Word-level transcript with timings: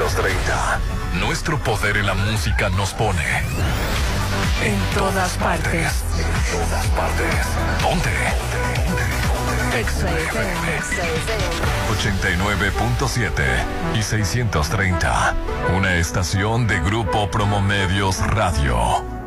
630. 0.00 0.80
Nuestro 1.20 1.58
poder 1.58 1.98
en 1.98 2.06
la 2.06 2.14
música 2.14 2.70
nos 2.70 2.94
pone. 2.94 3.20
En 4.62 4.80
todas 4.96 5.36
partes. 5.36 5.92
En 6.16 6.24
todas 6.56 6.86
partes. 6.86 7.44
Ponte. 7.82 8.08
XFM. 9.84 10.80
89.7 12.16 13.44
y 13.94 14.02
630. 14.02 15.34
Una 15.76 15.96
estación 15.96 16.66
de 16.66 16.80
Grupo 16.80 17.30
Promomedios 17.30 18.26
Radio. 18.26 19.19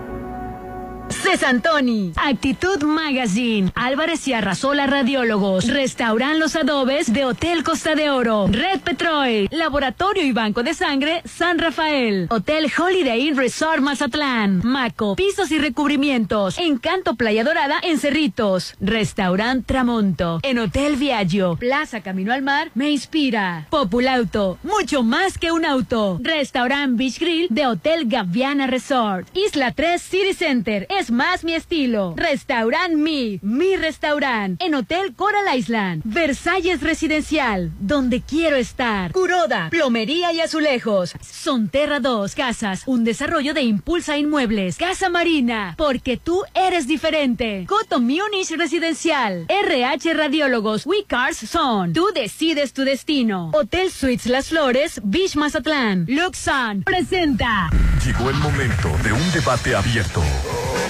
Cesantoni, 1.33 2.13
Actitud 2.15 2.83
Magazine, 2.83 3.71
Álvarez 3.73 4.27
y 4.27 4.33
Arrasola 4.33 4.85
Radiólogos, 4.85 5.67
Restauran 5.67 6.37
Los 6.39 6.55
Adobes 6.55 7.11
de 7.11 7.25
Hotel 7.25 7.63
Costa 7.63 7.95
de 7.95 8.11
Oro, 8.11 8.45
Red 8.51 8.81
Petrol, 8.81 9.47
Laboratorio 9.49 10.23
y 10.23 10.31
Banco 10.31 10.61
de 10.61 10.75
Sangre 10.75 11.23
San 11.25 11.57
Rafael, 11.57 12.27
Hotel 12.29 12.71
Holiday 12.77 13.27
Inn 13.29 13.35
Resort 13.35 13.81
Mazatlán, 13.81 14.61
Maco, 14.63 15.15
Pisos 15.15 15.49
y 15.49 15.57
Recubrimientos, 15.57 16.59
Encanto 16.59 17.15
Playa 17.15 17.43
Dorada 17.43 17.79
en 17.81 17.97
Cerritos, 17.97 18.75
Restaurant 18.79 19.65
Tramonto, 19.65 20.39
en 20.43 20.59
Hotel 20.59 20.97
Viaggio, 20.97 21.55
Plaza 21.55 22.01
Camino 22.01 22.31
al 22.31 22.43
Mar, 22.43 22.69
me 22.75 22.91
inspira, 22.91 23.65
Populauto, 23.71 24.59
mucho 24.61 25.01
más 25.01 25.39
que 25.39 25.51
un 25.51 25.65
auto, 25.65 26.19
Restaurant 26.21 26.95
Beach 26.95 27.17
Grill 27.17 27.47
de 27.49 27.65
Hotel 27.65 28.03
Gaviana 28.05 28.67
Resort, 28.67 29.27
Isla 29.33 29.71
3 29.71 29.99
City 29.99 30.33
Center, 30.35 30.85
es 30.91 31.09
más 31.09 31.22
mi 31.43 31.55
estilo. 31.55 32.13
Restaurant 32.17 32.93
Mi, 32.95 33.39
mi 33.41 33.77
restaurant. 33.77 34.61
En 34.61 34.75
Hotel 34.75 35.15
Coral 35.15 35.57
Island. 35.57 36.01
Versalles 36.03 36.81
Residencial, 36.81 37.71
donde 37.79 38.21
quiero 38.21 38.57
estar. 38.57 39.11
Curoda, 39.13 39.69
plomería 39.69 40.33
y 40.33 40.41
azulejos. 40.41 41.13
Sonterra 41.21 41.99
2, 41.99 42.35
casas, 42.35 42.83
un 42.85 43.03
desarrollo 43.03 43.53
de 43.53 43.61
Impulsa 43.61 44.17
Inmuebles. 44.17 44.77
Casa 44.77 45.09
Marina, 45.09 45.75
porque 45.77 46.17
tú 46.17 46.43
eres 46.53 46.87
diferente. 46.87 47.65
Coto 47.67 47.99
Munich 47.99 48.51
Residencial. 48.57 49.45
RH 49.47 50.13
Radiólogos, 50.13 50.85
We 50.85 51.05
Cars 51.07 51.37
Son. 51.37 51.93
Tú 51.93 52.07
decides 52.13 52.73
tu 52.73 52.83
destino. 52.83 53.49
Hotel 53.53 53.89
Suites 53.91 54.27
Las 54.27 54.49
Flores, 54.49 54.99
Beach 55.03 55.35
Mazatlán. 55.35 56.05
Luxan, 56.07 56.83
presenta. 56.83 57.69
Llegó 58.05 58.29
el 58.29 58.35
momento 58.35 58.89
de 59.03 59.13
un 59.13 59.31
debate 59.31 59.73
abierto. 59.73 60.21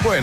Bueno, 0.04 0.23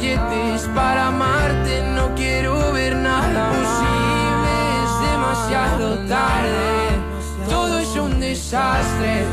billetes 0.00 0.62
para 0.74 1.08
amarte, 1.08 1.82
no 1.94 2.14
quiero 2.14 2.72
ver 2.72 2.96
nada 2.96 3.50
posible, 3.50 4.48
es 4.84 5.00
demasiado 5.10 5.98
tarde, 6.06 6.88
todo 7.48 7.78
es 7.78 7.94
un 7.96 8.20
desastre. 8.20 9.24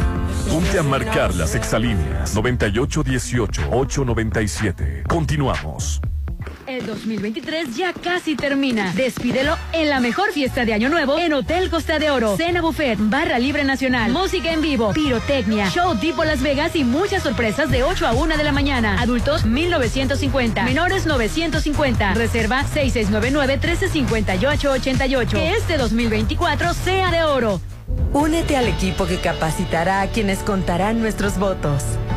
Ponte 0.50 0.80
a 0.80 0.84
marcar 0.84 1.36
las 1.36 1.56
exalíneas 1.56 2.36
9818-897. 2.36 5.08
Continuamos. 5.08 6.02
El 6.68 6.86
2023 6.88 7.76
ya 7.76 7.94
casi 7.94 8.36
termina. 8.36 8.92
Despídelo 8.96 9.56
en 9.72 9.90
la 9.90 10.00
mejor 10.00 10.32
fiesta 10.32 10.66
de 10.66 10.74
Año 10.74 10.90
Nuevo 10.90 11.20
en 11.20 11.34
Hotel 11.34 11.70
Costa 11.70 12.00
de 12.00 12.10
Oro. 12.10 12.38
Cena 12.38 12.62
buffet, 12.62 12.98
barra 13.00 13.38
libre 13.38 13.64
nacional, 13.64 14.12
música 14.12 14.52
en 14.52 14.62
vivo, 14.62 14.92
pirotecnia, 14.92 15.70
show 15.70 15.96
tipo 15.96 16.24
Las 16.24 16.42
Vegas 16.42 16.76
y 16.76 16.84
muchas 16.84 17.22
sorpresas 17.22 17.70
de 17.70 17.84
8 17.84 18.08
a 18.08 18.14
1 18.14 18.38
de 18.38 18.44
la 18.44 18.52
mañana. 18.52 19.00
Adultos 19.00 19.46
1950, 19.46 20.64
menores 20.64 21.06
950. 21.06 22.16
Reserva 22.16 22.64
6699 22.64 23.58
135888. 23.60 25.38
Que 25.38 25.52
este 25.52 25.78
2024 25.78 26.74
sea 26.74 27.12
de 27.12 27.24
oro. 27.24 27.62
Únete 28.12 28.58
al 28.58 28.68
equipo 28.68 29.06
que 29.06 29.20
capacitará 29.20 30.02
a 30.02 30.08
quienes 30.08 30.40
contarán 30.40 31.00
nuestros 31.00 31.38
votos. 31.38 31.84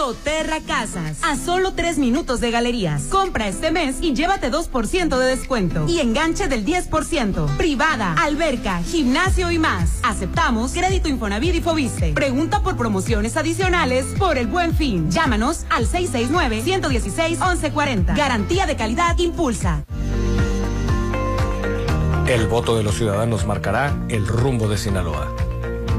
Soterra 0.00 0.60
Casas. 0.66 1.18
A 1.22 1.36
solo 1.36 1.74
tres 1.74 1.98
minutos 1.98 2.40
de 2.40 2.50
galerías. 2.50 3.02
Compra 3.10 3.48
este 3.48 3.70
mes 3.70 3.96
y 4.00 4.14
llévate 4.14 4.50
2% 4.50 5.18
de 5.18 5.26
descuento. 5.26 5.84
Y 5.86 6.00
enganche 6.00 6.48
del 6.48 6.64
10%. 6.64 7.58
Privada, 7.58 8.14
alberca, 8.14 8.82
gimnasio 8.82 9.50
y 9.50 9.58
más. 9.58 10.00
Aceptamos 10.02 10.72
crédito 10.72 11.10
Infonavit 11.10 11.56
y 11.56 11.60
Fobiste. 11.60 12.14
Pregunta 12.14 12.62
por 12.62 12.78
promociones 12.78 13.36
adicionales 13.36 14.06
por 14.18 14.38
el 14.38 14.46
buen 14.46 14.74
fin. 14.74 15.10
Llámanos 15.10 15.66
al 15.68 15.86
669-116-1140. 15.86 18.16
Garantía 18.16 18.64
de 18.64 18.76
calidad 18.76 19.18
impulsa. 19.18 19.84
El 22.26 22.46
voto 22.46 22.74
de 22.74 22.84
los 22.84 22.94
ciudadanos 22.94 23.44
marcará 23.44 23.94
el 24.08 24.26
rumbo 24.26 24.66
de 24.66 24.78
Sinaloa. 24.78 25.28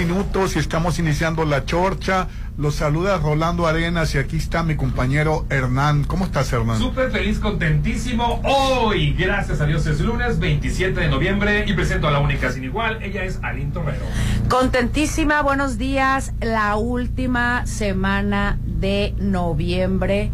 minutos 0.00 0.56
y 0.56 0.58
estamos 0.58 0.98
iniciando 0.98 1.44
la 1.44 1.66
chorcha. 1.66 2.26
Los 2.56 2.76
saluda 2.76 3.18
Rolando 3.18 3.66
Arenas 3.66 4.14
y 4.14 4.18
aquí 4.18 4.38
está 4.38 4.62
mi 4.62 4.74
compañero 4.74 5.44
Hernán. 5.50 6.04
¿Cómo 6.04 6.24
estás, 6.24 6.50
Hernán? 6.54 6.78
Súper 6.78 7.10
feliz, 7.10 7.38
contentísimo. 7.38 8.40
Hoy, 8.44 9.12
gracias 9.12 9.60
a 9.60 9.66
Dios, 9.66 9.86
es 9.86 10.00
lunes 10.00 10.38
27 10.38 10.98
de 10.98 11.08
noviembre 11.08 11.66
y 11.66 11.74
presento 11.74 12.08
a 12.08 12.12
la 12.12 12.18
única 12.18 12.50
sin 12.50 12.64
igual. 12.64 13.02
Ella 13.02 13.24
es 13.24 13.40
Aline 13.42 13.72
Torrero. 13.72 14.02
Contentísima, 14.48 15.42
buenos 15.42 15.76
días. 15.76 16.32
La 16.40 16.76
última 16.76 17.66
semana 17.66 18.58
de 18.64 19.14
noviembre 19.18 20.30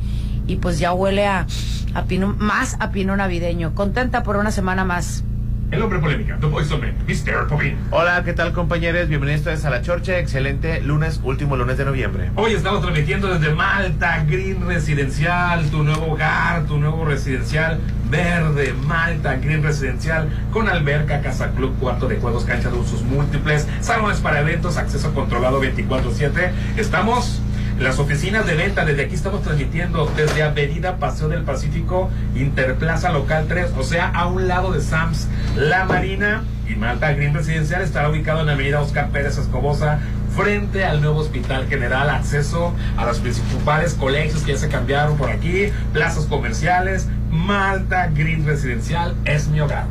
y 0.46 0.56
pues 0.56 0.78
ya 0.78 0.92
huele 0.92 1.26
a, 1.26 1.48
a 1.92 2.04
pino, 2.04 2.36
más 2.38 2.76
a 2.78 2.92
pino 2.92 3.16
navideño. 3.16 3.74
Contenta 3.74 4.22
por 4.22 4.36
una 4.36 4.52
semana 4.52 4.84
más. 4.84 5.24
El 5.72 5.82
hombre 5.82 5.98
polémica, 5.98 6.36
The 6.40 6.46
Voice 6.46 6.72
of 6.72 6.80
Men, 6.80 6.94
Mr. 7.08 7.48
Popin. 7.48 7.76
Hola, 7.90 8.22
¿qué 8.24 8.32
tal 8.32 8.52
compañeros? 8.52 9.08
Bienvenidos 9.08 9.64
a 9.64 9.70
la 9.70 9.82
Chorcha. 9.82 10.16
Excelente 10.20 10.80
lunes, 10.80 11.20
último 11.24 11.56
lunes 11.56 11.76
de 11.76 11.84
noviembre. 11.84 12.30
Hoy 12.36 12.52
estamos 12.52 12.82
transmitiendo 12.82 13.26
desde 13.36 13.52
Malta 13.52 14.24
Green 14.28 14.64
Residencial, 14.64 15.68
tu 15.70 15.82
nuevo 15.82 16.12
hogar, 16.12 16.66
tu 16.66 16.78
nuevo 16.78 17.04
residencial 17.04 17.80
verde, 18.08 18.74
Malta 18.86 19.36
Green 19.38 19.64
Residencial, 19.64 20.28
con 20.52 20.68
alberca, 20.68 21.20
casa 21.20 21.50
club, 21.50 21.76
cuarto 21.80 22.06
de 22.06 22.18
juegos, 22.18 22.44
cancha 22.44 22.70
de 22.70 22.78
usos 22.78 23.02
múltiples, 23.02 23.66
salones 23.80 24.20
para 24.20 24.42
eventos, 24.42 24.76
acceso 24.76 25.12
controlado 25.14 25.60
24-7. 25.60 26.52
Estamos 26.76 27.42
las 27.78 27.98
oficinas 27.98 28.46
de 28.46 28.54
venta, 28.54 28.84
desde 28.84 29.04
aquí 29.04 29.14
estamos 29.14 29.42
transmitiendo 29.42 30.10
desde 30.16 30.42
Avenida 30.42 30.96
Paseo 30.96 31.28
del 31.28 31.42
Pacífico, 31.42 32.10
Interplaza 32.34 33.12
Local 33.12 33.46
3, 33.48 33.72
o 33.76 33.82
sea, 33.82 34.08
a 34.08 34.26
un 34.26 34.48
lado 34.48 34.72
de 34.72 34.80
Sams. 34.80 35.28
La 35.56 35.84
Marina 35.84 36.42
y 36.68 36.74
Malta 36.74 37.12
Green 37.12 37.34
Residencial 37.34 37.82
estará 37.82 38.08
ubicado 38.08 38.40
en 38.40 38.48
Avenida 38.48 38.80
Oscar 38.80 39.10
Pérez 39.10 39.36
Escobosa, 39.36 40.00
frente 40.34 40.84
al 40.84 41.00
nuevo 41.00 41.20
Hospital 41.20 41.66
General, 41.66 42.08
acceso 42.10 42.74
a 42.96 43.04
los 43.04 43.18
principales 43.20 43.94
colegios 43.94 44.42
que 44.42 44.52
ya 44.52 44.58
se 44.58 44.68
cambiaron 44.68 45.16
por 45.16 45.30
aquí, 45.30 45.70
plazas 45.92 46.26
comerciales, 46.26 47.08
Malta 47.30 48.08
Green 48.14 48.44
Residencial 48.46 49.14
es 49.24 49.48
mi 49.48 49.60
hogar. 49.60 49.86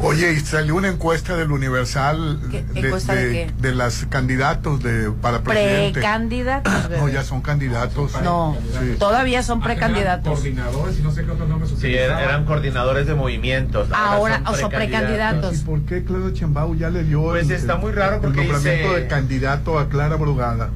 Oye, 0.00 0.32
y 0.32 0.40
salió 0.40 0.74
una 0.74 0.88
encuesta 0.88 1.36
del 1.36 1.52
Universal 1.52 2.40
¿Qué- 2.50 2.62
de, 2.64 2.80
encuesta 2.80 3.14
de 3.14 3.26
de- 3.26 3.32
qué? 3.32 3.52
de 3.60 3.74
las 3.74 4.06
candidatos 4.08 4.82
de 4.82 5.10
para 5.10 5.42
presidente. 5.42 5.92
Precandidatos. 5.94 6.72
No, 6.72 6.88
bebé. 6.88 7.12
ya 7.12 7.22
son 7.22 7.40
candidatos. 7.40 8.12
No, 8.22 8.56
Sí. 8.80 8.96
todavía 8.98 9.42
son 9.42 9.60
precandidatos. 9.60 10.32
Coordinadores 10.40 10.98
y 10.98 11.02
no 11.02 11.12
sé 11.12 11.24
qué 11.24 11.30
otros 11.30 11.48
nombres 11.48 11.70
Sí, 11.78 11.88
er- 11.88 12.18
eran 12.20 12.44
coordinadores 12.46 13.06
de 13.06 13.14
movimientos. 13.14 13.88
Ahora, 13.92 14.36
son 14.38 14.46
o 14.48 14.56
son 14.56 14.72
¿Y 14.72 14.74
precandidatos. 14.76 15.58
por 15.60 15.80
qué 15.82 16.04
Claudio 16.04 16.30
Chambau 16.32 16.74
ya 16.74 16.90
le 16.90 17.04
dio 17.04 17.22
Pues 17.24 17.48
el, 17.48 17.52
está 17.56 17.76
muy 17.76 17.92
raro 17.92 18.16
el 18.16 18.20
porque 18.22 18.38
nombramiento 18.40 18.88
dice- 18.88 19.00
de 19.02 19.06
candidato 19.06 19.78
a 19.78 19.88
Clara 19.88 20.16
Brugada? 20.16 20.70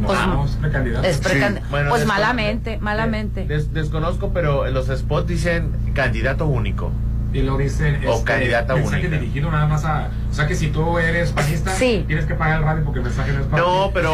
No, 0.00 0.06
Pues, 0.08 0.18
no, 0.26 0.44
es 0.44 0.50
precandidato. 0.52 1.06
Es 1.06 1.20
precan- 1.20 1.60
Bueno, 1.70 1.90
pues 1.90 2.04
malamente, 2.06 2.78
malamente. 2.78 3.42
eh, 3.42 3.46
des- 3.46 3.72
desconozco, 3.72 4.30
pero 4.32 4.68
los 4.70 4.86
spots 4.88 5.26
dicen 5.28 5.70
candidato 5.94 6.46
único. 6.46 6.90
Y 7.32 7.42
lo 7.42 7.56
dicen. 7.56 7.96
O 8.06 8.12
este, 8.12 8.24
candidata 8.24 8.74
mensaje 8.76 9.00
única. 9.06 9.18
dirigido 9.18 9.50
nada 9.50 9.66
más 9.66 9.84
a. 9.84 10.08
O 10.30 10.32
sea 10.32 10.46
que 10.46 10.54
si 10.54 10.68
tú 10.68 10.98
eres 11.00 11.32
panista, 11.32 11.72
Sí. 11.72 12.04
tienes 12.06 12.26
que 12.26 12.34
pagar 12.34 12.58
el 12.58 12.64
radio 12.64 12.84
porque 12.84 13.00
el 13.00 13.06
mensaje 13.06 13.32
no 13.32 13.40
es 13.40 13.46
para 13.46 13.62
No, 13.62 13.90
pero 13.92 14.12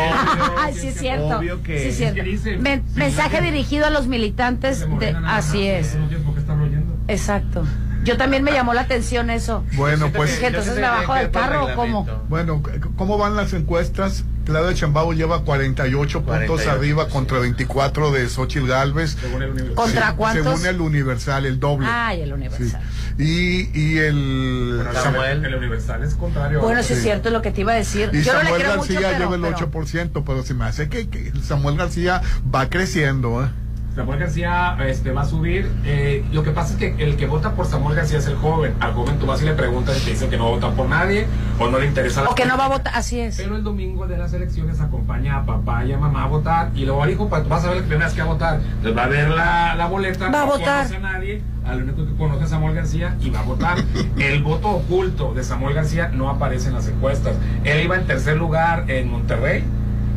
Ay, 0.59 0.73
sí 0.75 0.89
es 0.89 0.95
cierto. 0.99 1.39
Obvio 1.39 1.63
que- 1.63 1.79
Sí 1.81 1.89
es 1.89 1.97
cierto. 1.99 2.15
¿Qué 2.17 2.23
dice? 2.23 2.57
Men- 2.59 2.83
Sí, 2.89 2.99
mensaje 2.99 3.39
sí. 3.39 3.45
dirigido 3.45 3.87
a 3.87 3.91
los 3.91 4.07
militantes 4.07 4.87
De 4.99 5.15
así 5.27 5.67
es. 5.67 5.97
No 5.97 6.07
tienes 6.07 6.25
por 6.25 6.35
qué 6.35 6.41
estarlo 6.41 6.65
oyendo. 6.65 6.95
Exacto. 7.09 7.65
Yo 8.05 8.17
también 8.17 8.43
me 8.43 8.53
llamó 8.53 8.73
la 8.75 8.83
atención 8.83 9.31
eso. 9.31 9.65
Bueno, 9.75 10.11
pues 10.13 10.31
Dije, 10.31 10.47
entonces 10.47 10.75
me 10.77 10.83
bajo 10.83 11.13
que 11.15 11.21
del 11.21 11.31
carro 11.31 11.67
o 11.67 11.75
cómo. 11.75 12.07
Bueno, 12.29 12.63
¿cómo 12.97 13.19
van 13.19 13.37
las 13.37 13.53
encuestas? 13.53 14.25
Claudia 14.47 14.75
Chambao 14.75 15.13
lleva 15.13 15.45
48 15.45 16.23
puntos 16.23 16.37
48, 16.37 16.71
arriba 16.71 17.05
sí. 17.05 17.13
contra 17.13 17.39
24 17.39 18.11
de 18.11 18.29
Xochitl 18.29 18.67
Galvez. 18.67 19.17
Según 19.21 19.43
el. 19.43 19.75
¿Contra 19.75 20.09
Sí, 20.11 20.15
cuántos? 20.17 20.61
Según 20.61 20.67
el 20.67 20.81
Universal, 20.81 21.47
el 21.47 21.61
doble. 21.61 21.87
Ay, 21.89 22.23
el 22.23 22.33
Universal. 22.33 22.81
Sí. 23.17 23.21
Y, 23.23 23.79
y 23.79 23.99
el... 23.99 24.73
Bueno, 24.83 24.95
Samuel. 25.03 25.45
El 25.45 25.55
universal 25.57 26.03
es 26.03 26.15
contrario. 26.15 26.61
Bueno, 26.63 26.83
sí 26.83 26.95
es 26.95 27.03
cierto 27.03 27.29
lo 27.31 27.43
que 27.43 27.51
te 27.53 27.61
iba 27.61 27.73
a 27.73 27.77
decir. 27.77 28.09
y 28.15 28.23
Yo 28.23 28.33
no 28.33 28.39
le 28.39 28.45
Samuel 28.47 28.63
creo 28.63 28.77
García 28.77 28.97
mucho, 28.97 29.09
pero, 29.09 29.19
lleva 29.31 29.49
el 29.49 29.55
pero- 29.55 29.71
8%, 29.71 30.23
pero 30.25 30.43
se 30.43 30.55
me 30.55 30.65
hace 30.65 30.89
que, 30.89 31.09
que 31.11 31.33
Samuel 31.47 31.77
García 31.77 32.23
va 32.53 32.71
creciendo. 32.71 33.45
¿eh? 33.45 33.49
Samuel 33.95 34.21
García 34.21 34.77
este, 34.87 35.11
va 35.11 35.23
a 35.23 35.25
subir. 35.27 35.71
Eh, 35.85 36.25
lo 36.33 36.43
que 36.43 36.53
pasa 36.53 36.75
es 36.75 36.79
que 36.79 37.03
el 37.05 37.17
que 37.17 37.27
vota 37.27 37.53
por 37.55 37.67
Samuel 37.67 37.97
García 37.97 38.19
es 38.19 38.27
el 38.27 38.37
joven. 38.37 38.75
Al 38.81 38.93
joven 38.95 39.19
tú 39.19 39.27
vas 39.27 39.43
y 39.43 39.47
le 39.47 39.53
preguntas 39.55 40.01
y 40.01 40.05
te 40.05 40.11
dice 40.13 40.29
que 40.29 40.37
no 40.37 40.45
va 40.45 40.51
a 40.51 40.55
votar 40.55 40.73
por 40.75 40.89
nadie 40.89 41.27
o 41.59 41.69
no 41.69 41.79
le 41.79 41.87
interesa 41.87 42.23
la 42.23 42.31
O 42.31 42.35
que 42.35 42.47
no 42.47 42.57
va 42.57 42.67
a 42.67 42.69
votar, 42.69 42.95
así 42.95 43.19
es. 43.19 43.37
Pero 43.37 43.57
el 43.57 43.65
domingo 43.65 44.07
de 44.07 44.17
las 44.17 44.33
elecciones 44.33 44.81
acompaña 44.81 45.39
a 45.39 45.45
papá 45.45 45.85
y 45.85 45.93
a 45.93 45.99
mamá 45.99 46.25
a 46.25 46.27
votar 46.29 46.71
y 46.75 46.85
luego 46.85 47.03
al 47.03 47.11
hijo 47.11 47.29
pues, 47.29 47.47
vas 47.49 47.65
a 47.65 47.69
ver 47.71 47.79
la 47.79 47.83
primera 47.83 48.07
vez 48.07 48.15
que 48.15 48.21
a 48.21 48.27
votar. 48.27 48.61
Entonces 48.61 48.97
va 48.97 49.05
a 49.05 49.09
ver 49.09 49.29
la, 49.31 49.75
la 49.75 49.87
boleta, 49.87 50.29
Va 50.31 50.43
a 50.43 50.47
no 50.47 50.53
votar. 50.53 50.87
conoce 50.87 50.97
a 50.97 51.01
nadie, 51.13 51.43
al 51.67 51.83
único 51.83 52.07
que 52.07 52.15
conoce 52.17 52.45
es 52.45 52.51
Samuel 52.51 52.75
García 52.75 53.17
y 53.21 53.31
va 53.31 53.41
a 53.41 53.43
votar. 53.43 53.79
el 54.19 54.43
voto 54.43 54.69
oculto 54.69 55.35
de 55.35 55.43
Samuel 55.43 55.75
García 55.75 56.09
no 56.15 56.31
aparece 56.31 56.69
en 56.69 56.75
las 56.75 56.87
encuestas. 56.87 57.35
Él 57.65 57.85
iba 57.85 57.97
en 57.97 58.07
tercer 58.07 58.37
lugar 58.37 58.85
en 58.89 59.11
Monterrey 59.11 59.65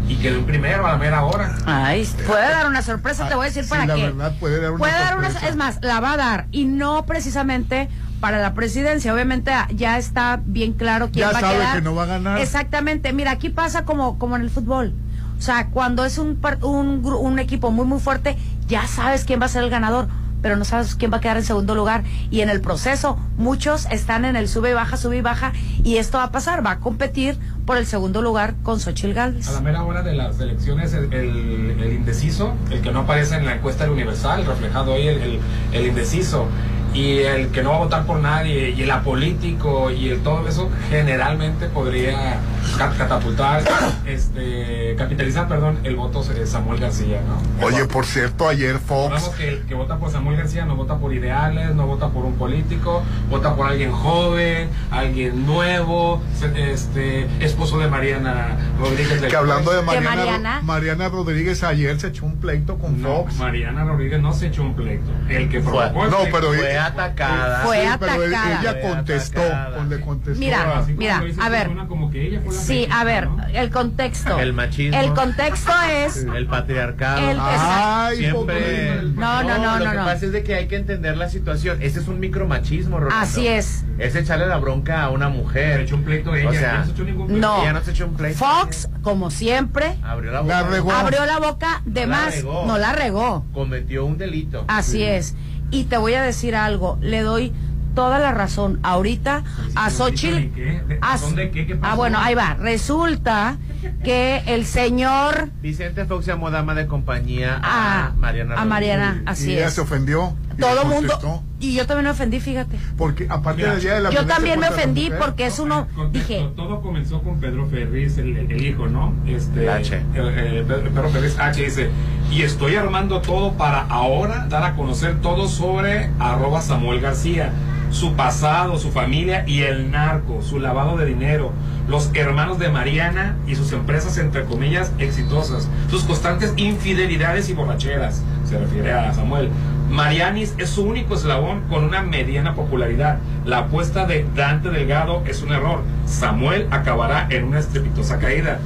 y 0.08 0.16
quedó 0.18 0.46
primero 0.46 0.86
a 0.86 0.92
la 0.94 0.98
mera 0.98 1.24
hora. 1.24 1.56
Ay, 1.66 2.08
puede 2.28 2.50
dar 2.50 2.68
una 2.68 2.82
sorpresa, 2.82 3.28
te 3.28 3.36
voy 3.36 3.46
a 3.46 3.48
decir 3.48 3.64
Sí, 3.64 3.70
para 3.70 3.86
la 3.86 3.96
qué. 3.96 4.02
verdad 4.04 4.34
puede 4.40 4.60
dar 4.62 4.72
una 4.72 4.80
Puede 4.80 4.92
dar 4.94 5.18
una, 5.18 5.28
sorpresa. 5.30 5.50
es 5.50 5.56
más, 5.56 5.80
la 5.82 6.00
va 6.00 6.14
a 6.14 6.18
dar 6.18 6.48
y 6.52 6.66
no 6.66 7.06
precisamente 7.06 7.90
para 8.20 8.40
la 8.40 8.54
presidencia. 8.54 9.14
Obviamente 9.14 9.52
ah, 9.52 9.68
ya 9.74 9.98
está 9.98 10.40
bien 10.46 10.74
claro 10.74 11.10
quién 11.12 11.26
Ya 11.28 11.32
va 11.32 11.38
a 11.38 11.42
sabe 11.42 11.56
quedar. 11.56 11.76
que 11.76 11.82
no 11.82 11.96
va 11.96 12.04
a 12.04 12.08
ganar. 12.08 12.40
Exactamente. 12.40 13.12
Mira, 13.14 13.32
aquí 13.32 13.50
pasa 13.50 13.86
como 13.86 14.18
como 14.20 14.36
en 14.36 14.42
el 14.44 14.50
fútbol. 14.50 14.94
O 15.38 15.42
sea, 15.42 15.68
cuando 15.68 16.06
es 16.06 16.18
un 16.18 16.40
un, 16.62 17.06
un 17.06 17.40
equipo 17.40 17.72
muy 17.72 17.86
muy 17.86 18.00
fuerte, 18.00 18.38
ya 18.68 18.88
sabes 18.88 19.26
quién 19.26 19.42
va 19.42 19.46
a 19.48 19.50
ser 19.50 19.64
el 19.64 19.70
ganador, 19.70 20.08
pero 20.44 20.56
no 20.58 20.66
sabes 20.66 20.94
quién 20.96 21.12
va 21.12 21.18
a 21.18 21.22
quedar 21.22 21.38
en 21.38 21.44
segundo 21.44 21.74
lugar 21.74 22.04
y 22.30 22.42
en 22.42 22.50
el 22.50 22.62
proceso 22.62 23.18
muchos 23.38 23.88
están 23.90 24.26
en 24.26 24.36
el 24.36 24.48
sube 24.48 24.70
y 24.70 24.74
baja, 24.74 24.98
sube 24.98 25.18
y 25.18 25.22
baja 25.22 25.54
y 25.84 25.98
esto 25.98 26.20
va 26.20 26.26
a 26.26 26.32
pasar, 26.32 26.64
va 26.64 26.72
a 26.72 26.80
competir 26.80 27.40
por 27.66 27.78
el 27.78 27.86
segundo 27.88 28.22
lugar 28.22 28.54
con 28.62 28.80
Xochil 28.82 29.14
Gálvez. 29.14 29.48
A 29.48 29.54
la 29.54 29.62
mera 29.62 29.84
hora 29.84 30.04
de 30.04 30.14
las 30.14 30.38
elecciones, 30.40 30.94
el, 30.94 31.12
el- 31.14 31.94
indeciso, 31.94 32.54
el 32.70 32.82
que 32.82 32.92
no 32.92 33.00
aparece 33.00 33.36
en 33.38 33.46
la 33.46 33.56
encuesta 33.56 33.86
del 33.86 33.94
Universal, 33.94 34.46
reflejado 34.46 34.96
el- 34.96 35.40
el 35.72 35.86
indeciso, 35.88 36.46
y 36.94 37.20
el 37.20 37.48
que 37.50 37.64
no 37.64 37.72
va 37.72 37.76
a 37.78 37.80
votar 37.80 38.06
por 38.06 38.20
nadie, 38.20 38.70
y 38.72 38.84
el 38.84 38.92
apolítico, 38.92 39.90
y 39.92 40.10
el 40.10 40.20
todo 40.22 40.48
eso, 40.48 40.70
generalmente 40.90 41.68
podría 41.68 42.38
ca- 42.78 42.92
catapultar, 42.98 43.64
este, 44.06 44.96
capitalizar, 44.98 45.48
perdón, 45.48 45.80
el 45.84 45.96
voto 45.96 46.24
de 46.24 46.46
Samuel 46.46 46.80
García, 46.80 47.20
¿no? 47.28 47.66
Oye, 47.66 47.86
por 47.86 48.06
cierto, 48.06 48.48
ayer 48.48 48.78
Fox 48.80 49.30
que 49.38 49.48
el 49.50 49.62
que 49.66 49.74
vota 49.76 49.98
por 49.98 50.12
Samuel 50.12 50.38
García 50.38 50.66
no 50.66 50.76
vota 50.76 50.98
por 50.98 51.14
ideales, 51.14 51.74
no 51.76 51.88
vota 51.88 52.10
por 52.10 52.26
un 52.26 52.34
político, 52.36 53.04
vota 53.30 53.56
por 53.56 53.68
alguien 53.68 53.92
joven, 53.92 54.70
alguien 54.92 55.46
nuevo, 55.46 56.22
este, 56.56 57.28
esposo 57.40 57.80
de 57.80 57.88
Mariana 57.88 58.58
Rodríguez 58.80 59.22
del 59.22 59.30
que 59.30 59.36
hablando 59.36 59.72
de. 59.72 59.82
Mariana, 59.82 60.16
Mariana? 60.16 60.62
Mariana 60.64 61.10
Rodríguez 61.10 61.64
ayer 61.64 62.00
se 62.00 62.08
echó 62.08 62.26
un 62.26 62.38
pleito 62.38 62.78
con 62.78 63.02
No, 63.02 63.24
Fox. 63.24 63.36
Mariana 63.38 63.84
Rodríguez 63.84 64.22
no 64.22 64.34
se 64.34 64.48
echó 64.48 64.62
un 64.64 64.76
pleito. 64.76 65.10
El 65.30 65.50
que 65.50 65.62
Fue- 65.62 65.72
provocó 65.90 66.06
no, 66.08 66.18
pero 66.32 66.48
Fue 66.50 66.72
ella- 66.72 66.83
atacada. 66.88 67.60
Fue 67.66 67.82
Sí, 67.82 67.88
pero 68.00 68.24
él- 68.24 68.34
atacada. 68.36 68.62
ella 68.62 68.72
Fue 68.72 68.82
contestó, 68.82 69.42
atacada. 69.42 69.84
le 69.86 70.00
contestó. 70.02 70.40
Mira, 70.40 70.78
Así 70.80 70.94
mira, 70.94 71.24
a 71.42 71.50
ver. 71.50 71.70
como 71.88 72.10
que 72.12 72.28
ella 72.28 72.42
fue 72.44 72.54
la 72.54 72.60
Sí, 72.62 72.88
a 72.92 73.04
ver, 73.04 73.28
¿no? 73.30 73.44
el 73.54 73.70
contexto. 73.70 74.40
El 74.40 74.54
machismo. 74.54 75.00
El 75.00 75.14
contexto 75.14 75.72
es 75.92 76.18
El 76.18 76.48
patriarcado. 76.48 77.30
El- 77.30 77.38
Ay, 77.40 78.18
Siempre. 78.18 78.38
pobre. 78.38 79.02
No, 79.16 79.44
no, 79.44 79.58
no, 79.58 79.80
Lo 79.80 79.86
no, 79.86 79.92
que 79.92 79.98
no. 79.98 80.04
pasa 80.06 80.26
es 80.26 80.32
de 80.32 80.44
que 80.44 80.56
hay 80.56 80.68
que 80.68 80.76
entender 80.76 81.18
la 81.18 81.30
situación. 81.30 81.78
Ese 81.82 82.00
es 82.00 82.08
un 82.08 82.20
micromachismo, 82.20 83.00
Rolando. 83.00 83.24
Así 83.24 83.48
es. 83.48 83.86
Es 83.98 84.16
echarle 84.16 84.48
la 84.48 84.58
bronca 84.58 85.04
a 85.04 85.10
una 85.10 85.28
Se 85.30 85.38
mujer. 85.38 85.80
echó 85.82 85.96
un 85.96 86.04
pleito 86.04 86.36
ella, 86.36 86.50
O 86.50 86.52
sea, 86.54 86.60
ella 86.62 86.78
no 86.80 86.86
se 86.86 86.92
echó 86.92 87.04
ningún 87.04 87.28
pleito. 87.28 87.48
No. 87.48 87.62
Ella 87.62 87.74
no 87.74 87.82
se 87.84 87.92
echó 87.92 88.06
un 88.08 88.14
pleito. 88.16 88.40
Fox, 88.40 88.90
como 89.02 89.30
siempre, 89.32 89.96
Abrió 90.04 90.32
la 90.32 90.42
La 90.44 90.62
boca. 90.64 90.70
regó. 90.76 90.92
abrió 90.92 91.26
la 91.26 91.40
boca 91.40 91.82
de 91.86 92.06
No 92.06 92.12
la 92.12 92.18
más, 92.18 92.36
regó. 92.36 92.66
no 92.66 92.78
la 92.78 92.94
regó. 92.94 93.46
Cometió 93.54 94.06
un 94.06 94.18
delito. 94.18 94.66
Así 94.68 95.04
es. 95.04 95.36
Y 95.74 95.86
te 95.86 95.98
voy 95.98 96.14
a 96.14 96.22
decir 96.22 96.56
algo, 96.56 96.98
le 97.02 97.22
doy 97.22 97.52
toda 97.96 98.20
la 98.20 98.32
razón 98.32 98.80
ahorita 98.84 99.44
a 99.76 99.90
Xochitl. 99.90 100.36
¿de 100.36 100.52
qué? 100.52 100.82
¿De 100.88 101.00
a- 101.02 101.12
razón 101.14 101.36
de 101.36 101.50
qué? 101.52 101.66
¿Qué 101.66 101.76
pasó? 101.76 101.92
Ah, 101.94 101.96
bueno, 101.96 102.18
ahí 102.20 102.36
va. 102.36 102.54
Resulta 102.54 103.58
que 104.04 104.44
el 104.48 104.66
señor 104.66 105.50
Vicente 105.62 106.06
Fox 106.06 106.26
llamó 106.26 106.52
dama 106.52 106.74
de 106.76 106.88
compañía 106.88 107.60
a, 107.64 108.08
a 108.08 108.10
Mariana. 108.18 108.56
a. 108.62 108.66
Mariana, 108.66 109.22
y 109.26 109.30
así 109.30 109.54
ella 109.54 109.68
es. 109.68 109.74
se 109.74 109.82
ofendió. 109.82 110.36
y 110.58 110.62
Todo 110.62 110.84
le 110.84 110.90
mundo. 110.96 111.44
Y 111.60 111.74
yo 111.76 111.88
también 111.88 112.06
me 112.06 112.12
ofendí, 112.12 112.40
fíjate. 112.42 112.78
Porque 112.98 113.26
aparte 113.30 113.66
del 113.66 113.80
día 113.80 113.94
de 113.96 114.02
la 114.02 114.10
Yo 114.12 114.26
también 114.26 114.60
me 114.60 114.68
ofendí 114.70 115.06
mujer, 115.06 115.20
porque 115.20 115.46
es 115.46 115.60
uno. 115.60 115.88
Contexto, 115.96 116.34
Dije, 116.34 116.50
todo 116.56 116.82
comenzó 116.82 117.22
con 117.22 117.40
Pedro 117.40 117.66
Ferriz, 117.68 118.18
el, 118.18 118.36
el- 118.36 118.52
el 118.52 118.66
hijo, 118.66 118.88
¿no? 118.88 119.14
Este, 119.26 119.70
H. 119.70 119.96
eh, 119.96 120.02
eh, 120.16 120.66
Pedro 120.68 120.90
Pedro 120.92 121.10
Ferriz 121.10 121.40
H 121.40 121.64
dice, 121.64 121.90
y 122.30 122.42
estoy 122.42 122.76
armando 122.76 123.22
todo 123.22 123.54
para 123.54 123.82
ahora 123.84 124.46
dar 124.50 124.64
a 124.64 124.76
conocer 124.76 125.22
todo 125.22 125.48
sobre 125.48 126.10
arroba 126.20 126.62
Samuel 126.62 127.00
García, 127.00 127.52
su 127.94 128.14
pasado, 128.14 128.78
su 128.80 128.92
familia 128.92 129.44
y 129.48 129.62
el 129.62 129.92
narco, 129.92 130.42
su 130.42 130.60
lavado 130.60 130.98
de 130.98 131.06
dinero, 131.06 131.52
los 131.88 132.10
hermanos 132.16 132.58
de 132.58 132.70
Mariana 132.70 133.38
y 133.48 133.56
sus 133.56 133.72
empresas, 133.72 134.18
entre 134.18 134.46
comillas, 134.46 134.92
exitosas, 134.98 135.70
sus 135.90 136.04
constantes 136.04 136.54
infidelidades 136.58 137.50
y 137.50 137.54
borracheras, 137.54 138.24
se 138.46 138.58
refiere 138.58 138.92
a 138.92 139.14
Samuel. 139.14 139.50
Marianis 139.90 140.56
es 140.58 140.70
su 140.70 140.84
único 140.84 141.14
eslabón 141.14 141.62
con 141.70 141.84
una 141.84 142.02
mediana 142.02 142.56
popularidad. 142.56 143.20
La 143.46 143.60
apuesta 143.60 144.08
de 144.08 144.26
Dante 144.36 144.70
Delgado 144.70 145.22
es 145.28 145.44
un 145.44 145.52
error. 145.52 145.84
Samuel 146.06 146.68
acabará 146.72 147.28
en 147.30 147.44
una 147.44 147.60
estrepitosa 147.60 148.18
caída. 148.18 148.60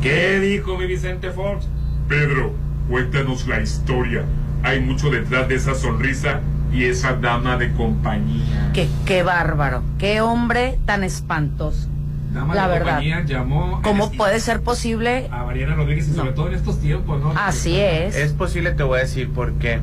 ¿Qué 0.00 0.40
dijo 0.40 0.78
mi 0.78 0.86
Vicente 0.86 1.30
Fox? 1.32 1.68
Pedro, 2.08 2.54
cuéntanos 2.88 3.46
la 3.46 3.60
historia. 3.60 4.24
Hay 4.62 4.80
mucho 4.80 5.10
detrás 5.10 5.48
de 5.48 5.56
esa 5.56 5.74
sonrisa 5.74 6.40
y 6.72 6.84
esa 6.84 7.14
dama 7.14 7.56
de 7.56 7.72
compañía. 7.72 8.70
qué, 8.72 8.88
qué 9.06 9.22
bárbaro. 9.22 9.82
Qué 9.98 10.20
hombre 10.20 10.78
tan 10.86 11.04
espantoso. 11.04 11.88
Dama 12.32 12.54
La 12.54 12.68
de 12.68 12.68
verdad. 12.74 12.86
compañía 12.94 13.24
llamó 13.24 13.80
¿Cómo 13.82 14.12
puede 14.12 14.38
ser 14.38 14.60
posible? 14.62 15.28
a 15.32 15.42
Mariana 15.44 15.74
Rodríguez 15.74 16.08
y 16.08 16.12
sobre 16.14 16.30
No. 16.30 16.34
todo 16.36 16.48
en 16.48 16.54
estos 16.54 16.78
tiempos, 16.80 17.20
¿no? 17.20 17.32
Así 17.36 17.76
es. 17.80 18.14
Es 18.14 18.32
posible, 18.32 18.70
te 18.72 18.84
voy 18.84 18.98
a 18.98 19.02
decir 19.02 19.30
por 19.30 19.52
qué. 19.54 19.80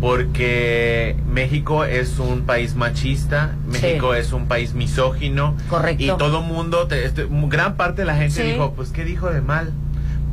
Porque 0.00 1.16
México 1.30 1.84
es 1.84 2.18
un 2.18 2.42
país 2.42 2.74
machista, 2.76 3.52
México 3.66 4.14
es 4.14 4.32
un 4.32 4.46
país 4.46 4.74
misógino. 4.74 5.54
Correcto. 5.68 6.02
Y 6.02 6.06
todo 6.16 6.40
mundo, 6.40 6.86
te- 6.86 7.04
este, 7.04 7.26
gran 7.30 7.76
parte 7.76 8.02
de 8.02 8.06
la 8.06 8.14
gente 8.16 8.42
Sí. 8.42 8.52
dijo, 8.52 8.72
pues, 8.74 8.90
¿qué 8.90 9.04
dijo 9.04 9.28
de 9.30 9.40
mal? 9.40 9.72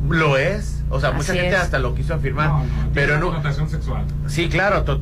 Lo 0.10 0.38
es. 0.38 0.84
O 0.90 1.00
sea, 1.00 1.12
mucha 1.12 1.34
gente 1.34 1.50
es. 1.56 1.56
hasta 1.62 1.80
lo 1.80 1.96
quiso 1.96 2.14
afirmar. 2.14 2.48
No, 2.50 2.58
no, 2.60 2.64
tiene 2.66 2.90
pero 2.94 3.12
una 3.14 3.20
no. 3.22 3.28
connotación 3.28 3.70
sexual. 3.70 4.04
Sí, 4.28 4.50
claro. 4.50 4.84
to- 4.84 5.02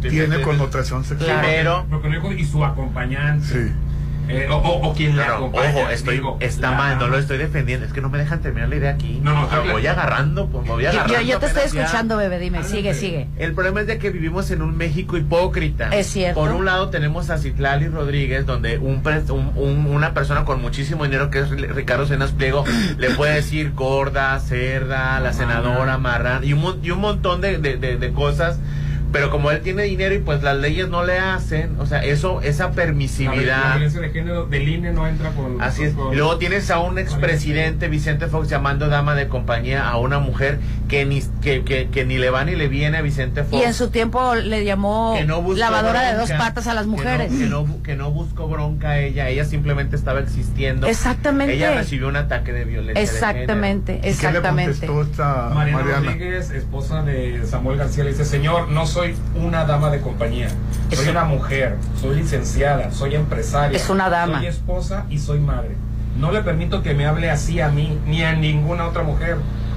Tiene 0.00 0.40
connotación 0.42 1.04
sexual. 1.04 1.40
Pero- 1.42 1.86
y 2.36 2.44
su 2.44 2.64
acompañante. 2.64 3.46
Sí. 3.46 3.72
Eh, 4.28 4.48
o, 4.50 4.56
o- 4.56 4.88
o 4.88 4.92
quien 4.92 5.14
le 5.16 5.22
acompaña. 5.22 5.70
ojo, 5.70 5.88
estoy, 5.88 6.16
digo, 6.16 6.36
está 6.40 6.72
la- 6.72 6.76
mal, 6.76 6.98
no 6.98 7.06
lo 7.06 7.16
estoy 7.16 7.38
defendiendo. 7.38 7.86
Es 7.86 7.92
que 7.92 8.00
no 8.00 8.08
me 8.08 8.18
dejan 8.18 8.40
terminar 8.40 8.68
la 8.68 8.74
idea 8.74 8.90
aquí. 8.90 9.20
No, 9.22 9.32
no, 9.32 9.48
habla- 9.48 9.70
voy 9.72 9.86
agarrando, 9.86 10.48
pues, 10.48 10.64
me 10.64 10.70
voy 10.72 10.82
Yo, 10.82 10.88
agarrando. 10.90 11.14
yo- 11.14 11.20
yo 11.20 11.38
te 11.38 11.46
estoy 11.46 11.62
ya. 11.70 11.82
escuchando, 11.84 12.16
bebé. 12.16 12.40
Dime, 12.40 12.64
sigue, 12.64 12.92
sigue. 12.94 13.28
El 13.38 13.52
problema 13.52 13.82
es 13.82 13.86
de 13.86 13.98
que 13.98 14.10
vivimos 14.10 14.50
en 14.50 14.62
un 14.62 14.76
México 14.76 15.16
hipócrita. 15.16 15.90
Es 15.94 16.08
cierto. 16.08 16.40
Por 16.40 16.50
un 16.50 16.64
lado 16.64 16.88
tenemos 16.88 17.30
a 17.30 17.38
Citlali 17.38 17.86
Rodríguez, 17.86 18.46
donde 18.46 18.78
un, 18.78 19.00
un- 19.30 19.52
un- 19.54 19.86
una 19.86 20.12
persona 20.12 20.44
con 20.44 20.60
muchísimo 20.60 21.04
dinero, 21.04 21.30
que 21.30 21.38
es 21.38 21.50
Ricardo 21.50 22.04
Cenas 22.06 22.32
Pliego, 22.32 22.64
le 22.98 23.10
puede 23.10 23.34
decir 23.34 23.74
gorda, 23.74 24.40
cerda, 24.40 25.20
la 25.20 25.32
senadora, 25.34 25.98
marrán, 25.98 26.42
y 26.42 26.52
un, 26.52 26.80
y 26.82 26.90
un 26.90 27.00
montón 27.00 27.40
de, 27.40 27.58
de- 27.58 27.76
de- 27.76 27.96
de 27.96 28.12
cosas. 28.12 28.58
Pero 29.12 29.30
como 29.30 29.50
él 29.50 29.60
tiene 29.62 29.84
dinero 29.84 30.14
y 30.14 30.18
pues 30.18 30.42
las 30.42 30.56
leyes 30.56 30.88
no 30.88 31.04
le 31.04 31.18
hacen, 31.18 31.76
o 31.80 31.86
sea, 31.86 32.04
eso, 32.04 32.40
esa 32.42 32.64
La, 32.64 32.68
la 32.70 32.74
permisividad. 32.76 33.70
violencia 33.72 34.00
de 34.00 34.10
género 34.10 34.46
del 34.46 34.68
INE 34.68 34.92
no 34.92 35.06
entra 35.06 35.30
con. 35.30 35.60
Así 35.62 35.84
es. 35.84 35.92
Y 36.12 36.16
luego 36.16 36.36
tienes 36.38 36.70
a 36.70 36.80
un 36.80 36.98
expresidente, 36.98 37.88
Vicente 37.88 38.26
Fox, 38.26 38.48
llamando 38.48 38.88
dama 38.88 39.14
de 39.14 39.28
compañía 39.28 39.88
a 39.88 39.96
una 39.96 40.18
mujer 40.18 40.58
que 40.88 41.04
ni, 41.04 41.22
que, 41.40 41.62
que, 41.64 41.88
que 41.88 42.04
ni 42.04 42.18
le 42.18 42.30
va 42.30 42.44
ni 42.44 42.56
le 42.56 42.68
viene 42.68 42.98
a 42.98 43.02
Vicente 43.02 43.42
Fox. 43.44 43.54
Y 43.62 43.64
en 43.64 43.74
su 43.74 43.88
tiempo 43.90 44.34
le 44.34 44.64
llamó 44.64 45.16
no 45.26 45.42
lavadora 45.54 46.02
de 46.02 46.14
dos 46.18 46.28
bronca, 46.28 46.44
patas 46.44 46.66
a 46.66 46.74
las 46.74 46.84
que 46.84 46.90
no- 46.90 46.96
mujeres. 46.96 47.32
Que 47.32 47.46
no, 47.46 47.82
que 47.82 47.96
no 47.96 48.10
buscó 48.10 48.48
bronca 48.48 48.90
a 48.90 48.98
ella, 48.98 49.28
ella 49.28 49.44
simplemente 49.44 49.96
estaba 49.96 50.20
existiendo. 50.20 50.86
Exactamente. 50.86 51.54
Ella 51.54 51.74
recibió 51.74 52.08
un 52.08 52.16
ataque 52.16 52.52
de 52.52 52.64
violencia. 52.64 52.94
de 53.02 53.02
Exactamente, 53.02 53.94
¿Y 53.94 54.00
qué 54.00 54.02
le 54.06 54.10
exactamente. 54.10 54.86
contestó 54.86 55.02
esta 55.02 55.50
Mariana, 55.54 55.78
Mariana? 55.82 56.06
Rodríguez, 56.12 56.50
esposa 56.50 57.02
de 57.02 57.46
Samuel 57.46 57.78
García, 57.78 58.04
le 58.04 58.10
dice, 58.10 58.24
señor, 58.24 58.68
no 58.68 58.86
soy 58.96 59.14
una 59.34 59.66
dama 59.66 59.90
de 59.90 60.00
compañía, 60.00 60.48
soy 60.90 61.04
Es- 61.04 61.08
una 61.10 61.24
mujer, 61.24 61.76
soy 62.00 62.16
licenciada, 62.16 62.90
soy 62.92 63.14
empresaria. 63.14 63.76
Es 63.76 63.90
una 63.90 64.08
dama. 64.08 64.38
Soy 64.38 64.46
esposa 64.46 65.04
y 65.10 65.18
soy 65.18 65.38
madre. 65.38 65.76
No 66.18 66.32
le 66.32 66.40
permito 66.40 66.82
que 66.82 66.94
me 66.94 67.04
hable 67.04 67.30
así 67.30 67.60
a 67.60 67.68
mí, 67.68 67.98
ni 68.06 68.22
a 68.24 68.32
ninguna 68.32 68.86
otra 68.86 69.02
mujer. 69.02 69.36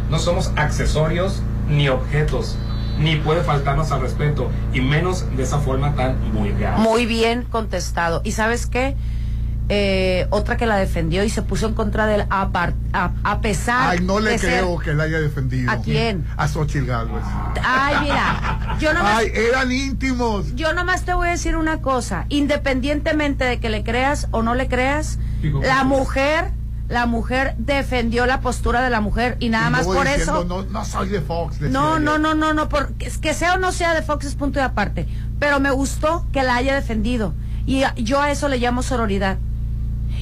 No 0.10 0.20
somos 0.20 0.54
accesorios 0.56 1.42
ni 1.68 1.90
objetos, 1.90 2.58
ni 2.98 3.18
puede 3.18 3.42
faltarnos 3.44 3.92
al 3.92 4.00
respeto, 4.00 4.50
y 4.74 4.80
menos 4.80 5.26
de 5.36 5.44
esa 5.44 5.60
forma 5.60 5.96
tan 5.96 6.16
vulgar. 6.32 6.78
Muy 6.80 7.06
bien 7.06 7.44
contestado. 7.44 8.22
¿Y 8.24 8.32
sabes 8.32 8.68
qué? 8.68 8.96
Eh, 9.70 10.26
otra 10.32 10.58
que 10.58 10.66
la 10.66 10.78
defendió 10.78 11.24
y 11.24 11.30
se 11.30 11.42
puso 11.44 11.68
en 11.68 11.74
contra 11.76 12.06
de 12.08 12.16
él 12.16 12.26
a, 12.32 12.50
par- 12.50 12.74
a, 12.92 13.12
a 13.24 13.40
pesar 13.42 13.90
Ay, 13.92 14.00
no 14.02 14.20
le 14.20 14.32
de 14.32 14.38
ser- 14.40 14.64
creo 14.64 14.80
que 14.80 14.94
la 14.94 15.04
haya 15.04 15.20
defendido. 15.20 15.72
¿A 15.72 15.78
quién? 15.78 16.26
A 16.38 16.48
Xochitl 16.48 16.86
Gálvez. 16.88 17.24
Ay, 17.64 17.96
mira, 18.02 18.78
yo 18.80 18.94
nomás, 18.94 19.18
Ay, 19.20 19.32
eran 19.34 19.72
íntimos. 19.72 20.56
yo 20.56 20.74
nomás 20.74 21.04
te 21.04 21.14
voy 21.14 21.28
a 21.28 21.32
decir 21.32 21.56
una 21.56 21.82
cosa, 21.82 22.26
independientemente 22.30 23.46
de 23.46 23.60
que 23.60 23.70
le 23.70 23.84
creas 23.84 24.28
o 24.32 24.42
no 24.44 24.56
le 24.56 24.68
creas, 24.68 25.20
la 25.62 25.84
mujer, 25.84 26.52
la 26.88 27.06
mujer 27.06 27.54
defendió 27.60 28.26
la 28.26 28.42
postura 28.42 28.82
de 28.82 28.90
la 28.90 29.02
mujer 29.02 29.38
y 29.40 29.50
nada 29.50 29.68
Y 29.68 29.72
más 29.72 29.86
por 29.86 30.06
diciendo, 30.08 30.42
eso... 30.42 30.46
No, 30.46 30.64
no 30.64 30.84
soy 30.86 31.10
de 31.10 31.22
Fox. 31.22 31.62
No, 31.62 32.00
no, 32.00 32.18
no, 32.18 32.34
no, 32.34 32.54
no, 32.54 32.68
porque 32.70 33.06
es 33.06 33.18
que 33.20 33.34
sea 33.36 33.54
o 33.54 33.58
no 33.60 33.72
sea 33.72 33.94
de 33.94 34.02
Fox 34.02 34.26
es 34.26 34.36
punto 34.36 34.58
de 34.60 34.66
aparte. 34.66 35.08
Pero 35.40 35.60
me 35.60 35.70
gustó 35.72 36.26
que 36.34 36.42
la 36.44 36.56
haya 36.56 36.74
defendido. 36.74 37.34
Y 37.66 37.84
yo 37.98 38.20
a 38.20 38.32
eso 38.32 38.48
le 38.50 38.58
llamo 38.58 38.82
sororidad. 38.82 39.38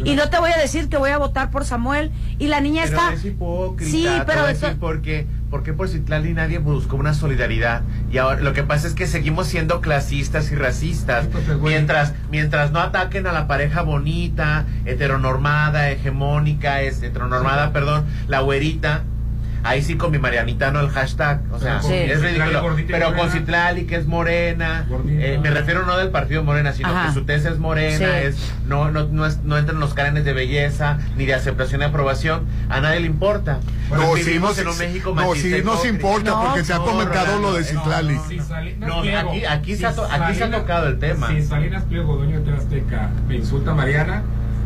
Y 0.04 0.16
no 0.16 0.30
te 0.30 0.38
voy 0.40 0.52
a 0.52 0.58
decir 0.58 0.90
que 0.90 0.98
voy 0.98 1.10
a 1.12 1.18
votar 1.18 1.50
por 1.52 1.66
Samuel. 1.66 2.12
Y 2.40 2.48
la 2.48 2.62
niña 2.62 2.84
Pero 2.86 2.98
está. 2.98 3.14
es 3.14 3.26
hipócrita. 3.26 3.92
Sí, 3.92 4.04
te 4.04 4.26
pero 4.26 4.42
voy 4.42 4.50
a 4.50 4.52
eso- 4.52 4.66
decir 4.68 4.80
por 4.80 5.02
qué. 5.02 5.26
Porque 5.50 5.72
por 5.72 5.88
Citlali 5.88 6.34
nadie 6.34 6.58
buscó 6.60 6.98
una 6.98 7.14
solidaridad. 7.14 7.82
Y 8.12 8.18
ahora 8.18 8.42
lo 8.42 8.52
que 8.52 8.64
pasa 8.64 8.86
es 8.88 8.94
que 8.94 9.08
seguimos 9.08 9.48
siendo 9.48 9.80
clasistas 9.80 10.52
y 10.52 10.56
racistas. 10.56 11.28
Mientras, 11.62 12.14
mientras 12.30 12.72
no 12.72 12.80
ataquen 12.82 13.28
a 13.28 13.32
la 13.32 13.48
pareja 13.48 13.82
bonita, 13.82 14.66
heteronormada, 14.86 15.90
hegemónica, 15.90 16.82
es 16.82 17.02
heteronormada, 17.02 17.72
perdón, 17.72 18.06
la 18.28 18.42
güerita. 18.42 19.04
Ahí 19.68 19.82
sí 19.84 19.96
con 19.98 20.12
mi 20.12 20.18
Marianita 20.18 20.72
no 20.72 20.80
el 20.80 20.90
hashtag. 20.90 21.42
O 21.52 21.60
sea, 21.60 21.82
Sí. 21.82 21.94
es 21.94 22.22
ridículo. 22.22 22.76
Pero 22.88 23.14
con. 23.16 23.30
Citlali, 23.32 23.86
que 23.86 23.96
es 23.98 24.08
morena. 24.08 24.86
eh, 25.10 25.40
me 25.42 25.50
refiero 25.50 25.86
no 25.86 25.98
del 25.98 26.10
partido 26.10 26.44
morena, 26.44 26.72
sino 26.74 26.90
Ajá. 26.90 27.08
que 27.08 27.14
su 27.14 27.26
tez 27.26 27.46
es 27.46 27.58
morena, 27.60 27.98
Sí. 27.98 28.26
es 28.28 28.38
no, 28.66 28.90
no, 28.92 29.06
no, 29.08 29.26
es- 29.26 29.44
no 29.44 29.58
entra 29.58 29.74
en 29.74 29.80
los 29.80 29.94
cánones 29.94 30.24
de 30.26 30.34
belleza, 30.34 30.98
ni 31.18 31.26
de 31.26 31.34
aceptación 31.34 31.82
y 31.82 31.84
aprobación. 31.86 32.46
A 32.70 32.80
nadie 32.80 33.02
le 33.02 33.08
importa. 33.08 33.60
No, 33.92 34.14
vivimos 34.14 34.52
nos- 34.52 34.60
en 34.60 34.68
un 34.68 34.78
México 34.78 35.14
no, 35.16 35.36
y 35.36 35.62
nos 35.64 35.86
importa, 35.86 36.42
porque 36.42 36.64
se 36.64 36.74
ha 36.74 36.78
comentado 36.78 37.40
lo 37.42 37.54
de 37.54 37.64
Citlali. 37.64 38.18
Si 38.28 38.38
No, 38.80 39.00
aquí- 39.02 39.46
aquí 39.46 39.74
si 39.74 39.80
se 39.82 39.88
ha 39.88 39.94
to- 39.94 40.06
aquí 40.10 40.34
se 40.36 40.44
ha 40.46 40.52
tocado 40.52 40.88
el 40.88 41.00
tema. 41.00 41.28
Si 41.30 41.42
Salinas 41.42 41.84
Pliego, 41.84 42.16
dueño 42.18 42.40
de 42.42 42.54
Azteca, 42.54 43.10
me 43.28 43.36
insulta 43.36 43.72
a 43.72 43.74
Mariana, 43.76 44.24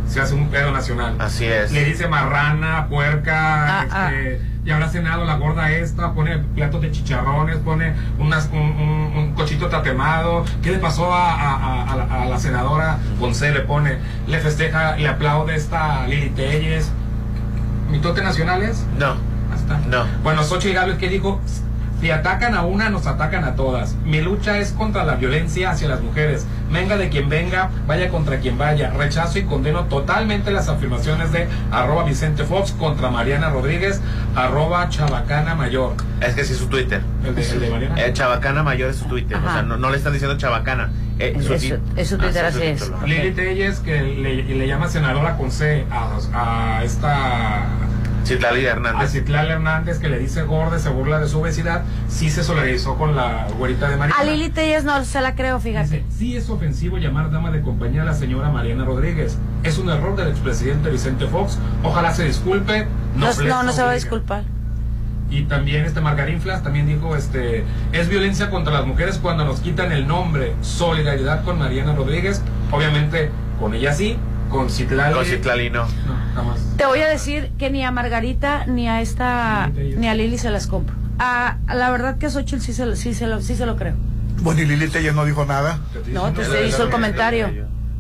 se 0.08 0.20
hace 0.22 0.34
un 0.36 0.50
pedo 0.50 0.72
nacional. 0.72 1.16
Así 1.20 1.46
es. 1.46 1.72
Le 1.72 1.86
dice 1.86 2.08
marrana, 2.08 2.88
puerca, 2.90 3.82
Ah, 3.82 4.12
este, 4.12 4.42
ya 4.66 4.76
habrá 4.76 4.90
cenado 4.90 5.26
la 5.26 5.36
gorda 5.38 5.72
esta, 5.72 6.14
pone 6.14 6.38
platos 6.38 6.82
de 6.82 6.92
chicharrones, 6.92 7.58
pone 7.58 7.94
unas, 8.20 8.48
un, 8.52 8.60
un- 8.60 9.14
un 9.18 9.34
cochito 9.34 9.68
tatemado. 9.70 10.46
¿Qué 10.62 10.72
le 10.72 10.78
pasó 10.78 11.14
a, 11.14 11.32
a- 11.34 11.56
a- 11.56 11.92
a 11.92 11.96
la, 11.96 12.04
a 12.24 12.26
la 12.26 12.38
senadora 12.40 12.98
Ponce? 13.20 13.52
Le 13.52 13.62
pone, 13.62 13.98
le 14.28 14.40
festeja, 14.40 14.98
le 14.98 15.08
aplaude 15.08 15.56
esta 15.56 16.06
Lili 16.08 16.30
Telles. 16.30 16.92
¿Mitote 17.90 18.22
nacionales? 18.22 18.86
No. 18.98 19.16
Hasta. 19.54 19.78
No. 19.88 20.06
Bueno, 20.24 20.44
Xochitl 20.44 20.74
Gálvez 20.76 20.98
que 20.98 21.10
dijo, 21.10 21.42
si 22.02 22.10
atacan 22.12 22.56
a 22.56 22.64
una, 22.64 22.90
nos 22.90 23.06
atacan 23.08 23.44
a 23.46 23.56
todas. 23.56 23.94
Mi 24.04 24.22
lucha 24.22 24.58
es 24.58 24.72
contra 24.72 25.04
la 25.06 25.16
violencia 25.16 25.70
hacia 25.72 25.88
las 25.88 26.02
mujeres. 26.02 26.46
Venga 26.72 26.98
de 26.98 27.10
quien 27.10 27.30
venga, 27.30 27.70
vaya 27.86 28.10
contra 28.10 28.40
quien 28.40 28.58
vaya. 28.58 28.90
Rechazo 28.92 29.38
y 29.40 29.44
condeno 29.44 29.84
totalmente 29.86 30.50
las 30.52 30.68
afirmaciones 30.68 31.32
de 31.32 31.48
arroba 31.72 32.04
Vicente 32.04 32.44
Fox 32.44 32.72
contra 32.72 33.10
Mariana 33.12 33.50
Rodríguez, 33.52 34.02
arroba 34.36 34.90
Chabacana 34.90 35.54
Mayor. 35.54 35.94
Es 36.22 36.34
que 36.34 36.44
sí 36.44 36.54
es 36.54 36.60
su 36.60 36.68
Twitter. 36.68 37.02
El 37.26 37.36
de, 37.36 37.42
el 37.48 37.60
de 37.60 37.70
Mariana. 37.70 37.96
Eh, 38.02 38.14
Chabacana 38.14 38.64
Mayor 38.64 38.90
es 38.90 38.96
su 38.96 39.06
Twitter. 39.06 39.38
O 39.38 39.42
sea, 39.52 39.62
no, 39.62 39.78
no 39.78 39.90
le 39.92 39.98
están 39.98 40.14
diciendo 40.14 40.38
Chabacana. 40.38 40.90
Eh, 41.20 41.34
Es- 41.38 41.46
su 41.46 41.54
es 41.54 41.62
ti- 41.62 41.70
su- 41.70 41.80
es 41.98 42.08
su 42.10 42.18
Twitter, 42.18 42.46
Ah, 42.46 42.48
así 42.48 42.64
es. 42.64 42.92
Lili 43.06 43.32
Telles, 43.32 43.80
que 43.80 44.02
le, 44.02 44.44
le 44.44 44.68
llama 44.68 44.88
senadora 44.88 45.38
con 45.38 45.52
C 45.52 45.86
a, 45.92 46.78
a 46.80 46.84
esta 46.84 47.66
Citlali 48.26 48.66
a 48.66 48.72
Hernández. 48.72 49.12
Citlal 49.12 49.50
Hernández, 49.50 50.00
que 50.00 50.08
le 50.10 50.20
dice 50.20 50.44
gorda, 50.44 50.80
se 50.80 50.90
burla 50.90 51.20
de 51.20 51.28
su 51.28 51.40
obesidad, 51.40 51.84
sí 52.08 52.30
se 52.30 52.44
solidarizó 52.44 52.98
con 52.98 53.16
la 53.16 53.48
güerita 53.58 53.90
de 53.90 53.98
Mariana. 53.98 54.22
A 54.22 54.24
Lili 54.24 54.50
Telles 54.50 54.84
no 54.84 55.04
se 55.04 55.22
la 55.22 55.36
creo, 55.36 55.60
fíjate. 55.60 55.98
Dice, 55.98 56.06
sí 56.18 56.38
es 56.38 56.50
ofensivo 56.50 56.98
llamar 56.98 57.32
dama 57.32 57.52
de 57.52 57.62
compañía 57.62 58.04
a 58.04 58.06
la 58.06 58.14
señora 58.14 58.50
Mariana 58.50 58.86
Rodríguez. 58.86 59.38
Es 59.64 59.78
un 59.78 59.90
error 59.90 60.16
del 60.16 60.30
expresidente 60.30 60.90
Vicente 60.90 61.26
Fox. 61.28 61.58
Ojalá 61.84 62.14
se 62.14 62.26
disculpe. 62.26 62.88
No, 63.16 63.28
les 63.28 63.40
no, 63.40 63.64
no 63.64 63.72
se 63.72 63.82
va 63.82 63.88
a 63.90 63.92
obliga". 63.92 63.94
disculpar. 63.94 64.44
Y 65.30 65.44
también 65.44 65.86
este 65.86 66.02
Margarinflas 66.02 66.62
también 66.62 66.88
dijo, 66.88 67.16
este, 67.16 67.64
es 67.94 68.10
violencia 68.10 68.50
contra 68.50 68.74
las 68.74 68.86
mujeres 68.86 69.18
cuando 69.18 69.46
nos 69.46 69.62
quitan 69.62 69.92
el 69.94 70.06
nombre. 70.06 70.54
Solidaridad 70.62 71.44
con 71.46 71.58
Mariana 71.58 71.96
Rodríguez. 71.96 72.42
Obviamente 72.70 73.32
con 73.60 73.74
ella 73.74 73.94
sí, 73.94 74.18
con 74.52 74.70
Citlali. 74.70 75.14
Con 75.16 75.26
Citlali 75.26 75.70
no. 75.70 75.86
No, 75.86 76.16
jamás. 76.36 76.60
Te 76.78 76.86
voy 76.86 77.00
a 77.00 77.08
decir 77.08 77.52
que 77.58 77.70
ni 77.72 77.84
a 77.84 77.92
Margarita 77.92 78.66
ni 78.68 78.88
a 78.88 79.02
esta 79.02 79.70
ni 79.70 80.08
a 80.08 80.14
Lili 80.14 80.38
se 80.38 80.50
las 80.52 80.68
compro. 80.68 80.96
A, 81.20 81.58
a 81.68 81.76
la 81.76 81.90
verdad 81.92 82.18
que 82.18 82.26
a 82.28 82.30
Xochitl 82.30 82.62
sí 82.62 82.74
se, 82.74 82.86
lo- 82.86 82.96
sí, 82.96 83.14
se 83.14 83.28
lo, 83.28 83.42
sí 83.42 83.56
se 83.56 83.66
lo 83.66 83.76
creo. 83.78 83.94
Bueno, 84.42 84.62
y 84.62 84.66
Lili 84.66 84.88
Telles 84.88 85.14
no 85.14 85.24
dijo 85.26 85.46
nada. 85.46 85.80
No, 86.08 86.32
te 86.34 86.42
Ya 86.42 86.50
se 86.50 86.68
hizo 86.68 86.84
el 86.84 86.90
comentario. 86.90 87.50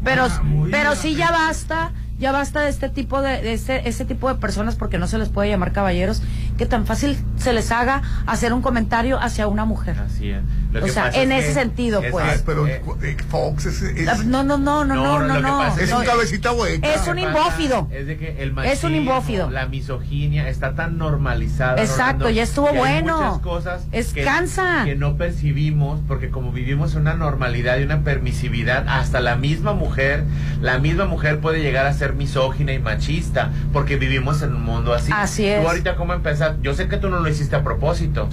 Pero, 0.04 0.24
Ah, 0.26 0.42
pero 0.72 0.90
bien. 0.92 1.02
sí 1.02 1.16
ya 1.16 1.30
basta, 1.32 1.92
ya 2.18 2.32
basta 2.32 2.62
de 2.62 2.70
este 2.70 2.90
tipo 2.90 3.22
de, 3.22 3.40
de 3.44 3.54
este, 3.54 3.88
este 3.88 4.06
tipo 4.06 4.28
de 4.34 4.40
personas 4.40 4.76
porque 4.76 4.98
no 4.98 5.06
se 5.06 5.20
les 5.20 5.30
puede 5.30 5.50
llamar 5.50 5.72
caballeros, 5.74 6.24
que 6.62 6.67
tan 6.67 6.86
fácil 6.86 7.17
se 7.38 7.54
les 7.54 7.71
haga 7.71 8.04
hacer 8.28 8.54
un 8.54 8.62
comentario 8.62 9.19
hacia 9.19 9.47
una 9.47 9.65
mujer. 9.65 9.97
Así 9.97 10.30
es. 10.30 10.41
Lo 10.71 10.86
O 10.86 10.88
sea, 10.88 11.10
en 11.10 11.32
es 11.32 11.39
ese 11.45 11.47
que- 11.47 11.54
sentido, 11.60 12.04
es 12.04 12.12
pues. 12.12 12.24
Ay, 12.24 12.39
pero 12.45 12.67
eh, 12.67 12.84
eh, 13.02 13.17
Fox 13.30 13.65
es, 13.65 13.82
es, 13.82 14.08
Ah, 14.08 14.17
No, 14.24 14.43
no, 14.43 14.60
no, 14.60 14.86
no, 14.86 14.95
no, 14.95 15.19
No, 15.41 15.65
es 15.76 15.89
No, 15.89 16.00
un 16.00 16.06
cabecita 16.06 16.52
hueca. 16.54 16.88
Es 16.93 17.08
un 17.08 17.17
imbófido. 17.17 17.88
Es 17.91 18.06
de 18.06 18.15
que 18.17 18.43
el 18.43 18.50
Es 18.50 18.84
un 18.84 18.91
machismo, 18.91 18.95
imbófido. 18.95 19.50
La 19.50 19.65
misoginia 19.65 20.47
está 20.50 20.76
tan 20.76 21.00
normalizada. 21.00 21.82
Exacto, 21.82 22.30
ya 22.30 22.43
estuvo 22.43 22.69
hay 22.69 22.78
bueno. 22.78 23.17
muchas 23.17 23.39
cosas 23.41 23.88
Es 23.91 24.13
que, 24.13 24.24
cansa. 24.24 24.84
que 24.86 24.95
no 24.95 25.17
percibimos 25.17 26.00
porque 26.08 26.30
como 26.30 26.52
vivimos 26.52 26.93
en 26.93 27.02
una 27.02 27.15
normalidad 27.15 27.80
y 27.80 27.84
una 27.84 28.04
permisividad, 28.04 28.86
hasta 28.88 29.19
la 29.19 29.36
misma 29.36 29.74
mujer, 29.74 30.24
la 30.62 30.78
misma 30.78 31.06
mujer 31.06 31.39
puede 31.39 31.60
llegar 31.63 31.88
a 31.88 31.93
ser 31.93 32.13
misógina 32.13 32.71
y 32.71 32.78
machista 32.80 33.50
porque 33.74 33.95
vivimos 33.97 34.43
en 34.43 34.54
un 34.54 34.62
mundo 34.63 34.93
así. 34.93 35.12
Así 35.12 35.47
es. 35.47 35.60
Tú 35.60 35.67
ahorita 35.67 35.95
cómo 35.95 36.13
yo 36.62 36.74
sé 36.74 36.88
que 36.88 36.98
tú 36.98 37.10
no 37.10 37.20
lo 37.20 37.30
hiciste 37.30 37.56
a 37.56 37.64
propósito. 37.64 38.28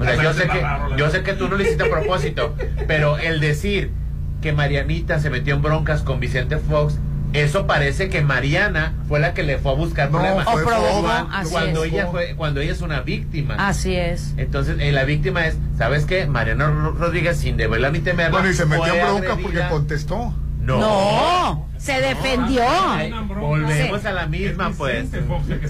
O 0.00 0.04
sea, 0.04 0.22
yo 0.22 0.32
sé 0.32 0.46
que 0.48 0.62
yo 0.96 1.10
sé 1.10 1.22
que 1.22 1.32
tú 1.32 1.48
no 1.48 1.56
lo 1.56 1.62
hiciste 1.62 1.84
a 1.84 1.90
propósito, 1.90 2.54
pero 2.86 3.18
el 3.18 3.40
decir 3.40 3.90
que 4.40 4.52
Marianita 4.52 5.18
se 5.18 5.28
metió 5.30 5.54
en 5.56 5.62
broncas 5.62 6.02
con 6.02 6.20
Vicente 6.20 6.58
Fox, 6.58 6.98
eso 7.32 7.66
parece 7.66 8.08
que 8.08 8.22
Mariana 8.22 8.94
fue 9.08 9.18
la 9.20 9.34
que 9.34 9.42
le 9.42 9.58
fue 9.58 9.72
a 9.72 9.74
buscar 9.74 10.10
No, 10.10 10.18
problemas. 10.18 10.44
fue 10.44 10.62
O 10.62 11.50
cuando 11.50 11.84
es. 11.84 11.92
ella 11.92 12.06
fue, 12.06 12.34
cuando 12.36 12.60
ella 12.60 12.72
es 12.72 12.80
una 12.80 13.00
víctima. 13.00 13.56
Así 13.58 13.94
es. 13.96 14.34
Entonces, 14.38 14.76
eh, 14.78 14.92
la 14.92 15.04
víctima 15.04 15.46
es, 15.46 15.58
¿sabes 15.76 16.04
qué? 16.06 16.26
Mariana 16.26 16.68
Ro- 16.68 16.92
Rodríguez, 16.92 17.36
sin 17.38 17.56
deberla 17.56 17.90
ni 17.90 17.98
temerla. 17.98 18.30
Bueno, 18.30 18.48
y 18.50 18.54
se 18.54 18.64
metió 18.66 18.94
en 18.94 19.00
bronca 19.02 19.32
agredida. 19.32 19.42
porque 19.42 19.68
contestó. 19.68 20.32
No. 20.68 20.80
No, 20.80 21.68
se 21.78 22.00
defendió. 22.00 22.62
Ay, 22.68 23.12
volvemos 23.38 24.00
Sí. 24.02 24.06
a 24.06 24.12
la 24.12 24.26
misma, 24.26 24.72
pues. 24.76 25.06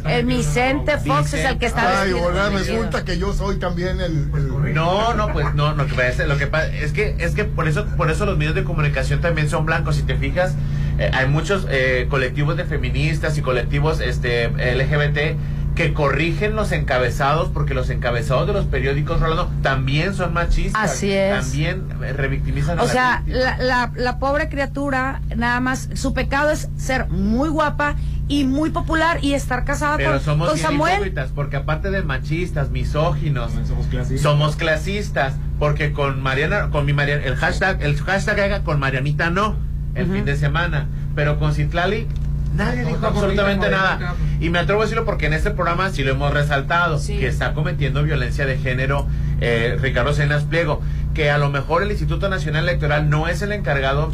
El 0.06 0.26
Vicente 0.26 0.98
Fox 0.98 1.34
es 1.34 1.44
el 1.44 1.58
que 1.58 1.66
está 1.66 2.00
Ay, 2.02 2.08
vestido 2.12 2.28
ahora 2.28 2.48
resulta 2.50 3.04
que 3.04 3.18
yo 3.18 3.32
soy 3.32 3.58
también 3.58 4.00
el... 4.00 4.30
el- 4.34 4.74
No, 4.74 5.14
no, 5.14 5.32
pues 5.32 5.54
no, 5.54 5.74
lo 5.74 5.86
que 5.86 5.94
pasa, 5.94 6.26
lo 6.26 6.36
que 6.38 6.46
pasa 6.46 6.66
es 6.74 6.92
que 6.92 7.14
es 7.18 7.34
que 7.34 7.44
por 7.44 7.68
eso 7.68 7.86
por 7.96 8.10
eso 8.10 8.26
los 8.26 8.36
medios 8.36 8.54
de 8.54 8.64
comunicación 8.64 9.20
también 9.20 9.48
son 9.48 9.66
blancos. 9.66 9.96
Si 9.96 10.02
te 10.02 10.16
fijas, 10.16 10.54
eh, 10.98 11.10
hay 11.12 11.26
muchos 11.28 11.66
eh, 11.70 12.06
colectivos 12.10 12.56
de 12.56 12.64
feministas 12.64 13.36
y 13.38 13.42
colectivos 13.42 14.00
este 14.00 14.48
LGBT 14.48 15.36
que 15.78 15.94
corrigen 15.94 16.56
los 16.56 16.72
encabezados 16.72 17.50
porque 17.50 17.72
los 17.72 17.88
encabezados 17.88 18.48
de 18.48 18.52
los 18.52 18.66
periódicos 18.66 19.20
Rolando 19.20 19.48
también 19.62 20.12
son 20.12 20.32
machistas. 20.34 20.90
Así 20.90 21.12
es. 21.12 21.40
También 21.40 21.84
revictimizan 22.16 22.80
a 22.80 22.82
O 22.82 22.88
sea, 22.88 23.22
la, 23.28 23.56
la, 23.58 23.92
la 23.94 24.18
pobre 24.18 24.48
criatura, 24.48 25.22
nada 25.36 25.60
más, 25.60 25.88
su 25.94 26.14
pecado 26.14 26.50
es 26.50 26.68
ser 26.76 27.06
muy 27.10 27.48
guapa 27.48 27.94
y 28.26 28.44
muy 28.44 28.70
popular 28.70 29.20
y 29.22 29.34
estar 29.34 29.64
casada 29.64 29.96
Pero 29.98 30.10
con, 30.14 30.20
somos 30.20 30.48
con 30.48 30.58
Samuel. 30.58 31.14
porque 31.32 31.56
aparte 31.56 31.92
de 31.92 32.02
machistas, 32.02 32.70
misóginos, 32.70 33.52
Somos 33.68 33.86
clasistas. 33.86 34.20
somos 34.20 34.56
clasistas, 34.56 35.34
porque 35.60 35.92
con 35.92 36.20
Mariana, 36.20 36.70
con 36.72 36.86
mi 36.86 36.92
Mariana, 36.92 37.22
el 37.22 37.36
hashtag, 37.36 37.80
el 37.82 37.96
hashtag 38.02 38.40
haga 38.40 38.64
con 38.64 38.80
Marianita 38.80 39.30
no, 39.30 39.54
el 39.94 40.10
fin 40.10 40.24
de 40.24 40.36
semana, 40.36 40.88
pero 41.14 41.38
con 41.38 41.54
Citlali 41.54 42.08
nadie 42.54 42.84
dijo 42.84 43.06
absolutamente 43.06 43.68
nada. 43.70 44.14
Y 44.40 44.50
me 44.50 44.58
atrevo 44.60 44.80
a 44.82 44.84
decirlo 44.84 45.04
porque 45.04 45.26
en 45.26 45.32
este 45.34 45.50
programa 45.50 45.90
sí 45.90 46.02
lo 46.04 46.12
hemos 46.12 46.32
resaltado, 46.32 46.98
Sí. 46.98 47.18
que 47.18 47.26
está 47.26 47.54
cometiendo 47.54 48.02
violencia 48.02 48.46
de 48.46 48.58
género 48.58 49.06
eh, 49.40 49.76
Ricardo 49.80 50.12
Cenas 50.14 50.44
Pliego, 50.44 50.80
que 51.14 51.30
a 51.30 51.38
lo 51.38 51.48
mejor 51.50 51.82
el 51.82 51.90
Instituto 51.90 52.28
Nacional 52.28 52.64
Electoral 52.68 53.08
no 53.10 53.28
es 53.28 53.42
el 53.42 53.52
encargado, 53.52 54.12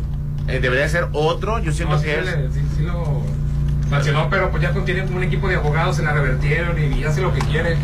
eh, 0.48 0.60
debería 0.60 0.88
ser 0.88 1.08
otro, 1.12 1.58
yo 1.60 1.72
siento 1.72 1.94
No, 1.96 2.00
sí, 2.00 2.06
que 2.06 2.18
es... 2.20 2.24
le- 2.26 2.52
sí, 2.52 2.60
sí 2.76 2.82
lo 2.84 3.22
sancionó, 3.88 4.28
pero 4.30 4.50
pues 4.50 4.62
ya 4.62 4.72
tiene 4.84 5.02
un 5.02 5.22
equipo 5.22 5.48
de 5.48 5.56
abogados, 5.56 5.96
se 5.96 6.02
la 6.02 6.12
revertieron 6.12 6.76
y, 6.82 7.04
hace 7.04 7.20
lo 7.22 7.32
que 7.32 7.40
quiere. 7.40 7.76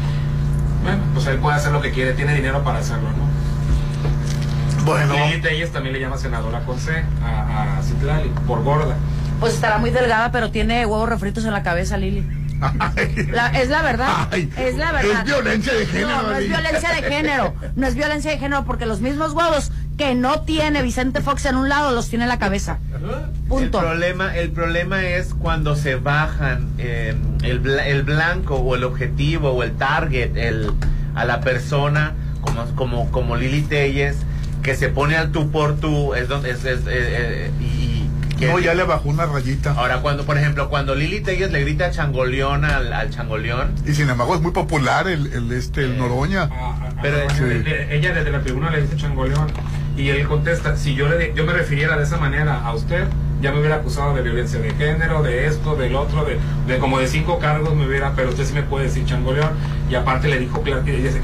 Bueno, 0.83 0.99
pues 1.15 1.27
él 1.27 1.37
puede 1.39 1.57
hacer 1.57 1.73
lo 1.73 1.81
que 1.83 1.91
quiere, 1.91 2.13
tiene 2.15 2.35
dinero 2.35 2.63
para 2.65 2.79
hacerlo, 2.79 3.09
¿no? 3.11 4.85
Bueno, 4.85 5.13
Lili 5.27 5.41
Telles 5.43 5.71
también 5.73 5.93
le 5.95 6.01
llama 6.01 6.17
senadora 6.17 6.61
con 6.61 6.79
C 6.79 7.05
a, 7.23 7.79
a 7.79 7.83
Citlali 7.83 8.31
por 8.47 8.63
gorda. 8.65 8.97
Pues 9.40 9.55
estará 9.55 9.79
muy 9.79 9.90
delgada, 9.90 10.31
pero 10.33 10.50
tiene 10.50 10.85
huevos 10.87 11.09
refritos 11.09 11.44
en 11.44 11.53
la 11.53 11.62
cabeza, 11.62 11.96
Lili. 11.96 12.26
La- 13.33 13.48
es 13.59 13.70
la 13.70 13.81
verdad. 13.83 14.29
Ay, 14.31 14.50
es 14.59 14.76
la 14.76 14.92
verdad. 14.92 15.20
es 15.20 15.24
violencia 15.24 15.72
de 15.72 15.87
género, 15.87 16.09
No, 16.11 16.22
no 16.31 16.37
es 16.37 16.46
violencia 16.48 16.90
de 16.92 17.03
género. 17.03 17.55
No 17.74 17.87
es 17.87 17.94
violencia 17.94 18.31
de 18.33 18.38
género 18.38 18.64
porque 18.66 18.85
los 18.85 19.00
mismos 19.00 19.33
huevos 19.33 19.72
que 19.96 20.14
no 20.14 20.42
tiene 20.42 20.83
Vicente 20.83 21.22
Fox 21.22 21.46
en 21.46 21.57
un 21.57 21.68
lado 21.70 21.92
los 21.92 22.09
tiene 22.11 22.24
en 22.24 22.29
la 22.29 22.38
cabeza. 22.38 22.79
Punto. 23.48 23.79
El 23.81 23.87
problema, 23.87 24.37
el 24.37 24.50
problema 24.50 25.03
es 25.05 25.33
cuando 25.35 25.74
se 25.74 25.94
bajan 25.94 26.68
eh, 26.79 27.14
el, 27.42 27.66
el 27.81 28.03
blanco 28.03 28.57
o 28.57 28.74
el 28.76 28.85
objetivo 28.85 29.53
o 29.53 29.62
el 29.62 29.72
target 29.76 30.37
el, 30.37 30.70
a 31.14 31.24
la 31.24 31.40
persona 31.40 32.12
como, 32.42 32.66
como, 32.76 33.11
como 33.11 33.37
Lili 33.37 33.62
Telles 33.62 34.16
que 34.62 34.74
se 34.76 34.90
pone 34.90 35.16
al 35.16 35.33
tú 35.33 35.50
por 35.50 35.76
tú 35.81 36.14
es 36.14 36.29
donde 36.29 36.50
es, 36.50 36.64
es, 36.66 36.81
eh, 36.81 36.88
eh, 36.88 37.50
y 37.61 37.80
que- 38.40 38.48
No, 38.48 38.59
ya 38.59 38.74
le 38.74 38.83
bajó 38.83 39.09
una 39.09 39.26
rayita. 39.26 39.72
ahora 39.72 40.00
cuando 40.00 40.24
por 40.24 40.37
ejemplo 40.37 40.68
cuando 40.68 40.94
Lili 40.94 41.20
Telles 41.20 41.53
le 41.53 41.61
grita 41.61 41.90
changoleón 41.90 42.64
al, 42.64 42.92
al 42.92 43.11
changoleón 43.11 43.72
Y 43.87 43.92
sin 43.92 44.11
embargo 44.11 44.35
es 44.35 44.40
muy 44.40 44.50
popular 44.53 45.07
el, 45.09 45.33
el 45.33 45.53
este, 45.53 45.83
Eh, 45.83 45.85
el 45.85 45.98
Noroña. 45.98 46.48
Pero- 47.03 47.18
Ah, 47.29 47.33
de- 47.35 47.62
de- 47.62 47.96
ella 47.96 48.12
desde 48.12 48.31
la 48.31 48.40
tribuna 48.40 48.70
le 48.70 48.83
dice 48.83 48.96
changoleón 48.96 49.46
y 49.96 50.09
él 50.09 50.26
contesta, 50.26 50.76
si 50.76 50.94
yo, 50.94 51.09
le, 51.09 51.33
yo 51.35 51.44
me 51.44 51.53
refiriera 51.53 51.96
de 51.96 52.03
esa 52.05 52.16
manera 52.16 52.61
a 52.64 52.74
usted, 52.74 53.07
ya 53.42 53.53
me 53.53 53.59
hubiera 53.61 53.76
acusado 53.76 54.14
de 54.14 54.22
violencia 54.22 54.59
de 54.61 54.70
género, 54.74 55.22
de 55.22 55.46
esto, 55.46 55.76
del 55.76 55.94
otro, 55.94 56.24
de, 56.24 56.38
de 56.66 56.79
como 56.79 56.98
de 56.98 57.07
cinco 57.09 57.38
cargos 57.38 57.74
me 57.74 57.87
hubiera, 57.87 58.12
pero 58.14 58.31
usted 58.31 58.44
sí 58.44 58.53
me 58.55 58.62
puede 58.62 58.85
decir 58.87 59.05
changoleón 59.07 59.50
y 59.90 59.94
aparte 59.94 60.29
le 60.29 60.38
dijo, 60.38 60.62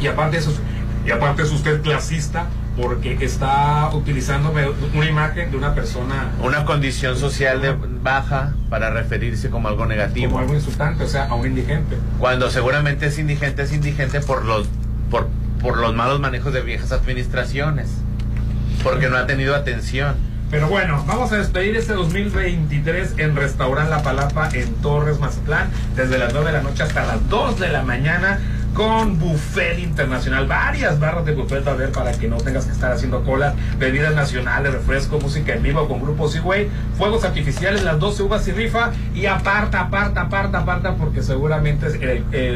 y 0.01 0.07
aparte 0.07 0.39
eso, 0.39 0.51
es- 0.51 0.61
y 1.07 1.11
aparte 1.11 1.43
es 1.43 1.51
usted 1.53 1.81
clasista 1.83 2.47
porque 2.77 3.17
está 3.21 3.91
utilizando 3.95 4.53
una 4.95 5.07
imagen 5.07 5.51
de 5.51 5.57
una 5.57 5.75
persona 5.75 6.33
una 6.43 6.65
condición 6.65 7.17
social 7.17 7.63
de 7.63 7.75
baja 8.03 8.53
para 8.69 8.91
referirse 8.91 9.49
como 9.51 9.69
algo 9.69 9.87
negativo 9.87 10.33
como 10.33 10.41
algo 10.41 10.55
insultante, 10.55 11.05
o 11.05 11.09
sea, 11.09 11.27
a 11.27 11.35
un 11.35 11.47
indigente. 11.47 11.97
Cuando 12.19 12.51
seguramente 12.51 13.07
es 13.07 13.19
indigente, 13.19 13.63
es 13.63 13.73
indigente 13.73 14.21
por 14.21 14.45
los, 14.45 14.69
por, 15.11 15.29
por 15.61 15.79
los 15.79 15.95
malos 15.95 16.21
manejos 16.21 16.53
de 16.53 16.61
viejas 16.61 16.93
administraciones. 16.93 17.89
Porque 18.83 19.09
no 19.09 19.17
ha 19.17 19.27
tenido 19.27 19.55
atención. 19.55 20.15
Pero 20.51 20.69
bueno, 20.69 21.03
vamos 21.07 21.33
a 21.33 21.39
despedir 21.39 21.77
este 21.77 21.95
2023 21.95 23.15
en 23.19 23.35
Restaurant 23.35 23.91
La 23.91 24.03
Palapa 24.03 24.49
en 24.53 24.75
Torres, 24.75 25.19
Mazatlán, 25.19 25.71
desde 25.97 26.19
las 26.19 26.33
9 26.33 26.53
de 26.53 26.53
la 26.59 26.63
noche 26.63 26.85
hasta 26.85 27.05
las 27.05 27.29
2 27.29 27.59
de 27.59 27.69
la 27.69 27.83
mañana 27.83 28.39
con 28.77 29.19
buffet 29.19 29.79
internacional, 29.79 30.47
varias 30.47 31.01
barras 31.01 31.25
de 31.25 31.33
buffet 31.33 31.67
va 31.67 31.73
a 31.73 31.93
para 31.93 32.13
que 32.13 32.29
no 32.29 32.37
tengas 32.37 32.67
que 32.67 32.73
estar 32.73 32.93
haciendo 32.93 33.25
cola, 33.25 33.55
bebidas 33.79 34.15
nacionales, 34.15 34.71
refresco, 34.71 35.19
música 35.19 35.55
en 35.55 35.63
vivo 35.63 35.89
con 35.89 36.03
grupos 36.03 36.37
y 36.37 36.41
güey, 36.41 36.69
fuegos 36.99 37.25
artificiales, 37.25 37.83
las 37.83 37.99
12 37.99 38.25
uvas 38.25 38.47
y 38.49 38.53
rifa. 38.53 38.93
Y 39.15 39.25
aparta, 39.25 39.81
aparta, 39.81 40.23
aparta, 40.23 40.59
aparta 40.59 40.95
porque 40.97 41.23
seguramente 41.23 41.87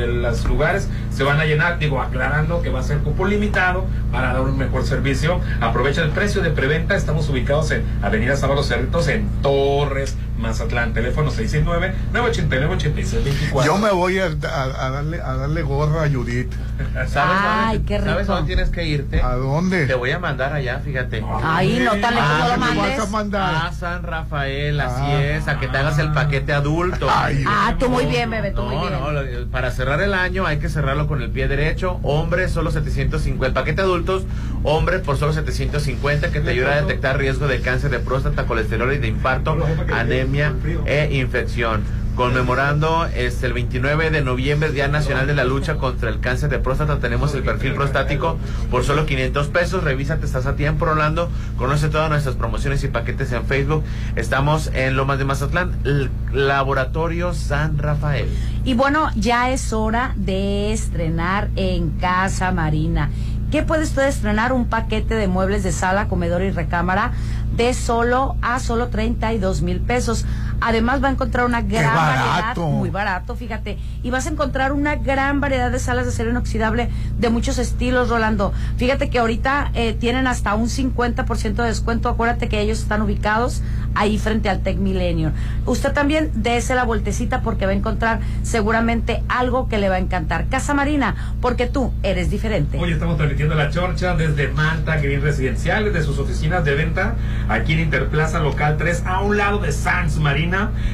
los 0.08 0.44
lugares 0.44 0.88
se 1.10 1.24
van 1.24 1.40
a 1.40 1.46
llenar, 1.46 1.78
digo, 1.78 2.02
aclarando 2.02 2.60
que 2.60 2.68
va 2.68 2.80
a 2.80 2.82
ser 2.82 2.98
cupo 2.98 3.26
limitado 3.26 3.86
para 4.12 4.34
dar 4.34 4.42
un 4.42 4.58
mejor 4.58 4.84
servicio. 4.84 5.40
Aprovecha 5.62 6.02
el 6.02 6.10
precio 6.10 6.42
de 6.42 6.50
preventa, 6.50 6.96
estamos 6.96 7.30
ubicados 7.30 7.70
en 7.70 7.82
Avenida 8.02 8.36
Sábado 8.36 8.62
Cerritos 8.62 9.08
en 9.08 9.26
Torres, 9.40 10.16
Mazatlán, 10.40 10.92
teléfono 10.94 11.30
669-989-8624. 11.30 13.64
Yo 13.64 13.78
me 13.78 13.90
voy 13.90 14.18
a, 14.18 14.26
a- 14.26 14.86
a 14.86 14.90
darle, 14.90 15.20
a 15.20 15.34
darle 15.36 15.62
gorra 15.62 16.04
a 16.04 16.10
Judith. 16.10 16.52
¿Sabes, 17.08 17.16
Ay, 17.16 17.76
dónde, 17.78 17.88
qué 17.88 17.98
rico. 17.98 18.10
¿Sabes 18.10 18.26
dónde 18.26 18.46
tienes 18.46 18.70
que 18.70 18.86
irte? 18.86 19.20
¿A 19.22 19.34
dónde? 19.36 19.86
Te 19.86 19.94
voy 19.94 20.10
a 20.12 20.18
mandar 20.18 20.52
allá, 20.52 20.80
fíjate. 20.84 21.22
Ay, 21.42 21.80
no 21.84 21.92
tan 22.00 22.14
lejos, 22.14 22.30
Ah, 22.30 22.38
no 22.38 22.44
lo 22.44 22.50
vas 22.50 22.58
mandes. 22.76 23.00
a 23.00 23.06
mandar? 23.06 23.66
A 23.66 23.72
San 23.72 24.02
Rafael, 24.02 24.80
así 24.80 25.02
Ah. 25.02 25.22
es, 25.36 25.48
a 25.48 25.58
que 25.58 25.68
te 25.68 25.76
hagas 25.76 25.98
el 25.98 26.12
paquete 26.12 26.52
adulto. 26.52 27.08
Ay, 27.10 27.44
Ah, 27.46 27.74
tú 27.78 27.88
muy 27.90 28.06
bien, 28.06 28.30
bebé, 28.30 28.50
tú 28.52 28.62
muy 28.62 28.76
No, 28.76 29.10
bien. 29.12 29.40
no, 29.44 29.50
para 29.50 29.70
cerrar 29.70 30.00
el 30.00 30.14
año 30.14 30.46
hay 30.46 30.58
que 30.58 30.68
cerrarlo 30.68 31.06
con 31.06 31.22
el 31.22 31.30
pie 31.30 31.48
derecho. 31.48 31.98
Hombre, 32.02 32.48
solo 32.48 32.70
750. 32.70 33.46
El 33.46 33.52
paquete 33.52 33.82
adultos, 33.82 34.24
hombre, 34.62 34.98
por 35.00 35.16
solo 35.18 35.32
750, 35.32 36.30
que 36.30 36.40
te 36.40 36.50
ayuda 36.50 36.72
a 36.72 36.80
detectar 36.80 37.18
riesgo 37.18 37.46
de 37.46 37.60
cáncer 37.60 37.90
de 37.90 37.98
próstata, 37.98 38.44
colesterol 38.46 38.92
y 38.94 38.98
de 38.98 39.08
infarto, 39.08 39.56
anemia 39.92 40.29
e 40.34 41.08
infección. 41.12 41.82
Conmemorando 42.16 43.06
este, 43.06 43.46
el 43.46 43.54
29 43.54 44.10
de 44.10 44.20
noviembre, 44.20 44.72
Día 44.72 44.88
Nacional 44.88 45.26
de 45.26 45.34
la 45.34 45.44
Lucha 45.44 45.76
contra 45.76 46.10
el 46.10 46.20
Cáncer 46.20 46.50
de 46.50 46.58
Próstata, 46.58 46.98
tenemos 46.98 47.34
el 47.34 47.42
perfil 47.42 47.72
prostático 47.74 48.36
por 48.70 48.84
solo 48.84 49.06
500 49.06 49.46
pesos. 49.48 49.84
Revísate, 49.84 50.26
estás 50.26 50.44
a 50.44 50.54
tiempo, 50.54 50.84
Rolando. 50.84 51.30
Conoce 51.56 51.88
todas 51.88 52.10
nuestras 52.10 52.34
promociones 52.34 52.84
y 52.84 52.88
paquetes 52.88 53.32
en 53.32 53.46
Facebook. 53.46 53.84
Estamos 54.16 54.70
en 54.74 54.96
Lomas 54.96 55.18
de 55.18 55.24
Mazatlán, 55.24 55.78
el 55.84 56.10
Laboratorio 56.32 57.32
San 57.32 57.78
Rafael. 57.78 58.28
Y 58.64 58.74
bueno, 58.74 59.08
ya 59.16 59.50
es 59.50 59.72
hora 59.72 60.12
de 60.16 60.72
estrenar 60.72 61.48
en 61.56 61.90
Casa 62.00 62.52
Marina. 62.52 63.08
¿Qué 63.50 63.64
puede 63.64 63.82
usted 63.82 64.06
estrenar? 64.06 64.52
Un 64.52 64.66
paquete 64.66 65.16
de 65.16 65.26
muebles 65.26 65.64
de 65.64 65.72
sala, 65.72 66.06
comedor 66.06 66.42
y 66.42 66.50
recámara 66.52 67.10
de 67.56 67.74
solo 67.74 68.36
a 68.42 68.60
solo 68.60 68.88
32 68.88 69.62
mil 69.62 69.80
pesos. 69.80 70.24
Además 70.60 71.02
va 71.02 71.08
a 71.08 71.10
encontrar 71.12 71.46
una 71.46 71.62
gran 71.62 71.94
variedad, 71.94 72.26
barato! 72.26 72.66
muy 72.68 72.90
barato, 72.90 73.36
fíjate, 73.36 73.78
y 74.02 74.10
vas 74.10 74.26
a 74.26 74.30
encontrar 74.30 74.72
una 74.72 74.96
gran 74.96 75.40
variedad 75.40 75.70
de 75.70 75.78
salas 75.78 76.04
de 76.04 76.10
acero 76.10 76.30
inoxidable 76.30 76.90
de 77.18 77.30
muchos 77.30 77.58
estilos, 77.58 78.08
Rolando. 78.08 78.52
Fíjate 78.76 79.10
que 79.10 79.18
ahorita 79.18 79.70
eh, 79.74 79.94
tienen 79.94 80.26
hasta 80.26 80.54
un 80.54 80.68
50% 80.68 81.54
de 81.54 81.64
descuento. 81.64 82.08
Acuérdate 82.08 82.48
que 82.48 82.60
ellos 82.60 82.80
están 82.80 83.02
ubicados 83.02 83.62
ahí 83.94 84.18
frente 84.18 84.48
al 84.48 84.60
Tech 84.60 84.76
Milenio. 84.76 85.32
Usted 85.66 85.92
también 85.92 86.30
dése 86.34 86.74
la 86.74 86.84
vueltecita 86.84 87.42
porque 87.42 87.66
va 87.66 87.72
a 87.72 87.74
encontrar 87.74 88.20
seguramente 88.42 89.22
algo 89.28 89.68
que 89.68 89.78
le 89.78 89.88
va 89.88 89.96
a 89.96 89.98
encantar. 89.98 90.46
Casa 90.48 90.74
Marina, 90.74 91.34
porque 91.40 91.66
tú 91.66 91.92
eres 92.02 92.30
diferente. 92.30 92.78
Hoy 92.78 92.92
estamos 92.92 93.16
transmitiendo 93.16 93.54
la 93.54 93.70
chorcha 93.70 94.14
desde 94.14 94.48
Manta 94.48 94.96
Green 94.98 95.22
Residencial, 95.22 95.84
desde 95.84 96.02
sus 96.02 96.18
oficinas 96.18 96.64
de 96.64 96.74
venta, 96.74 97.14
aquí 97.48 97.72
en 97.72 97.80
Interplaza 97.80 98.40
Local 98.40 98.76
3, 98.76 99.04
a 99.06 99.20
un 99.20 99.36
lado 99.36 99.58
de 99.58 99.72
Sans 99.72 100.16
Marina. 100.18 100.49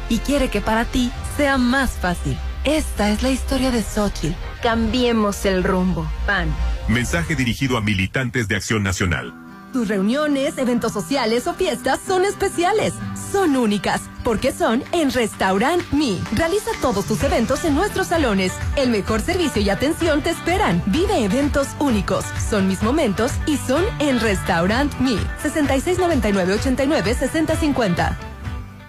y 0.10 0.18
quiere 0.18 0.50
que 0.50 0.62
para 0.62 0.86
ti 0.86 1.12
sea 1.38 1.58
más 1.58 1.92
fácil. 1.92 2.38
Esta 2.64 3.12
es 3.12 3.24
la 3.24 3.30
historia 3.30 3.72
de 3.72 3.82
Xochitl. 3.82 4.36
Cambiemos 4.62 5.46
el 5.46 5.64
rumbo. 5.64 6.10
PAN. 6.26 6.54
Mensaje 6.88 7.36
dirigido 7.36 7.78
a 7.78 7.82
militantes 7.82 8.48
de 8.48 8.56
Acción 8.56 8.84
Nacional. 8.84 9.47
Tus 9.78 9.90
reuniones, 9.90 10.58
eventos 10.58 10.92
sociales 10.92 11.46
o 11.46 11.54
fiestas 11.54 12.00
son 12.00 12.26
especiales. 12.26 12.96
Son 13.32 13.56
únicas, 13.56 14.02
porque 14.24 14.52
son 14.52 14.84
en 14.92 15.12
Restaurant 15.12 15.84
Me. 15.92 16.18
Realiza 16.34 16.72
todos 16.82 17.06
tus 17.06 17.22
eventos 17.22 17.64
en 17.64 17.76
nuestros 17.76 18.08
salones. 18.08 18.54
El 18.76 18.90
mejor 18.90 19.22
servicio 19.22 19.62
y 19.62 19.70
atención 19.70 20.24
te 20.24 20.32
esperan. 20.32 20.82
Vive 20.88 21.24
eventos 21.24 21.68
únicos. 21.78 22.26
Son 22.50 22.68
mis 22.68 22.82
momentos 22.82 23.34
y 23.46 23.58
son 23.58 23.84
en 24.00 24.20
Restaurant 24.20 24.92
Me. 25.00 25.18
6699-89-6050. 25.44 28.37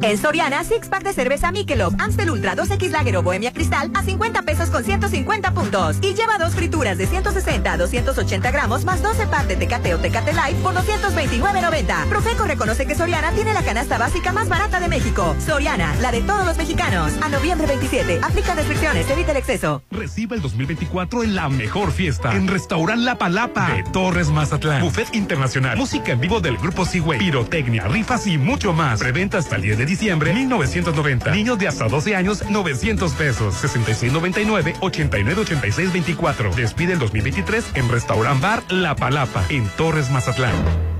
En 0.00 0.16
Soriana, 0.16 0.62
six 0.64 0.88
pack 0.88 1.02
de 1.02 1.12
cerveza 1.12 1.50
Michelob, 1.50 1.94
Amstel 1.98 2.30
Ultra 2.30 2.54
2X 2.54 2.90
Lager 2.90 3.16
o 3.16 3.22
Bohemia 3.22 3.52
Cristal 3.52 3.90
a 3.94 4.02
50 4.02 4.42
pesos 4.42 4.70
con 4.70 4.84
150 4.84 5.52
puntos. 5.52 5.96
Y 6.02 6.14
lleva 6.14 6.38
dos 6.38 6.54
frituras 6.54 6.98
de 6.98 7.06
160 7.06 7.72
a 7.72 7.76
280 7.76 8.50
gramos 8.50 8.84
más 8.84 9.02
12 9.02 9.26
pack 9.26 9.46
de 9.46 9.56
Tecate 9.56 9.94
o 9.94 9.98
Tecate 9.98 10.32
Light 10.32 10.56
por 10.58 10.74
229.90. 10.74 12.08
Profeco 12.08 12.44
reconoce 12.44 12.86
que 12.86 12.94
Soriana 12.94 13.32
tiene 13.32 13.52
la 13.52 13.62
canasta 13.62 13.98
básica 13.98 14.32
más 14.32 14.48
barata 14.48 14.80
de 14.80 14.88
México. 14.88 15.34
Soriana, 15.44 15.94
la 16.00 16.12
de 16.12 16.20
todos 16.20 16.46
los 16.46 16.56
mexicanos. 16.56 17.12
A 17.22 17.28
noviembre 17.28 17.66
27. 17.66 18.20
Aplica 18.22 18.54
restricciones, 18.54 19.08
evita 19.10 19.32
el 19.32 19.38
exceso. 19.38 19.82
Reciba 19.90 20.36
el 20.36 20.42
2024 20.42 21.24
en 21.24 21.34
la 21.34 21.48
mejor 21.48 21.90
fiesta. 21.92 22.34
En 22.34 22.46
Restaurant 22.46 23.02
La 23.02 23.18
Palapa 23.18 23.72
de 23.72 23.82
Torres 23.84 24.28
Mazatlán. 24.28 24.82
Buffet 24.82 25.14
internacional. 25.14 25.76
Música 25.76 26.12
en 26.12 26.20
vivo 26.20 26.40
del 26.40 26.56
grupo 26.56 26.84
Seaway. 26.84 27.18
Pirotecnia, 27.18 27.88
rifas 27.88 28.26
y 28.26 28.38
mucho 28.38 28.72
más. 28.72 29.00
Preventa 29.00 29.38
hasta 29.38 29.56
el 29.56 29.62
10 29.62 29.77
de 29.78 29.86
diciembre 29.86 30.34
1990. 30.34 31.30
Niños 31.30 31.58
de 31.58 31.68
hasta 31.68 31.88
12 31.88 32.14
años 32.16 32.44
900 32.50 33.12
pesos. 33.14 33.54
6699 33.54 34.74
898624. 34.80 36.54
Despide 36.54 36.92
el 36.94 36.98
2023 36.98 37.64
en 37.74 37.88
Restaurant 37.88 38.42
Bar 38.42 38.62
La 38.70 38.94
Palapa 38.94 39.44
en 39.48 39.66
Torres 39.76 40.10
Mazatlán. 40.10 40.97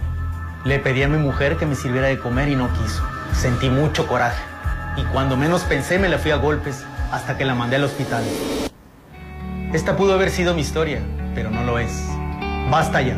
Le 0.65 0.79
pedí 0.79 1.03
a 1.03 1.08
mi 1.08 1.17
mujer 1.17 1.55
que 1.55 1.65
me 1.65 1.75
sirviera 1.75 2.08
de 2.08 2.19
comer 2.19 2.49
y 2.49 2.55
no 2.55 2.69
quiso. 2.73 3.01
Sentí 3.34 3.69
mucho 3.69 4.08
coraje. 4.08 4.41
Y 4.97 5.03
cuando 5.05 5.38
menos 5.38 5.62
pensé 5.63 5.99
me 5.99 6.10
la 6.10 6.17
fui 6.17 6.32
a 6.32 6.36
golpes 6.36 6.84
hasta 7.12 7.38
que 7.38 7.45
la 7.45 7.55
mandé 7.55 7.77
al 7.77 7.86
hospital. 7.86 8.23
Esta 9.71 9.95
pudo 9.95 10.13
haber 10.13 10.32
sido 10.32 10.53
mi 10.53 10.62
historia, 10.62 11.01
pero 11.34 11.49
no 11.49 11.63
lo 11.63 11.79
es. 11.79 12.03
Basta 12.69 13.01
ya. 13.01 13.17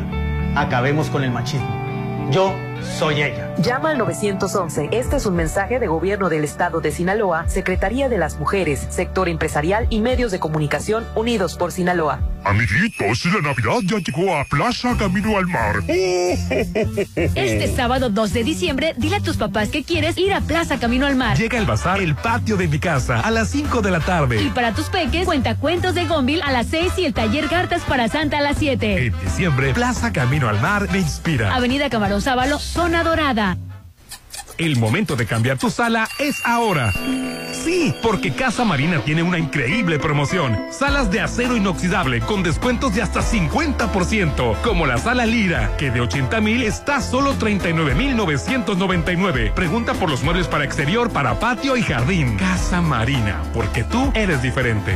Acabemos 0.55 1.09
con 1.09 1.23
el 1.23 1.31
machismo. 1.31 2.29
Yo 2.29 2.53
soy 2.83 3.23
ella. 3.23 3.53
Llama 3.57 3.91
al 3.91 3.97
911. 3.97 4.89
Este 4.91 5.15
es 5.15 5.25
un 5.25 5.35
mensaje 5.35 5.79
de 5.79 5.87
gobierno 5.87 6.29
del 6.29 6.43
estado 6.43 6.81
de 6.81 6.91
Sinaloa, 6.91 7.47
Secretaría 7.47 8.09
de 8.09 8.17
las 8.17 8.37
Mujeres, 8.37 8.87
Sector 8.89 9.29
Empresarial 9.29 9.87
y 9.89 10.01
Medios 10.01 10.31
de 10.31 10.39
Comunicación 10.39 11.05
Unidos 11.15 11.55
por 11.57 11.71
Sinaloa. 11.71 12.19
Amiguitos, 12.43 13.25
la 13.25 13.41
Navidad 13.41 13.79
ya 13.83 13.97
llegó 13.99 14.35
a 14.35 14.43
Plaza 14.45 14.95
Camino 14.97 15.37
al 15.37 15.45
Mar. 15.47 15.75
Este 15.87 17.75
sábado 17.75 18.09
2 18.09 18.33
de 18.33 18.43
diciembre, 18.43 18.95
dile 18.97 19.17
a 19.17 19.19
tus 19.19 19.37
papás 19.37 19.69
que 19.69 19.83
quieres 19.83 20.17
ir 20.17 20.33
a 20.33 20.41
Plaza 20.41 20.79
Camino 20.79 21.05
al 21.05 21.15
Mar. 21.15 21.37
Llega 21.37 21.59
el 21.59 21.65
bazar 21.65 22.01
El 22.01 22.15
Patio 22.15 22.57
de 22.57 22.67
mi 22.67 22.79
casa 22.79 23.19
a 23.19 23.29
las 23.29 23.49
5 23.49 23.81
de 23.81 23.91
la 23.91 23.99
tarde. 23.99 24.41
Y 24.41 24.49
para 24.49 24.73
tus 24.73 24.89
peques, 24.89 25.25
cuenta 25.25 25.55
cuentos 25.55 25.93
de 25.93 26.05
Gonville 26.05 26.41
a 26.41 26.51
las 26.51 26.67
6 26.67 26.93
y 26.97 27.05
el 27.05 27.13
taller 27.13 27.47
Cartas 27.47 27.83
para 27.83 28.07
Santa 28.07 28.39
a 28.39 28.41
las 28.41 28.57
7. 28.57 29.05
En 29.05 29.19
diciembre, 29.21 29.73
Plaza 29.73 30.11
Camino 30.11 30.49
al 30.49 30.59
Mar 30.61 30.87
me 30.91 30.99
inspira. 30.99 31.53
Avenida 31.53 31.89
Camarón 31.89 32.21
Sábalo, 32.21 32.59
Zona 32.73 33.03
Dorada. 33.03 33.57
El 34.57 34.77
momento 34.77 35.17
de 35.17 35.25
cambiar 35.25 35.57
tu 35.57 35.69
sala 35.69 36.07
es 36.19 36.45
ahora. 36.45 36.93
Sí, 37.51 37.93
porque 38.01 38.31
Casa 38.31 38.63
Marina 38.63 38.99
tiene 38.99 39.23
una 39.23 39.37
increíble 39.37 39.99
promoción. 39.99 40.57
Salas 40.71 41.11
de 41.11 41.19
acero 41.19 41.57
inoxidable 41.57 42.21
con 42.21 42.43
descuentos 42.43 42.95
de 42.95 43.01
hasta 43.01 43.21
50%, 43.21 44.61
como 44.61 44.85
la 44.85 44.97
sala 44.99 45.25
Lira, 45.25 45.75
que 45.77 45.91
de 45.91 45.99
80 45.99 46.39
mil 46.39 46.63
está 46.63 47.01
solo 47.01 47.33
39 47.33 47.93
mil 47.93 48.15
999. 48.15 49.51
Pregunta 49.53 49.93
por 49.93 50.09
los 50.09 50.23
muebles 50.23 50.47
para 50.47 50.63
exterior, 50.63 51.11
para 51.11 51.39
patio 51.39 51.75
y 51.75 51.81
jardín. 51.81 52.37
Casa 52.37 52.81
Marina, 52.81 53.41
porque 53.53 53.83
tú 53.83 54.11
eres 54.15 54.41
diferente. 54.41 54.95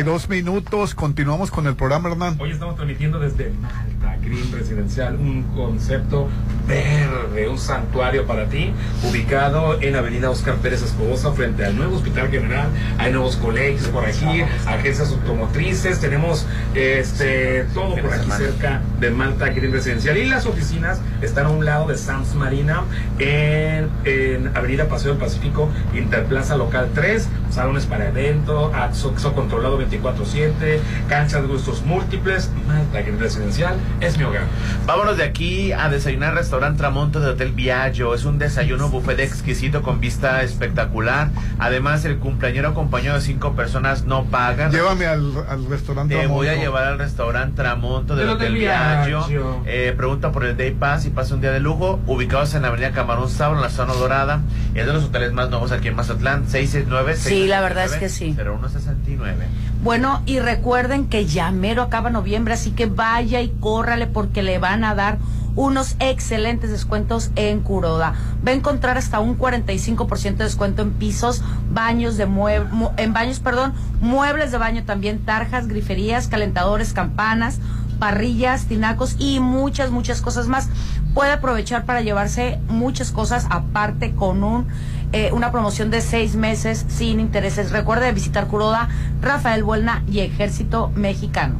32 0.00 0.30
minutos, 0.30 0.94
continuamos 0.94 1.50
con 1.50 1.66
el 1.66 1.76
programa, 1.76 2.08
Hernán. 2.08 2.36
Hoy 2.38 2.52
estamos 2.52 2.74
transmitiendo 2.76 3.18
desde 3.18 3.50
Malta 3.60 4.16
Green 4.22 4.50
Residencial, 4.50 5.16
un 5.16 5.42
concepto 5.54 6.26
verde, 6.70 7.48
un 7.48 7.58
santuario 7.58 8.26
para 8.26 8.46
ti, 8.46 8.72
ubicado 9.02 9.80
en 9.82 9.96
Avenida 9.96 10.30
Oscar 10.30 10.54
Pérez 10.56 10.82
Escobosa, 10.82 11.32
frente 11.32 11.64
al 11.64 11.76
nuevo 11.76 11.96
Hospital 11.96 12.28
General. 12.30 12.68
Hay 12.98 13.12
nuevos 13.12 13.36
colegios 13.36 13.88
por 13.88 14.04
aquí, 14.06 14.42
agencias 14.66 15.10
automotrices, 15.10 16.00
tenemos 16.00 16.46
este 16.74 17.64
todo 17.74 17.96
por 17.96 18.12
aquí 18.12 18.30
cerca 18.30 18.82
de 19.00 19.10
Malta 19.10 19.48
Green 19.48 19.72
Residencial. 19.72 20.16
Y 20.16 20.26
las 20.26 20.46
oficinas 20.46 21.00
están 21.20 21.46
a 21.46 21.50
un 21.50 21.64
lado 21.64 21.88
de 21.88 21.96
Sams 21.96 22.34
Marina, 22.34 22.84
en, 23.18 23.90
en 24.04 24.56
Avenida 24.56 24.88
Paseo 24.88 25.12
del 25.12 25.20
Pacífico, 25.20 25.68
Interplaza 25.94 26.56
Local 26.56 26.88
3, 26.94 27.28
salones 27.50 27.86
para 27.86 28.08
evento, 28.08 28.72
acceso 28.74 29.34
controlado 29.34 29.80
24-7, 29.80 30.78
canchas 31.08 31.42
de 31.42 31.48
gustos 31.48 31.82
múltiples, 31.82 32.50
Malta 32.66 33.02
Green 33.02 33.18
Residencial 33.18 33.76
es 34.00 34.16
mi 34.16 34.24
hogar. 34.24 34.44
Vámonos 34.86 35.16
de 35.16 35.24
aquí 35.24 35.72
a 35.72 35.88
desayunar 35.88 36.36
al 36.36 36.38
restaurante 36.60 36.78
Tramonto 36.78 37.20
de 37.20 37.30
Hotel 37.30 37.52
Viaggio. 37.52 38.14
Es 38.14 38.26
un 38.26 38.38
desayuno 38.38 38.90
buffet 38.90 39.18
exquisito 39.20 39.80
con 39.80 39.98
vista 39.98 40.42
espectacular. 40.42 41.30
Además, 41.58 42.04
el 42.04 42.18
cumpleañero 42.18 42.68
acompañado 42.68 43.16
de 43.16 43.22
cinco 43.22 43.54
personas 43.54 44.04
no 44.04 44.24
pagan. 44.24 44.70
Llévame 44.70 45.06
al, 45.06 45.32
al 45.48 45.64
restaurante. 45.70 46.14
Te 46.14 46.26
voy 46.26 46.48
a 46.48 46.56
llevar 46.56 46.84
al 46.84 46.98
restaurante 46.98 47.56
Tramonto 47.56 48.14
del 48.14 48.26
Del 48.26 48.36
Hotel 48.36 48.48
Hotel 48.48 48.60
Viaggio. 48.60 49.18
Viaggio. 49.20 49.62
Eh, 49.64 49.94
pregunta 49.96 50.32
por 50.32 50.44
el 50.44 50.54
Day 50.54 50.72
Pass 50.72 51.06
y 51.06 51.10
pasa 51.10 51.34
un 51.34 51.40
día 51.40 51.50
de 51.50 51.60
lujo. 51.60 51.98
Ubicados 52.06 52.54
en 52.54 52.60
la 52.60 52.68
Avenida 52.68 52.92
Camarón 52.92 53.30
Sabro, 53.30 53.56
en 53.56 53.62
la 53.62 53.70
zona 53.70 53.94
dorada. 53.94 54.42
Es 54.74 54.84
de 54.84 54.92
los 54.92 55.04
hoteles 55.04 55.32
más 55.32 55.48
nuevos 55.48 55.72
aquí 55.72 55.88
en 55.88 55.96
Mazatlán. 55.96 56.46
669 56.46 57.16
Sí, 57.16 57.46
la 57.46 57.62
verdad 57.62 57.86
es 57.86 57.94
que 57.94 58.10
sí. 58.10 58.34
0169. 58.34 59.46
Bueno, 59.82 60.22
y 60.26 60.40
recuerden 60.40 61.06
que 61.08 61.24
ya 61.24 61.50
mero 61.52 61.80
acaba 61.80 62.10
noviembre, 62.10 62.52
así 62.52 62.72
que 62.72 62.84
vaya 62.84 63.40
y 63.40 63.48
córrale 63.48 64.06
porque 64.06 64.42
le 64.42 64.58
van 64.58 64.84
a 64.84 64.94
dar 64.94 65.16
unos 65.56 65.96
excelentes 66.00 66.70
descuentos 66.70 67.30
en 67.36 67.60
Curoda. 67.60 68.14
Va 68.46 68.52
a 68.52 68.54
encontrar 68.54 68.96
hasta 68.98 69.20
un 69.20 69.36
45% 69.38 70.36
de 70.36 70.44
descuento 70.44 70.82
en 70.82 70.92
pisos, 70.92 71.42
baños 71.72 72.16
de 72.16 72.26
mue- 72.28 72.68
mu- 72.70 72.90
en 72.96 73.12
baños, 73.12 73.40
perdón, 73.40 73.72
muebles 74.00 74.52
de 74.52 74.58
baño 74.58 74.84
también, 74.84 75.18
tarjas, 75.24 75.66
griferías, 75.68 76.28
calentadores, 76.28 76.92
campanas, 76.92 77.58
parrillas, 77.98 78.64
tinacos 78.66 79.16
y 79.18 79.40
muchas, 79.40 79.90
muchas 79.90 80.20
cosas 80.22 80.46
más. 80.46 80.68
Puede 81.14 81.32
aprovechar 81.32 81.84
para 81.84 82.00
llevarse 82.00 82.58
muchas 82.68 83.10
cosas 83.10 83.46
aparte 83.50 84.14
con 84.14 84.42
un 84.44 84.66
eh, 85.12 85.30
una 85.32 85.50
promoción 85.50 85.90
de 85.90 86.00
seis 86.02 86.36
meses 86.36 86.86
sin 86.88 87.18
intereses. 87.18 87.72
Recuerde 87.72 88.12
visitar 88.12 88.46
Curoda, 88.46 88.88
Rafael 89.20 89.64
Buelna 89.64 90.04
y 90.08 90.20
Ejército 90.20 90.92
Mexicano. 90.94 91.56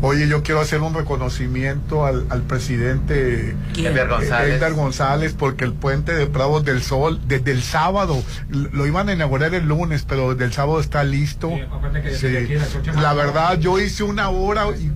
Oye, 0.00 0.28
yo 0.28 0.42
quiero 0.42 0.60
hacer 0.60 0.80
un 0.80 0.94
reconocimiento 0.94 2.06
al, 2.06 2.26
al 2.30 2.42
presidente 2.42 3.56
¿Quién? 3.74 3.92
Edgar 3.92 4.08
González. 4.08 4.54
Edgar 4.56 4.72
González, 4.74 5.34
porque 5.36 5.64
el 5.64 5.72
puente 5.72 6.14
de 6.14 6.26
Pravos 6.26 6.64
del 6.64 6.82
Sol, 6.82 7.20
desde 7.26 7.50
el 7.52 7.62
sábado, 7.62 8.22
lo 8.48 8.86
iban 8.86 9.08
a 9.08 9.12
inaugurar 9.14 9.54
el 9.54 9.66
lunes, 9.66 10.04
pero 10.08 10.32
desde 10.34 10.44
el 10.44 10.52
sábado 10.52 10.80
está 10.80 11.02
listo. 11.04 11.50
acuérdate 11.54 12.02
que 12.02 12.14
Sí. 12.14 12.36
aquí 12.36 12.54
la 13.00 13.12
verdad, 13.14 13.58
yo 13.58 13.78
hice 13.80 14.04
una 14.04 14.28
hora 14.30 14.66
y 14.70 14.92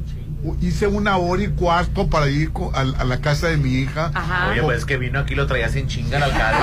hice 0.61 0.87
una 0.87 1.17
hora 1.17 1.43
y 1.43 1.49
cuarto 1.49 2.09
para 2.09 2.29
ir 2.29 2.53
co- 2.53 2.73
a, 2.75 2.81
a 2.81 3.05
la 3.05 3.19
casa 3.21 3.49
de 3.49 3.57
mi 3.57 3.71
hija. 3.75 4.11
Oye, 4.51 4.63
pues 4.63 4.79
es 4.79 4.85
que 4.85 4.97
vino 4.97 5.19
aquí 5.21 5.35
lo 5.35 5.47
traías 5.47 5.75
en 5.77 5.87
chinga 5.89 6.17
al 6.19 6.25
alcalde. 6.25 6.59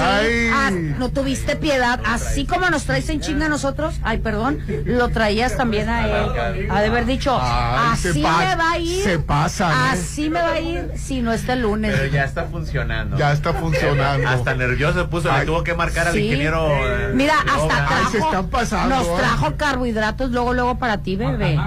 Ay. 0.00 0.50
Ah, 0.52 0.70
no 0.98 1.08
tuviste 1.10 1.56
piedad, 1.56 2.00
así 2.06 2.46
como 2.46 2.68
nos 2.70 2.84
traes 2.84 3.08
en 3.08 3.20
chinga 3.20 3.46
a 3.46 3.48
nosotros, 3.48 3.96
ay, 4.02 4.18
perdón, 4.18 4.60
lo 4.84 5.08
traías 5.08 5.56
también 5.56 5.88
a 5.88 6.06
él. 6.06 6.68
Ha 6.70 6.80
de 6.80 6.86
haber 6.88 7.06
dicho, 7.06 7.38
Ay, 7.40 7.96
se 7.98 8.10
así 8.10 8.18
me 8.20 8.24
va 8.56 8.70
a 8.72 8.78
ir. 8.78 9.02
se 9.04 9.18
pasan, 9.18 9.72
¿eh? 9.72 9.90
Así 9.92 10.30
me 10.30 10.40
va 10.40 10.52
a 10.52 10.60
ir 10.60 10.90
si 10.96 11.20
no 11.20 11.32
está 11.32 11.52
el 11.54 11.62
lunes. 11.62 11.94
Pero 11.96 12.10
ya 12.12 12.24
está 12.24 12.44
funcionando. 12.44 13.16
Ya 13.18 13.32
está 13.32 13.52
funcionando. 13.52 14.28
Hasta 14.28 14.54
nervioso 14.54 15.00
se 15.00 15.04
puso, 15.08 15.30
le 15.36 15.44
tuvo 15.44 15.62
que 15.64 15.74
marcar 15.74 16.08
al 16.08 16.14
Sí. 16.14 16.20
ingeniero. 16.20 16.68
eh, 16.86 17.12
Mira, 17.14 17.34
hasta 17.40 17.86
trajo, 17.86 18.88
nos 18.88 19.16
trajo 19.18 19.56
carbohidratos 19.56 20.30
luego, 20.30 20.52
luego 20.54 20.78
para 20.78 20.98
ti, 20.98 21.16
bebé. 21.16 21.58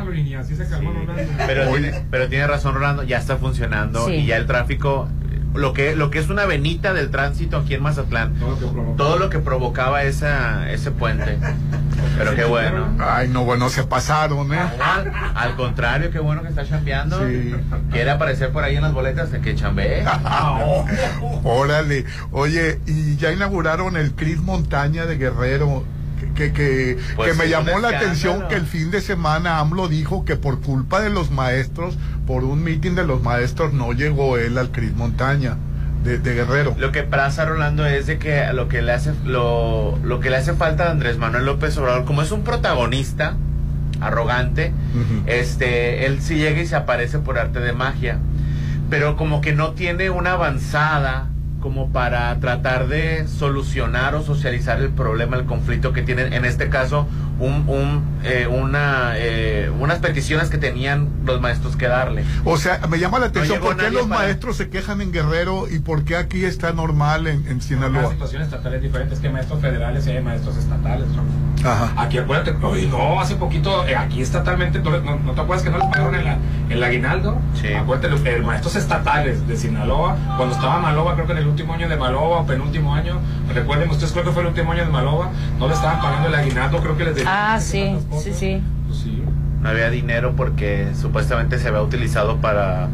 Pero, 1.54 1.72
tiene, 1.72 2.06
pero 2.10 2.28
tiene 2.30 2.48
razón 2.48 2.74
Rolando, 2.76 3.04
ya 3.04 3.18
está 3.18 3.38
funcionando 3.38 4.06
Sí. 4.08 4.14
y 4.14 4.26
ya 4.26 4.38
el 4.38 4.46
tráfico, 4.48 5.08
lo 5.54 5.74
que, 5.74 5.96
lo 5.96 6.10
que 6.12 6.20
es 6.20 6.30
una 6.30 6.46
venita 6.46 6.94
del 6.94 7.10
tránsito 7.12 7.58
aquí 7.58 7.74
en 7.74 7.84
Mazatlán, 7.84 8.34
todo 8.98 9.18
lo 9.20 9.30
que 9.30 9.40
provocaba 9.40 10.04
esa, 10.04 10.72
ese 10.72 10.92
puente. 10.92 11.38
Pero 12.18 12.36
qué 12.36 12.46
bueno. 12.46 12.88
Ay, 13.00 13.28
no, 13.28 13.44
bueno, 13.46 13.70
se 13.70 13.84
pasaron, 13.84 14.54
¿eh? 14.54 14.60
Al, 14.60 15.12
al 15.36 15.56
contrario, 15.56 16.10
qué 16.12 16.20
bueno 16.20 16.42
que 16.42 16.50
está 16.50 16.66
chambeando. 16.66 17.20
Sí. 17.28 17.56
Quiere 17.92 18.12
aparecer 18.12 18.52
por 18.52 18.64
ahí 18.64 18.76
en 18.76 18.82
las 18.84 18.94
boletas 18.94 19.32
de 19.32 19.40
que 19.42 19.56
chambee. 19.56 20.04
Órale, 21.44 22.06
oye, 22.32 22.80
y 22.86 23.16
ya 23.18 23.32
inauguraron 23.32 23.98
el 23.98 24.14
Cris 24.14 24.40
Montaña 24.40 25.06
de 25.06 25.18
Guerrero, 25.18 25.84
que, 26.42 26.54
que, 26.54 26.98
Pues 27.16 27.32
que 27.32 27.38
me 27.38 27.50
llamó 27.50 27.80
la 27.80 27.90
atención 27.90 28.48
que 28.48 28.56
el 28.56 28.66
fin 28.66 28.90
de 28.90 29.02
semana 29.02 29.60
AMLO 29.60 29.88
dijo 29.88 30.26
que 30.26 30.36
por 30.36 30.62
culpa 30.62 31.02
de 31.02 31.10
los 31.10 31.30
maestros, 31.30 31.98
por 32.26 32.44
un 32.44 32.64
mitin 32.64 32.96
de 32.96 33.06
los 33.06 33.22
maestros, 33.22 33.74
no 33.74 33.94
llegó 33.94 34.38
él 34.38 34.58
al 34.58 34.72
Cris 34.72 34.94
Montaña 34.94 35.58
de, 36.04 36.18
de 36.18 36.34
Guerrero. 36.34 36.76
Lo 36.80 36.92
que 36.92 37.04
pasa, 37.04 37.46
Rolando, 37.46 37.86
es 37.86 38.08
de 38.08 38.18
que 38.18 38.46
lo 38.54 38.68
que 38.68 38.82
le 38.82 38.92
hace, 38.92 39.14
lo, 39.26 39.98
lo 40.04 40.20
que 40.20 40.30
le 40.30 40.38
hace 40.38 40.54
falta 40.54 40.88
a 40.88 40.92
Andrés 40.92 41.18
Manuel 41.18 41.46
López 41.46 41.78
Obrador, 41.78 42.06
como 42.06 42.22
es 42.22 42.32
un 42.32 42.44
protagonista 42.44 43.36
arrogante, 44.00 44.74
este, 45.28 46.08
él 46.08 46.22
sí 46.22 46.36
llega 46.36 46.60
y 46.60 46.66
se 46.66 46.76
aparece 46.76 47.20
por 47.20 47.38
arte 47.38 47.60
de 47.60 47.72
magia, 47.74 48.18
pero 48.90 49.16
como 49.16 49.42
que 49.42 49.54
no 49.54 49.74
tiene 49.74 50.10
una 50.10 50.34
avanzada 50.34 51.28
como 51.62 51.90
para 51.92 52.38
tratar 52.40 52.88
de 52.88 53.28
solucionar 53.28 54.16
o 54.16 54.24
socializar 54.24 54.82
el 54.82 54.90
problema, 54.90 55.38
el 55.38 55.46
conflicto 55.46 55.94
que 55.94 56.02
tienen, 56.02 56.34
en 56.34 56.44
este 56.44 56.70
caso, 56.70 57.08
un, 57.40 57.68
un, 57.70 58.04
eh, 58.24 58.48
una, 58.48 59.14
eh, 59.16 59.72
unas 59.80 60.00
peticiones 60.00 60.50
que 60.50 60.58
tenían 60.58 61.08
los 61.26 61.40
maestros 61.40 61.76
que 61.76 61.88
darle. 61.88 62.24
O 62.46 62.58
sea, 62.58 62.80
me 62.90 63.00
llama 63.00 63.20
la 63.20 63.28
atención 63.28 63.58
llegó 63.60 63.68
por 63.70 63.78
qué 63.78 63.90
los 63.92 64.08
para- 64.08 64.22
maestros 64.22 64.58
se 64.58 64.70
quejan 64.70 65.02
en 65.02 65.12
Guerrero 65.12 65.68
y 65.70 65.80
por 65.80 66.04
qué 66.04 66.18
aquí 66.18 66.44
está 66.46 66.74
normal 66.74 67.28
en, 67.28 67.48
en 67.48 67.62
Sinaloa. 67.62 68.10
situación 68.12 68.42
estatal 68.42 68.74
es 68.74 68.82
diferente, 68.82 69.14
es 69.14 69.20
que 69.22 69.28
hay 69.28 69.34
maestros 69.34 69.62
federales 69.62 70.06
y 70.08 70.12
hay 70.12 70.22
maestros 70.24 70.58
estatales. 70.58 71.08
¿no? 71.10 71.24
Ajá. 71.64 71.94
Aquí 71.96 72.18
acuérdate, 72.18 72.56
oye, 72.66 72.88
no, 72.88 73.20
hace 73.20 73.36
poquito, 73.36 73.86
eh, 73.88 73.96
aquí 73.96 74.22
estatalmente, 74.22 74.80
¿no, 74.80 74.92
no, 75.00 75.16
no 75.18 75.32
te 75.34 75.42
acuerdas 75.42 75.64
que 75.64 75.70
no 75.70 75.78
les 75.78 75.88
pagaron 75.88 76.16
el, 76.16 76.28
el 76.70 76.84
aguinaldo? 76.84 77.38
Sí. 77.60 77.74
Acuérdate, 77.74 78.10
los 78.10 78.26
eh, 78.26 78.42
maestros 78.44 78.76
estatales 78.76 79.48
de 79.48 79.56
Sinaloa, 79.58 80.16
cuando 80.38 80.56
estaba 80.56 80.80
Maloba, 80.80 81.14
creo 81.16 81.26
que 81.28 81.34
en 81.34 81.38
el 81.40 81.48
último 81.48 81.74
año 81.74 81.88
de 81.88 81.98
Maloba 81.98 82.40
o 82.40 82.46
penúltimo 82.46 82.94
año, 82.96 83.20
recuerden 83.54 83.90
ustedes, 83.90 84.12
creo 84.12 84.24
que 84.24 84.32
fue 84.32 84.42
el 84.42 84.48
último 84.50 84.72
año 84.72 84.86
de 84.86 84.92
Maloba, 84.92 85.30
no 85.60 85.68
le 85.68 85.74
estaban 85.74 86.02
pagando 86.02 86.28
el 86.30 86.36
aguinaldo, 86.36 86.80
creo 86.82 86.98
que 86.98 87.04
les 87.06 87.16
debían 87.16 87.34
Ah, 87.38 87.60
sí, 87.60 87.96
sí, 88.22 88.34
sí. 88.34 88.62
Pues 88.88 89.00
sí. 89.00 89.24
No 89.62 89.70
había 89.70 89.90
dinero 89.92 90.34
porque 90.36 90.88
supuestamente 91.00 91.60
se 91.60 91.68
había 91.68 91.82
utilizado 91.82 92.38
para 92.38 92.88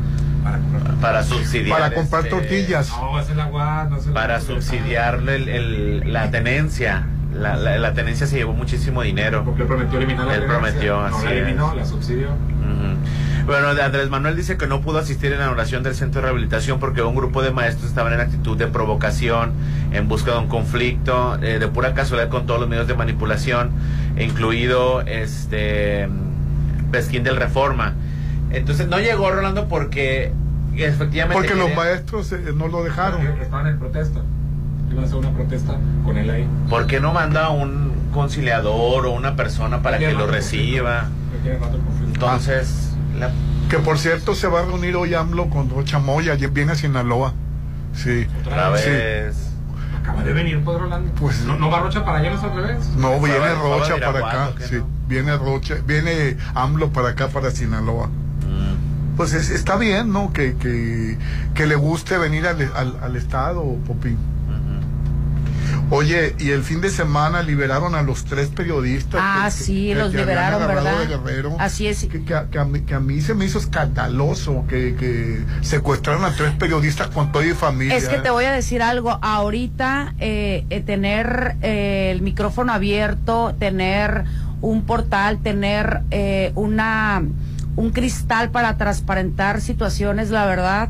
para 1.01 1.24
subsidiar 1.24 1.80
Para 1.80 1.93
comprar 1.93 2.24
este, 2.26 2.36
tortillas. 2.36 2.89
No, 2.89 3.20
es 3.20 3.30
el 3.30 3.39
agua, 3.39 3.88
no 3.89 3.97
es 3.97 4.07
el 4.07 4.13
para 4.13 4.39
subsidiar 4.39 5.15
el, 5.28 5.49
el- 5.49 6.13
la 6.13 6.32
tenencia 6.32 7.03
la, 7.38 7.55
la, 7.55 7.77
la 7.77 7.93
tenencia 7.93 8.27
se 8.27 8.38
llevó 8.38 8.53
muchísimo 8.53 9.01
dinero 9.01 9.43
Porque 9.45 9.61
él 9.63 9.67
prometió 9.67 9.97
eliminar 9.97 10.25
la 10.27 10.33
él 10.35 10.41
tenencia. 10.41 10.59
prometió 10.59 10.99
No 11.09 11.17
así 11.17 11.25
la 11.25 11.31
eliminó, 11.33 11.69
es. 11.71 11.77
la 11.77 11.85
subsidió. 11.85 12.29
Bueno, 13.45 13.69
Andrés 13.69 14.09
Manuel 14.09 14.35
dice 14.35 14.57
que 14.57 14.67
no 14.67 14.81
pudo 14.81 14.99
asistir 14.99 15.31
en 15.31 15.38
la 15.38 15.45
inauguración 15.45 15.81
del 15.81 15.95
centro 15.95 16.19
de 16.19 16.27
rehabilitación 16.27 16.79
porque 16.81 17.01
un 17.01 17.15
grupo 17.15 17.41
de 17.41 17.51
maestros 17.51 17.88
estaban 17.88 18.11
en 18.11 18.19
actitud 18.19 18.57
de 18.57 18.67
provocación, 18.67 19.53
en 19.93 20.09
busca 20.09 20.31
de 20.33 20.39
un 20.39 20.47
conflicto, 20.49 21.38
eh, 21.41 21.57
de 21.57 21.67
pura 21.69 21.93
casualidad 21.93 22.27
con 22.29 22.45
todos 22.45 22.59
los 22.59 22.67
medios 22.67 22.88
de 22.88 22.95
manipulación, 22.95 23.69
incluido 24.19 24.99
este 25.01 26.09
Pesquín 26.91 27.23
del 27.23 27.38
Reforma. 27.38 27.93
Entonces 28.51 28.88
no 28.89 28.99
llegó 28.99 29.31
Rolando 29.31 29.69
porque 29.69 30.33
efectivamente 30.75 31.47
Porque 31.47 31.55
los 31.55 31.73
maestros 31.73 32.33
eh, 32.33 32.39
no 32.53 32.67
lo 32.67 32.83
dejaron. 32.83 33.21
Estaban 33.41 33.67
en 33.67 33.79
protesta. 33.79 34.19
Hacer 35.03 35.15
una 35.15 35.31
protesta 35.31 35.77
con 36.03 36.17
él 36.17 36.29
ahí. 36.29 36.47
¿Por 36.69 36.88
qué 36.88 36.99
no 36.99 37.13
manda 37.13 37.49
un 37.49 37.93
conciliador 38.13 39.05
o 39.05 39.11
una 39.11 39.35
persona 39.35 39.81
para 39.81 39.99
que 39.99 40.11
lo 40.13 40.25
reciba? 40.27 41.05
Entonces, 42.05 42.91
la- 43.19 43.31
Que 43.69 43.77
por 43.79 43.97
cierto 43.99 44.33
se 44.33 44.47
va 44.47 44.61
a 44.61 44.63
reunir 44.65 44.95
hoy 44.95 45.13
AMLO 45.13 45.49
con 45.49 45.69
Rocha 45.69 45.99
Moya, 45.99 46.35
y 46.35 46.47
viene 46.47 46.71
a 46.71 46.75
Sinaloa. 46.75 47.33
Sí. 47.93 48.27
otra 48.41 48.77
Sí. 48.77 48.89
vez. 48.89 49.35
Acaba 50.01 50.23
de 50.23 50.31
venir, 50.33 50.61
pues, 50.63 50.79
Rolando. 50.79 51.11
Pues 51.19 51.43
¿No, 51.45 51.57
no 51.57 51.69
va 51.69 51.79
Rocha 51.81 52.05
para 52.05 52.19
allá, 52.19 52.29
no 52.29 52.38
es 52.38 52.43
al 52.43 52.55
revés? 52.55 52.88
No, 52.97 53.19
viene 53.19 53.55
Rocha 53.55 53.95
para 53.99 54.19
acá. 54.29 54.49
¿qué 54.57 54.63
Sí, 54.67 54.75
no? 54.75 54.88
viene 55.07 55.35
Rocha, 55.38 55.75
viene 55.85 56.38
AMLO 56.55 56.89
para 56.93 57.09
acá, 57.09 57.27
para 57.27 57.51
Sinaloa. 57.51 58.07
Mm. 58.07 59.15
Pues 59.17 59.33
es- 59.33 59.49
está 59.49 59.75
bien, 59.77 60.13
¿no? 60.13 60.31
Que, 60.31 60.55
que, 60.55 61.17
que 61.55 61.65
le 61.65 61.75
guste 61.75 62.17
venir 62.17 62.47
al, 62.47 62.61
al, 62.75 62.97
al 63.01 63.15
Estado, 63.15 63.63
Popín. 63.85 64.17
Oye, 65.89 66.35
y 66.38 66.49
el 66.49 66.63
fin 66.63 66.81
de 66.81 66.89
semana 66.89 67.41
liberaron 67.43 67.95
a 67.95 68.01
los 68.01 68.25
tres 68.25 68.49
periodistas. 68.49 69.21
Ah, 69.23 69.45
que- 69.45 69.51
sí, 69.51 69.88
que- 69.88 69.95
los 69.95 70.11
que 70.11 70.17
liberaron, 70.17 70.67
¿verdad? 70.67 70.99
de 70.99 71.07
Guerrero. 71.07 71.55
Así 71.59 71.88
es. 71.88 72.05
Que, 72.07 72.35
a, 72.59 72.65
mí, 72.65 72.81
que 72.81 72.93
a 72.93 72.99
mí 72.99 73.21
se 73.21 73.33
me 73.33 73.45
hizo 73.45 73.57
escandaloso 73.57 74.65
que, 74.67 74.95
que 74.95 75.43
secuestraron 75.61 76.25
a 76.25 76.33
tres 76.35 76.51
periodistas 76.53 77.07
con 77.07 77.31
todo 77.31 77.43
y 77.43 77.53
familia. 77.53 77.95
Es 77.95 78.09
que 78.09 78.17
te 78.17 78.29
voy 78.29 78.45
a 78.45 78.51
decir 78.51 78.81
algo, 78.81 79.17
ahorita 79.21 80.13
eh, 80.19 80.65
eh, 80.69 80.81
tener 80.81 81.55
eh, 81.61 82.11
el 82.11 82.21
micrófono 82.21 82.73
abierto, 82.73 83.55
tener 83.57 84.25
un 84.61 84.83
portal, 84.85 85.39
tener 85.41 86.01
eh, 86.11 86.51
una 86.55 87.23
un 87.77 87.91
cristal 87.91 88.49
para 88.49 88.75
transparentar 88.75 89.61
situaciones, 89.61 90.31
la 90.31 90.45
verdad 90.47 90.89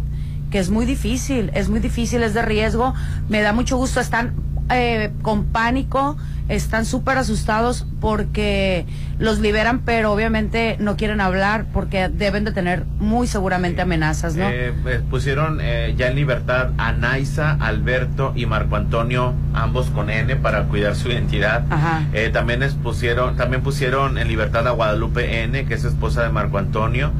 que 0.52 0.58
es 0.60 0.70
muy 0.70 0.86
difícil, 0.86 1.52
es 1.54 1.68
muy 1.68 1.82
difícil, 1.82 2.24
es 2.24 2.34
de 2.34 2.42
riesgo. 2.42 2.94
Me 3.28 3.42
da 3.42 3.52
mucho 3.52 3.76
gusto, 3.76 4.00
están 4.00 4.34
eh, 4.70 5.12
con 5.22 5.46
pánico, 5.46 6.18
están 6.50 6.86
súper 6.86 7.18
asustados 7.18 7.86
porque 8.00 8.86
los 9.20 9.40
liberan, 9.40 9.80
pero 9.80 10.14
obviamente 10.14 10.78
no 10.80 10.96
quieren 10.96 11.20
hablar 11.20 11.66
porque 11.74 12.08
deben 12.08 12.46
de 12.46 12.52
tener 12.52 12.86
muy 13.00 13.28
seguramente 13.28 13.82
amenazas, 13.82 14.36
¿no? 14.36 14.48
Eh, 14.48 14.74
eh, 14.86 15.02
pusieron 15.10 15.60
eh, 15.62 15.94
ya 15.98 16.08
en 16.08 16.16
libertad 16.16 16.70
a 16.78 16.94
Naisa, 16.94 17.58
Alberto 17.60 18.32
y 18.36 18.46
Marco 18.46 18.78
Antonio, 18.78 19.34
ambos 19.54 19.90
con 19.90 20.10
N 20.10 20.36
para 20.38 20.64
cuidar 20.64 20.96
su 20.96 21.10
identidad. 21.10 21.66
Ajá. 21.70 22.04
Eh, 22.14 22.30
también 22.32 22.64
es 22.64 22.76
pusieron, 22.76 23.36
también 23.36 23.62
pusieron 23.62 24.18
en 24.18 24.28
libertad 24.30 24.66
a 24.68 24.72
Guadalupe 24.72 25.44
N, 25.44 25.66
que 25.66 25.74
es 25.74 25.84
esposa 25.84 26.24
de 26.24 26.30
Marco 26.30 26.58
Antonio, 26.58 27.12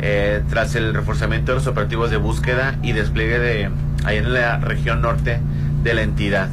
eh, 0.00 0.42
tras 0.50 0.74
el 0.74 0.92
reforzamiento 0.92 1.52
de 1.52 1.58
los 1.58 1.66
operativos 1.66 2.10
de 2.10 2.18
búsqueda 2.18 2.74
y 2.82 2.92
despliegue 2.92 3.38
de 3.38 3.70
ahí 4.04 4.18
en 4.18 4.34
la 4.34 4.58
región 4.58 5.00
norte 5.00 5.40
de 5.82 5.94
la 5.94 6.02
entidad. 6.02 6.48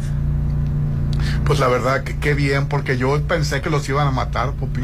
Pues 1.45 1.59
la 1.59 1.67
verdad, 1.67 2.03
que 2.03 2.17
qué 2.17 2.33
bien, 2.33 2.67
porque 2.67 2.97
yo 2.97 3.21
pensé 3.27 3.61
que 3.61 3.69
los 3.69 3.87
iban 3.89 4.07
a 4.07 4.11
matar, 4.11 4.53
Popín. 4.53 4.83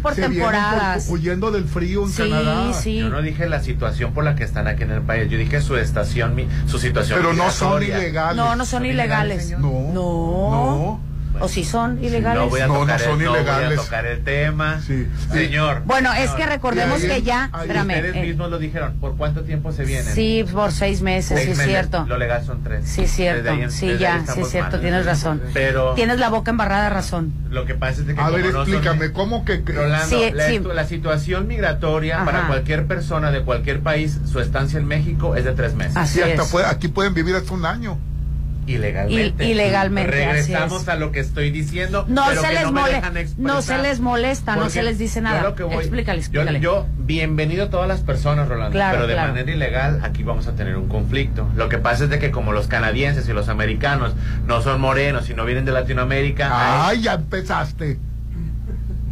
Vienen 0.00 0.02
por 0.02 0.14
Se 0.14 0.20
vienen 0.28 0.38
temporadas. 0.38 1.04
por- 1.04 1.14
huyendo 1.18 1.50
del 1.50 1.64
frío 1.64 2.04
en 2.04 2.10
Sí, 2.10 2.22
Canadá. 2.22 2.72
sí. 2.72 2.98
Yo 2.98 3.08
no 3.10 3.22
dije 3.22 3.48
la 3.48 3.60
situación 3.60 4.12
por 4.12 4.24
la 4.24 4.34
que 4.34 4.44
están 4.44 4.66
aquí 4.66 4.82
en 4.82 4.90
el 4.92 5.02
país, 5.02 5.30
yo 5.30 5.38
dije 5.38 5.60
su 5.60 5.76
estación, 5.76 6.34
mi- 6.34 6.48
su 6.66 6.78
situación. 6.78 7.18
Pero 7.18 7.32
no 7.32 7.50
son 7.50 7.82
ilegales. 7.82 8.36
No, 8.36 8.56
no 8.56 8.64
son 8.64 8.86
ilegales. 8.86 9.50
No. 9.58 9.90
No. 9.92 11.00
¿O 11.42 11.48
sí 11.48 11.64
son 11.64 12.02
ilegales? 12.04 12.42
No 12.42 12.48
voy 12.50 12.60
a 12.60 12.66
No, 12.66 12.74
no 12.74 12.80
tocar, 12.80 13.00
son 13.00 13.18
el, 13.20 13.24
no 13.26 13.30
voy 13.30 13.40
a 13.48 13.76
tocar 13.76 14.04
el 14.04 14.22
tema. 14.24 14.80
Señor. 15.32 15.82
Bueno, 15.86 16.12
es 16.12 16.30
que 16.32 16.44
recordemos 16.44 17.00
ahí- 17.02 17.08
que 17.08 17.22
ya... 17.22 17.48
ahí 17.52 17.62
Espérame. 17.62 17.94
Ustedes 17.94 18.16
eh, 18.16 18.22
mismos 18.22 18.50
lo 18.50 18.58
dijeron. 18.58 18.94
¿Por 19.00 19.16
cuánto 19.16 19.42
tiempo 19.42 19.72
se 19.72 19.84
vienen? 19.84 20.12
sí, 20.12 20.44
por 20.52 20.72
seis 20.72 21.00
meses, 21.00 21.28
Seis 21.38 21.44
sí 21.46 21.50
es 21.52 21.56
meses. 21.56 21.72
cierto. 21.72 22.04
Lo 22.06 22.18
legal 22.18 22.44
son 22.44 22.59
Sí, 22.84 23.02
es 23.02 23.10
cierto. 23.12 23.50
Sí, 23.70 23.96
ya, 23.98 24.24
sí, 24.26 24.44
cierto, 24.44 24.72
mal. 24.72 24.80
tienes 24.80 25.06
razón. 25.06 25.42
Pero 25.52 25.94
Tienes 25.94 26.18
la 26.18 26.28
boca 26.28 26.50
embarrada 26.50 26.84
de 26.84 26.90
razón. 26.90 27.32
lo 27.50 27.64
que 27.66 27.74
pasa 27.74 28.00
es 28.00 28.06
de 28.06 28.14
que 28.14 28.20
A 28.20 28.30
ver, 28.30 28.44
no 28.46 28.52
son- 28.52 28.60
explícame, 28.62 29.12
¿cómo 29.12 29.44
que...? 29.44 29.62
Rolando, 29.66 30.06
Sí, 30.06 30.30
la, 30.32 30.46
sí. 30.48 30.60
la 30.74 30.84
situación 30.86 31.46
migratoria 31.46 32.16
Ajá. 32.16 32.24
para 32.24 32.46
cualquier 32.46 32.86
persona 32.86 33.30
de 33.30 33.42
cualquier 33.42 33.80
país, 33.80 34.18
su 34.30 34.40
estancia 34.40 34.78
en 34.78 34.86
México 34.86 35.36
es 35.36 35.44
de 35.44 35.52
tres 35.52 35.74
meses. 35.74 35.96
Así 35.96 36.14
Sí, 36.14 36.22
hasta 36.22 36.42
es. 36.42 36.48
puede- 36.50 36.66
aquí 36.66 36.88
pueden 36.88 37.14
vivir 37.14 37.34
hasta 37.34 37.52
un 37.54 37.64
año. 37.66 37.98
Ilegalmente. 38.74 39.44
I- 39.44 39.50
ilegalmente, 39.50 40.24
así 40.24 40.38
Regresamos 40.52 40.82
es. 40.82 40.88
a 40.88 40.96
lo 40.96 41.12
que 41.12 41.20
estoy 41.20 41.50
diciendo. 41.50 42.04
No 42.08 42.24
pero 42.28 42.40
se 42.42 42.48
que 42.48 42.54
les 42.54 42.62
no 42.64 42.72
me 42.72 42.80
mole- 42.82 42.92
dejan 42.94 43.16
expresar. 43.16 43.54
no 43.54 43.62
se 43.62 43.78
les 43.78 44.00
molesta, 44.00 44.56
no 44.56 44.70
se 44.70 44.82
les 44.82 44.98
dice 44.98 45.16
yo 45.20 45.22
nada. 45.24 45.42
lo 45.42 45.54
que 45.54 45.62
voy- 45.62 45.76
Explícale, 45.76 46.18
yo- 46.18 46.22
explícale. 46.22 46.60
Yo, 46.60 46.86
bienvenido 46.98 47.64
a 47.64 47.70
todas 47.70 47.88
las 47.88 48.00
personas, 48.00 48.48
Rolando. 48.48 48.72
Claro, 48.72 48.96
pero 48.96 49.06
de 49.06 49.14
claro. 49.14 49.32
manera 49.32 49.50
ilegal, 49.50 50.00
aquí 50.02 50.22
vamos 50.22 50.46
a 50.46 50.52
tener 50.52 50.76
un 50.76 50.88
conflicto. 50.88 51.48
Lo 51.56 51.68
que 51.68 51.78
pasa 51.78 52.04
es 52.04 52.10
de 52.10 52.18
que 52.18 52.30
como 52.30 52.52
los 52.52 52.66
canadienses 52.66 53.28
y 53.28 53.32
los 53.32 53.48
americanos 53.48 54.14
no 54.46 54.60
son 54.62 54.80
morenos 54.80 55.28
y 55.30 55.34
no 55.34 55.44
vienen 55.44 55.64
de 55.64 55.72
Latinoamérica. 55.72 56.86
Ay, 56.88 57.02
ya 57.02 57.14
empezaste. 57.14 57.98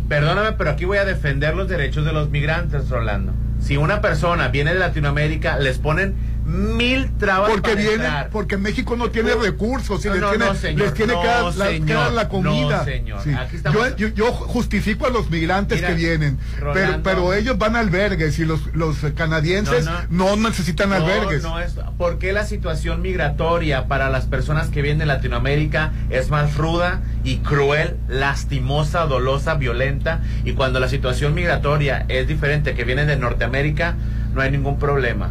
Perdóname, 0.09 0.53
pero 0.53 0.71
aquí 0.71 0.85
voy 0.87 0.99
a 0.99 1.05
defender 1.05 1.55
los 1.55 1.69
derechos 1.69 2.05
de 2.05 2.13
los 2.13 2.31
migrantes, 2.31 2.89
Rolando. 2.89 3.33
Si 3.61 3.77
una 3.77 4.01
persona 4.01 4.49
viene 4.49 4.73
de 4.73 4.79
Latinoamérica, 4.79 5.59
les 5.59 5.79
ponen 5.79 6.15
mil 6.49 7.11
trabas 7.19 7.51
Porque 7.51 7.71
para 7.73 7.75
viene, 7.83 7.95
entrar. 7.95 8.31
porque 8.31 8.57
México 8.57 8.97
no 8.97 9.11
tiene 9.11 9.35
recursos 9.35 10.03
y 10.05 10.09
No, 10.09 10.15
les, 10.15 10.23
no, 10.23 10.31
tiene, 10.31 10.45
no, 10.47 10.55
señor, 10.55 10.81
les 10.81 10.95
tiene 10.95 11.13
no, 11.13 11.21
que 11.21 11.27
dar 11.29 12.13
la, 12.13 12.29
comida. 12.29 12.85
señor, 12.85 13.21
Sí. 13.23 13.33
aquí 13.35 13.57
estamos- 13.57 13.97
Yo, 13.97 14.09
yo- 14.09 14.15
yo 14.15 14.33
justifico 14.33 15.07
a 15.07 15.11
los 15.11 15.29
migrantes 15.31 15.79
Mira, 15.79 15.89
que 15.89 15.95
vienen, 15.95 16.39
pero, 16.59 16.73
Rolando. 16.75 17.03
pero 17.03 17.35
ellos 17.35 17.59
van 17.59 17.77
a 17.77 17.81
albergues 17.81 18.39
y 18.39 18.47
los, 18.47 18.75
los 18.75 18.97
canadienses 19.15 19.87
no, 20.09 20.37
necesitan 20.37 20.89
No, 20.89 20.95
albergues. 20.97 21.43
no 21.43 21.61
es, 21.61 21.75
¿Por 21.99 22.19
qué 22.19 22.33
la 22.33 22.47
situación 22.47 23.03
migratoria 23.03 23.87
para 23.87 24.09
las 24.09 24.25
personas 24.27 24.69
que 24.69 24.81
vienen 24.81 24.99
de 25.01 25.07
Latinoamérica 25.07 25.93
es 26.09 26.31
más 26.31 26.57
ruda 26.57 27.03
y 27.25 27.39
cruel, 27.39 27.97
lastimosa, 28.09 29.05
dolosa, 29.05 29.55
violenta? 29.55 30.23
Y 30.45 30.53
cuando 30.53 30.81
la 30.81 30.89
situación 30.89 31.35
migratoria 31.35 32.07
es 32.09 32.27
diferente, 32.27 32.75
que 32.75 32.85
vienen 32.85 33.07
de 33.07 33.17
Norteamérica, 33.17 33.97
no 34.35 34.41
hay 34.41 34.51
ningún 34.51 34.79
problema. 34.79 35.31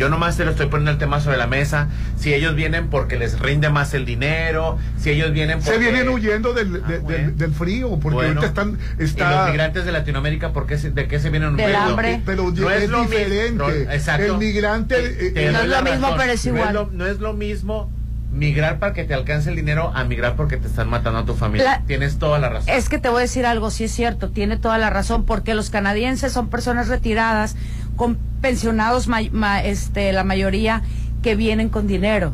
Yo 0.00 0.08
nomás 0.08 0.34
te 0.38 0.46
lo 0.46 0.52
estoy 0.52 0.66
poniendo 0.68 0.92
el 0.92 0.96
tema 0.96 1.20
sobre 1.20 1.36
la 1.36 1.46
mesa. 1.46 1.88
Si 2.16 2.32
ellos 2.32 2.54
vienen 2.54 2.88
porque 2.88 3.18
les 3.18 3.38
rinde 3.38 3.68
más 3.68 3.92
el 3.92 4.06
dinero, 4.06 4.78
si 4.98 5.10
ellos 5.10 5.30
vienen 5.32 5.58
porque... 5.58 5.72
Se 5.72 5.78
vienen 5.78 6.08
huyendo 6.08 6.54
del, 6.54 6.72
de- 6.86 7.00
del, 7.00 7.36
del 7.36 7.52
frío, 7.52 7.90
porque 8.00 8.14
Bueno, 8.14 8.40
ahorita 8.40 8.46
están... 8.46 8.78
¿Y 8.98 9.04
Está, 9.04 9.30
los 9.42 9.50
migrantes 9.50 9.84
de 9.84 9.92
Latinoamérica 9.92 10.54
por 10.54 10.66
qué 10.66 10.78
de 10.78 11.06
qué 11.06 11.20
se 11.20 11.28
vienen 11.28 11.54
Del 11.54 11.66
huyendo? 11.66 11.90
hambre. 11.90 12.22
Pero 12.24 12.50
no 12.50 12.70
es 12.70 12.82
es, 12.84 12.88
lo 12.88 13.02
diferente. 13.02 13.52
no, 13.52 13.68
exacto. 13.68 14.24
El 14.24 14.38
migrante, 14.38 14.96
eh, 15.36 15.50
No 15.52 15.60
es 15.60 15.68
lo 15.68 15.82
mismo, 15.82 16.00
razón. 16.06 16.18
pero 16.18 16.32
es 16.32 16.46
No 16.46 16.56
igual. 16.56 16.72
lo- 16.74 16.90
No 16.92 17.06
es 17.06 17.20
lo 17.20 17.34
mismo 17.34 17.90
migrar 18.32 18.78
para 18.78 18.92
que 18.92 19.02
te 19.02 19.12
alcance 19.12 19.50
el 19.50 19.56
dinero 19.56 19.90
a 19.92 20.04
migrar 20.04 20.36
porque 20.36 20.56
te 20.56 20.68
están 20.68 20.88
matando 20.88 21.18
a 21.18 21.24
tu 21.24 21.34
familia. 21.34 21.64
La- 21.64 21.82
Tienes 21.84 22.18
toda 22.18 22.38
la 22.38 22.48
razón. 22.48 22.72
Es 22.74 22.88
que 22.88 22.98
te 22.98 23.08
voy 23.08 23.18
a 23.18 23.22
decir 23.22 23.44
algo, 23.44 23.70
sí 23.70 23.84
es 23.84 23.90
cierto, 23.92 24.30
tiene 24.30 24.56
toda 24.56 24.78
la 24.78 24.88
razón, 24.88 25.24
porque 25.26 25.52
los 25.54 25.68
canadienses 25.68 26.32
son 26.32 26.48
personas 26.48 26.86
retiradas, 26.88 27.56
con 28.00 28.16
pensionados, 28.40 29.08
ma- 29.08 29.20
ma- 29.30 29.62
este, 29.62 30.10
la 30.14 30.24
mayoría 30.24 30.80
que 31.22 31.36
vienen 31.36 31.68
con 31.68 31.86
dinero. 31.86 32.32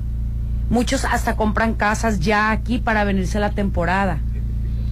Muchos 0.70 1.04
hasta 1.04 1.34
compran 1.34 1.74
casas 1.74 2.20
ya 2.20 2.52
aquí 2.52 2.78
para 2.78 3.02
venirse 3.02 3.40
la 3.40 3.50
temporada. 3.50 4.18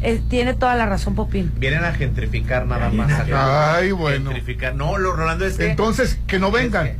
Eh, 0.02 0.20
tiene 0.28 0.52
toda 0.52 0.74
la 0.74 0.84
razón, 0.86 1.14
Popín. 1.14 1.52
Vienen 1.60 1.84
a 1.84 1.92
gentrificar 1.92 2.66
nada 2.66 2.90
más. 2.90 3.12
acá. 3.12 3.76
Ay, 3.76 3.92
bueno. 3.92 4.32
Gentrificar. 4.32 4.74
No, 4.74 4.98
lo, 4.98 5.12
Rolando, 5.14 5.46
es 5.46 5.56
que... 5.58 5.70
Entonces, 5.70 6.18
que 6.26 6.40
no 6.40 6.50
vengan. 6.50 6.94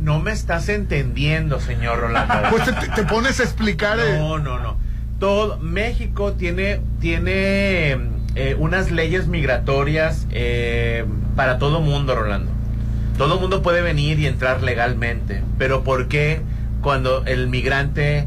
No 0.00 0.20
me 0.20 0.30
estás 0.30 0.68
entendiendo, 0.68 1.58
señor 1.58 1.98
Rolando. 1.98 2.32
Pues 2.50 2.62
te, 2.64 2.72
te 2.94 3.02
pones 3.02 3.40
a 3.40 3.42
explicar... 3.42 3.98
eh, 3.98 4.18
No, 4.20 4.38
no, 4.38 4.60
no. 4.60 4.76
Todo 5.18 5.58
México 5.58 6.34
tiene 6.34 6.80
tiene 7.00 7.90
eh, 8.36 8.54
unas 8.56 8.92
leyes 8.92 9.26
migratorias 9.26 10.28
eh, 10.30 11.04
para 11.34 11.58
todo 11.58 11.80
mundo, 11.80 12.14
Rolando. 12.14 12.52
Todo 13.18 13.40
mundo 13.40 13.62
puede 13.62 13.80
venir 13.82 14.18
y 14.18 14.26
entrar 14.26 14.62
legalmente, 14.62 15.42
pero 15.58 15.82
¿por 15.84 16.08
qué 16.08 16.40
cuando 16.82 17.24
el 17.24 17.48
migrante, 17.48 18.26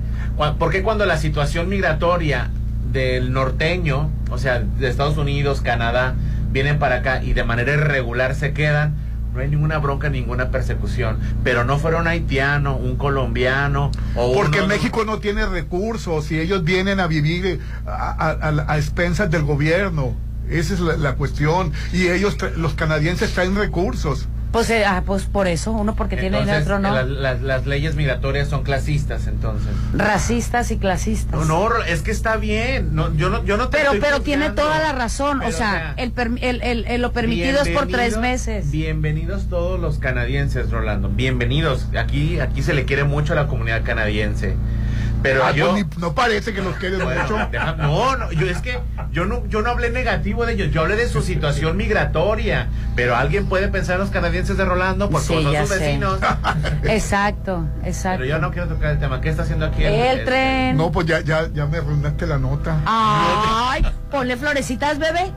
por 0.57 0.71
qué 0.71 0.81
cuando 0.81 1.05
la 1.05 1.17
situación 1.17 1.69
migratoria 1.69 2.49
del 2.91 3.31
norteño, 3.31 4.09
o 4.31 4.37
sea, 4.39 4.59
de 4.59 4.89
Estados 4.89 5.17
Unidos, 5.17 5.61
Canadá, 5.61 6.15
vienen 6.51 6.79
para 6.79 6.97
acá 6.97 7.23
y 7.23 7.33
de 7.33 7.43
manera 7.43 7.73
irregular 7.73 8.33
se 8.33 8.51
quedan? 8.53 8.95
No 9.33 9.41
hay 9.41 9.47
ninguna 9.47 9.77
bronca, 9.77 10.09
ninguna 10.09 10.49
persecución. 10.49 11.19
Pero 11.43 11.63
no 11.63 11.77
fuera 11.77 11.99
un 11.99 12.07
haitiano, 12.07 12.75
un 12.75 12.95
colombiano 12.95 13.91
o 14.15 14.33
Porque 14.33 14.57
uno- 14.57 14.67
México 14.69 15.05
no 15.05 15.19
tiene 15.19 15.45
recursos 15.45 16.31
y 16.31 16.39
ellos 16.39 16.63
vienen 16.63 16.99
a 16.99 17.05
vivir 17.05 17.59
a, 17.85 18.37
a- 18.67 18.77
expensas 18.77 19.29
del 19.29 19.43
gobierno. 19.43 20.15
Esa 20.49 20.73
es 20.73 20.79
la, 20.79 20.97
la 20.97 21.13
cuestión. 21.13 21.71
Y 21.93 22.07
ellos, 22.07 22.37
los 22.57 22.73
canadienses, 22.73 23.31
traen 23.35 23.55
recursos. 23.55 24.27
Pues, 24.51 24.67
eh, 24.71 24.83
ah, 24.83 25.03
pues 25.05 25.25
por 25.25 25.47
eso, 25.47 25.71
uno 25.71 25.93
porque 25.95 26.17
tiene 26.17 26.39
dinero, 26.39 26.57
Entonces, 26.57 26.63
otro 26.65 26.79
no. 26.79 26.95
las, 26.95 27.07
las- 27.07 27.41
las 27.43 27.67
leyes 27.67 27.93
migratorias 27.95 28.47
son 28.47 28.63
clasistas, 28.63 29.27
entonces. 29.27 29.69
Racistas 29.93 30.71
y 30.71 30.77
clasistas. 30.77 31.39
No, 31.47 31.69
no, 31.69 31.83
es 31.83 32.01
que 32.01 32.09
está 32.09 32.35
bien. 32.37 32.95
No, 32.95 33.13
yo 33.15 33.29
no, 33.29 33.45
yo 33.45 33.57
no 33.57 33.69
te 33.69 33.77
pero 33.77 33.91
estoy 33.93 33.99
pero 34.01 34.21
tiene 34.21 34.49
toda 34.49 34.79
la 34.79 34.91
razón, 34.93 35.39
Pero, 35.39 35.49
o 35.49 35.53
sea, 35.53 35.67
o 35.69 35.71
sea, 35.71 35.93
el, 35.97 36.13
el, 36.41 36.61
el- 36.63 36.85
el- 36.87 37.01
lo 37.01 37.11
permitido 37.11 37.61
es 37.61 37.69
por 37.69 37.87
tres 37.87 38.17
meses. 38.17 38.71
Bienvenidos 38.71 39.49
todos 39.49 39.79
los 39.79 39.99
canadienses, 39.99 40.71
Rolando. 40.71 41.09
Bienvenidos. 41.09 41.85
Aquí, 41.95 42.39
aquí 42.39 42.63
se 42.63 42.73
le 42.73 42.85
quiere 42.85 43.03
mucho 43.03 43.33
a 43.33 43.35
la 43.35 43.47
comunidad 43.47 43.83
canadiense. 43.83 44.55
Pero 45.21 45.43
Ah, 45.43 45.51
yo. 45.51 45.71
pues 45.71 45.85
ni- 45.85 46.01
no 46.01 46.15
parece 46.15 46.53
que 46.53 46.61
los 46.61 46.75
quieres 46.77 47.03
Bueno, 47.03 47.21
mucho. 47.23 47.37
deja- 47.51 47.73
no, 47.73 48.15
no, 48.15 48.31
yo 48.31 48.47
es 48.47 48.59
que 48.59 48.79
yo 49.11 49.25
no, 49.25 49.45
yo 49.47 49.61
no 49.61 49.69
hablé 49.71 49.89
negativo 49.89 50.45
de 50.45 50.53
ellos, 50.53 50.71
yo 50.71 50.81
hablé 50.81 50.95
de 50.95 51.09
su 51.09 51.21
situación 51.21 51.75
migratoria. 51.75 52.67
Pero 52.95 53.15
alguien 53.15 53.45
puede 53.47 53.67
pensar 53.69 53.95
en 53.95 54.01
los 54.01 54.09
canadienses 54.09 54.55
de 54.57 54.63
Rolando 54.65 55.09
porque 55.09 55.27
Sí, 55.27 55.43
son 55.43 55.55
sus 55.55 55.69
sé. 55.69 55.79
vecinos. 55.79 56.19
Exacto, 56.83 57.65
exacto. 57.83 58.19
Pero 58.23 58.29
yo 58.29 58.39
no 58.39 58.51
quiero 58.51 58.67
tocar 58.67 58.91
el 58.91 58.99
tema. 58.99 59.21
¿Qué 59.21 59.29
está 59.29 59.43
haciendo 59.43 59.65
aquí 59.65 59.83
El 59.83 60.23
tren. 60.25 60.77
No, 60.77 60.91
pues 60.91 61.05
ya, 61.07 61.19
ya, 61.21 61.47
ya 61.53 61.65
me 61.65 61.77
arruinaste 61.77 62.25
la 62.27 62.37
nota. 62.37 62.77
Ay, 62.85 63.85
ponle 64.11 64.37
florecitas, 64.37 64.99
bebé. 64.99 65.31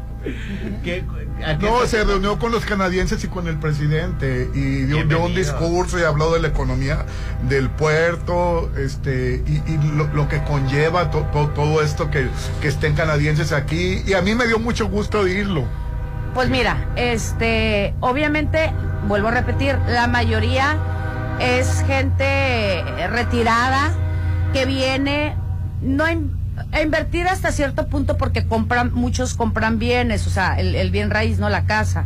¿Qué- 0.85 1.05
a 1.05 1.32
qué 1.32 1.32
No, 1.61 1.87
se 1.87 2.05
reunió 2.05 2.39
con 2.39 2.53
los 2.53 2.65
canadienses 2.65 3.23
y 3.25 3.29
con 3.29 3.49
el 3.49 3.59
presidente 3.59 4.49
y 4.55 4.83
dio, 4.85 5.05
dio 5.05 5.25
un 5.25 5.35
discurso 5.35 5.99
y 5.99 6.03
habló 6.03 6.33
de 6.33 6.41
la 6.41 6.49
economía 6.49 7.05
del 7.49 7.69
puerto 7.71 8.71
este 8.77 9.43
y, 9.47 9.63
y 9.73 9.79
lo, 9.97 10.07
lo 10.15 10.29
que 10.29 10.43
conlleva 10.45 11.11
to- 11.11 11.27
to- 11.33 11.49
todo 11.51 11.83
esto 11.83 12.11
que, 12.11 12.29
que 12.61 12.69
estén 12.69 12.95
canadienses 12.95 13.53
aquí. 13.53 14.03
Y 14.07 14.15
a 14.15 14.23
mí 14.23 14.35
me 14.35 14.47
dio 14.47 14.59
mucho 14.59 14.89
gusto 14.89 15.21
oírlo. 15.21 15.65
Pues 16.35 16.49
mira, 16.49 16.89
este, 16.97 17.95
obviamente, 18.01 18.73
vuelvo 19.07 19.29
a 19.29 19.33
repetir, 19.33 19.77
la 19.89 20.07
mayoría 20.07 20.77
es 21.41 21.85
gente 21.87 22.83
retirada 23.09 23.93
que 24.53 24.65
viene 24.67 25.37
no 25.83 26.09
in- 26.11 26.37
a 26.73 26.83
invertir 26.83 27.27
hasta 27.29 27.51
cierto 27.53 27.87
punto 27.89 28.17
porque 28.17 28.47
compran, 28.47 28.93
muchos 28.95 29.35
compran 29.35 29.79
bienes, 29.79 30.27
o 30.27 30.31
sea, 30.31 30.59
el, 30.59 30.75
el 30.75 30.91
bien 30.91 31.11
raíz, 31.11 31.39
no 31.39 31.49
la 31.49 31.65
casa. 31.65 32.05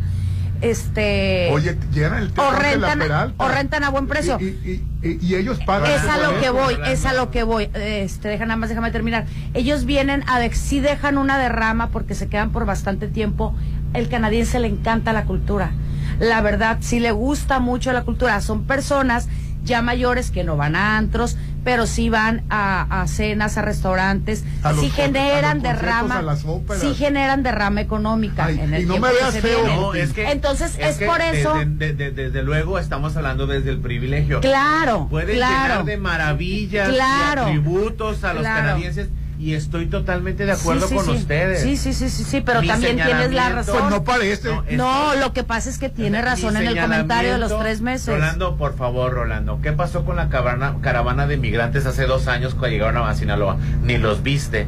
Este. 0.63 1.49
Oye, 1.53 1.77
el 1.95 2.29
o 2.29 2.31
tema 2.33 2.59
de 2.63 2.79
la 2.79 2.95
rentan, 2.95 3.35
o 3.37 3.49
rentan 3.49 3.85
a 3.85 3.91
buen 3.91 4.07
precio. 4.07 4.39
Y, 4.41 4.45
y- 4.45 4.85
y- 5.03 5.19
y 5.27 5.35
ellos 5.35 5.59
pagan. 5.67 5.91
Es 5.91 6.03
a 6.09 6.17
lo 6.19 6.41
que 6.41 6.51
voy, 6.51 6.77
es 6.87 7.05
a 7.05 7.13
lo 7.13 7.31
que 7.31 7.43
voy. 7.43 7.69
Este, 7.75 8.29
deja 8.29 8.47
nada 8.47 8.57
más, 8.57 8.69
déjame 8.71 8.91
terminar. 8.91 9.27
Ellos 9.55 9.85
vienen 9.85 10.25
a 10.27 10.39
de, 10.39 10.53
sí 10.55 10.81
dejan 10.81 11.19
una 11.19 11.39
derrama 11.39 11.89
porque 11.91 12.15
se 12.15 12.29
quedan 12.29 12.51
por 12.51 12.65
bastante 12.65 13.07
tiempo. 13.09 13.55
El 13.93 14.09
canadiense 14.09 14.59
le 14.59 14.69
encanta 14.69 15.13
la 15.13 15.25
cultura. 15.25 15.73
La 16.19 16.41
verdad, 16.41 16.79
sí 16.81 17.01
le 17.01 17.13
gusta 17.13 17.59
mucho 17.61 17.93
la 17.93 18.03
cultura. 18.03 18.41
Son 18.41 18.65
personas 18.65 19.29
ya 19.67 19.83
mayores 19.83 20.31
que 20.31 20.43
no 20.45 20.57
van 20.57 20.75
a 20.77 20.97
antros, 20.97 21.37
pero 21.65 21.87
sí 21.87 22.09
van 22.09 22.45
a, 22.49 23.03
a 23.03 23.09
cenas, 23.09 23.59
a 23.59 23.63
restaurantes, 23.63 24.45
A 24.63 24.73
sí 24.73 24.89
generan 24.89 25.61
derrama, 25.61 26.19
a 26.19 26.23
las 26.23 26.45
óperas. 26.45 26.81
sí 26.81 26.95
generan 26.95 27.43
derrama 27.43 27.81
económica. 27.81 28.45
Ay, 28.47 28.61
en 28.61 28.73
el 28.73 28.83
y 28.85 28.87
no 28.87 28.99
me 28.99 29.11
veas 29.13 29.35
feo. 29.39 29.67
No, 29.67 29.93
es 29.95 30.13
que, 30.13 30.31
Entonces, 30.31 30.77
es, 30.79 30.97
que 30.97 31.07
por 31.07 31.19
desde- 31.19 31.41
eso. 31.41 31.55
de- 31.55 31.93
de- 31.93 32.11
desde 32.13 32.43
luego 32.45 32.79
estamos 32.79 33.17
hablando 33.17 33.47
desde 33.49 33.71
el 33.71 33.81
privilegio. 33.81 34.41
Claro, 34.41 35.09
Puede 35.11 35.35
claro. 35.35 35.63
llenar 35.69 35.85
de 35.85 35.97
maravillas 35.97 36.89
Claro. 36.91 37.43
y 37.43 37.45
atributos 37.47 38.23
a 38.25 38.33
los 38.33 38.43
Claro. 38.43 38.61
canadienses 38.69 39.09
y 39.39 39.55
estoy 39.55 39.87
totalmente 39.87 40.47
de 40.47 40.53
acuerdo 40.53 40.83
Sí, 40.89 40.89
sí, 40.89 40.95
con 40.95 41.05
sí. 41.05 41.11
ustedes. 41.23 41.63
Sí, 41.63 41.77
sí, 41.77 41.93
sí, 41.93 42.09
sí, 42.09 42.25
sí, 42.25 42.41
pero 42.41 42.61
Mi 42.63 42.69
también 42.69 42.97
tienes 42.97 43.33
la 43.33 43.51
razón. 43.51 43.77
Pues 43.81 43.91
no 43.91 44.05
parece. 44.05 44.49
No, 44.73 45.15
lo 45.17 45.33
que 45.33 45.45
pasa 45.45 45.69
es 45.71 45.79
que 45.79 45.89
tiene 45.89 46.23
razón 46.23 46.57
en 46.57 46.67
el 46.69 46.81
comentario 46.81 47.33
de 47.33 47.39
los 47.39 47.59
tres 47.59 47.81
meses. 47.81 48.09
Rolando, 48.09 48.57
por 48.57 48.77
favor, 48.77 49.13
Rolando, 49.13 49.61
¿qué 49.63 49.73
pasó 49.73 50.05
con 50.05 50.17
la 50.17 50.29
caravana, 50.29 50.77
caravana 50.81 51.27
de 51.27 51.37
migrantes 51.37 51.85
hace 51.87 52.07
dos 52.07 52.29
años 52.29 52.55
cuando 52.55 52.69
llegaron 52.77 53.07
a 53.09 53.15
Sinaloa? 53.15 53.57
Ni 53.83 53.99
los 53.99 54.23
viste. 54.23 54.67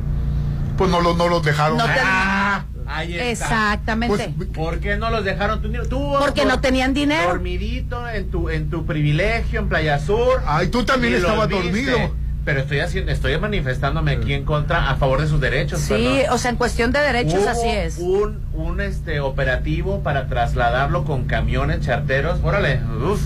Pues 0.76 0.90
no, 0.90 1.00
los- 1.00 1.16
no 1.16 1.28
los 1.28 1.42
dejaron. 1.42 1.76
No 1.78 1.84
te- 1.84 1.90
Ah, 2.00 2.64
ahí 2.86 3.14
está. 3.14 3.30
Exactamente. 3.30 4.32
Pues, 4.36 4.48
¿Por 4.50 4.78
qué 4.78 4.96
no 4.96 5.10
los 5.10 5.24
dejaron? 5.24 5.60
Tú, 5.60 5.72
tú 5.88 6.14
Porque 6.20 6.44
no 6.44 6.60
tenían 6.60 6.94
dinero. 6.94 7.28
Dormidito 7.30 8.08
en 8.08 8.30
tu, 8.30 8.48
en 8.48 8.70
tu 8.70 8.86
privilegio 8.86 9.60
en 9.60 9.68
Playa 9.68 9.98
Sur. 9.98 10.40
Ay, 10.46 10.68
tú 10.68 10.84
también 10.84 11.14
estabas 11.14 11.48
viste. 11.48 11.64
dormido. 11.90 12.14
Pero 12.48 12.60
estoy 12.60 12.80
haciendo, 12.80 13.12
estoy 13.12 13.36
manifestándome 13.38 14.12
aquí 14.12 14.32
en 14.32 14.46
contra, 14.46 14.88
a 14.88 14.96
favor 14.96 15.20
de 15.20 15.26
sus 15.26 15.38
derechos. 15.38 15.80
Sí, 15.80 15.92
perdón. 15.92 16.18
o 16.30 16.38
sea, 16.38 16.50
en 16.50 16.56
cuestión 16.56 16.92
de 16.92 17.00
derechos 17.00 17.42
Hubo 17.42 17.48
así 17.50 17.68
es. 17.68 17.98
Un, 17.98 18.40
un 18.54 18.80
este 18.80 19.20
operativo 19.20 20.00
para 20.02 20.28
trasladarlo 20.28 21.04
con 21.04 21.24
camiones 21.26 21.82
charteros. 21.82 22.40
Órale, 22.42 22.80
uf, 23.04 23.20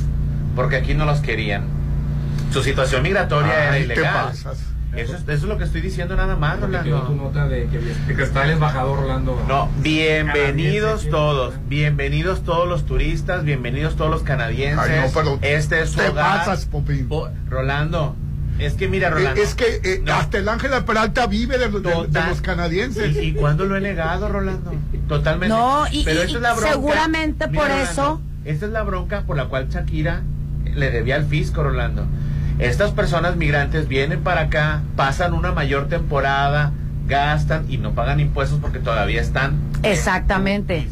porque 0.57 0.75
aquí 0.75 0.95
no 0.95 1.05
los 1.05 1.21
querían. 1.21 1.67
Su 2.53 2.65
situación 2.65 3.05
migratoria 3.05 3.53
era 3.63 3.73
Ay, 3.75 3.87
te 3.87 3.93
ilegal. 3.95 4.13
pasas. 4.13 4.59
Eso, 4.97 5.15
es- 5.15 5.23
eso 5.23 5.33
es 5.33 5.43
lo 5.45 5.57
que 5.57 5.65
estoy 5.65 5.83
diciendo 5.83 6.17
nada 6.17 6.35
más, 6.35 6.57
Porque 6.59 6.79
quedó 6.81 7.03
tu 7.03 7.07
Rolando. 7.13 7.23
nota 7.23 7.47
de 7.49 7.67
que, 7.69 7.79
de 7.79 8.15
que 8.17 8.23
está 8.25 8.43
el 8.45 8.51
embajador 8.51 9.03
Rolando. 9.03 9.41
No, 9.47 9.69
bienvenidos 9.79 11.09
todos, 11.09 11.55
bienvenidos 11.69 12.43
todos 12.43 12.69
los 12.69 12.85
turistas, 12.87 13.45
bienvenidos 13.45 13.95
todos 13.97 14.11
los 14.11 14.23
canadienses. 14.23 14.91
Ay, 14.91 15.01
no, 15.01 15.13
pero 15.15 15.39
este 15.43 15.81
es 15.81 15.91
su 15.91 15.99
te 16.01 16.09
hogar. 16.09 16.39
pasas, 16.41 16.67
Popín. 16.67 17.09
Po- 17.09 17.31
Rolando, 17.49 18.17
es 18.59 18.75
que 18.75 18.89
mira, 18.89 19.11
Rolando. 19.11 19.41
Eh, 19.41 19.45
Es 19.45 19.55
que 19.55 19.81
eh, 19.83 20.05
hasta 20.13 20.39
el 20.39 20.49
Ángel 20.49 20.71
Peralta 20.85 21.27
vive 21.27 21.59
de, 21.59 21.69
los- 21.71 21.83
de- 21.83 22.07
de 22.09 22.27
los 22.29 22.41
canadienses. 22.41 23.17
¿Y, 23.17 23.19
y 23.21 23.33
cuándo 23.33 23.65
lo 23.65 23.77
he 23.77 23.81
negado, 23.81 24.29
Rolando? 24.29 24.73
Totalmente. 25.09 25.49
No, 25.55 25.85
y- 25.91 26.05
Pero 26.05 26.21
y- 26.23 26.27
es 26.27 26.33
la 26.35 26.53
bronca. 26.55 26.71
seguramente 26.73 27.49
por 27.49 27.71
eso- 27.71 28.21
Esta 28.45 28.67
es 28.67 28.73
la 28.73 28.83
bronca 28.83 29.23
por 29.23 29.37
la 29.37 29.47
cual 29.47 29.69
Shakira 29.69 30.23
le 30.65 30.91
debía 30.91 31.17
al 31.17 31.27
fisco, 31.27 31.63
Rolando. 31.63 32.07
Estas 32.59 32.91
personas 32.93 33.37
migrantes 33.37 33.89
vienen 33.89 34.21
para 34.21 34.43
acá, 34.43 34.83
pasan 34.97 35.33
una 35.35 35.53
mayor 35.53 35.89
temporada, 35.89 36.73
gastan 37.09 37.65
y 37.69 37.79
no 37.79 37.93
pagan 37.93 38.21
impuestos 38.21 38.59
porque 38.61 38.79
todavía 38.79 39.21
están. 39.21 39.57
Exactamente. 39.83 40.87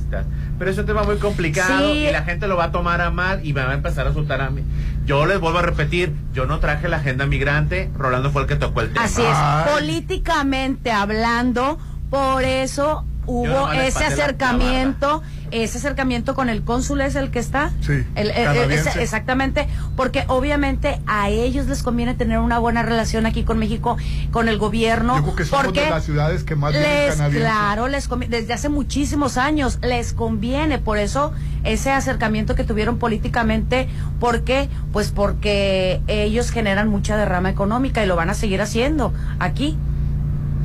Pero 0.59 0.71
es 0.71 0.77
un 0.79 0.87
tema 0.87 1.03
muy 1.05 1.17
complicado 1.17 1.93
Sí. 1.93 2.07
y 2.09 2.13
la 2.13 2.23
gente 2.23 2.47
lo 2.49 2.57
va 2.57 2.65
a 2.65 2.73
tomar 2.73 3.01
a 3.01 3.11
mal 3.11 3.45
y 3.47 3.53
me 3.53 3.63
va 3.65 3.71
a 3.71 3.75
empezar 3.75 4.07
a 4.07 4.11
asustar 4.11 4.41
a 4.41 4.51
mí. 4.51 4.63
Yo 5.11 5.27
les 5.27 5.41
vuelvo 5.41 5.59
a 5.59 5.63
repetir, 5.63 6.15
yo 6.33 6.47
no 6.47 6.61
traje 6.61 6.87
la 6.87 6.99
agenda 6.99 7.27
migrante, 7.27 7.91
Rolando 7.99 8.31
fue 8.31 8.43
el 8.43 8.47
que 8.49 8.55
tocó 8.55 8.81
el 8.83 8.93
tema. 8.93 9.07
Así 9.07 9.21
es, 9.23 9.37
políticamente 9.75 10.93
hablando, 10.93 11.81
por 12.11 12.45
eso 12.45 13.05
hubo 13.27 13.73
ese 13.73 13.99
la- 14.03 14.07
acercamiento, 14.07 15.21
ese 15.51 15.79
acercamiento 15.79 16.35
con 16.35 16.49
el 16.49 16.63
cónsul 16.63 17.01
es 17.01 17.15
el 17.17 17.31
que 17.31 17.39
está. 17.39 17.71
Sí, 17.81 18.05
El- 18.15 18.31
el- 18.31 18.45
canadiense. 18.45 18.91
ese- 18.91 19.03
exactamente, 19.03 19.69
porque 19.97 20.25
obviamente 20.29 21.01
a 21.07 21.29
ellos 21.29 21.67
les 21.67 21.83
conviene 21.83 22.15
tener 22.15 22.39
una 22.39 22.59
buena 22.59 22.83
relación 22.83 23.27
aquí 23.27 23.43
con 23.45 23.59
México, 23.59 23.97
con 24.31 24.49
el 24.49 24.59
gobierno, 24.59 25.17
Yo 25.17 25.23
creo 25.23 25.37
que 25.37 25.45
somos 25.45 25.65
porque 25.67 25.85
de 25.85 25.91
las 25.91 26.05
ciudades 26.05 26.45
que 26.45 26.57
más 26.57 26.73
les, 26.73 27.17
claro, 27.17 27.89
les 27.89 28.09
desde 28.29 28.53
hace 28.53 28.69
muchísimos 28.69 29.37
años 29.39 29.79
les 29.83 30.13
conviene, 30.13 30.79
por 30.79 30.99
eso 30.99 31.33
ese 31.65 31.91
acercamiento 31.91 32.55
que 32.55 32.65
tuvieron 32.65 32.99
políticamente, 32.99 33.89
¿por 34.19 34.43
qué? 34.43 34.69
Pues 34.93 35.11
porque 35.11 36.01
ellos 36.07 36.51
generan 36.51 36.89
mucha 36.89 37.17
derrama 37.17 37.51
económica 37.51 38.03
y 38.03 38.07
lo 38.07 38.17
van 38.17 38.31
a 38.31 38.35
seguir 38.35 38.61
haciendo 38.63 39.13
aquí. 39.39 39.77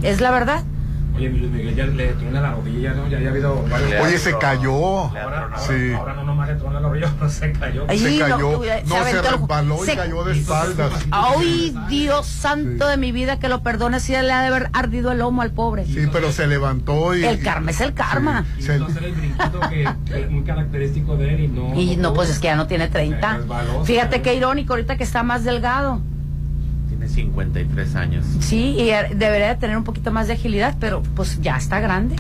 Es 0.02 0.22
la 0.22 0.32
verdad. 0.32 0.64
Oye, 1.16 1.30
mi 1.30 1.40
Luis 1.40 1.52
Miguel 1.52 1.76
ya 1.76 1.86
le 1.86 2.08
truena 2.14 2.42
la 2.42 2.52
rodilla, 2.52 2.94
¿no? 2.94 3.08
Ya, 3.08 3.20
ya 3.20 3.28
ha 3.30 3.32
habido 3.32 3.64
varios. 3.70 4.02
Oye, 4.06 4.18
se 4.18 4.38
cayó. 4.38 4.74
Ahora, 4.74 5.42
ahora, 5.44 5.58
Sí. 5.60 5.94
ahora 5.94 6.14
no 6.14 6.24
nomás 6.26 6.50
le 6.50 6.56
truena 6.56 6.80
la 6.82 6.90
rodilla, 6.90 7.14
se 7.30 7.52
cayó. 7.54 7.86
Ay, 7.88 8.00
Se 8.00 8.18
no, 8.20 8.26
cayó. 8.28 8.64
se 8.64 8.84
No, 8.86 9.04
se 9.04 9.12
el- 9.12 9.24
resbaló 9.24 9.84
y 9.84 9.86
se- 9.86 9.96
cayó 9.96 10.24
de 10.26 10.34
espaldas. 10.38 10.92
Ay, 11.12 11.76
Dios 11.90 12.26
santo 12.26 12.88
de 12.88 12.98
mi 12.98 13.12
vida, 13.14 13.40
que 13.40 13.48
lo 13.48 13.64
perdone 13.64 14.00
si 14.02 14.12
le 14.12 14.32
ha 14.32 14.42
de 14.42 14.48
haber 14.48 14.70
ardido 14.74 15.12
el 15.14 15.20
lomo 15.20 15.42
al 15.42 15.52
pobre. 15.52 15.86
Sí, 15.86 16.06
pero 16.12 16.32
se 16.34 16.48
levantó 16.48 17.16
y... 17.16 17.24
El 17.24 17.42
karma 17.42 17.72
es 17.72 17.80
el 17.82 17.94
karma. 17.94 18.46
Sí, 18.58 18.60
Y 18.60 18.64
se- 18.64 18.74
hacer 18.84 19.04
el 19.06 19.14
brinquito 19.14 19.60
que, 19.70 19.90
que 20.06 20.22
es 20.22 20.30
muy 20.30 20.44
característico 20.44 21.16
de 21.16 21.34
él 21.34 21.40
y 21.42 21.48
no. 21.48 21.74
Y 21.80 21.96
no, 21.98 22.14
pues 22.14 22.30
es 22.30 22.40
que 22.40 22.48
ya 22.48 22.56
no 22.58 22.68
tiene 22.68 22.88
30. 22.90 23.38
resbaló, 23.38 23.86
Fíjate 23.86 24.18
se 24.18 24.22
qué 24.22 24.34
irónico 24.36 24.74
ahorita 24.74 24.98
que 24.98 25.04
está 25.06 25.24
más 25.24 25.44
delgado. 25.46 26.02
Tiene 27.08 27.32
53 27.32 27.96
años. 27.96 28.26
Sí, 28.40 28.76
y 28.78 28.90
er- 28.90 29.16
debería 29.16 29.50
de 29.50 29.56
tener 29.56 29.78
un 29.78 29.84
poquito 29.84 30.12
más 30.12 30.28
de 30.28 30.34
agilidad, 30.34 30.76
pero 30.80 31.02
pues 31.16 31.40
ya 31.42 31.58
está 31.58 31.80
grande. 31.80 32.16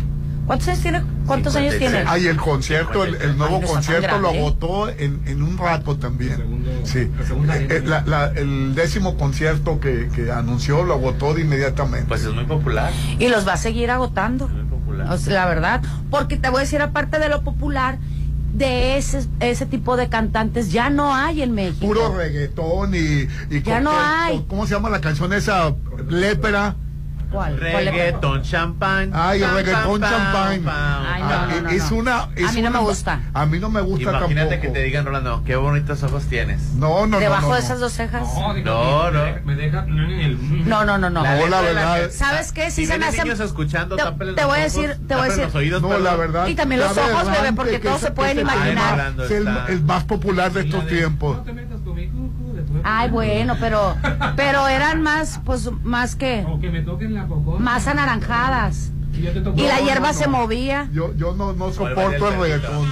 ¿Cuántos 0.45 0.67
años 0.67 0.81
tiene? 0.81 1.01
¿Cuántos 1.25 1.55
años 1.55 1.75
tiene? 1.79 2.03
Ay, 2.05 2.27
el 2.27 2.37
concierto, 2.37 3.03
el, 3.03 3.15
el 3.15 3.35
nuevo 3.35 3.57
Ay, 3.63 3.67
concierto 3.67 4.19
lo 4.19 4.29
agotó 4.29 4.89
en, 4.89 5.21
en 5.25 5.41
un 5.41 5.57
rato 5.57 5.97
también. 5.97 6.63
sí. 6.83 7.09
la 7.47 7.57
Eh, 7.57 7.67
eh, 7.71 7.81
la- 7.83 8.03
la- 8.05 8.27
el 8.27 8.75
décimo 8.75 9.17
concierto 9.17 9.79
que, 9.79 10.07
que 10.15 10.31
anunció 10.31 10.83
lo 10.83 10.93
agotó 10.93 11.33
de 11.33 11.41
inmediatamente. 11.41 12.05
Pues 12.07 12.23
es 12.25 12.31
muy 12.33 12.43
popular. 12.45 12.91
Y 13.17 13.27
los 13.29 13.47
va 13.47 13.53
a 13.53 13.57
seguir 13.57 13.89
agotando. 13.89 14.47
popular. 14.69 15.11
O 15.11 15.17
sea, 15.17 15.33
la 15.33 15.45
verdad. 15.47 15.81
Porque 16.11 16.37
te 16.37 16.49
voy 16.49 16.59
a 16.59 16.61
decir, 16.61 16.79
aparte 16.81 17.17
de 17.17 17.27
lo 17.27 17.41
popular, 17.41 17.97
de 18.57 18.97
ese, 18.97 19.25
ese 19.41 19.65
tipo 19.65 19.97
de 19.97 20.07
cantantes 20.07 20.71
ya 20.71 20.89
no 20.89 21.13
hay 21.13 21.41
en 21.41 21.51
México. 21.51 21.85
Puro 21.85 22.15
reggaetón 22.15 22.95
y... 22.95 23.27
y 23.49 23.61
Ya 23.63 23.81
no 23.81 23.91
hay. 23.93 24.45
¿Cómo 24.47 24.65
se 24.65 24.73
llama 24.75 24.89
la 24.89 25.01
canción 25.01 25.33
esa? 25.33 25.75
Lépera. 26.09 26.75
¿Cuál? 27.35 27.59
¿Cuál 27.59 27.85
le- 27.85 27.91
Reggaeton, 27.91 28.41
champán. 28.41 29.11
Ay, 29.13 29.41
pam, 29.41 29.55
reggaetón 29.55 30.01
champán. 30.01 30.63
no, 30.63 31.47
no, 31.47 31.61
no, 31.61 31.69
es 31.69 31.91
no. 31.91 31.97
una... 31.97 32.27
es 32.35 32.49
A 32.49 32.51
mí 32.53 32.61
no 32.61 32.69
una- 32.69 32.79
me 32.79 32.85
gusta. 32.85 33.19
A 33.33 33.45
mí 33.45 33.59
no 33.59 33.69
me 33.69 33.81
gusta 33.81 34.09
Imagínate 34.09 34.49
tampoco. 34.49 34.61
que 34.61 34.67
te 34.69 34.83
digan, 34.83 35.05
Rolando, 35.05 35.43
qué 35.45 35.55
bonitos 35.55 36.01
ojos 36.03 36.23
tienes. 36.25 36.61
No, 36.75 37.05
no, 37.07 37.19
Debajo 37.19 37.41
no, 37.43 37.47
no, 37.49 37.55
de 37.55 37.59
no. 37.61 37.65
esas 37.65 37.79
dos 37.79 37.93
cejas. 37.93 38.21
No, 38.21 38.47
No, 38.47 38.53
me 38.53 38.61
no. 38.63 39.11
deja- 39.11 39.41
Me 39.45 39.55
deja. 39.55 39.81
no, 39.85 40.05
No, 40.65 40.85
no, 40.85 40.97
no, 40.97 41.09
no. 41.09 41.23
La 41.23 41.35
No, 41.37 41.47
la 41.47 41.61
verdad. 41.61 42.05
que- 42.07 42.11
¿Sabes 42.11 42.51
qué? 42.51 42.71
Sí 42.71 42.81
si 42.83 42.85
se 42.87 42.97
me 42.97 43.05
hace- 43.05 43.23
niños 43.23 43.39
escuchando, 43.39 43.95
Te- 43.95 44.03
te 44.03 44.09
voy 44.11 44.23
a 44.25 44.45
ojos, 44.45 44.57
decir- 44.59 44.97
te 45.07 45.15
voy 45.15 45.23
a 45.25 45.29
decir- 45.29 45.43
los 45.45 45.55
oídos, 45.55 45.81
No, 45.81 45.87
perdón. 45.89 46.03
la 46.03 46.15
verdad. 46.15 46.47
Y 46.47 46.55
también 46.55 46.81
los 46.81 46.97
ojos, 46.97 47.31
bebé, 47.31 47.53
porque 47.53 47.71
que 47.79 47.79
todos 47.87 48.01
se 48.01 48.11
pueden 48.11 48.39
imaginar. 48.39 49.13
Es 49.23 49.31
el, 49.31 49.47
el 49.69 49.81
más 49.83 50.03
popular 50.05 50.51
de 50.51 50.61
estos 50.61 50.87
tiempos. 50.87 51.37
Ay, 52.87 53.09
bueno, 53.09 53.55
pero 53.59 53.95
pero 54.35 54.67
eran 54.67 55.01
más, 55.01 55.41
pues, 55.43 55.69
más 55.83 56.15
que, 56.15 56.45
O 56.47 56.59
que 56.59 56.69
me 56.69 56.81
toquen 56.83 57.15
la 57.15 57.25
cocota. 57.25 57.59
más 57.61 57.87
anaranjadas. 57.87 58.91
Y 59.11 59.23
yo 59.23 59.31
te 59.33 59.41
toco- 59.41 59.57
Y 59.59 59.63
la 59.67 59.79
No, 59.79 59.85
hierba 59.85 60.07
no, 60.09 60.13
se 60.13 60.25
no. 60.27 60.37
movía. 60.37 60.87
Yo, 60.93 61.15
yo 61.15 61.33
no, 61.33 61.53
no 61.53 61.65
¿Cuál 61.71 61.73
soporto 61.73 62.29
el 62.29 62.39
reggaetón. 62.39 62.87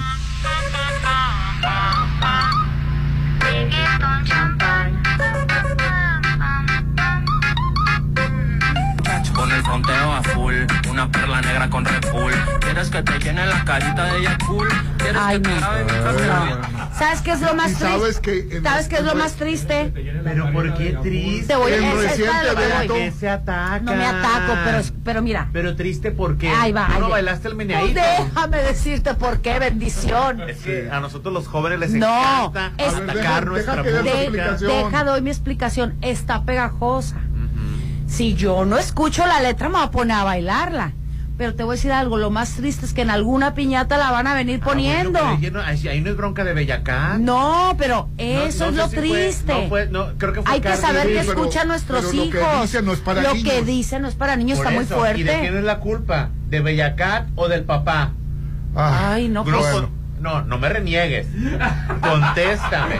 Con 9.35 9.51
el 9.51 9.63
fronteo 9.63 10.11
a 10.13 10.21
full, 10.23 10.53
una 10.93 11.11
perla 11.11 11.41
negra 11.41 11.69
con 11.71 11.83
Red 11.85 12.11
Bull. 12.11 12.31
¿Quieres 12.59 12.89
que 12.91 13.01
te 13.01 13.17
llene 13.19 13.45
la 13.47 13.65
carita 13.65 14.05
de 14.13 14.19
ella 14.19 14.37
cool? 14.47 14.67
¿Quieres 14.97 15.17
Ay, 15.19 15.37
que 15.37 15.49
te 15.49 15.55
no. 15.55 15.59
grabe 15.59 15.83
mi 15.85 15.89
casa? 15.89 16.89
¿Sabes 16.97 17.21
qué 17.21 17.31
es 17.31 17.41
lo 17.41 17.53
más 17.55 17.65
triste? 17.65 17.85
sabes 17.87 18.19
que 18.19 18.39
en- 18.57 18.63
¿Sabes 18.63 18.87
qué 18.87 18.95
es 18.97 19.03
lo 19.03 19.15
más 19.15 19.33
triste? 19.33 19.91
Pero 20.23 20.51
¿por 20.53 20.73
qué 20.75 20.95
triste? 21.01 21.47
Te 21.47 21.55
voy 21.55 21.73
a 21.73 22.87
que 22.87 23.11
se 23.11 23.27
ataca. 23.29 23.79
No 23.79 23.95
me 23.95 24.05
ataco, 24.05 24.53
pero, 24.63 24.81
pero 25.03 25.21
mira. 25.23 25.49
Pero 25.51 25.75
triste 25.75 26.11
porque 26.11 26.49
Ahí 26.49 26.71
va. 26.71 26.85
¿Tú 26.85 26.93
ahí 26.93 26.99
no 26.99 27.05
va. 27.05 27.11
bailaste 27.15 27.47
el 27.47 27.55
Pues 27.55 27.67
meneadito. 27.67 27.99
déjame 27.99 28.57
decirte 28.57 29.13
por 29.15 29.41
qué, 29.41 29.57
bendición. 29.57 30.41
Es 30.47 30.59
que 30.59 30.89
a 30.91 30.99
nosotros 30.99 31.33
los 31.33 31.47
jóvenes 31.47 31.79
les 31.79 31.91
No, 31.93 32.45
encanta 32.49 32.71
es- 32.77 32.93
atacar 32.93 33.15
deja- 33.15 33.41
nuestra 33.41 33.81
deja 33.83 34.01
música. 34.01 34.21
explicación. 34.21 34.71
Deja, 34.91 35.03
doy 35.03 35.21
mi 35.21 35.29
explicación. 35.31 35.95
Está 36.01 36.43
pegajosa. 36.43 37.15
Si 38.13 38.35
yo 38.35 38.63
no 38.65 38.77
escucho 38.77 39.25
la 39.25 39.41
letra, 39.41 39.69
me 39.69 39.75
voy 39.77 39.85
a 39.85 39.91
poner 39.91 40.17
a 40.17 40.23
bailarla. 40.23 40.93
Pero 41.35 41.55
te 41.55 41.63
voy 41.63 41.73
a 41.73 41.75
decir 41.77 41.91
algo, 41.91 42.17
lo 42.19 42.29
más 42.29 42.51
triste 42.53 42.85
es 42.85 42.93
que 42.93 43.01
en 43.01 43.09
alguna 43.09 43.55
piñata 43.55 43.97
la 43.97 44.11
van 44.11 44.27
a 44.27 44.35
venir 44.35 44.59
Ah, 44.61 44.65
poniendo. 44.65 45.19
bueno, 45.19 45.37
pero 45.41 45.61
ahí 45.63 45.81
no- 45.83 45.89
ahí 45.89 46.01
no 46.01 46.11
es 46.11 46.15
bronca 46.17 46.43
de 46.43 46.53
Bellacá. 46.53 47.17
No, 47.19 47.73
pero 47.75 48.07
eso 48.19 48.65
no 48.65 48.69
es 48.69 48.75
lo 48.77 48.87
si 48.89 48.95
fue- 48.97 49.09
triste. 49.23 49.51
no 49.63 49.67
fue- 49.67 49.87
no, 49.87 50.09
creo 50.19 50.31
que 50.33 50.41
fue 50.43 50.51
Hay 50.53 50.61
que 50.61 50.75
saber 50.75 51.07
pero- 51.07 51.21
escuchan 51.21 51.67
nuestros 51.67 52.05
pero 52.05 52.13
lo 52.25 52.29
que 52.31 52.37
hijos. 52.37 52.61
dice 52.61 52.81
no 52.83 52.93
es 52.93 52.99
para 52.99 53.21
lo 53.23 53.33
niños. 53.33 53.51
que 53.51 53.61
dice 53.63 53.99
no 53.99 54.07
es 54.07 54.13
para 54.15 54.35
niños, 54.35 54.59
Por 54.59 54.67
está 54.67 54.77
muy 54.79 54.85
fuerte. 54.85 55.19
¿Y 55.21 55.23
de 55.23 55.39
quién 55.39 55.57
es 55.57 55.63
la 55.63 55.79
culpa? 55.79 56.29
¿De 56.49 56.59
Bellacat 56.59 57.29
o 57.35 57.47
del 57.47 57.63
papá? 57.63 58.11
Ay, 58.75 59.27
no, 59.27 59.43
pues. 59.43 59.55
No, 60.23 60.41
no 60.43 60.57
me 60.57 60.69
reniegues. 60.69 61.27
Contéstame. 62.01 62.95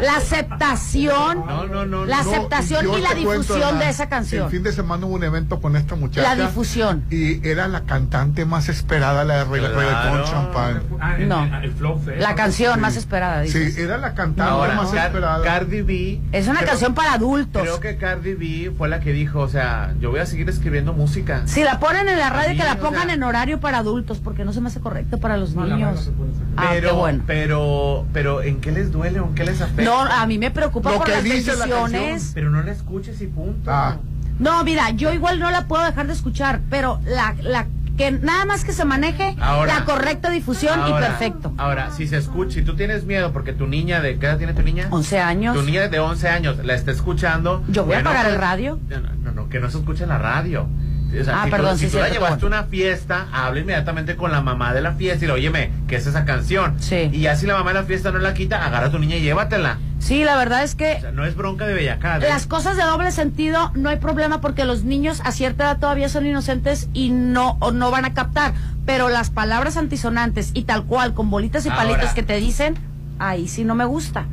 La 0.00 0.16
aceptación, 0.16 1.44
No, 1.46 1.66
no, 1.66 1.84
no. 1.86 2.04
la 2.04 2.18
aceptación 2.20 2.86
y 2.86 3.00
la 3.00 3.10
cuento, 3.10 3.30
difusión 3.54 3.78
de 3.78 3.88
esa 3.88 4.08
canción. 4.08 4.44
El 4.46 4.50
fin 4.50 4.62
de 4.62 4.72
semana 4.72 5.06
hubo 5.06 5.14
un 5.14 5.24
evento 5.24 5.60
con 5.60 5.76
esta 5.76 5.94
muchacha. 5.94 6.34
La 6.34 6.46
difusión. 6.46 7.04
Y 7.10 7.46
era 7.46 7.68
la 7.68 7.82
cantante 7.82 8.44
más 8.44 8.68
esperada, 8.68 9.24
la 9.24 9.44
de 9.44 9.58
Claro. 9.58 9.76
reggaetón 9.78 10.24
champán. 10.24 10.82
Ah, 11.00 11.16
el- 11.18 11.28
No. 11.28 11.44
el- 11.44 11.64
el 11.64 11.72
Flow. 11.72 12.00
La 12.18 12.34
canción 12.34 12.74
Sí. 12.74 12.80
más 12.80 12.96
esperada, 12.96 13.44
Sí, 13.46 13.58
dices. 13.58 13.78
era 13.78 13.98
la 13.98 14.14
cantante 14.14 14.50
Ahora, 14.52 14.74
más 14.74 14.90
Car- 14.90 15.06
esperada. 15.06 15.44
Cardi 15.44 15.82
B. 15.82 16.20
Es 16.32 16.48
una 16.48 16.58
creo- 16.60 16.70
canción 16.70 16.94
para 16.94 17.12
adultos. 17.14 17.62
Creo 17.62 17.80
que 17.80 17.96
Cardi 17.96 18.34
B 18.34 18.72
fue 18.76 18.88
la 18.88 19.00
que 19.00 19.12
dijo, 19.12 19.40
o 19.40 19.48
sea, 19.48 19.94
yo 20.00 20.10
voy 20.10 20.20
a 20.20 20.26
seguir 20.26 20.48
escribiendo 20.48 20.92
música. 20.92 21.42
Si 21.46 21.62
la 21.62 21.78
ponen 21.78 22.08
en 22.08 22.18
la 22.18 22.30
radio, 22.30 22.50
mí, 22.50 22.56
que 22.56 22.64
la 22.64 22.74
o 22.74 22.78
pongan 22.78 23.04
sea- 23.06 23.14
en 23.14 23.22
horario 23.22 23.60
para 23.60 23.78
adultos, 23.78 24.18
porque 24.22 24.44
no 24.44 24.52
se 24.52 24.60
me 24.60 24.68
hace 24.68 24.80
correcto 24.80 25.18
para 25.18 25.36
los 25.36 25.54
No, 25.54 25.64
la 25.66 25.76
verdad 25.76 25.92
no 25.94 26.00
niños. 26.00 26.10
Ah, 26.56 26.68
pero, 26.70 26.88
qué 26.88 26.94
bueno. 26.94 27.24
pero, 27.26 28.06
pero, 28.12 28.42
¿en 28.42 28.60
qué 28.60 28.72
les 28.72 28.92
duele 28.92 29.20
o 29.20 29.26
en 29.26 29.34
qué 29.34 29.44
les 29.44 29.60
afecta? 29.60 29.82
No, 29.82 30.00
a 30.00 30.26
mí 30.26 30.38
me 30.38 30.50
preocupa 30.50 30.90
Lo 30.90 30.98
por 30.98 31.06
que 31.06 31.12
las 31.12 31.24
dice 31.24 31.56
la. 31.56 31.66
Pero 32.34 32.50
no 32.50 32.62
la 32.62 32.72
escuches 32.72 33.20
y 33.20 33.26
punto. 33.26 33.70
Ah. 33.70 33.98
No, 34.38 34.64
mira, 34.64 34.90
yo 34.90 35.12
igual 35.12 35.38
no 35.38 35.50
la 35.50 35.66
puedo 35.66 35.84
dejar 35.84 36.06
de 36.06 36.12
escuchar, 36.12 36.60
pero 36.68 37.00
la, 37.04 37.36
la 37.40 37.66
que 37.96 38.10
nada 38.10 38.44
más 38.44 38.64
que 38.64 38.72
se 38.72 38.84
maneje 38.84 39.36
Ahora. 39.40 39.78
la 39.78 39.84
correcta 39.84 40.30
difusión 40.30 40.80
y 40.88 40.92
perfecto. 40.92 41.52
Ahora, 41.56 41.90
si 41.92 42.08
se 42.08 42.16
escucha, 42.16 42.54
si 42.54 42.62
tú 42.62 42.74
tienes 42.74 43.04
miedo 43.04 43.32
porque 43.32 43.52
tu 43.52 43.66
niña 43.66 44.00
de 44.00 44.18
¿qué 44.18 44.26
edad 44.26 44.38
tiene 44.38 44.54
tu 44.54 44.62
niña? 44.62 44.88
11 44.90 45.18
años. 45.20 45.56
Tu 45.56 45.62
niña 45.62 45.88
de 45.88 46.00
11 46.00 46.28
años 46.28 46.64
la 46.64 46.74
está 46.74 46.90
escuchando. 46.90 47.62
Yo 47.68 47.84
voy 47.84 47.94
a 47.94 48.00
apagar 48.00 48.26
el 48.26 48.32
pues, 48.32 48.40
radio. 48.40 48.80
No, 48.88 49.00
no, 49.22 49.32
no, 49.32 49.48
que 49.48 49.60
no 49.60 49.70
se 49.70 49.78
escuche 49.78 50.02
en 50.02 50.08
la 50.08 50.18
radio. 50.18 50.66
O 51.20 51.24
sea, 51.24 51.42
Ah, 51.42 51.44
si 51.44 51.50
perdón, 51.50 51.72
tú, 51.72 51.78
sí, 51.78 51.86
si 51.86 51.92
tú 51.92 51.98
la 51.98 52.08
llevaste 52.08 52.44
a 52.44 52.48
una 52.48 52.62
fiesta, 52.64 53.26
habla 53.32 53.60
inmediatamente 53.60 54.16
con 54.16 54.32
la 54.32 54.40
mamá 54.40 54.72
de 54.74 54.80
la 54.80 54.92
fiesta 54.92 55.24
y 55.24 55.28
le 55.28 55.34
óyeme, 55.34 55.70
¿qué 55.88 55.96
es 55.96 56.06
esa 56.06 56.24
canción? 56.24 56.74
Sí. 56.80 57.10
Y 57.12 57.20
ya 57.20 57.36
si 57.36 57.46
la 57.46 57.54
mamá 57.54 57.72
de 57.72 57.80
la 57.80 57.84
fiesta 57.84 58.10
no 58.12 58.18
la 58.18 58.34
quita, 58.34 58.64
agarra 58.64 58.86
a 58.86 58.90
tu 58.90 58.98
niña 58.98 59.16
y 59.16 59.22
llévatela. 59.22 59.78
Sí, 59.98 60.22
la 60.22 60.36
verdad 60.36 60.62
es 60.64 60.74
que 60.74 60.96
O 60.98 61.00
sea, 61.00 61.12
no 61.12 61.24
es 61.24 61.34
bronca 61.34 61.66
de 61.66 61.72
Bellacat. 61.74 62.22
¿eh? 62.22 62.26
las 62.28 62.46
cosas 62.46 62.76
de 62.76 62.82
doble 62.82 63.10
sentido 63.10 63.70
no 63.74 63.88
hay 63.88 63.96
problema 63.96 64.40
porque 64.42 64.64
los 64.66 64.84
niños 64.84 65.22
a 65.24 65.32
cierta 65.32 65.64
edad 65.64 65.78
todavía 65.78 66.08
son 66.10 66.26
inocentes 66.26 66.88
y 66.92 67.08
no, 67.10 67.56
o 67.60 67.72
no 67.72 67.90
van 67.90 68.04
a 68.04 68.12
captar. 68.12 68.52
Pero 68.84 69.08
las 69.08 69.30
palabras 69.30 69.78
antisonantes 69.78 70.50
y 70.52 70.64
tal 70.64 70.84
cual, 70.84 71.14
con 71.14 71.30
bolitas 71.30 71.64
y 71.64 71.70
Ahora. 71.70 71.84
palitos 71.84 72.10
que 72.10 72.22
te 72.22 72.36
dicen, 72.36 72.74
ahí 73.18 73.48
sí 73.48 73.64
no 73.64 73.74
me 73.74 73.86
gusta. 73.86 74.26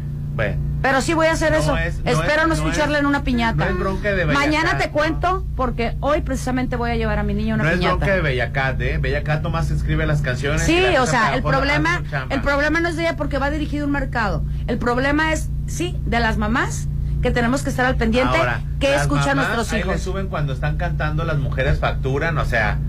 Bueno, 0.48 0.72
Pero 0.82 1.02
sí 1.02 1.14
voy 1.14 1.28
a 1.28 1.34
hacer 1.34 1.52
No 1.52 1.58
eso. 1.60 1.78
es- 1.78 2.04
no 2.04 2.10
Espero 2.10 2.42
es- 2.42 2.48
no 2.48 2.54
escucharle 2.56 2.96
es- 2.96 3.02
en 3.02 3.06
una 3.06 3.24
piñata. 3.24 3.66
no 3.66 3.72
es 3.72 3.78
bronca 3.78 4.10
de 4.10 4.26
Bellacat, 4.26 4.36
Mañana 4.46 4.78
te 4.80 4.90
cuento 4.90 5.46
porque 5.56 5.96
hoy 6.00 6.22
precisamente 6.22 6.76
voy 6.76 6.90
a 6.90 6.96
llevar 6.96 7.20
a 7.20 7.24
mi 7.24 7.36
niño 7.36 7.54
a 7.54 7.56
una 7.56 7.64
no 7.66 7.70
es 7.70 7.78
piñata. 7.78 7.96
bronca 7.98 8.16
de 8.16 8.22
Bellacat, 8.22 8.82
¿eh? 8.82 8.98
Bellacat 8.98 9.44
nomás 9.44 9.70
escribe 9.70 10.08
las 10.08 10.22
canciones. 10.22 10.64
Sí, 10.64 10.80
las 10.82 11.02
o 11.02 11.06
sea, 11.06 11.36
el 11.36 11.44
problema, 11.44 12.02
el 12.30 12.42
problema 12.42 12.80
no 12.80 12.90
es 12.90 12.96
de 12.96 13.04
ella 13.04 13.16
porque 13.16 13.38
va 13.38 13.52
dirigido 13.52 13.84
a 13.84 13.88
un 13.88 13.92
mercado. 13.94 14.44
El 14.66 14.80
problema 14.80 15.32
es, 15.34 15.50
sí, 15.68 16.00
de 16.08 16.20
las 16.20 16.38
mamás 16.38 16.88
que 17.22 17.30
tenemos 17.30 17.62
que 17.62 17.70
estar 17.70 17.86
al 17.86 17.98
pendiente 17.98 18.36
Ahora, 18.36 18.62
que 18.80 18.96
escuchan 18.96 19.38
nuestros 19.38 19.72
ahí 19.74 19.84
le 19.84 19.90
hijos. 19.90 20.02
suben 20.02 20.30
cuando 20.30 20.54
están 20.54 20.78
cantando, 20.78 21.24
las 21.26 21.38
mujeres 21.38 21.78
facturan, 21.80 22.40
o 22.40 22.46
sea, 22.46 22.80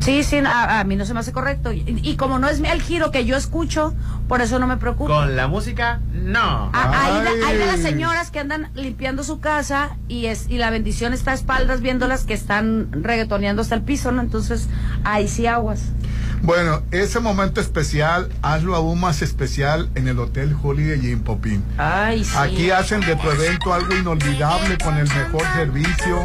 Sí, 0.00 0.22
sí, 0.22 0.38
a, 0.38 0.80
a 0.80 0.84
mí 0.84 0.96
no 0.96 1.04
se 1.04 1.12
me 1.12 1.20
hace 1.20 1.32
correcto. 1.32 1.72
Y, 1.72 1.84
y 2.02 2.16
como 2.16 2.38
no 2.38 2.48
es 2.48 2.60
el 2.60 2.80
giro 2.82 3.10
que 3.10 3.24
yo 3.24 3.36
escucho, 3.36 3.94
por 4.28 4.40
eso 4.40 4.58
no 4.58 4.66
me 4.66 4.76
preocupa. 4.76 5.12
con 5.12 5.36
la 5.36 5.48
música, 5.48 6.00
no. 6.14 6.70
A- 6.72 7.04
Hay 7.04 7.22
de, 7.22 7.44
hay 7.44 7.56
de 7.58 7.66
las 7.66 7.80
señoras 7.80 8.30
que 8.30 8.38
andan 8.38 8.70
limpiando 8.74 9.24
su 9.24 9.40
casa 9.40 9.96
y 10.08 10.26
es 10.26 10.46
y 10.48 10.58
la 10.58 10.70
bendición 10.70 11.12
está 11.12 11.32
a 11.32 11.34
espaldas 11.34 11.80
viéndolas 11.80 12.24
que 12.24 12.34
están 12.34 12.88
reggaetoneando 13.02 13.60
hasta 13.62 13.74
el 13.74 13.82
piso, 13.82 14.12
¿no? 14.12 14.22
Entonces, 14.22 14.68
ahí 15.04 15.28
sí 15.28 15.46
aguas. 15.46 15.82
Bueno, 16.40 16.82
ese 16.92 17.18
momento 17.18 17.60
especial, 17.60 18.28
hazlo 18.42 18.76
aún 18.76 19.00
más 19.00 19.22
especial 19.22 19.90
en 19.96 20.06
el 20.06 20.20
Hotel 20.20 20.54
Holiday 20.62 21.10
Inn 21.10 21.22
Popín. 21.24 21.64
Ay, 21.76 22.22
sí. 22.24 22.30
Aquí 22.36 22.70
hacen 22.70 23.00
de 23.00 23.16
tu 23.16 23.28
evento 23.28 23.74
algo 23.74 23.92
inolvidable 23.96 24.78
con 24.78 24.96
el 24.96 25.08
mejor 25.08 25.42
servicio, 25.56 26.24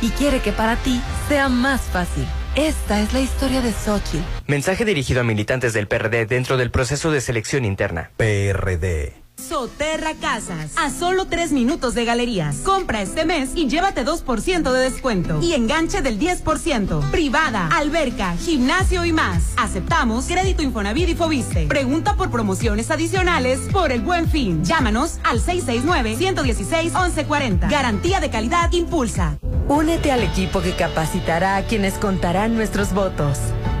y 0.00 0.08
quiere 0.10 0.40
que 0.40 0.52
para 0.52 0.76
ti 0.76 1.00
sea 1.28 1.48
más 1.48 1.82
fácil. 1.82 2.26
Esta 2.54 3.00
es 3.00 3.12
la 3.12 3.20
historia 3.20 3.62
de 3.62 3.72
Xochitl. 3.72 4.24
Mensaje 4.46 4.84
dirigido 4.84 5.22
a 5.22 5.24
militantes 5.24 5.72
del 5.72 5.88
PRD 5.88 6.26
dentro 6.26 6.56
del 6.58 6.70
proceso 6.70 7.10
de 7.10 7.20
selección 7.22 7.64
interna. 7.64 8.10
PRD. 8.16 9.21
Soterra 9.42 10.14
Casas, 10.14 10.72
a 10.76 10.90
solo 10.90 11.26
tres 11.26 11.52
minutos 11.52 11.94
de 11.94 12.04
galerías. 12.04 12.56
Compra 12.58 13.02
este 13.02 13.24
mes 13.24 13.50
y 13.54 13.68
llévate 13.68 14.04
2% 14.04 14.72
de 14.72 14.80
descuento. 14.80 15.40
Y 15.42 15.54
enganche 15.54 16.00
del 16.00 16.18
10%. 16.18 17.10
Privada, 17.10 17.68
alberca, 17.74 18.36
gimnasio 18.36 19.04
y 19.04 19.12
más. 19.12 19.52
Aceptamos 19.56 20.26
crédito 20.26 20.62
Infonavit 20.62 21.08
y 21.08 21.14
Fobiste. 21.14 21.66
Pregunta 21.66 22.14
por 22.14 22.30
promociones 22.30 22.90
adicionales 22.90 23.58
por 23.72 23.90
el 23.90 24.02
buen 24.02 24.28
fin. 24.28 24.64
Llámanos 24.64 25.18
al 25.24 25.40
669-116-1140. 25.40 27.68
Garantía 27.68 28.20
de 28.20 28.30
calidad 28.30 28.70
Impulsa. 28.72 29.38
Únete 29.68 30.12
al 30.12 30.22
equipo 30.22 30.60
que 30.60 30.76
capacitará 30.76 31.56
a 31.56 31.66
quienes 31.66 31.94
contarán 31.94 32.54
nuestros 32.54 32.92
votos. 32.92 33.38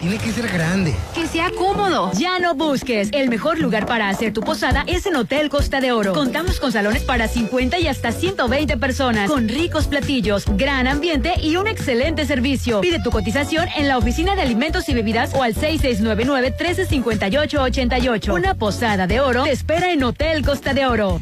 Tiene 0.00 0.16
que 0.16 0.32
ser 0.32 0.48
grande. 0.48 0.96
Que 1.14 1.26
sea 1.26 1.50
cómodo. 1.50 2.10
Ya 2.14 2.38
no 2.38 2.54
busques. 2.54 3.10
El 3.12 3.28
mejor 3.28 3.58
lugar 3.58 3.84
para 3.84 4.08
hacer 4.08 4.32
tu 4.32 4.40
posada 4.40 4.82
es 4.86 5.04
en 5.04 5.14
Hotel 5.14 5.50
Costa 5.50 5.82
de 5.82 5.92
Oro. 5.92 6.14
Contamos 6.14 6.58
con 6.58 6.72
salones 6.72 7.02
para 7.02 7.28
50 7.28 7.78
y 7.78 7.86
hasta 7.86 8.10
120 8.10 8.78
personas, 8.78 9.30
con 9.30 9.46
ricos 9.46 9.88
platillos, 9.88 10.46
gran 10.56 10.86
ambiente 10.86 11.34
y 11.42 11.56
un 11.56 11.68
excelente 11.68 12.24
servicio. 12.24 12.80
Pide 12.80 13.02
tu 13.02 13.10
cotización 13.10 13.68
en 13.76 13.88
la 13.88 13.98
oficina 13.98 14.34
de 14.34 14.40
alimentos 14.40 14.88
y 14.88 14.94
bebidas 14.94 15.34
o 15.34 15.42
al 15.42 15.54
6699-1358-88. 15.54 18.32
Una 18.32 18.54
posada 18.54 19.06
de 19.06 19.20
oro 19.20 19.44
te 19.44 19.52
espera 19.52 19.92
en 19.92 20.02
Hotel 20.02 20.42
Costa 20.46 20.72
de 20.72 20.86
Oro. 20.86 21.20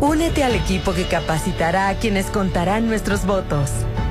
Únete 0.00 0.44
al 0.44 0.54
equipo 0.54 0.92
que 0.92 1.04
capacitará 1.04 1.88
a 1.88 1.94
quienes 1.94 2.26
contarán 2.26 2.88
nuestros 2.88 3.24
votos. 3.24 3.70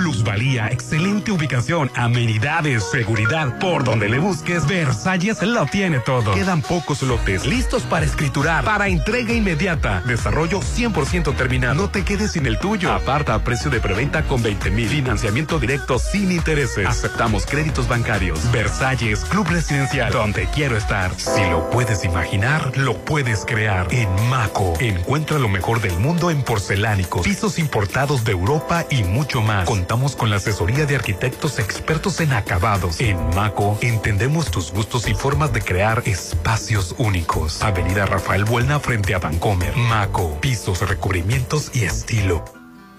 Plusvalía, 0.00 0.68
excelente 0.68 1.30
ubicación, 1.30 1.90
amenidades, 1.94 2.84
seguridad. 2.90 3.58
Por 3.58 3.84
donde 3.84 4.08
le 4.08 4.18
busques, 4.18 4.66
Versalles 4.66 5.42
lo 5.42 5.66
tiene 5.66 5.98
todo. 5.98 6.32
Quedan 6.32 6.62
pocos 6.62 7.02
lotes 7.02 7.44
listos 7.44 7.82
para 7.82 8.06
escriturar, 8.06 8.64
para 8.64 8.88
entrega 8.88 9.34
inmediata. 9.34 10.00
Desarrollo 10.06 10.60
100% 10.60 11.36
terminado. 11.36 11.74
No 11.74 11.90
te 11.90 12.02
quedes 12.02 12.32
sin 12.32 12.46
el 12.46 12.58
tuyo. 12.58 12.90
Aparta 12.90 13.34
a 13.34 13.44
precio 13.44 13.70
de 13.70 13.78
preventa 13.78 14.22
con 14.22 14.42
20 14.42 14.70
mil. 14.70 14.88
Financiamiento 14.88 15.58
directo 15.58 15.98
sin 15.98 16.32
intereses. 16.32 16.86
Aceptamos 16.86 17.44
créditos 17.44 17.86
bancarios. 17.86 18.50
Versalles, 18.52 19.26
Club 19.26 19.48
Residencial, 19.48 20.14
donde 20.14 20.46
quiero 20.54 20.78
estar. 20.78 21.12
Si 21.14 21.42
lo 21.50 21.68
puedes 21.68 22.06
imaginar, 22.06 22.74
lo 22.78 22.96
puedes 23.04 23.44
crear. 23.44 23.86
En 23.90 24.08
Maco, 24.30 24.72
encuentra 24.80 25.38
lo 25.38 25.50
mejor 25.50 25.82
del 25.82 25.98
mundo 25.98 26.30
en 26.30 26.42
porcelánicos, 26.42 27.20
pisos 27.20 27.58
importados 27.58 28.24
de 28.24 28.32
Europa 28.32 28.86
y 28.88 29.04
mucho 29.04 29.42
más. 29.42 29.68
Contamos 29.90 30.14
con 30.14 30.30
la 30.30 30.36
asesoría 30.36 30.86
de 30.86 30.94
arquitectos 30.94 31.58
expertos 31.58 32.20
en 32.20 32.32
acabados. 32.32 33.00
En 33.00 33.18
Maco, 33.34 33.76
entendemos 33.80 34.48
tus 34.48 34.70
gustos 34.70 35.08
y 35.08 35.14
formas 35.14 35.52
de 35.52 35.62
crear 35.62 36.04
espacios 36.06 36.94
únicos. 36.96 37.60
Avenida 37.60 38.06
Rafael 38.06 38.44
Buelna 38.44 38.78
frente 38.78 39.16
a 39.16 39.18
Vancomer. 39.18 39.76
Maco, 39.76 40.38
pisos, 40.40 40.88
recubrimientos 40.88 41.72
y 41.74 41.86
estilo. 41.86 42.44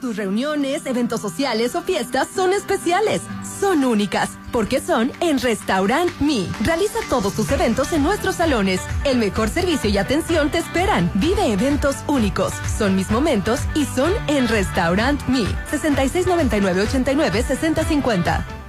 Tus 0.02 0.18
reuniones, 0.18 0.88
eventos 0.88 1.22
sociales 1.22 1.76
o 1.76 1.84
fiestas 1.84 2.28
son 2.36 2.54
especiales, 2.54 3.22
son 3.60 3.86
únicas, 3.86 4.32
porque 4.52 4.82
son 4.82 5.12
en 5.20 5.40
Restaurant 5.40 6.10
Me. 6.20 6.48
Realiza 6.64 6.98
todos 7.08 7.36
tus 7.36 7.52
eventos 7.52 7.94
en 7.94 8.02
nuestros 8.02 8.38
salones. 8.38 8.82
El 9.06 9.20
mejor 9.20 9.50
servicio 9.50 9.92
y 9.92 10.00
atención 10.00 10.50
te 10.50 10.58
esperan. 10.58 11.12
Vive 11.14 11.54
eventos 11.54 11.98
únicos. 12.08 12.52
Son 12.80 12.96
mis 12.96 13.12
momentos 13.12 13.60
y 13.76 13.86
son 13.86 14.12
en 14.28 14.48
Restaurant 14.48 15.22
Me. 15.28 15.46
6699 15.70 16.82
89 16.82 17.44
6050. 17.44 18.61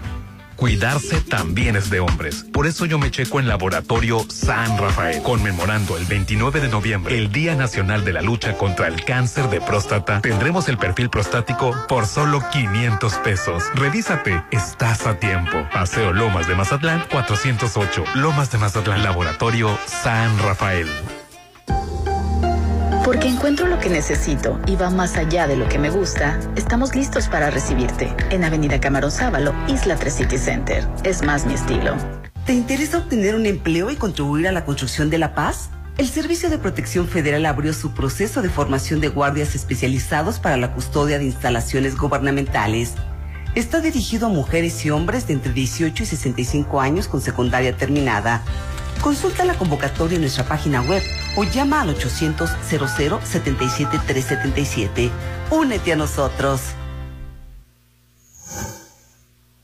Cuidarse 0.63 1.21
también 1.23 1.75
es 1.75 1.91
de 1.91 1.99
hombres. 1.99 2.47
Por 2.53 2.69
eso 2.69 2.87
yo 2.87 2.97
me 2.97 3.11
checo 3.11 3.41
en 3.41 3.49
Laboratorio 3.49 4.25
San 4.29 4.79
Rafael, 4.79 5.21
conmemorando 5.25 5.97
el 5.97 6.05
29 6.05 6.61
de 6.61 6.69
noviembre, 6.69 7.19
el 7.19 7.33
Día 7.33 7.57
Nacional 7.57 8.05
de 8.05 8.13
la 8.13 8.23
Lucha 8.23 8.57
contra 8.57 8.87
el 8.87 9.05
Cáncer 9.05 9.51
de 9.51 9.61
Próstata. 9.61 10.21
Tendremos 10.21 10.69
el 10.69 10.79
perfil 10.79 11.11
prostático 11.11 11.75
por 11.89 12.07
solo 12.07 12.45
500 12.53 13.13
pesos. 13.15 13.65
Revísate, 13.75 14.41
estás 14.53 15.05
a 15.09 15.19
tiempo. 15.19 15.67
Paseo 15.73 16.13
Lomas 16.13 16.47
de 16.47 16.55
Mazatlán 16.55 17.07
408. 17.11 18.05
Lomas 18.15 18.53
de 18.53 18.59
Mazatlán, 18.59 19.03
Laboratorio 19.03 19.77
San 19.85 20.39
Rafael. 20.39 20.87
Porque 23.05 23.26
encuentro 23.26 23.66
lo 23.66 23.80
que 23.80 23.88
necesito 23.88 24.61
y 24.64 24.76
va 24.76 24.88
más 24.88 25.16
allá 25.16 25.48
de 25.48 25.57
lo 25.57 25.68
que 25.68 25.76
me 25.76 25.90
gusta, 25.90 26.38
estamos 26.55 26.94
listos 26.94 27.26
para 27.26 27.50
recibirte 27.50 28.14
en 28.30 28.44
Avenida 28.44 28.80
Camarón 28.80 29.11
Sábalo, 29.11 29.53
Isla 29.66 29.96
3 29.96 30.14
City 30.14 30.38
Center. 30.38 30.86
Es 31.03 31.20
más 31.22 31.44
mi 31.44 31.55
estilo. 31.55 31.96
¿Te 32.46 32.53
interesa 32.53 32.98
obtener 32.98 33.34
un 33.34 33.46
empleo 33.46 33.90
y 33.90 33.96
contribuir 33.96 34.46
a 34.46 34.53
la 34.53 34.64
construcción 34.64 35.11
de 35.11 35.18
la 35.18 35.34
paz? 35.34 35.70
El 35.98 36.07
Servicio 36.07 36.48
de 36.48 36.59
Protección 36.59 37.09
Federal 37.09 37.44
abrió 37.46 37.72
su 37.72 37.92
proceso 37.92 38.40
de 38.40 38.50
formación 38.50 39.00
de 39.00 39.09
guardias 39.09 39.57
especializados 39.57 40.38
para 40.38 40.57
la 40.57 40.72
custodia 40.72 41.18
de 41.18 41.24
instalaciones 41.24 41.98
gubernamentales. 41.98 42.94
Está 43.57 43.80
dirigido 43.80 44.28
a 44.28 44.30
mujeres 44.30 44.86
y 44.86 44.90
hombres 44.90 45.26
de 45.26 45.34
entre 45.34 45.53
18 45.53 46.05
y 46.05 46.07
65 46.07 46.80
años 46.80 47.09
con 47.09 47.20
secundaria 47.20 47.76
terminada. 47.76 48.42
Consulta 49.03 49.44
la 49.44 49.59
convocatoria 49.59 50.14
en 50.14 50.20
nuestra 50.20 50.44
página 50.44 50.80
web 50.80 51.03
o 51.36 51.42
llama 51.42 51.80
al 51.80 51.90
800 51.90 52.50
00 52.70 53.20
77 53.24 54.00
377. 54.07 55.11
Únete 55.50 55.92
a 55.92 55.96
nosotros. 55.96 56.61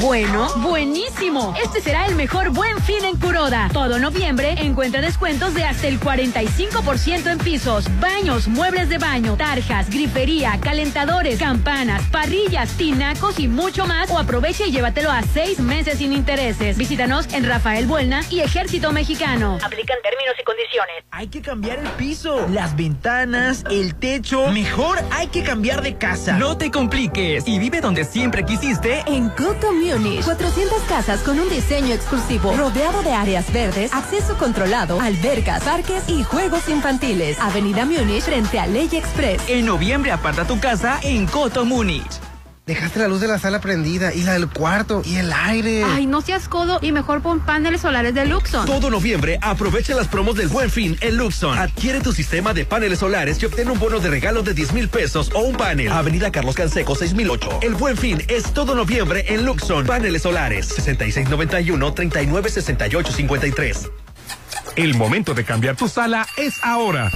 Bueno, 0.00 0.48
buenísimo. 0.56 1.54
Este 1.62 1.80
será 1.80 2.06
el 2.06 2.16
mejor 2.16 2.50
buen 2.50 2.80
fin 2.82 3.04
en 3.04 3.16
Curoda. 3.16 3.68
Todo 3.72 4.00
noviembre 4.00 4.56
encuentra 4.58 5.00
descuentos 5.00 5.54
de 5.54 5.64
hasta 5.64 5.86
el 5.86 6.00
45% 6.00 7.30
en 7.30 7.38
pisos, 7.38 7.84
baños, 8.00 8.48
muebles 8.48 8.88
de 8.88 8.98
baño, 8.98 9.36
tarjas, 9.36 9.88
grifería, 9.88 10.58
calentadores, 10.60 11.38
campanas, 11.38 12.02
parrillas, 12.10 12.70
tinacos 12.70 13.38
y 13.38 13.46
mucho 13.46 13.86
más. 13.86 14.10
O 14.10 14.18
aprovecha 14.18 14.66
y 14.66 14.72
llévatelo 14.72 15.10
a 15.10 15.22
seis 15.22 15.60
meses 15.60 15.98
sin 15.98 16.12
intereses. 16.12 16.76
Visítanos 16.76 17.32
en 17.32 17.46
Rafael 17.46 17.86
Buelna 17.86 18.22
y 18.28 18.40
Ejército 18.40 18.90
Mexicano. 18.92 19.58
Aplican 19.62 19.98
términos 20.02 20.34
y 20.40 20.44
condiciones. 20.44 21.04
Hay 21.12 21.28
que 21.28 21.40
cambiar 21.40 21.78
el 21.78 21.88
piso, 21.90 22.46
las 22.50 22.76
ventanas, 22.76 23.64
el 23.70 23.94
techo. 23.94 24.48
Mejor 24.48 24.98
hay 25.12 25.28
que 25.28 25.44
cambiar 25.44 25.82
de 25.82 25.96
casa. 25.96 26.36
No 26.38 26.56
te 26.56 26.72
compliques 26.72 27.46
y 27.46 27.58
vive 27.60 27.80
donde 27.80 28.04
siempre 28.04 28.44
quisiste. 28.44 29.04
En 29.06 29.30
Coto 29.30 29.75
Munich, 29.76 30.24
400 30.24 30.82
casas 30.82 31.20
con 31.20 31.38
un 31.38 31.48
diseño 31.48 31.94
exclusivo, 31.94 32.52
rodeado 32.56 33.02
de 33.02 33.12
áreas 33.12 33.52
verdes, 33.52 33.92
acceso 33.92 34.36
controlado, 34.38 35.00
albercas, 35.00 35.62
parques 35.62 36.08
y 36.08 36.22
juegos 36.24 36.68
infantiles. 36.68 37.38
Avenida 37.40 37.84
Munich 37.84 38.22
frente 38.22 38.58
a 38.58 38.66
Ley 38.66 38.88
Express. 38.92 39.42
En 39.48 39.66
noviembre 39.66 40.12
aparta 40.12 40.46
tu 40.46 40.58
casa 40.58 40.98
en 41.02 41.26
Coto 41.26 41.64
Múnich. 41.64 42.25
Dejaste 42.66 42.98
la 42.98 43.06
luz 43.06 43.20
de 43.20 43.28
la 43.28 43.38
sala 43.38 43.60
prendida 43.60 44.12
y 44.12 44.24
la 44.24 44.32
del 44.32 44.48
cuarto 44.48 45.00
y 45.04 45.18
el 45.18 45.32
aire. 45.32 45.84
Ay, 45.84 46.04
no 46.06 46.20
seas 46.20 46.48
codo 46.48 46.80
y 46.82 46.90
mejor 46.90 47.22
pon 47.22 47.38
paneles 47.38 47.82
solares 47.82 48.12
de 48.12 48.26
Luxon. 48.26 48.66
Todo 48.66 48.90
noviembre 48.90 49.38
aprovecha 49.40 49.94
las 49.94 50.08
promos 50.08 50.34
del 50.34 50.48
Buen 50.48 50.68
Fin 50.68 50.98
en 51.00 51.16
Luxon. 51.16 51.56
Adquiere 51.56 52.00
tu 52.00 52.12
sistema 52.12 52.54
de 52.54 52.64
paneles 52.64 52.98
solares 52.98 53.40
y 53.40 53.46
obtén 53.46 53.70
un 53.70 53.78
bono 53.78 54.00
de 54.00 54.10
regalo 54.10 54.42
de 54.42 54.52
10 54.52 54.72
mil 54.72 54.88
pesos 54.88 55.30
o 55.32 55.42
un 55.42 55.54
panel. 55.54 55.92
Avenida 55.92 56.32
Carlos 56.32 56.56
Canseco 56.56 56.96
6008. 56.96 57.60
El 57.62 57.76
Buen 57.76 57.96
Fin 57.96 58.20
es 58.26 58.52
todo 58.52 58.74
noviembre 58.74 59.24
en 59.28 59.46
Luxon. 59.46 59.86
Paneles 59.86 60.22
solares 60.22 60.66
6691 60.66 61.94
396853. 61.94 63.90
El 64.74 64.94
momento 64.94 65.34
de 65.34 65.44
cambiar 65.44 65.76
tu 65.76 65.88
sala 65.88 66.26
es 66.36 66.62
ahora. 66.62 67.10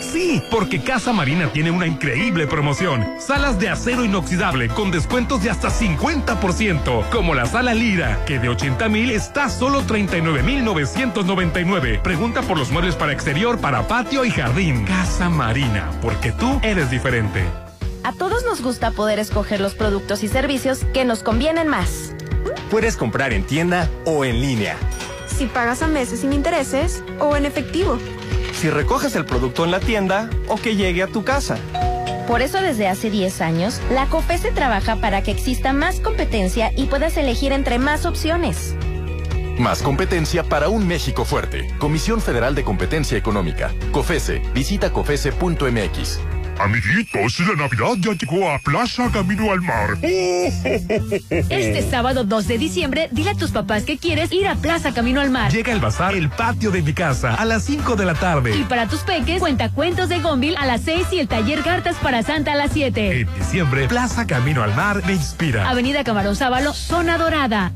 Sí, 0.00 0.42
porque 0.50 0.82
Casa 0.82 1.12
Marina 1.12 1.52
tiene 1.52 1.70
una 1.70 1.86
increíble 1.86 2.46
promoción. 2.46 3.06
Salas 3.20 3.58
de 3.58 3.68
acero 3.68 4.04
inoxidable 4.04 4.68
con 4.68 4.90
descuentos 4.90 5.42
de 5.42 5.50
hasta 5.50 5.68
50%, 5.68 7.08
como 7.10 7.34
la 7.34 7.46
sala 7.46 7.74
Lira, 7.74 8.24
que 8.24 8.38
de 8.38 8.48
80 8.48 8.88
mil 8.88 9.10
está 9.10 9.48
solo 9.50 9.82
39 9.82 10.42
mil 10.42 10.64
999. 10.64 12.00
Pregunta 12.02 12.42
por 12.42 12.58
los 12.58 12.70
muebles 12.70 12.96
para 12.96 13.12
exterior, 13.12 13.58
para 13.58 13.86
patio 13.86 14.24
y 14.24 14.30
jardín. 14.30 14.84
Casa 14.84 15.28
Marina, 15.28 15.90
porque 16.00 16.32
tú 16.32 16.60
eres 16.62 16.90
diferente. 16.90 17.44
A 18.04 18.12
todos 18.12 18.44
nos 18.44 18.62
gusta 18.62 18.92
poder 18.92 19.18
escoger 19.18 19.60
los 19.60 19.74
productos 19.74 20.22
y 20.22 20.28
servicios 20.28 20.84
que 20.94 21.04
nos 21.04 21.22
convienen 21.22 21.68
más. 21.68 22.14
Puedes 22.70 22.96
comprar 22.96 23.32
en 23.32 23.44
tienda 23.44 23.90
o 24.04 24.24
en 24.24 24.40
línea. 24.40 24.76
Si 25.36 25.46
pagas 25.46 25.82
a 25.82 25.86
meses 25.86 26.20
sin 26.20 26.32
intereses 26.32 27.02
o 27.18 27.36
en 27.36 27.44
efectivo. 27.44 27.98
Si 28.54 28.70
recoges 28.70 29.16
el 29.16 29.26
producto 29.26 29.64
en 29.64 29.70
la 29.70 29.80
tienda 29.80 30.30
o 30.48 30.56
que 30.56 30.76
llegue 30.76 31.02
a 31.02 31.08
tu 31.08 31.24
casa. 31.24 31.58
Por 32.26 32.40
eso 32.40 32.60
desde 32.60 32.88
hace 32.88 33.10
10 33.10 33.40
años, 33.42 33.80
la 33.92 34.06
COFESE 34.06 34.50
trabaja 34.50 34.96
para 34.96 35.22
que 35.22 35.30
exista 35.30 35.74
más 35.74 36.00
competencia 36.00 36.72
y 36.74 36.86
puedas 36.86 37.18
elegir 37.18 37.52
entre 37.52 37.78
más 37.78 38.06
opciones. 38.06 38.74
Más 39.58 39.82
competencia 39.82 40.42
para 40.42 40.68
un 40.70 40.88
México 40.88 41.24
fuerte. 41.24 41.68
Comisión 41.78 42.20
Federal 42.20 42.54
de 42.54 42.64
Competencia 42.64 43.16
Económica. 43.18 43.72
COFESE. 43.92 44.40
Visita 44.54 44.90
COFESE.mx. 44.90 46.35
Amiguitos, 46.58 47.38
la 47.40 47.54
Navidad 47.54 47.94
ya 47.98 48.12
llegó 48.12 48.50
a 48.50 48.58
Plaza 48.58 49.10
Camino 49.12 49.52
al 49.52 49.60
Mar. 49.60 49.98
Este 50.02 51.86
sábado 51.90 52.24
2 52.24 52.48
de 52.48 52.58
diciembre, 52.58 53.08
dile 53.12 53.30
a 53.30 53.34
tus 53.34 53.50
papás 53.50 53.84
que 53.84 53.98
quieres 53.98 54.32
ir 54.32 54.48
a 54.48 54.54
Plaza 54.54 54.94
Camino 54.94 55.20
al 55.20 55.30
Mar. 55.30 55.52
Llega 55.52 55.72
el 55.72 55.80
bazar 55.80 56.14
El 56.14 56.30
Patio 56.30 56.70
de 56.70 56.82
mi 56.82 56.94
casa 56.94 57.34
a 57.34 57.44
las 57.44 57.64
5 57.64 57.96
de 57.96 58.06
la 58.06 58.14
tarde. 58.14 58.56
Y 58.56 58.64
para 58.64 58.88
tus 58.88 59.00
peques, 59.00 59.38
cuenta 59.38 59.70
cuentos 59.70 60.08
de 60.08 60.20
Gonville 60.20 60.56
a 60.56 60.64
las 60.66 60.80
6 60.82 61.08
y 61.12 61.18
el 61.18 61.28
taller 61.28 61.62
Cartas 61.62 61.96
para 61.96 62.22
Santa 62.22 62.52
a 62.52 62.56
las 62.56 62.72
7. 62.72 63.20
En 63.20 63.34
diciembre, 63.34 63.86
Plaza 63.88 64.26
Camino 64.26 64.62
al 64.62 64.74
Mar 64.74 65.02
me 65.06 65.12
inspira. 65.12 65.68
Avenida 65.68 66.04
Camarón 66.04 66.36
Sábalo, 66.36 66.72
Zona 66.72 67.18
Dorada. 67.18 67.72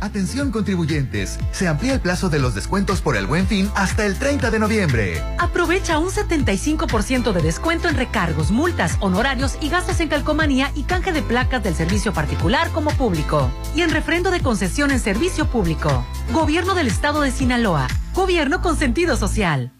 Atención 0.00 0.50
contribuyentes, 0.50 1.38
se 1.52 1.68
amplía 1.68 1.92
el 1.92 2.00
plazo 2.00 2.30
de 2.30 2.38
los 2.38 2.54
descuentos 2.54 3.00
por 3.00 3.16
el 3.16 3.26
buen 3.26 3.46
fin 3.46 3.70
hasta 3.74 4.06
el 4.06 4.18
30 4.18 4.50
de 4.50 4.58
noviembre. 4.58 5.22
Aprovecha 5.38 5.98
un 5.98 6.08
75% 6.08 7.32
de 7.32 7.42
descuento 7.42 7.88
en 7.88 7.96
recargos, 7.96 8.50
multas, 8.50 8.96
honorarios 9.00 9.56
y 9.60 9.68
gastos 9.68 10.00
en 10.00 10.08
calcomanía 10.08 10.72
y 10.74 10.84
canje 10.84 11.12
de 11.12 11.22
placas 11.22 11.62
del 11.62 11.74
servicio 11.74 12.12
particular 12.12 12.70
como 12.70 12.90
público. 12.92 13.50
Y 13.76 13.82
en 13.82 13.90
refrendo 13.90 14.30
de 14.30 14.40
concesión 14.40 14.90
en 14.90 15.00
servicio 15.00 15.46
público. 15.46 16.04
Gobierno 16.32 16.74
del 16.74 16.86
Estado 16.86 17.20
de 17.20 17.30
Sinaloa. 17.30 17.88
Gobierno 18.14 18.62
con 18.62 18.76
sentido 18.76 19.16
social. 19.16 19.72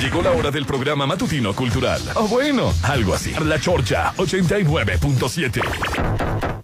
Llegó 0.00 0.22
la 0.22 0.32
hora 0.32 0.50
del 0.50 0.66
programa 0.66 1.06
matutino 1.06 1.54
cultural. 1.54 2.00
O 2.14 2.28
bueno, 2.28 2.72
algo 2.82 3.14
así. 3.14 3.32
La 3.44 3.58
Chorcha 3.58 4.12
89.7. 4.16 6.63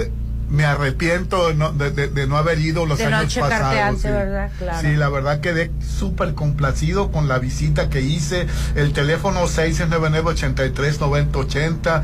me 0.48 0.64
arrepiento 0.64 1.48
de 1.48 1.56
no, 1.56 1.72
de, 1.72 1.90
de- 1.90 2.08
de 2.10 2.28
no 2.28 2.38
haber 2.38 2.60
ido 2.60 2.86
los 2.86 3.00
no 3.00 3.06
años 3.08 3.34
pasados. 3.36 3.76
antes, 3.80 4.02
sí. 4.04 4.08
¿verdad? 4.10 4.52
Claro. 4.60 4.88
Sí, 4.88 4.96
la 4.96 5.10
verdad 5.10 5.40
quedé 5.40 5.72
súper 5.80 6.36
complacido 6.36 7.12
con 7.12 7.28
la 7.28 7.40
visita 7.40 7.90
que 7.90 8.02
hice. 8.02 8.46
El 8.76 8.94
teléfono 8.94 9.48
699-83-9080, 9.48 12.04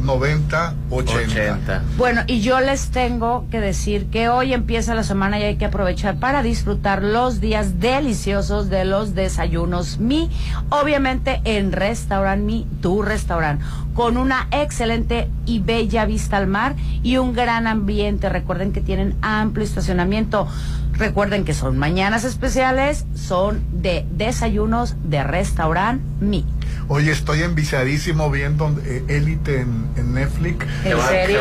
699-83-9080. 0.00 1.80
Bueno, 1.96 2.22
y 2.26 2.40
yo 2.40 2.60
les 2.60 2.88
tengo 2.90 3.46
que 3.50 3.60
decir 3.60 4.06
que 4.06 4.28
hoy 4.28 4.52
empieza 4.52 4.94
la 4.94 5.02
semana 5.02 5.38
y 5.38 5.44
hay 5.44 5.56
que 5.56 5.64
aprovechar 5.66 6.16
para 6.16 6.42
disfrutar 6.42 7.02
los 7.02 7.40
días 7.40 7.80
deliciosos 7.80 8.68
de 8.70 8.84
los 8.84 9.14
desayunos 9.14 9.98
Mi, 9.98 10.30
obviamente 10.70 11.40
en 11.44 11.72
Restaurant 11.72 12.42
Mi, 12.42 12.66
tu 12.80 13.02
restaurante, 13.02 13.64
con 13.94 14.16
una 14.16 14.48
excelente 14.50 15.28
y 15.46 15.60
bella 15.60 16.04
vista 16.04 16.36
al 16.36 16.46
mar 16.46 16.74
y 17.02 17.16
un 17.16 17.32
gran 17.32 17.66
ambiente. 17.66 18.28
Recuerden 18.28 18.72
que 18.72 18.80
tienen 18.80 19.16
amplio 19.22 19.64
estacionamiento. 19.64 20.48
Recuerden 20.98 21.44
que 21.44 21.54
son 21.54 21.76
mañanas 21.78 22.24
especiales, 22.24 23.04
son 23.14 23.62
de 23.72 24.06
desayunos 24.12 24.94
de 25.04 25.24
Restaurant 25.24 26.00
Mi. 26.20 26.46
Oye, 26.86 27.10
estoy 27.10 27.42
enviciadísimo 27.42 28.30
viendo 28.30 28.74
eh, 28.84 29.02
Élite 29.08 29.60
en, 29.60 29.88
en 29.96 30.14
Netflix. 30.14 30.66
¿En 30.84 31.00
serio? 31.00 31.40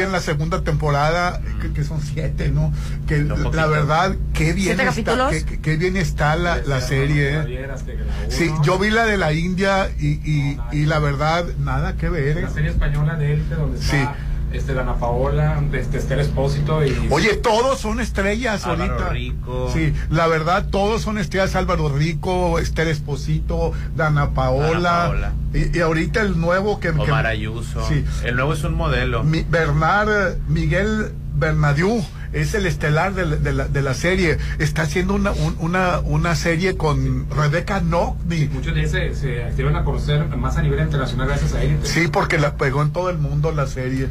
En 0.00 0.12
la 0.12 0.20
segunda 0.20 0.62
temporada, 0.62 1.40
que, 1.60 1.72
que 1.72 1.84
son 1.84 2.00
siete, 2.00 2.48
¿no? 2.50 2.72
Que 3.06 3.18
la 3.22 3.66
verdad, 3.66 4.16
qué 4.32 4.52
bien 4.52 4.76
¿Siete 4.76 4.82
está, 4.82 5.12
capítulos? 5.12 5.44
qué, 5.62 5.76
bien 5.76 5.96
está 5.96 6.36
la, 6.36 6.58
la 6.66 6.80
serie. 6.80 7.40
¿eh? 7.40 7.68
Sí, 8.28 8.50
yo 8.62 8.78
vi 8.78 8.90
la 8.90 9.04
de 9.04 9.16
la 9.18 9.32
India 9.32 9.90
y, 9.98 10.08
y, 10.24 10.58
y 10.72 10.86
la 10.86 10.98
verdad, 11.00 11.44
nada 11.58 11.96
que 11.96 12.08
ver. 12.08 12.38
¿eh? 12.38 12.42
La 12.42 12.50
serie 12.50 12.70
española 12.70 13.14
de 13.16 13.34
élite 13.34 13.54
donde 13.54 13.78
está 13.78 13.90
Sí. 13.90 14.08
Este, 14.52 14.74
Dana 14.74 14.94
Paola, 14.94 15.62
este, 15.72 15.98
Esther 15.98 16.20
Espósito 16.20 16.84
y... 16.84 16.94
Oye, 17.10 17.34
todos 17.36 17.80
son 17.80 18.00
estrellas 18.00 18.64
Álvaro 18.66 18.92
ahorita. 18.94 19.10
Rico. 19.10 19.70
Sí, 19.72 19.92
la 20.10 20.26
verdad, 20.28 20.68
todos 20.70 21.02
son 21.02 21.18
estrellas. 21.18 21.54
Álvaro 21.56 21.88
Rico, 21.88 22.58
Esther 22.58 22.88
Esposito, 22.88 23.72
Dana 23.96 24.30
Paola. 24.30 24.68
Dana 24.72 25.04
Paola. 25.06 25.32
Y, 25.52 25.76
y 25.76 25.80
ahorita 25.80 26.20
el 26.22 26.40
nuevo 26.40 26.80
que... 26.80 26.92
que- 26.92 26.98
Omar 27.00 27.26
Ayuso. 27.26 27.86
Sí. 27.88 28.04
El 28.24 28.36
nuevo 28.36 28.52
es 28.54 28.62
un 28.64 28.74
modelo. 28.74 29.24
Mi- 29.24 29.44
Bernard, 29.48 30.36
Miguel 30.48 31.12
Bernadieu 31.34 32.02
es 32.32 32.54
el 32.54 32.66
estelar 32.66 33.14
de, 33.14 33.24
la- 33.26 33.36
de 33.36 33.52
la, 33.52 33.68
de 33.68 33.82
la 33.82 33.94
serie. 33.94 34.38
Está 34.58 34.82
haciendo 34.82 35.14
una, 35.14 35.32
un- 35.32 35.56
una, 35.58 35.98
una 36.00 36.34
serie 36.36 36.76
con 36.76 37.28
Rebeca 37.30 37.80
Nogni. 37.80 38.46
Muchos 38.48 38.74
de 38.74 38.80
ellos 38.80 38.92
se, 38.92 39.14
se 39.14 39.50
dieron 39.54 39.76
a 39.76 39.84
conocer 39.84 40.26
más 40.36 40.56
a 40.56 40.62
nivel 40.62 40.80
internacional 40.80 41.28
gracias 41.28 41.54
a 41.54 41.62
élite. 41.62 41.86
Sí, 41.86 42.08
porque 42.08 42.38
la 42.38 42.56
pegó 42.56 42.82
en 42.82 42.90
todo 42.90 43.10
el 43.10 43.18
mundo 43.18 43.52
la 43.52 43.66
serie. 43.66 44.08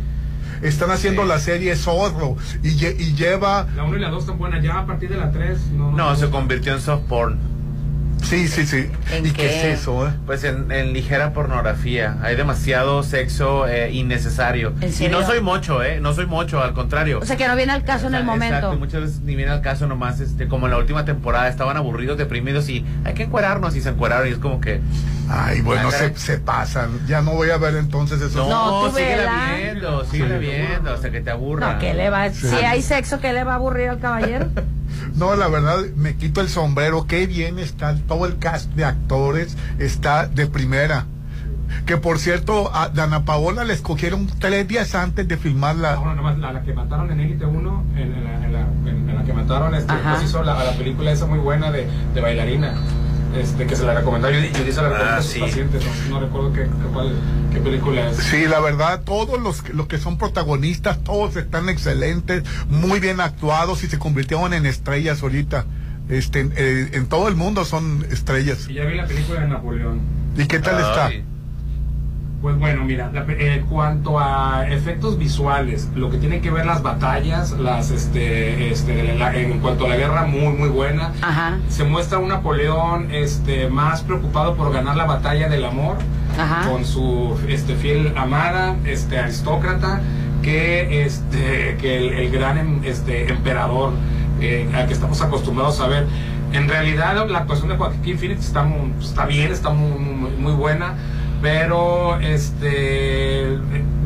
Están 0.62 0.92
haciendo 0.92 1.24
Sí. 1.24 1.28
la 1.30 1.40
serie 1.40 1.76
Zorro 1.76 2.36
y, 2.64 2.70
y 2.70 3.16
lleva... 3.16 3.68
La 3.76 3.84
1 3.84 3.98
y 3.98 4.00
la 4.00 4.10
2 4.10 4.24
están 4.24 4.38
buenas, 4.38 4.64
ya 4.64 4.80
a 4.80 4.86
partir 4.86 5.10
de 5.10 5.18
la 5.18 5.32
3 5.32 5.72
no... 5.72 5.92
No, 5.92 6.16
se 6.16 6.30
convirtió 6.30 6.74
en 6.74 6.82
soft 6.82 7.04
porn. 7.08 7.55
Sí, 8.30 8.48
sí, 8.48 8.66
sí. 8.66 8.90
¿En 9.12 9.26
¿Y 9.26 9.30
qué? 9.30 9.44
qué 9.44 9.72
es 9.74 9.80
eso? 9.82 10.08
eh? 10.08 10.12
Pues 10.26 10.44
en, 10.44 10.72
en 10.72 10.94
ligera 10.94 11.32
pornografía. 11.32 12.18
Hay 12.24 12.36
demasiado 12.36 13.04
sexo 13.04 13.68
eh, 13.68 13.92
innecesario. 13.92 14.74
¿En 14.82 14.92
Y 15.00 15.08
no 15.10 15.24
soy 15.26 15.42
mocho, 15.42 15.84
¿eh? 15.84 16.00
No 16.02 16.14
soy 16.14 16.26
mocho, 16.26 16.62
al 16.62 16.74
contrario. 16.74 17.20
O 17.22 17.26
sea, 17.26 17.38
que 17.38 17.48
no 17.48 17.56
viene 17.56 17.72
al 17.74 17.84
caso 17.84 18.08
en 18.08 18.16
el 18.16 18.22
Exacto, 18.24 18.32
momento. 18.46 18.74
y 18.74 18.78
muchas 18.78 19.02
veces 19.02 19.20
ni 19.22 19.36
viene 19.36 19.52
al 19.52 19.62
caso 19.62 19.86
nomás, 19.88 20.20
este, 20.20 20.48
como 20.48 20.66
en 20.66 20.72
la 20.72 20.80
última 20.80 21.06
temporada, 21.06 21.48
estaban 21.48 21.78
aburridos, 21.78 22.18
deprimidos 22.18 22.68
y 22.70 22.84
hay 23.04 23.14
que 23.14 23.24
encuerarnos 23.24 23.76
y 23.76 23.82
se 23.82 23.90
encueraron 23.90 24.28
y 24.28 24.32
es 24.32 24.40
como 24.40 24.60
que... 24.60 24.82
Ay, 25.30 25.62
bueno, 25.62 25.92
se, 25.92 26.16
se 26.18 26.38
pasan. 26.40 27.00
Ya 27.08 27.22
no 27.22 27.32
voy 27.32 27.50
a 27.52 27.58
ver 27.58 27.76
entonces 27.76 28.22
eso. 28.22 28.48
No, 28.50 28.90
síguela 28.92 29.18
vela. 29.18 29.56
viendo, 29.58 30.06
síguela 30.06 30.38
viendo 30.38 30.94
hasta 30.94 31.12
que 31.12 31.22
te 31.22 31.32
aburra. 31.32 31.74
No, 31.74 31.80
¿qué 31.80 31.94
le 31.94 32.10
va? 32.10 32.30
Sí. 32.32 32.48
Si 32.48 32.56
hay 32.56 32.82
sexo, 32.82 33.20
¿qué 33.20 33.34
le 33.34 33.44
va 33.44 33.54
a 33.54 33.56
aburrir 33.56 33.90
al 33.90 34.00
caballero? 34.00 34.48
No, 35.16 35.36
la 35.36 35.48
verdad, 35.48 35.78
me 35.96 36.16
quito 36.16 36.42
el 36.42 36.50
sombrero. 36.50 37.06
Qué 37.08 37.26
bien 37.28 37.58
está 37.60 37.96
todo 38.16 38.26
el 38.26 38.38
cast 38.38 38.72
de 38.72 38.86
actores. 38.86 39.58
Está 39.80 40.28
de 40.28 40.48
primera. 40.48 41.06
Que 41.86 41.98
por 41.98 42.20
cierto, 42.20 42.74
a 42.74 42.90
Dana 42.90 43.26
Paola 43.26 43.64
le 43.64 43.74
escogieron 43.74 44.28
tres 44.40 44.68
días 44.68 44.96
antes 44.96 45.28
de 45.28 45.36
filmar 45.38 45.76
la. 45.76 45.96
Ahora 45.96 46.16
nomás, 46.16 46.38
la, 46.38 46.54
la 46.54 46.62
que 46.64 46.74
mataron 46.74 47.12
en 47.12 47.20
Élite 47.20 47.46
1, 47.46 47.84
en, 47.96 48.02
en 48.02 48.24
la, 48.24 48.46
en, 48.46 48.54
la, 48.54 48.60
en- 48.62 49.10
en 49.10 49.16
la 49.16 49.24
que 49.24 49.34
mataron, 49.34 49.76
este, 49.76 49.94
pues 49.94 50.24
hizo 50.24 50.44
la, 50.44 50.64
la 50.64 50.72
película 50.74 51.12
esa 51.12 51.26
muy 51.26 51.40
buena 51.40 51.72
de, 51.72 51.88
de 52.14 52.22
bailarina. 52.22 52.74
Este, 53.36 53.66
que 53.68 53.76
se 53.76 53.84
la 53.84 53.94
recomendó 53.96 54.30
Judy 54.30 54.48
se 54.72 54.82
la 54.82 54.84
recomendó 54.90 55.12
Ah, 55.12 55.18
a 55.18 55.22
sus 55.22 55.32
sí. 55.34 55.40
pacientes, 55.42 55.84
no, 56.10 56.20
no 56.20 56.26
recuerdo 56.26 56.54
qué, 56.54 56.62
qué, 56.62 56.70
cuál- 56.94 57.14
qué 57.52 57.60
película 57.60 58.10
es. 58.10 58.18
Sí, 58.18 58.46
la 58.48 58.62
verdad, 58.62 59.02
todos 59.04 59.42
los, 59.42 59.62
que- 59.62 59.74
los 59.74 59.88
que 59.88 59.98
son 59.98 60.18
protagonistas, 60.18 61.00
todos 61.04 61.36
están 61.36 61.68
excelentes, 61.68 62.44
muy 62.70 63.00
bien 63.02 63.20
actuados 63.20 63.84
y 63.84 63.88
se 63.88 64.00
convirtieron 64.00 64.54
en 64.54 64.66
estrellas 64.66 65.22
ahorita. 65.22 65.66
Este, 66.10 66.40
en, 66.42 66.54
eh, 66.56 66.90
en 66.94 67.08
todo 67.08 67.28
el 67.28 67.36
mundo 67.36 67.66
son 67.66 68.06
estrellas. 68.12 68.68
Y 68.70 68.74
ya 68.76 68.86
vi 68.86 68.96
la 68.96 69.06
película 69.08 69.42
de 69.42 69.48
Napoleón. 69.48 70.00
¿Y 70.38 70.46
qué 70.46 70.60
tal 70.60 70.80
está? 70.80 71.10
Pues 72.42 72.60
bueno, 72.60 72.84
mira, 72.84 73.10
la 73.12 73.26
pe- 73.26 73.56
en 73.56 73.66
cuanto 73.66 74.20
a 74.20 74.68
efectos 74.70 75.18
visuales, 75.18 75.88
lo 75.96 76.12
que 76.12 76.18
tiene 76.18 76.42
que 76.42 76.52
ver 76.52 76.66
las 76.68 76.84
batallas, 76.84 77.52
las 77.54 77.90
este, 77.90 78.70
este, 78.72 79.16
la- 79.18 79.36
en 79.36 79.60
cuanto 79.62 79.86
a 79.86 79.90
la 79.90 79.96
guerra, 79.96 80.26
muy 80.26 80.54
muy 80.54 80.70
buena. 80.70 81.12
Ajá. 81.24 81.58
Se 81.70 81.86
muestra 81.86 82.20
un 82.20 82.28
Napoleón 82.30 83.08
este, 83.12 83.68
más 83.68 84.02
preocupado 84.04 84.56
por 84.56 84.72
ganar 84.72 84.96
la 84.96 85.06
batalla 85.06 85.50
del 85.50 85.66
amor 85.66 85.98
Ajá. 86.38 86.70
con 86.70 86.86
su 86.86 87.36
este, 87.48 87.74
fiel 87.76 88.14
amada, 88.16 88.76
este, 88.86 89.18
aristócrata, 89.18 90.02
que, 90.44 91.04
este, 91.04 91.78
que 91.82 91.98
el, 91.98 92.14
el 92.14 92.32
gran 92.32 92.60
em- 92.60 92.82
este, 92.84 93.28
emperador 93.32 93.94
eh, 94.42 94.70
al 94.74 94.88
que 94.88 94.94
estamos 94.94 95.22
acostumbrados 95.22 95.80
a 95.80 95.88
ver. 95.88 96.06
En 96.54 96.70
realidad 96.70 97.28
la 97.30 97.40
actuación 97.40 97.70
de 97.70 97.76
Joaquín 97.78 98.18
Phoenix 98.18 98.46
está, 98.46 98.64
muy- 98.64 98.94
está 99.04 99.26
bien, 99.26 99.52
está 99.52 99.70
muy, 99.72 100.00
muy, 100.00 100.32
muy 100.32 100.54
buena, 100.54 100.94
pero 101.42 102.18
este 102.20 103.58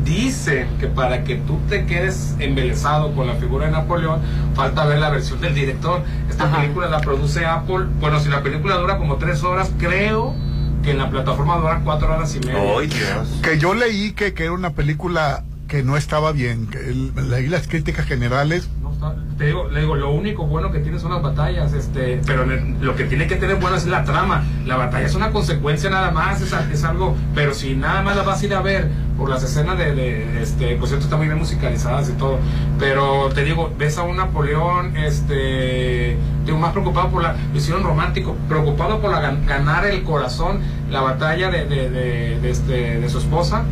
dicen 0.04 0.66
que 0.80 0.86
para 0.86 1.22
que 1.24 1.36
tú 1.36 1.58
te 1.68 1.86
quedes 1.86 2.34
embelesado 2.38 3.14
con 3.14 3.26
la 3.26 3.34
figura 3.34 3.66
de 3.66 3.72
Napoleón, 3.72 4.20
falta 4.54 4.84
ver 4.86 4.98
la 4.98 5.10
versión 5.10 5.40
del 5.40 5.54
director. 5.54 6.02
Esta 6.28 6.44
Ajá. 6.44 6.60
película 6.62 6.88
la 6.88 7.00
produce 7.00 7.44
Apple. 7.46 7.86
Bueno, 8.00 8.18
si 8.18 8.28
la 8.28 8.42
película 8.42 8.76
dura 8.76 8.98
como 8.98 9.16
tres 9.16 9.42
horas, 9.44 9.70
creo 9.78 10.34
que 10.82 10.92
en 10.92 10.98
la 10.98 11.10
plataforma 11.10 11.56
dura 11.58 11.80
cuatro 11.84 12.12
horas 12.12 12.34
y 12.34 12.40
media. 12.40 12.60
Ay, 12.78 12.86
Dios. 12.88 13.28
Que 13.42 13.58
yo 13.58 13.74
leí 13.74 14.12
que, 14.12 14.32
que 14.32 14.44
era 14.44 14.52
una 14.52 14.70
película 14.70 15.44
que 15.68 15.82
no 15.84 15.96
estaba 15.96 16.32
bien. 16.32 16.66
Que 16.66 16.78
el- 16.78 17.12
leí 17.30 17.46
las 17.46 17.68
críticas 17.68 18.06
generales. 18.06 18.68
Está- 19.00 19.14
te 19.38 19.46
digo, 19.46 19.68
le 19.70 19.80
digo, 19.80 19.94
lo 19.96 20.10
único 20.10 20.46
bueno 20.46 20.70
que 20.70 20.80
tiene 20.80 20.98
son 20.98 21.12
las 21.12 21.22
batallas, 21.22 21.72
este, 21.72 22.20
pero 22.26 22.44
lo 22.82 22.94
que 22.96 23.04
tiene 23.04 23.26
que 23.26 23.36
tener 23.36 23.56
bueno 23.56 23.74
es 23.76 23.86
la 23.86 24.04
trama. 24.04 24.44
La 24.66 24.76
batalla 24.76 25.06
es 25.06 25.14
una 25.14 25.30
consecuencia 25.30 25.88
nada 25.88 26.10
más, 26.10 26.42
es, 26.42 26.84
algo, 26.84 27.16
pero 27.34 27.54
si 27.54 27.74
nada 27.74 28.02
más 28.02 28.14
la 28.16 28.22
vas 28.24 28.42
a 28.42 28.44
ir 28.46 28.54
a 28.54 28.60
ver 28.60 28.88
por 29.16 29.30
las 29.30 29.42
escenas 29.42 29.78
de, 29.78 29.94
de, 29.94 30.42
este, 30.42 30.76
por 30.76 30.86
cierto, 30.88 31.04
están 31.04 31.18
muy 31.18 31.28
bien 31.28 31.38
musicalizadas 31.38 32.10
y 32.10 32.12
todo, 32.12 32.38
pero 32.78 33.30
te 33.34 33.42
digo, 33.44 33.72
ves 33.78 33.96
a 33.96 34.02
un 34.02 34.18
Napoleón, 34.18 34.94
este, 34.98 36.16
digo, 36.44 36.58
más 36.58 36.72
preocupado 36.72 37.08
por 37.08 37.22
la 37.22 37.34
visión 37.54 37.82
romántico, 37.82 38.36
preocupado 38.48 39.00
por 39.00 39.10
la, 39.10 39.22
gan- 39.22 39.46
ganar 39.46 39.86
el 39.86 40.02
corazón, 40.02 40.60
la 40.90 41.00
batalla 41.00 41.50
de, 41.50 41.64
de, 41.64 41.88
de- 41.88 42.50
este, 42.50 43.00
de 43.00 43.08
su 43.08 43.18
esposa, 43.18 43.64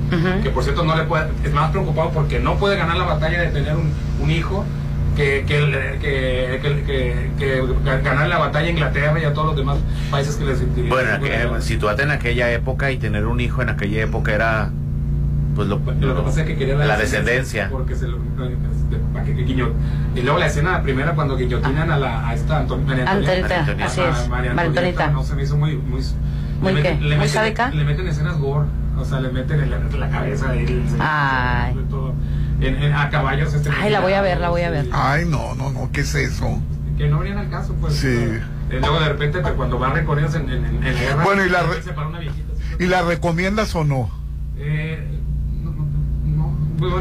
que 0.43 0.49
por 0.51 0.63
cierto 0.65 0.85
no 0.85 0.97
le 0.97 1.03
puede, 1.05 1.29
es 1.45 1.53
más 1.53 1.71
preocupado 1.71 2.11
porque 2.11 2.39
no 2.41 2.57
puede 2.57 2.77
ganar 2.77 2.97
la 2.97 3.05
batalla 3.05 3.41
de 3.43 3.49
tener 3.49 3.75
un, 3.77 3.91
un 4.23 4.31
hijo 4.31 4.65
que, 5.19 5.45
que, 5.49 5.59
el- 5.59 5.73
que, 6.01 6.61
que, 6.63 6.85
que- 6.87 7.35
que 7.39 8.03
ganar 8.03 8.29
la 8.29 8.39
batalla 8.39 8.69
a 8.69 8.71
Inglaterra 8.71 9.21
y 9.21 9.25
a 9.25 9.33
todos 9.35 9.49
los 9.49 9.57
demás 9.57 9.79
países 10.13 10.37
que 10.37 10.45
les 10.45 10.61
Bueno, 10.89 11.21
que, 11.21 11.61
situate 11.61 12.05
en 12.05 12.13
aquella 12.13 12.53
época 12.53 12.93
y 12.93 12.99
tener 12.99 13.27
un 13.27 13.41
hijo 13.41 13.61
en 13.61 13.69
aquella 13.71 14.03
época 14.05 14.33
era 14.33 14.71
pues 15.57 15.67
lo, 15.67 15.81
lo 15.81 16.15
que 16.17 16.23
pasa 16.23 16.43
es 16.43 16.47
que 16.47 16.57
quería 16.57 16.77
la 16.77 16.97
descendencia. 16.97 17.69
porque 17.69 17.97
se 17.97 18.07
lo 18.07 18.19
para 19.13 19.25
que, 19.25 19.35
que 19.35 19.45
guiño- 19.45 19.73
y 20.15 20.21
luego 20.23 20.39
la 20.39 20.47
escena 20.47 20.71
la 20.71 20.83
primera 20.83 21.13
cuando 21.15 21.37
guillotinan 21.37 21.91
a 21.91 21.99
la 21.99 22.29
a 22.29 22.35
esta 22.35 22.61
Anton- 22.65 22.85
María 22.87 23.11
Antonieta, 23.11 23.59
Antonieta. 23.61 23.85
así 23.87 24.01
a 24.01 24.09
es. 24.11 24.29
María 24.29 24.29
María 24.29 24.51
Antonieta, 24.69 25.05
Antonieta. 25.07 25.11
no 25.11 25.23
se 25.25 25.35
me 25.35 25.43
hizo 25.43 25.57
muy 25.57 25.77
muy 25.77 26.01
¿Muy 26.61 26.75
le 26.75 26.83
qué? 26.83 26.91
meten- 26.95 27.01
le 27.09 27.17
¿Muy 27.17 27.27
meten- 27.27 27.75
le 27.75 27.85
meten 27.85 28.07
escenas 28.07 28.39
gore 28.39 28.67
o 28.97 29.05
sea 29.05 29.19
le 29.21 29.31
meten 29.33 29.61
en 29.61 29.71
la, 29.71 29.77
en 29.79 30.01
la 30.01 30.11
cabeza 30.11 30.53
de 30.53 30.63
él 30.65 30.83
Ay. 31.01 31.75
y 31.77 31.91
todo. 31.91 32.15
En- 32.61 32.83
en- 32.83 32.93
a 32.93 33.09
caballos 33.11 33.55
este 33.55 33.71
Ay, 33.71 33.91
la 33.91 34.01
voy 34.01 34.13
a 34.15 34.21
ver, 34.23 34.39
la 34.41 34.49
voy 34.51 34.63
a 34.63 34.71
ver. 34.71 34.87
Ay, 34.93 35.25
no, 35.27 35.55
no, 35.55 35.71
no, 35.71 35.91
¿qué 35.93 36.01
es 36.03 36.15
eso? 36.15 36.61
que 36.97 37.07
no 37.09 37.21
venían 37.21 37.39
al 37.39 37.49
caso 37.49 37.75
pues 37.81 37.95
Sí. 37.95 38.09
Eh, 38.09 38.41
luego 38.81 38.99
de 38.99 39.09
repente 39.09 39.39
pues, 39.39 39.55
cuando 39.55 39.79
van 39.79 39.95
recorridos 39.95 40.35
en, 40.35 40.51
en, 40.51 40.65
en, 40.65 40.81
guerra 40.81 41.23
Bueno, 41.23 41.45
y 41.47 41.49
la 41.49 41.63
re- 41.63 41.81
se 41.81 41.93
para 41.93 42.09
una 42.09 42.19
viejita 42.19 42.53
así. 42.53 42.83
¿Y 42.83 42.87
la 42.89 43.03
recomiendas 43.03 43.73
o 43.77 43.85
no? 43.85 44.11
Eh, 44.57 45.07
no, 45.63 45.71
no, 45.71 46.51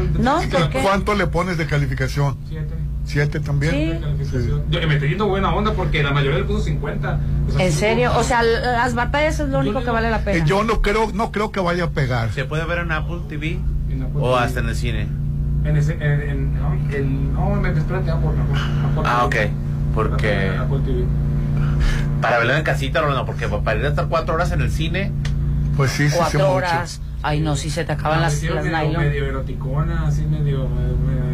No, 0.20 0.40
Sí, 0.40 0.46
¿por 0.46 0.70
qué? 0.70 0.78
¿Cuánto 0.82 1.16
le 1.16 1.26
pones 1.26 1.58
de 1.58 1.66
calificación? 1.66 2.36
Siete. 2.48 2.74
¿Siete 3.04 3.40
también? 3.40 4.00
Sí. 4.30 4.50
Yo 4.70 4.86
me 4.86 4.94
estoy 4.94 5.08
yendo 5.08 5.26
buena 5.26 5.52
onda 5.52 5.72
porque 5.72 6.02
la 6.02 6.12
mayoría 6.12 6.38
le 6.38 6.44
puso 6.44 6.60
50. 6.62 7.18
O 7.48 7.50
sea, 7.52 7.66
¿En 7.66 7.72
sí, 7.72 7.78
serio? 7.78 8.10
como- 8.10 8.20
O 8.20 8.22
sea, 8.24 8.42
las 8.44 8.94
batallas 8.94 9.40
es 9.40 9.48
lo 9.48 9.58
único 9.58 9.82
que 9.82 9.90
vale 9.90 10.10
la 10.10 10.18
Eh, 10.18 10.22
pena. 10.26 10.44
yo 10.44 10.62
no 10.62 10.80
creo, 10.80 11.10
no 11.12 11.32
creo 11.32 11.50
que 11.50 11.58
vaya 11.58 11.84
a 11.84 11.90
pegar. 11.90 12.30
¿Se 12.32 12.44
puede 12.44 12.64
ver 12.66 12.78
en 12.78 12.92
Apple 12.92 13.20
TV 13.28 13.58
en 13.90 14.02
Apple 14.04 14.20
o 14.20 14.34
TV. 14.34 14.44
hasta 14.44 14.60
en 14.60 14.68
el 14.68 14.76
cine? 14.76 15.08
En 15.64 15.76
ese, 15.76 15.92
en, 15.94 16.20
en, 16.30 16.54
no, 16.60 16.72
en- 16.94 17.34
no, 17.34 17.50
me, 17.50 17.70
espérate, 17.70 18.10
Apple, 18.10 18.30
Apple 18.30 19.02
Ah, 19.04 19.24
ok. 19.24 19.36
Porque 19.94 20.52
para 22.20 22.38
verlo 22.38 22.54
en 22.54 22.62
casita 22.64 23.00
no, 23.00 23.10
no, 23.14 23.24
porque 23.26 23.48
para 23.48 23.78
ir 23.78 23.86
a 23.86 23.88
estar 23.90 24.06
cuatro 24.08 24.34
horas 24.34 24.52
en 24.52 24.60
el 24.60 24.70
cine, 24.70 25.12
Pues 25.76 25.90
sí, 25.92 26.04
sí, 26.04 26.10
sí, 26.10 26.16
Cuatro 26.18 26.40
mucho. 26.40 26.52
horas. 26.54 27.00
Ay, 27.22 27.40
no, 27.40 27.54
si 27.56 27.70
se 27.70 27.84
te 27.84 27.92
acaban 27.92 28.18
Ah, 28.18 28.22
las, 28.22 28.42
las 28.42 28.64
medio, 28.64 28.78
nylon. 28.78 29.02
medio 29.02 29.26
eroticona, 29.26 30.06
así 30.06 30.22
medio, 30.22 30.68
medio- 30.68 30.96
medio- 30.96 31.27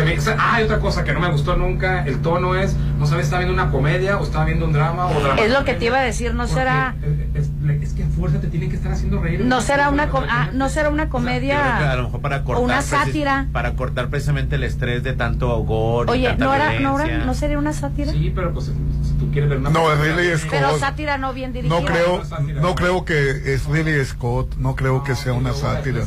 se 0.00 0.04
me- 0.06 0.18
o 0.18 0.20
sea, 0.20 0.36
ah, 0.38 0.54
hay 0.56 0.64
otra 0.64 0.78
cosa 0.80 1.04
que 1.04 1.12
no 1.12 1.20
me 1.20 1.30
gustó 1.30 1.56
nunca. 1.56 2.04
El 2.04 2.20
tono 2.20 2.54
es, 2.54 2.74
no 2.98 3.06
sabes, 3.06 3.26
está 3.26 3.38
viendo 3.38 3.54
una 3.54 3.70
comedia 3.70 4.18
o 4.18 4.24
está 4.24 4.44
viendo 4.44 4.64
un 4.66 4.72
drama 4.72 5.06
o 5.06 5.20
drama. 5.20 5.40
Es 5.40 5.50
lo 5.50 5.64
que 5.64 5.74
te 5.74 5.86
iba 5.86 5.98
a 5.98 6.02
decir, 6.02 6.34
no 6.34 6.46
será... 6.46 6.94
Es, 7.34 7.44
es- 7.44 7.50
es 7.82 7.92
que 7.94 8.02
a 8.02 8.06
fuerza 8.08 8.40
te 8.40 8.48
tienen 8.48 8.68
que 8.68 8.76
estar 8.76 8.90
haciendo 8.92 9.20
reír. 9.20 9.40
No 9.44 9.60
será 9.60 9.90
una, 9.90 10.08
com- 10.08 10.24
ah, 10.28 10.50
no 10.52 10.68
será 10.68 10.88
una 10.90 11.04
yo 11.04 11.10
creo 11.10 11.22
que 11.22 11.28
a 11.28 11.40
comedia... 11.40 11.96
lo 11.96 12.02
mejor 12.04 12.20
para 12.20 12.42
cortar 12.44 12.64
una 12.64 12.78
precis- 12.78 12.90
sátira. 12.98 13.46
para 13.52 13.74
cortar 13.74 14.08
precisamente 14.08 14.56
el 14.56 14.64
estrés 14.64 15.02
de 15.02 15.12
tanto 15.12 15.64
y 16.08 16.10
Oye, 16.10 16.28
tanta 16.28 16.44
¿no, 16.44 16.54
era, 16.54 16.80
no, 16.80 17.00
era- 17.00 17.24
¿no 17.24 17.34
sería 17.34 17.58
una 17.58 17.72
sátira? 17.72 18.12
Sí, 18.12 18.32
pero 18.34 18.52
pues 18.52 18.66
si 18.66 19.12
tú 19.18 19.30
quieres 19.30 19.50
ver 19.50 19.58
una 19.58 19.70
No, 19.70 19.84
película 19.84 20.16
Ridley 20.16 20.38
Scott. 20.38 20.50
Pero 20.50 20.78
sátira 20.78 21.18
no 21.18 21.32
bien 21.32 21.52
dirigida. 21.52 21.78
No 21.80 21.86
creo, 21.86 22.22
no 22.60 22.74
creo 22.74 23.04
que 23.04 23.54
es 23.54 23.66
Ridley 23.66 24.04
Scott, 24.04 24.56
no 24.56 24.74
creo 24.74 25.04
que 25.04 25.14
sea 25.14 25.32
una 25.32 25.52
sátira. 25.52 26.00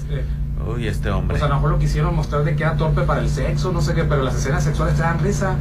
Uy, 0.65 0.87
este 0.87 1.09
hombre. 1.09 1.35
O 1.35 1.37
sea, 1.37 1.47
a 1.47 1.49
lo 1.49 1.55
mejor 1.55 1.71
lo 1.71 1.79
quisieron 1.79 2.15
mostrar 2.15 2.43
de 2.43 2.55
que 2.55 2.63
era 2.63 2.77
torpe 2.77 3.01
para 3.01 3.21
el 3.21 3.29
sexo, 3.29 3.71
no 3.71 3.81
sé 3.81 3.93
qué, 3.93 4.03
pero 4.03 4.23
las 4.23 4.35
escenas 4.35 4.63
sexuales 4.63 4.95
te 4.95 5.01
dan 5.01 5.19
risa. 5.19 5.55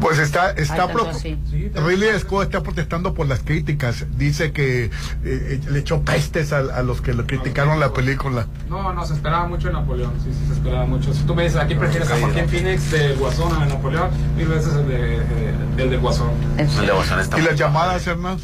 Pues 0.00 0.18
está, 0.18 0.50
está 0.52 0.84
Ay, 0.84 0.92
pro-. 0.92 1.12
Sí, 1.14 1.38
Ridley 1.74 2.18
Scott 2.20 2.44
está 2.44 2.62
protestando 2.62 3.14
por 3.14 3.26
las 3.26 3.40
críticas. 3.40 4.06
Dice 4.16 4.52
que 4.52 4.84
eh, 4.84 4.90
eh, 5.24 5.60
le 5.68 5.78
echó 5.80 6.02
pestes 6.02 6.52
a, 6.52 6.58
a 6.58 6.82
los 6.82 7.00
que 7.00 7.14
lo 7.14 7.26
criticaron 7.26 7.80
la 7.80 7.92
película. 7.92 8.46
No, 8.68 8.92
no, 8.92 9.04
se 9.04 9.14
esperaba 9.14 9.48
mucho 9.48 9.68
de 9.68 9.74
Napoleón, 9.74 10.12
sí, 10.22 10.30
sí, 10.32 10.46
se 10.46 10.52
esperaba 10.54 10.86
mucho. 10.86 11.12
Si 11.12 11.22
tú 11.24 11.34
me 11.34 11.44
dices, 11.44 11.58
¿a 11.58 11.66
quién 11.66 11.78
prefieres 11.78 12.10
a 12.10 12.18
Joaquín 12.18 12.48
Phoenix 12.48 12.90
de 12.90 13.14
Guasón 13.14 13.52
a 13.60 13.66
Napoleón? 13.66 14.10
Mil 14.36 14.48
veces 14.48 14.74
el 14.74 14.88
de, 14.88 15.16
eh, 15.16 15.54
el 15.78 15.90
de 15.90 15.96
Guasón. 15.96 16.30
El 16.58 16.86
de 16.86 16.92
Guasón 16.92 17.20
está 17.20 17.38
¿Y 17.38 17.42
las 17.42 17.56
llamadas, 17.56 18.06
Hernán? 18.06 18.38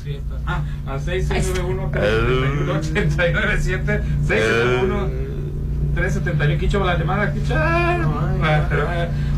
Ah, 0.47 0.63
al 0.87 1.01
6691-371-897, 1.05 4.03
671-371. 5.95 6.59
Quicho 6.59 6.85
la 6.85 6.97
llamada, 6.99 7.33
Quicho. 7.33 7.55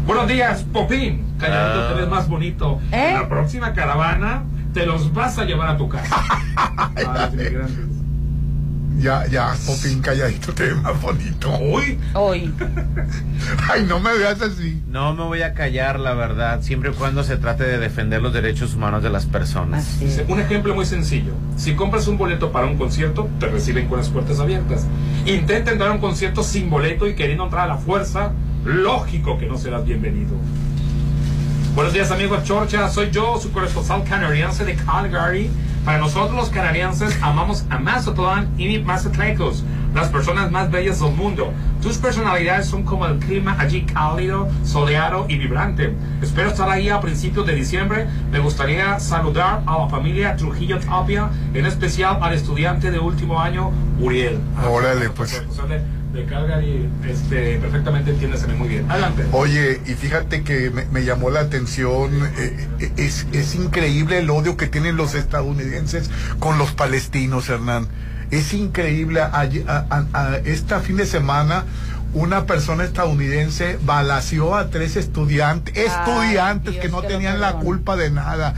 Buenos 0.06 0.28
días, 0.28 0.62
Popín. 0.72 1.24
Calladito 1.38 1.80
Ah. 1.86 1.88
te 1.94 2.00
ves 2.00 2.08
más 2.08 2.28
bonito. 2.28 2.80
¿Eh? 2.92 3.08
En 3.10 3.14
la 3.14 3.28
próxima 3.28 3.72
caravana 3.72 4.42
te 4.72 4.86
los 4.86 5.12
vas 5.12 5.38
a 5.38 5.44
llevar 5.44 5.68
a 5.68 5.76
tu 5.76 5.88
casa. 5.88 6.16
Ah. 6.56 7.28
Ya, 8.96 9.26
ya, 9.26 9.54
Popín 9.66 10.00
calladito, 10.00 10.52
te 10.52 10.66
ve 10.66 10.74
más 10.74 11.00
bonito. 11.00 11.52
Hoy. 11.52 11.98
Hoy. 12.14 12.52
Ay, 13.68 13.84
no 13.84 13.98
me 13.98 14.16
veas 14.16 14.40
así. 14.40 14.82
No 14.88 15.14
me 15.14 15.24
voy 15.24 15.42
a 15.42 15.52
callar, 15.52 15.98
la 15.98 16.14
verdad, 16.14 16.62
siempre 16.62 16.90
y 16.90 16.94
cuando 16.94 17.24
se 17.24 17.36
trate 17.36 17.64
de 17.64 17.78
defender 17.78 18.22
los 18.22 18.32
derechos 18.32 18.74
humanos 18.74 19.02
de 19.02 19.10
las 19.10 19.26
personas. 19.26 19.98
Un 20.28 20.40
ejemplo 20.40 20.74
muy 20.74 20.86
sencillo. 20.86 21.32
Si 21.56 21.74
compras 21.74 22.06
un 22.06 22.16
boleto 22.16 22.52
para 22.52 22.66
un 22.66 22.78
concierto, 22.78 23.28
te 23.40 23.46
reciben 23.46 23.88
con 23.88 23.98
las 23.98 24.08
puertas 24.08 24.38
abiertas. 24.38 24.86
Intenta 25.26 25.72
entrar 25.72 25.90
a 25.90 25.92
un 25.92 26.00
concierto 26.00 26.42
sin 26.42 26.70
boleto 26.70 27.08
y 27.08 27.14
queriendo 27.14 27.44
entrar 27.44 27.64
a 27.64 27.74
la 27.74 27.76
fuerza, 27.78 28.32
lógico 28.64 29.38
que 29.38 29.46
no 29.46 29.58
serás 29.58 29.84
bienvenido. 29.84 30.34
Buenos 31.74 31.92
días 31.92 32.12
amigos 32.12 32.44
Chorcha, 32.44 32.88
soy 32.88 33.10
yo, 33.10 33.36
su 33.40 33.50
corresponsal 33.50 34.04
canadiense 34.04 34.64
de 34.64 34.76
Calgary. 34.76 35.50
Para 35.84 35.98
nosotros 35.98 36.34
los 36.34 36.48
canadienses 36.48 37.14
amamos 37.20 37.66
a 37.68 37.78
Mazatlán 37.78 38.48
y 38.56 38.78
Mazatlecos, 38.78 39.64
las 39.94 40.08
personas 40.08 40.50
más 40.50 40.70
bellas 40.70 41.00
del 41.00 41.12
mundo. 41.12 41.52
Tus 41.82 41.98
personalidades 41.98 42.66
son 42.66 42.84
como 42.84 43.04
el 43.04 43.18
clima 43.18 43.54
allí 43.58 43.82
cálido, 43.82 44.48
soleado 44.64 45.26
y 45.28 45.36
vibrante. 45.36 45.94
Espero 46.22 46.48
estar 46.48 46.70
ahí 46.70 46.88
a 46.88 47.02
principios 47.02 47.46
de 47.46 47.54
diciembre. 47.54 48.06
Me 48.32 48.38
gustaría 48.38 48.98
saludar 48.98 49.62
a 49.66 49.78
la 49.78 49.88
familia 49.90 50.36
Trujillo 50.36 50.80
Tapia, 50.80 51.28
en 51.52 51.66
especial 51.66 52.16
al 52.22 52.32
estudiante 52.32 52.90
de 52.90 52.98
último 52.98 53.38
año, 53.38 53.70
Uriel. 54.00 54.38
Órale, 54.66 55.10
pues. 55.10 55.44
De, 56.14 56.24
Calgary, 56.26 56.88
este, 57.08 57.58
perfectamente 57.58 58.12
entiendes 58.12 58.46
muy 58.56 58.68
bien. 58.68 58.90
Adelante. 58.90 59.24
Oye, 59.32 59.80
y 59.84 59.94
fíjate 59.94 60.42
que 60.42 60.70
me, 60.70 60.84
me 60.86 61.04
llamó 61.04 61.30
la 61.30 61.40
atención, 61.40 62.10
eh, 62.38 62.68
eh, 62.80 62.92
es, 62.96 63.26
es 63.32 63.54
increíble 63.56 64.18
el 64.18 64.30
odio 64.30 64.56
que 64.56 64.68
tienen 64.68 64.96
los 64.96 65.14
estadounidenses 65.14 66.10
con 66.38 66.56
los 66.56 66.72
palestinos, 66.72 67.48
Hernán. 67.48 67.88
Es 68.30 68.54
increíble, 68.54 69.20
a, 69.20 69.28
a- 69.66 70.04
a- 70.12 70.36
esta 70.44 70.80
fin 70.80 70.96
de 70.96 71.06
semana 71.06 71.64
una 72.14 72.46
persona 72.46 72.84
estadounidense 72.84 73.76
balació 73.84 74.54
a 74.54 74.70
tres 74.70 74.94
estudiantes, 74.94 75.76
estudiantes 75.76 76.76
que 76.76 76.88
no 76.88 77.02
tenían 77.02 77.40
la 77.40 77.54
culpa 77.54 77.96
de 77.96 78.10
nada, 78.12 78.54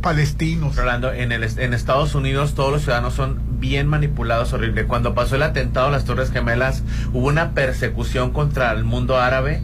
palestinos. 0.00 0.76
Rolando, 0.76 1.12
en, 1.12 1.32
el, 1.32 1.44
en 1.44 1.74
Estados 1.74 2.14
Unidos 2.14 2.54
todos 2.54 2.72
los 2.72 2.82
ciudadanos 2.82 3.14
son 3.14 3.40
bien 3.60 3.86
manipulados, 3.86 4.52
horrible. 4.52 4.84
Cuando 4.84 5.14
pasó 5.14 5.36
el 5.36 5.42
atentado 5.42 5.88
a 5.88 5.90
las 5.90 6.04
Torres 6.04 6.30
Gemelas, 6.30 6.82
hubo 7.12 7.26
una 7.28 7.52
persecución 7.52 8.32
contra 8.32 8.72
el 8.72 8.84
mundo 8.84 9.18
árabe, 9.18 9.60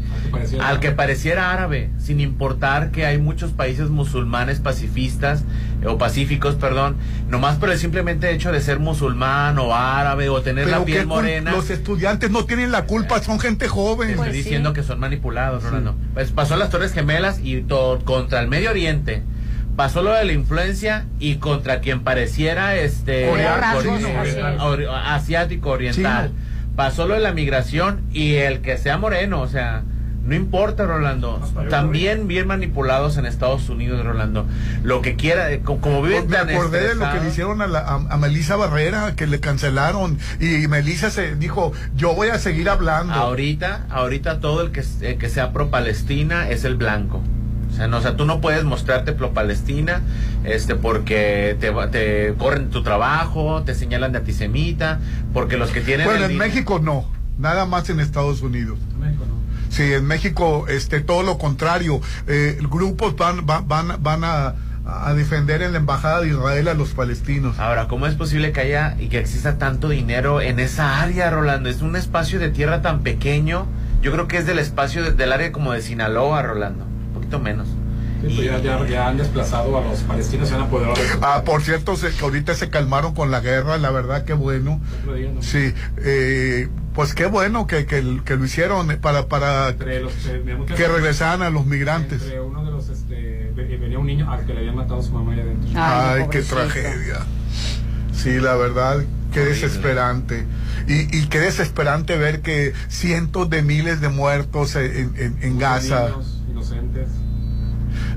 al 0.60 0.80
que 0.80 0.90
pareciera 0.90 1.52
árabe, 1.52 1.90
sin 1.98 2.20
importar 2.20 2.90
que 2.90 3.06
hay 3.06 3.18
muchos 3.18 3.52
países 3.52 3.90
musulmanes 3.90 4.60
pacifistas, 4.60 5.44
eh, 5.82 5.86
o 5.86 5.98
pacíficos, 5.98 6.56
perdón, 6.56 6.96
nomás 7.28 7.56
por 7.56 7.70
el 7.70 7.78
simplemente 7.78 8.30
hecho 8.32 8.50
de 8.52 8.60
ser 8.60 8.78
musulmán 8.80 9.58
o 9.58 9.74
árabe 9.74 10.28
o 10.28 10.42
tener 10.42 10.68
la 10.68 10.84
piel 10.84 11.06
morena. 11.06 11.52
los 11.52 11.70
estudiantes 11.70 12.30
no 12.30 12.44
tienen 12.44 12.72
la 12.72 12.84
culpa, 12.86 13.22
son 13.22 13.38
gente 13.38 13.68
joven. 13.68 14.10
Estoy 14.10 14.32
diciendo 14.32 14.72
que 14.72 14.82
son 14.82 14.98
manipulados, 14.98 15.62
Rolando. 15.62 15.94
Pues 16.14 16.30
pasó 16.32 16.56
las 16.56 16.70
Torres 16.70 16.92
Gemelas 16.92 17.38
y 17.42 17.62
to- 17.62 18.00
contra 18.04 18.40
el 18.40 18.48
Medio 18.48 18.70
Oriente. 18.70 19.22
Pasó 19.76 20.02
lo 20.02 20.12
de 20.12 20.24
la 20.24 20.32
influencia 20.32 21.04
y 21.18 21.36
contra 21.36 21.80
quien 21.80 22.00
pareciera 22.04 22.76
este 22.76 23.28
ori- 24.60 24.88
asiático 25.06 25.70
oriental. 25.70 26.30
Pasó 26.76 27.06
lo 27.06 27.14
de 27.14 27.20
la 27.20 27.32
migración 27.32 28.02
y 28.12 28.34
el 28.34 28.60
que 28.60 28.78
sea 28.78 28.98
moreno, 28.98 29.40
o 29.40 29.48
sea, 29.48 29.82
no 30.24 30.34
importa, 30.34 30.86
Rolando. 30.86 31.38
También 31.70 32.26
bien 32.28 32.46
manipulados 32.46 33.16
en 33.18 33.26
Estados 33.26 33.68
Unidos, 33.68 34.04
Rolando. 34.04 34.46
Lo 34.82 35.02
que 35.02 35.16
quiera, 35.16 35.50
eh, 35.52 35.60
co- 35.60 35.78
como 35.80 36.02
viven 36.02 36.28
Me 36.28 36.36
tan 36.36 36.48
acordé 36.48 36.88
de 36.88 36.94
lo 36.94 37.00
que 37.12 37.20
le 37.20 37.28
hicieron 37.28 37.60
a, 37.60 37.66
la- 37.66 37.80
a, 37.80 37.94
a 38.10 38.16
Melissa 38.16 38.56
Barrera, 38.56 39.14
que 39.16 39.26
le 39.26 39.38
cancelaron. 39.40 40.18
Y 40.40 40.66
Melissa 40.68 41.10
se 41.10 41.34
dijo, 41.36 41.72
yo 41.94 42.14
voy 42.14 42.28
a 42.28 42.38
seguir 42.38 42.70
hablando. 42.70 43.12
Ahorita, 43.12 43.86
ahorita 43.90 44.40
todo 44.40 44.62
el 44.62 44.70
que, 44.70 44.82
eh, 45.02 45.16
que 45.18 45.28
sea 45.28 45.52
pro 45.52 45.68
Palestina 45.70 46.48
es 46.48 46.64
el 46.64 46.76
blanco. 46.76 47.22
O 47.74 47.76
sea, 47.76 47.88
no, 47.88 47.98
o 47.98 48.00
sea, 48.00 48.16
tú 48.16 48.24
no 48.24 48.40
puedes 48.40 48.62
mostrarte 48.64 49.12
pro 49.12 49.32
Palestina, 49.34 50.00
este, 50.44 50.76
porque 50.76 51.56
te, 51.58 51.70
va- 51.70 51.90
te 51.90 52.32
corren 52.38 52.70
tu 52.70 52.84
trabajo, 52.84 53.62
te 53.64 53.74
señalan 53.74 54.12
de 54.12 54.18
antisemita, 54.18 55.00
porque 55.32 55.56
los 55.56 55.70
que 55.70 55.80
tienen 55.80 56.06
Bueno, 56.06 56.26
en 56.26 56.38
México 56.38 56.78
no, 56.78 57.04
nada 57.38 57.66
más 57.66 57.90
en 57.90 57.98
Estados 57.98 58.42
Unidos. 58.42 58.78
Sí, 59.70 59.92
en 59.92 60.04
México, 60.06 60.66
este, 60.68 61.00
todo 61.00 61.24
lo 61.24 61.36
contrario. 61.36 62.00
Eh, 62.28 62.58
grupos 62.70 63.16
van, 63.16 63.44
van, 63.44 63.66
van, 63.66 64.00
van 64.00 64.22
a, 64.22 64.54
a 64.86 65.14
defender 65.14 65.60
en 65.62 65.72
la 65.72 65.78
embajada 65.78 66.20
de 66.20 66.28
Israel 66.28 66.68
a 66.68 66.74
los 66.74 66.90
palestinos. 66.90 67.58
Ahora, 67.58 67.88
¿cómo 67.88 68.06
es 68.06 68.14
posible 68.14 68.52
que 68.52 68.60
haya 68.60 68.96
y 69.00 69.08
que 69.08 69.18
exista 69.18 69.58
tanto 69.58 69.88
dinero 69.88 70.40
en 70.40 70.60
esa 70.60 71.00
área, 71.02 71.28
Rolando? 71.28 71.68
Es 71.68 71.82
un 71.82 71.96
espacio 71.96 72.38
de 72.38 72.50
tierra 72.50 72.82
tan 72.82 73.00
pequeño. 73.02 73.66
Yo 74.00 74.12
creo 74.12 74.28
que 74.28 74.36
es 74.36 74.46
del 74.46 74.60
espacio 74.60 75.02
de- 75.02 75.10
del 75.10 75.32
área 75.32 75.50
como 75.50 75.72
de 75.72 75.82
Sinaloa, 75.82 76.40
Rolando. 76.42 76.86
Poquito 77.24 77.40
menos. 77.40 77.68
Sí, 78.20 78.32
pues 78.36 78.46
ya, 78.46 78.58
ya- 78.58 78.86
ya 78.86 79.08
han 79.08 79.18
desplazado 79.18 79.76
a 79.76 79.82
los 79.82 79.98
palestinos, 80.00 80.48
se 80.48 80.54
han 80.54 80.62
apoderado 80.62 80.94
de 80.94 81.02
Ah, 81.20 81.42
por 81.44 81.62
cierto, 81.62 81.94
se- 81.96 82.10
que 82.10 82.24
ahorita 82.24 82.54
se 82.54 82.70
calmaron 82.70 83.14
con 83.14 83.30
la 83.30 83.40
guerra, 83.40 83.76
la 83.76 83.90
verdad 83.90 84.24
que 84.24 84.32
bueno. 84.32 84.80
Sí, 85.40 85.74
eh, 85.98 86.68
pues 86.94 87.12
qué 87.14 87.26
bueno 87.26 87.66
que, 87.66 87.84
que, 87.84 88.20
que 88.24 88.36
lo 88.36 88.44
hicieron 88.46 88.86
para, 89.02 89.26
para 89.26 89.72
los, 89.72 90.12
eh, 90.26 90.42
que 90.74 90.88
regresaran 90.88 91.42
a 91.42 91.50
los 91.50 91.66
migrantes. 91.66 92.22
Entre 92.22 92.40
uno 92.40 92.64
de 92.64 92.70
los, 92.70 92.88
este, 92.88 93.52
ve- 93.54 93.76
venía 93.76 93.98
un 93.98 94.06
niño 94.06 94.30
al 94.30 94.46
que 94.46 94.54
le 94.54 94.60
había 94.60 94.72
matado 94.72 95.00
a 95.00 95.02
su 95.02 95.12
mamá 95.12 95.32
allá 95.34 95.42
adentro. 95.42 95.70
Ay, 95.74 96.24
qué 96.30 96.40
tragedia. 96.42 97.18
Sí, 98.14 98.40
la 98.40 98.54
verdad, 98.54 99.04
qué 99.34 99.40
desesperante. 99.40 100.46
Y, 100.88 101.14
y 101.18 101.26
qué 101.26 101.40
desesperante 101.40 102.16
ver 102.16 102.40
que 102.40 102.72
cientos 102.88 103.50
de 103.50 103.62
miles 103.62 104.00
de 104.00 104.08
muertos 104.08 104.76
en, 104.76 105.12
en- 105.18 105.38
en 105.42 105.58
Gaza. 105.58 106.08
Niños 106.08 106.33
inocentes. 106.70 107.08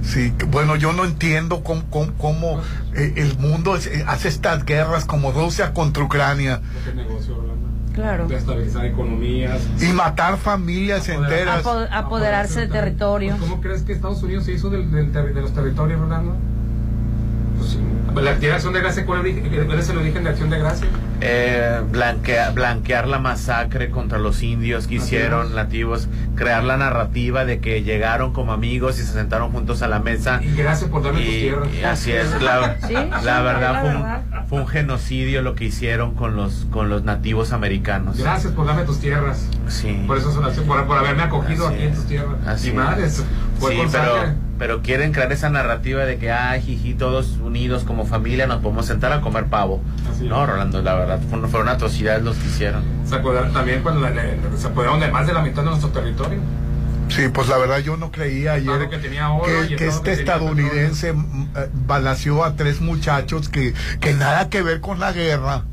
Sí, 0.02 0.34
bueno, 0.50 0.76
yo 0.76 0.92
no 0.94 1.06
entiendo 1.06 1.64
cómo, 1.64 1.84
cómo- 1.90 2.14
cómo, 2.18 2.62
eh, 2.96 3.14
el 3.18 3.38
mundo 3.38 3.76
es- 3.76 3.88
eh, 3.88 4.04
hace 4.08 4.28
estas 4.28 4.66
guerras 4.66 5.06
como 5.06 5.32
Rusia 5.32 5.74
contra 5.74 6.04
Ucrania 6.04 6.62
Porque 6.74 6.90
es 6.90 6.96
negocio, 6.96 7.36
Rolando. 7.36 7.68
Claro. 7.94 8.28
De 8.28 8.36
estabilizar 8.38 8.86
economías. 8.86 9.60
y 9.82 9.86
matar 9.94 10.38
familias 10.38 11.10
enteras. 11.10 11.64
Apo- 11.66 11.88
apoderarse 11.92 12.62
de 12.62 12.68
territorio. 12.68 13.36
¿Cómo 13.40 13.60
crees 13.62 13.82
que 13.84 13.94
Estados 13.94 14.22
Unidos 14.24 14.46
se 14.46 14.54
hizo 14.54 14.70
del, 14.70 14.90
del 14.92 15.12
de 15.12 15.42
los 15.42 15.54
territorios, 15.54 16.00
Rolando? 16.00 16.36
Pues. 17.58 17.78
La 18.24 18.32
actividad 18.32 18.60
de 18.60 18.80
gracia, 18.82 19.06
¿cuál 19.06 19.20
es 19.28 19.36
el 19.38 19.44
origen- 19.46 19.66
cuál 19.68 19.80
es 19.80 19.90
el 19.90 19.98
origen 19.98 20.24
de 20.24 20.30
acción 20.32 20.50
de 20.50 20.58
gracia? 20.58 20.88
Eh, 21.22 21.82
blanquea- 21.92 22.52
blanquear 22.52 23.08
la 23.08 23.20
masacre 23.20 23.90
contra 23.92 24.18
los 24.18 24.42
indios 24.42 24.88
que 24.88 24.96
hicieron 24.96 25.54
nativos, 25.54 26.08
crear 26.36 26.64
la 26.64 26.78
narrativa 26.78 27.46
de 27.46 27.60
que 27.60 27.84
llegaron 27.84 28.34
como 28.34 28.54
amigos 28.54 29.00
y 29.00 29.04
se 29.04 29.14
sentaron 29.14 29.52
juntos 29.52 29.82
a 29.84 29.88
la 29.88 30.00
mesa. 30.00 30.40
Y 30.44 30.56
gracias 30.56 30.90
por 30.90 31.04
darme 31.04 31.20
tus 31.20 31.30
tierras. 31.30 31.68
y 31.80 31.84
así 31.84 32.12
es, 32.12 32.42
la, 32.42 32.78
Sí, 32.88 32.94
la 32.94 33.20
sí, 33.20 33.26
verdad, 33.26 33.74
la 33.74 33.82
fue, 33.82 33.90
verdad. 33.90 34.22
Un, 34.42 34.48
fue 34.48 34.60
un 34.62 34.68
genocidio 34.68 35.42
lo 35.44 35.54
que 35.54 35.66
hicieron 35.66 36.16
con 36.16 36.36
los, 36.36 36.66
con 36.72 36.90
los 36.90 37.04
nativos 37.04 37.52
americanos. 37.52 38.18
Gracias 38.18 38.54
por 38.54 38.66
darme 38.66 38.84
tus 38.84 39.00
tierras. 39.00 39.48
Sí. 39.68 40.04
Por 40.08 40.18
eso 40.18 40.32
es 40.32 40.38
una 40.38 40.48
acción, 40.48 40.66
por, 40.66 40.86
por 40.88 40.98
haberme 40.98 41.22
acogido 41.24 41.68
Así 41.68 41.76
aquí 41.76 41.84
en 41.86 41.94
tus 41.94 42.06
tierras. 42.06 42.36
Así 42.48 42.70
y 42.72 43.02
es. 43.04 43.24
Fue 43.60 43.72
Sí, 43.74 43.78
con 43.78 43.92
pero, 43.92 44.16
sangre. 44.18 44.36
pero 44.60 44.82
quieren 44.82 45.12
crear 45.12 45.32
esa 45.32 45.50
narrativa 45.50 46.06
de 46.06 46.18
que, 46.18 46.32
ay, 46.32 46.62
jiji, 46.62 46.94
todos 46.94 47.38
unidos 47.38 47.84
como 47.84 48.06
familia 48.06 48.48
nos 48.48 48.62
podemos 48.62 48.86
sentar 48.86 49.12
a 49.14 49.22
comer 49.22 49.46
pavo. 49.46 49.82
no, 50.22 50.46
Rolando, 50.46 50.82
la 50.82 50.96
verdad, 50.96 51.20
fueron, 51.30 51.50
fueron 51.50 51.70
atrocidades 51.70 52.24
los 52.24 52.36
que 52.38 52.48
hicieron. 52.48 52.84
Se 53.06 53.16
apoderaron 53.16 53.54
también 53.54 53.82
cuando 53.84 54.02
la- 54.02 54.10
la- 54.12 54.24
se 54.58 54.68
apoderaron 54.68 55.00
de 55.00 55.12
más 55.12 55.28
de 55.28 55.34
la 55.34 55.42
mitad 55.42 55.62
de 55.64 55.70
nuestro 55.70 55.90
territorio. 55.90 56.40
Sí, 57.10 57.30
pues 57.34 57.48
la 57.48 57.58
verdad 57.58 57.80
yo 57.80 57.96
no 57.96 58.12
creía 58.12 58.54
ayer 58.54 58.90
que 58.90 58.98
tenía 58.98 59.30
oro 59.32 59.46
que, 59.46 59.74
y 59.74 59.76
que 59.78 59.88
estado 59.88 59.90
este 59.98 60.10
que 60.12 60.18
tenía 60.18 60.34
estadounidense 60.34 61.14
mm, 61.14 61.48
eh, 61.56 61.70
balaceó 61.86 62.44
a 62.44 62.56
tres 62.58 62.82
muchachos 62.82 63.48
que, 63.48 63.74
que 64.02 64.14
nada 64.14 64.50
que 64.50 64.62
ver 64.62 64.82
con 64.82 65.00
la 65.00 65.14
guerra. 65.14 65.64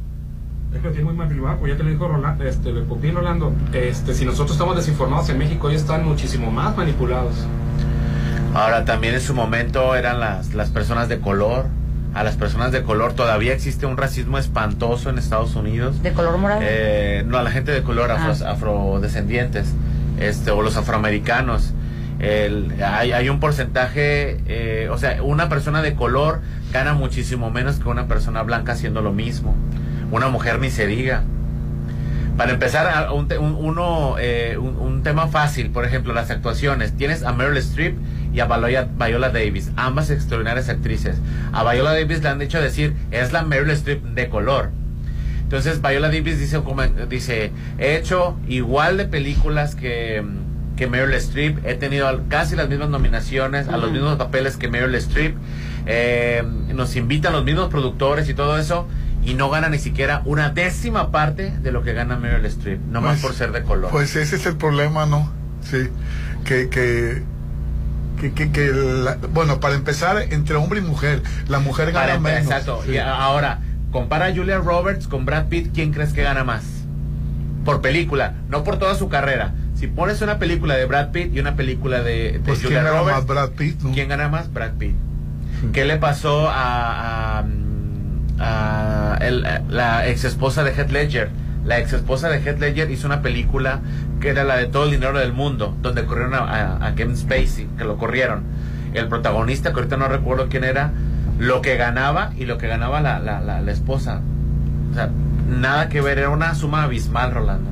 Es 0.73 0.81
que 0.81 0.89
tiene 0.91 1.05
muy 1.05 1.15
manipulado, 1.15 1.59
pues 1.59 1.73
ya 1.73 1.77
te 1.79 1.83
lo 1.85 1.91
dijo 1.91 2.07
Rolando, 2.07 2.45
este, 2.45 2.73
Popín 2.83 3.15
Rolando. 3.17 3.53
Este, 3.73 4.15
si 4.15 4.25
nosotros 4.25 4.53
estamos 4.53 4.77
desinformados 4.77 5.29
en 5.29 5.39
México, 5.39 5.69
ellos 5.71 5.83
están 5.83 6.05
muchísimo 6.05 6.51
más 6.53 6.77
manipulados. 6.77 7.35
Ahora 8.55 8.85
también 8.85 9.15
en 9.15 9.21
su 9.21 9.35
momento 9.35 9.97
eran 9.97 10.21
las, 10.21 10.55
las 10.55 10.71
personas 10.71 11.09
de 11.09 11.19
color. 11.21 11.67
A 12.15 12.23
las 12.23 12.37
personas 12.37 12.71
de 12.71 12.85
color 12.85 13.15
todavía 13.15 13.53
existe 13.53 13.87
un 13.87 13.97
racismo 13.97 14.39
espantoso 14.39 15.11
en 15.11 15.19
Estados 15.19 15.57
Unidos. 15.57 16.01
¿De 16.03 16.13
color 16.13 16.39
morado? 16.39 16.61
Eh, 16.63 17.25
no, 17.27 17.37
a 17.39 17.43
la 17.43 17.51
gente 17.51 17.73
de 17.73 17.83
color, 17.83 18.13
afro- 18.13 18.47
Ah. 18.47 18.53
afrodescendientes, 18.53 19.73
este, 20.21 20.53
o 20.53 20.63
los 20.63 20.77
afroamericanos. 20.77 21.75
El- 22.21 22.73
hay, 22.85 23.11
hay 23.11 23.29
un 23.29 23.41
porcentaje, 23.41 24.41
eh, 24.47 24.89
o 24.93 24.97
sea, 24.99 25.21
una 25.25 25.49
persona 25.49 25.83
de 25.83 25.95
color 25.97 26.41
gana 26.73 26.95
muchísimo 26.95 27.51
menos 27.51 27.81
que 27.81 27.89
una 27.89 28.07
persona 28.07 28.43
blanca 28.45 28.73
haciendo 28.73 29.03
lo 29.03 29.13
mismo. 29.13 29.57
Una 30.13 30.29
mujer 30.29 30.61
ni 30.61 30.71
se 30.71 30.87
diga. 30.87 31.25
Para 32.37 32.53
empezar, 32.53 32.87
a- 32.87 33.13
un, 33.13 33.27
un- 33.41 33.57
uno, 33.59 34.15
eh, 34.21 34.57
un, 34.57 34.77
un 34.77 35.03
tema 35.03 35.27
fácil, 35.27 35.71
por 35.71 35.85
ejemplo, 35.85 36.15
las 36.15 36.31
actuaciones. 36.31 36.97
Tienes 36.97 37.25
a 37.25 37.33
Meryl 37.33 37.57
Streep 37.57 37.97
y 38.35 38.41
a 38.41 38.47
Viola, 38.47 38.89
Viola 38.99 39.31
Davis, 39.31 39.71
ambas 39.77 40.11
extraordinarias 40.11 40.69
actrices. 40.69 41.17
A 41.53 41.63
Viola 41.71 41.93
Davis 41.93 42.23
le 42.23 42.29
han 42.29 42.39
dicho 42.41 42.61
decir, 42.61 42.95
es 43.13 43.33
la 43.33 43.43
Meryl 43.45 43.71
Streep 43.71 44.03
de 44.03 44.29
color. 44.29 44.71
Entonces 45.43 45.81
Viola 45.81 46.09
Davis 46.09 46.39
dice, 46.41 46.61
dice 47.09 47.53
he 47.79 47.97
hecho 47.97 48.37
igual 48.49 48.97
de 48.97 49.05
películas 49.05 49.75
que, 49.77 50.25
que 50.77 50.87
Meryl 50.89 51.15
Streep, 51.15 51.65
he 51.65 51.75
tenido 51.75 52.09
casi 52.29 52.57
las 52.57 52.69
mismas 52.69 52.89
nominaciones, 52.89 53.69
a 53.69 53.73
los 53.77 53.85
Ujú. 53.85 53.93
mismos 53.93 54.17
papeles 54.17 54.57
que 54.57 54.69
Meryl 54.69 54.95
Streep, 54.97 55.37
eh, 55.87 56.43
nos 56.75 56.97
invitan 56.97 57.33
los 57.35 57.45
mismos 57.45 57.69
productores 57.69 58.29
y 58.29 58.35
todo 58.35 58.59
eso, 58.59 58.89
y 59.25 59.35
no 59.35 59.49
gana 59.49 59.69
ni 59.69 59.79
siquiera 59.79 60.23
una 60.25 60.51
décima 60.51 61.11
parte 61.13 61.51
de 61.63 61.71
lo 61.73 61.83
que 61.83 61.93
gana 61.93 62.17
Meryl 62.17 62.47
Streep, 62.47 62.81
nomás 62.91 63.13
Pues- 63.13 63.23
por 63.23 63.35
ser 63.35 63.53
de 63.53 63.63
color. 63.63 63.91
Pues 63.93 64.17
ese 64.17 64.35
es 64.37 64.47
el 64.47 64.57
problema, 64.57 65.07
¿no? 65.07 65.33
Sí. 65.63 65.89
Que, 66.45 66.69
que, 66.69 67.23
que, 68.21 68.33
que, 68.33 68.51
que 68.53 68.69
la- 68.73 69.17
bueno, 69.33 69.61
para 69.61 69.75
empezar, 69.75 70.17
entre 70.31 70.57
hombre 70.57 70.81
y 70.81 70.83
mujer, 70.83 71.23
la 71.49 71.59
mujer 71.59 71.93
gana 71.93 72.19
menos. 72.19 72.43
Exacto. 72.45 72.81
Sí. 72.85 72.93
Y 72.93 72.99
ahora, 72.99 73.61
compara 73.91 74.27
a 74.27 74.35
Julia 74.35 74.59
Roberts 74.59 75.07
con 75.09 75.25
Brad 75.25 75.47
Pitt, 75.47 75.73
¿quién 75.75 75.93
crees 75.93 76.13
que 76.13 76.23
gana 76.23 76.45
más? 76.45 76.65
Por 77.65 77.81
película, 77.81 78.35
no 78.49 78.63
por 78.65 78.79
toda 78.79 78.95
su 78.95 79.09
carrera. 79.09 79.55
Si 79.75 79.87
pones 79.89 80.21
una 80.23 80.39
película 80.39 80.75
de 80.77 80.85
Brad 80.85 81.11
Pitt 81.11 81.35
y 81.35 81.41
una 81.41 81.57
película 81.57 82.03
de, 82.03 82.33
de 82.33 82.41
Pues, 82.41 82.61
Julia 82.63 82.81
¿quién 82.81 82.85
gana 82.85 82.99
Roberts, 83.01 83.19
más? 83.19 83.27
Brad 83.27 83.51
Pitt, 83.51 83.81
¿no? 83.83 83.93
¿quién 83.93 84.09
gana 84.09 84.29
más? 84.29 84.53
Brad 84.53 84.73
Pitt. 84.79 84.95
¿Qué 85.73 85.85
le 85.85 85.97
pasó 85.97 86.49
a, 86.49 87.39
a, 87.41 87.45
a 88.39 89.17
el- 89.21 89.47
la 89.69 90.07
ex 90.09 90.25
esposa 90.25 90.63
de 90.65 90.73
Heath 90.73 90.91
Ledger? 90.91 91.31
La 91.65 91.79
ex 91.79 91.93
esposa 91.95 92.29
de 92.29 92.39
Heath 92.39 92.61
Ledger 92.61 92.91
hizo 92.91 93.07
una 93.07 93.23
película 93.23 93.81
que 94.25 94.31
era 94.31 94.43
la 94.43 94.57
de 94.57 94.67
todo 94.67 94.85
el 94.87 94.91
dinero 94.91 95.19
del 95.19 95.33
mundo, 95.33 95.77
donde 95.83 96.05
corrieron 96.07 96.35
a, 96.35 96.39
a- 96.39 96.87
a 96.87 96.95
Kevin 96.95 97.17
Spacey, 97.17 97.69
que 97.79 97.85
lo 97.85 97.97
corrieron. 97.99 98.43
El 98.95 99.07
protagonista, 99.09 99.71
que 99.73 99.77
ahorita 99.81 99.97
no 99.97 100.09
recuerdo 100.09 100.49
quién 100.49 100.65
era, 100.65 100.93
lo 101.39 101.61
que 101.63 101.77
ganaba 101.77 102.33
y 102.37 102.47
lo 102.47 102.57
que 102.59 102.67
ganaba 102.67 103.01
la, 103.01 103.19
la, 103.19 103.41
la, 103.41 103.61
la 103.61 103.73
esposa. 103.73 104.21
O 104.91 104.95
sea, 104.95 105.11
nada 105.49 105.89
que 105.89 106.01
ver, 106.01 106.19
era 106.19 106.31
una 106.31 106.55
suma 106.55 106.85
abismal, 106.85 107.33
Rolando. 107.33 107.71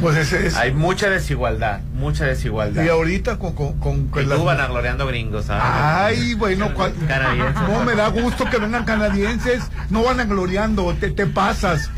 Pues 0.00 0.16
ese 0.16 0.46
es. 0.46 0.56
Hay 0.56 0.72
mucha 0.72 1.08
desigualdad, 1.08 1.80
mucha 1.96 2.26
desigualdad. 2.26 2.84
Y 2.84 2.88
ahorita 2.88 3.38
con, 3.38 3.54
con, 3.54 3.78
con- 3.78 4.06
con 4.08 4.22
Y 4.22 4.26
las- 4.26 4.38
tú 4.38 4.44
vanagloriando 4.44 5.06
gringos, 5.06 5.46
¿sabes? 5.46 5.62
Ay, 5.66 6.34
bueno, 6.38 6.72
cual- 6.74 6.92
Canadienses. 7.08 7.62
no 7.68 7.84
me 7.84 7.94
da 7.94 8.08
gusto 8.08 8.44
que 8.50 8.58
vengan 8.58 8.84
canadienses, 8.84 9.64
no 9.90 10.02
van 10.04 10.26
gloriando, 10.28 10.94
te, 11.00 11.10
te 11.10 11.26
pasas. 11.26 11.90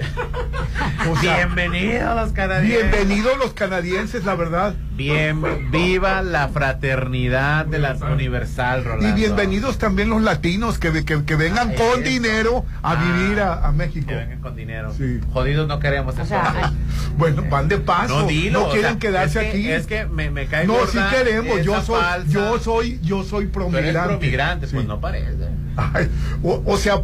O 1.11 1.17
sea, 1.21 1.37
Bienvenidos 1.47 2.15
los 2.17 2.33
canadienses. 2.33 2.91
bienvenidos 2.91 3.39
los 3.39 3.53
canadienses, 3.55 4.25
la 4.25 4.35
verdad. 4.35 4.75
Bien, 4.93 5.41
viva 5.71 6.23
la 6.23 6.49
fraternidad 6.49 7.67
de 7.67 7.79
la 7.79 7.95
Universal, 7.95 8.85
Rolando. 8.85 9.09
Y 9.09 9.13
bienvenidos 9.13 9.79
también 9.79 10.09
los 10.11 10.21
latinos 10.23 10.79
que, 10.79 11.05
que, 11.05 11.25
que 11.25 11.37
vengan 11.37 11.71
Ay, 11.71 11.77
con 11.77 12.01
eso. 12.03 12.11
dinero 12.11 12.65
a 12.83 12.93
Ah. 12.93 12.97
vivir 12.97 13.41
a, 13.41 13.67
a 13.69 13.71
México. 13.73 14.07
Que 14.09 14.17
vengan 14.17 14.41
con 14.41 14.57
dinero. 14.57 14.93
Sí. 14.97 15.21
Jodidos 15.33 15.69
no 15.69 15.79
queremos 15.79 16.17
O 16.19 16.21
entonces. 16.23 16.37
sea, 16.53 16.73
Bueno, 17.17 17.45
van 17.49 17.69
de 17.69 17.79
paso, 17.79 18.23
no 18.23 18.27
dilo. 18.27 18.61
no 18.61 18.67
o 18.67 18.71
quieren 18.73 18.91
sea, 18.93 18.99
quedarse 18.99 19.39
es 19.39 19.45
que- 19.45 19.59
aquí. 19.59 19.71
Es 19.71 19.87
que 19.89 20.05
me, 20.07 20.31
me 20.31 20.47
cae 20.47 20.67
no, 20.67 20.87
sí 20.87 20.99
queremos. 21.11 21.65
Yo 21.65 21.83
soy, 21.83 22.01
falsa- 22.01 22.27
yo 22.29 22.59
soy, 22.61 23.01
yo 23.03 23.25
soy 23.25 23.47
promigrante. 23.47 24.69
pues 24.69 24.87
no 24.87 25.01
parece. 25.01 25.49
Ay, 25.77 26.09
o, 26.43 26.63
o 26.65 26.77
sea, 26.77 27.03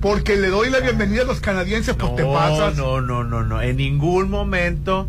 porque 0.00 0.36
le 0.36 0.48
doy 0.48 0.68
la 0.68 0.80
bienvenida 0.80 1.22
a 1.22 1.24
los 1.24 1.40
canadienses, 1.40 1.94
pues 1.96 2.16
te 2.16 2.24
pasas. 2.24 2.76
No, 2.76 3.00
no, 3.00 3.24
no, 3.24 3.42
no. 3.44 3.62
En 3.62 3.76
ningún 3.78 4.28
momento 4.30 5.08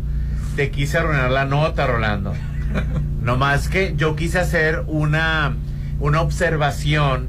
te 0.56 0.70
quise 0.70 0.98
arruinar 0.98 1.30
la 1.30 1.44
nota, 1.44 1.86
Rolando. 1.86 2.32
no 3.22 3.36
más 3.36 3.68
que 3.68 3.94
yo 3.96 4.16
quise 4.16 4.38
hacer 4.38 4.84
una, 4.86 5.54
una 6.00 6.20
observación 6.22 7.28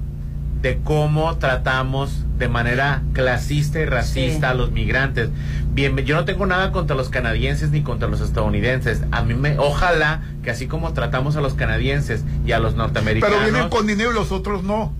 de 0.61 0.79
cómo 0.83 1.37
tratamos 1.37 2.25
de 2.39 2.47
manera 2.47 3.03
clasista 3.13 3.79
y 3.79 3.85
racista 3.85 4.47
Sí. 4.47 4.51
a 4.51 4.53
los 4.55 4.71
migrantes. 4.71 5.29
Bien, 5.73 5.95
yo 5.97 6.15
no 6.15 6.25
tengo 6.25 6.45
nada 6.45 6.71
contra 6.71 6.95
los 6.95 7.09
canadienses 7.09 7.69
ni 7.71 7.83
contra 7.83 8.07
los 8.07 8.21
estadounidenses. 8.21 9.01
A 9.11 9.21
mí 9.21 9.33
me, 9.35 9.57
ojalá 9.59 10.21
que 10.41 10.49
así 10.49 10.65
como 10.67 10.93
tratamos 10.93 11.35
a 11.35 11.41
los 11.41 11.53
canadienses 11.53 12.23
y 12.45 12.53
a 12.53 12.59
los 12.59 12.75
norteamericanos. 12.75 13.37
Pero 13.39 13.51
vienen 13.51 13.69
con 13.69 13.85
dinero 13.85 14.11
y 14.11 14.15
los 14.15 14.31
otros 14.31 14.63
no. 14.63 14.93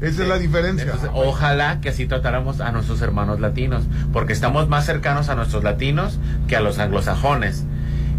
Esa 0.00 0.22
es 0.22 0.28
la 0.28 0.38
diferencia. 0.38 0.84
Entonces, 0.84 1.10
ojalá 1.12 1.80
que 1.80 1.88
así 1.88 2.06
tratáramos 2.06 2.60
a 2.60 2.70
nuestros 2.72 3.02
hermanos 3.02 3.40
latinos, 3.40 3.84
porque 4.12 4.32
estamos 4.32 4.68
más 4.68 4.86
cercanos 4.86 5.28
a 5.28 5.34
nuestros 5.34 5.64
latinos 5.64 6.18
que 6.46 6.56
a 6.56 6.60
los 6.60 6.78
anglosajones. 6.78 7.64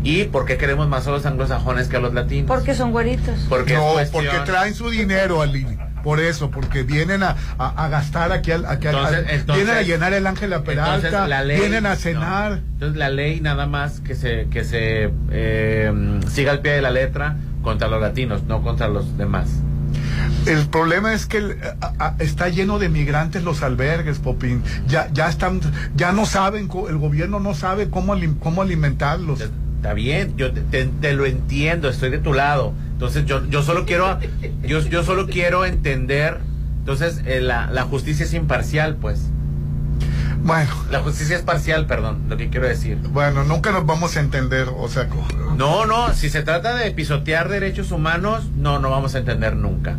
¿Y 0.04 0.26
por 0.26 0.46
qué 0.46 0.58
queremos 0.58 0.88
más 0.88 1.08
a 1.08 1.12
los 1.12 1.26
anglosajones 1.26 1.88
que 1.88 1.98
a 1.98 2.00
los 2.00 2.14
latinos? 2.14 2.48
Porque 2.48 2.74
son 2.74 2.92
güeritos. 2.92 3.46
Porque 3.50 3.74
no, 3.74 3.94
cuestión- 3.94 4.26
porque 4.26 4.40
traen 4.46 4.74
su 4.74 4.90
dinero, 4.90 5.42
Aline. 5.42 5.78
Por 6.04 6.20
eso, 6.20 6.50
porque 6.52 6.84
vienen 6.84 7.24
a, 7.24 7.36
a- 7.58 7.86
a 7.86 7.90
gastar 7.90 8.32
aquí, 8.32 8.52
al- 8.52 8.66
aquí 8.66 8.88
al- 8.88 8.96
Entonces- 8.96 9.18
al- 9.28 9.30
entonces- 9.40 9.66
vienen 9.66 9.76
a 9.84 9.88
llenar 9.88 10.14
el 10.14 10.28
Ángela 10.28 10.56
Entonces, 10.58 10.76
Peralta, 11.02 11.28
la 11.28 11.44
ley- 11.44 11.60
vienen 11.60 11.86
a 11.86 11.90
no. 11.92 11.96
cenar. 11.96 12.60
Entonces 12.74 12.98
la 12.98 13.10
ley 13.10 13.42
nada 13.42 13.66
más 13.68 14.00
que 14.00 14.16
se 14.16 14.48
que 14.50 14.64
se 14.64 15.12
eh, 15.32 16.20
siga 16.30 16.52
al 16.52 16.62
pie 16.62 16.74
de 16.74 16.82
la 16.82 16.92
letra 16.92 17.36
contra 17.62 17.88
los 17.88 18.02
latinos, 18.02 18.44
no 18.44 18.62
contra 18.62 18.88
los 18.88 19.18
demás. 19.18 19.48
El 20.46 20.68
problema 20.68 21.14
es 21.14 21.26
que 21.26 21.38
el- 21.38 21.58
a- 21.82 21.94
a- 22.00 22.16
está 22.20 22.50
lleno 22.50 22.80
de 22.80 22.90
migrantes 22.90 23.44
los 23.44 23.62
albergues, 23.62 24.20
Popín. 24.20 24.64
Ya, 24.88 25.10
ya 25.12 25.28
están, 25.30 25.60
ya 25.96 26.12
no 26.12 26.26
saben, 26.26 26.70
el 26.90 26.98
gobierno 26.98 27.40
no 27.40 27.54
sabe 27.54 27.90
cómo, 27.90 28.16
cómo 28.40 28.62
alimentarlos. 28.62 29.42
Está 29.42 29.94
bien, 29.94 30.36
yo 30.38 30.52
te, 30.52 30.62
te- 30.62 30.86
te 30.86 31.14
lo 31.14 31.26
entiendo, 31.26 31.90
estoy 31.90 32.10
de 32.10 32.20
tu 32.20 32.34
lado. 32.34 32.74
Entonces 33.00 33.24
yo, 33.26 33.46
yo 33.46 33.64
solo 33.64 33.86
quiero 33.86 34.20
yo, 34.62 34.82
yo 34.82 35.04
solo 35.04 35.28
quiero 35.28 35.64
entender. 35.64 36.40
Entonces 36.80 37.22
eh, 37.26 37.40
la, 37.40 37.68
la 37.72 37.84
justicia 37.84 38.26
es 38.26 38.34
imparcial, 38.34 38.98
pues. 38.98 39.30
Bueno, 40.44 40.70
La 40.92 41.00
justicia 41.00 41.38
es 41.38 41.42
parcial, 41.42 41.86
perdón, 41.86 42.24
lo 42.28 42.36
que 42.36 42.50
quiero 42.50 42.68
decir. 42.68 42.98
bueno, 42.98 43.46
nunca 43.46 43.72
nos 43.72 43.86
vamos 43.86 44.18
a 44.18 44.20
entender, 44.20 44.68
o 44.76 44.88
sea, 44.90 45.08
No, 45.56 45.86
no, 45.86 46.14
si 46.14 46.30
se 46.30 46.44
trata 46.44 46.76
de 46.76 46.92
pisotear 46.92 47.48
derechos 47.48 47.92
humanos, 47.92 48.50
no, 48.58 48.80
no 48.80 48.90
vamos 48.90 49.16
a 49.16 49.20
entender 49.20 49.56
nunca. 49.56 49.96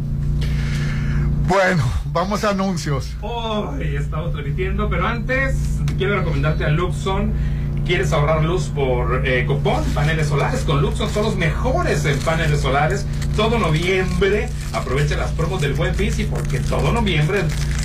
bueno, 1.49 1.83
vamos 2.07 2.45
a 2.45 2.51
anuncios. 2.51 3.13
Hoy 3.23 3.97
estamos 3.97 4.33
transmitiendo, 4.33 4.89
pero 4.91 5.07
antes 5.07 5.57
quiero 5.99 6.19
recomendarte 6.19 6.65
a 6.65 6.69
Luxon. 6.69 7.33
¿Quieres 7.91 8.13
ahorrar 8.13 8.45
luz 8.45 8.71
por 8.73 9.27
eh, 9.27 9.45
cupón? 9.47 9.83
Paneles 9.95 10.29
solares 10.29 10.61
con 10.61 10.81
Luxon 10.81 11.11
son 11.11 11.25
los 11.25 11.35
mejores 11.35 12.05
en 12.05 12.21
paneles 12.21 12.61
solares. 12.61 13.05
Todo 13.35 13.59
noviembre 13.59 14.49
aprovecha 14.73 15.17
las 15.17 15.33
promos 15.33 15.61
del 15.61 15.73
Buen 15.73 15.97
Fin 15.97 16.13
porque 16.31 16.61
todo 16.61 16.93
noviembre 16.93 17.41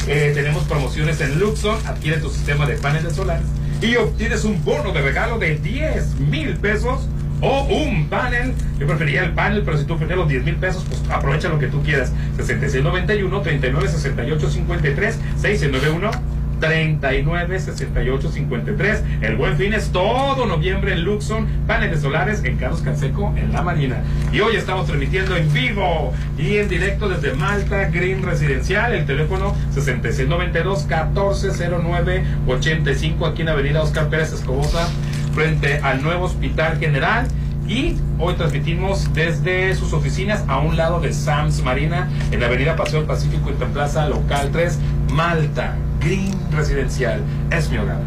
eh, 0.06 0.32
tenemos 0.36 0.64
promociones 0.66 1.22
en 1.22 1.40
Luxon. 1.40 1.76
Adquiere 1.88 2.20
tu 2.20 2.30
sistema 2.30 2.68
de 2.68 2.76
paneles 2.76 3.16
solares 3.16 3.48
y 3.82 3.96
obtienes 3.96 4.44
un 4.44 4.64
bono 4.64 4.92
de 4.92 5.02
regalo 5.02 5.40
de 5.40 5.58
10 5.58 6.20
mil 6.20 6.56
pesos 6.58 7.08
o 7.42 7.64
un 7.64 8.08
panel. 8.08 8.54
Yo 8.78 8.86
preferiría 8.86 9.24
el 9.24 9.34
panel, 9.34 9.64
pero 9.66 9.80
si 9.80 9.86
tú 9.86 9.98
prefieres 9.98 10.20
los 10.20 10.30
10 10.30 10.44
mil 10.44 10.56
pesos, 10.58 10.86
pues 10.88 11.02
aprovecha 11.10 11.50
lo 11.50 11.58
que 11.58 11.66
tú 11.66 11.82
quieras. 11.82 12.12
6691 12.38 13.42
39 13.42 13.88
68 13.88 14.52
53 14.52 15.20
691 15.42 16.35
39 16.60 17.60
68 17.60 18.32
53. 18.32 19.04
El 19.22 19.36
buen 19.36 19.58
fin 19.58 19.74
es 19.74 19.92
todo 19.92 20.46
noviembre 20.46 20.94
en 20.94 21.04
Luxon, 21.04 21.48
paneles 21.68 22.02
solares 22.02 22.44
en 22.44 22.58
Carlos 22.58 22.82
Canseco 22.82 23.34
en 23.36 23.52
la 23.54 23.62
Marina. 23.62 24.02
Y 24.32 24.40
hoy 24.40 24.56
estamos 24.56 24.86
transmitiendo 24.86 25.36
en 25.36 25.52
vivo 25.54 26.14
y 26.38 26.58
en 26.58 26.70
directo 26.70 27.10
desde 27.10 27.34
Malta 27.34 27.90
Green 27.90 28.24
Residencial. 28.24 28.94
El 28.94 29.06
teléfono 29.06 29.56
6692 29.72 30.86
1409 30.86 32.24
85 32.48 33.26
aquí 33.26 33.42
en 33.42 33.50
Avenida 33.50 33.82
Oscar 33.82 34.10
Pérez 34.10 34.34
Escobosa, 34.34 34.88
frente 35.34 35.80
al 35.80 36.02
nuevo 36.02 36.26
Hospital 36.26 36.78
General. 36.80 37.28
Y 37.68 37.98
hoy 38.20 38.36
transmitimos 38.36 39.12
desde 39.14 39.74
sus 39.74 39.92
oficinas 39.94 40.44
a 40.48 40.60
un 40.60 40.78
lado 40.78 41.00
de 41.00 41.12
Sams 41.12 41.64
Marina 41.64 42.08
en 42.32 42.40
la 42.40 42.46
avenida 42.46 42.76
Paseo 42.76 43.00
del 43.00 43.08
Pacífico 43.08 43.50
y 43.50 43.54
Plaza 43.54 44.08
Local 44.08 44.50
3, 44.52 44.80
Malta. 45.12 45.76
Green 46.06 46.32
Residencial. 46.52 47.20
Es 47.50 47.70
mi 47.72 47.80
hogar. 47.80 48.04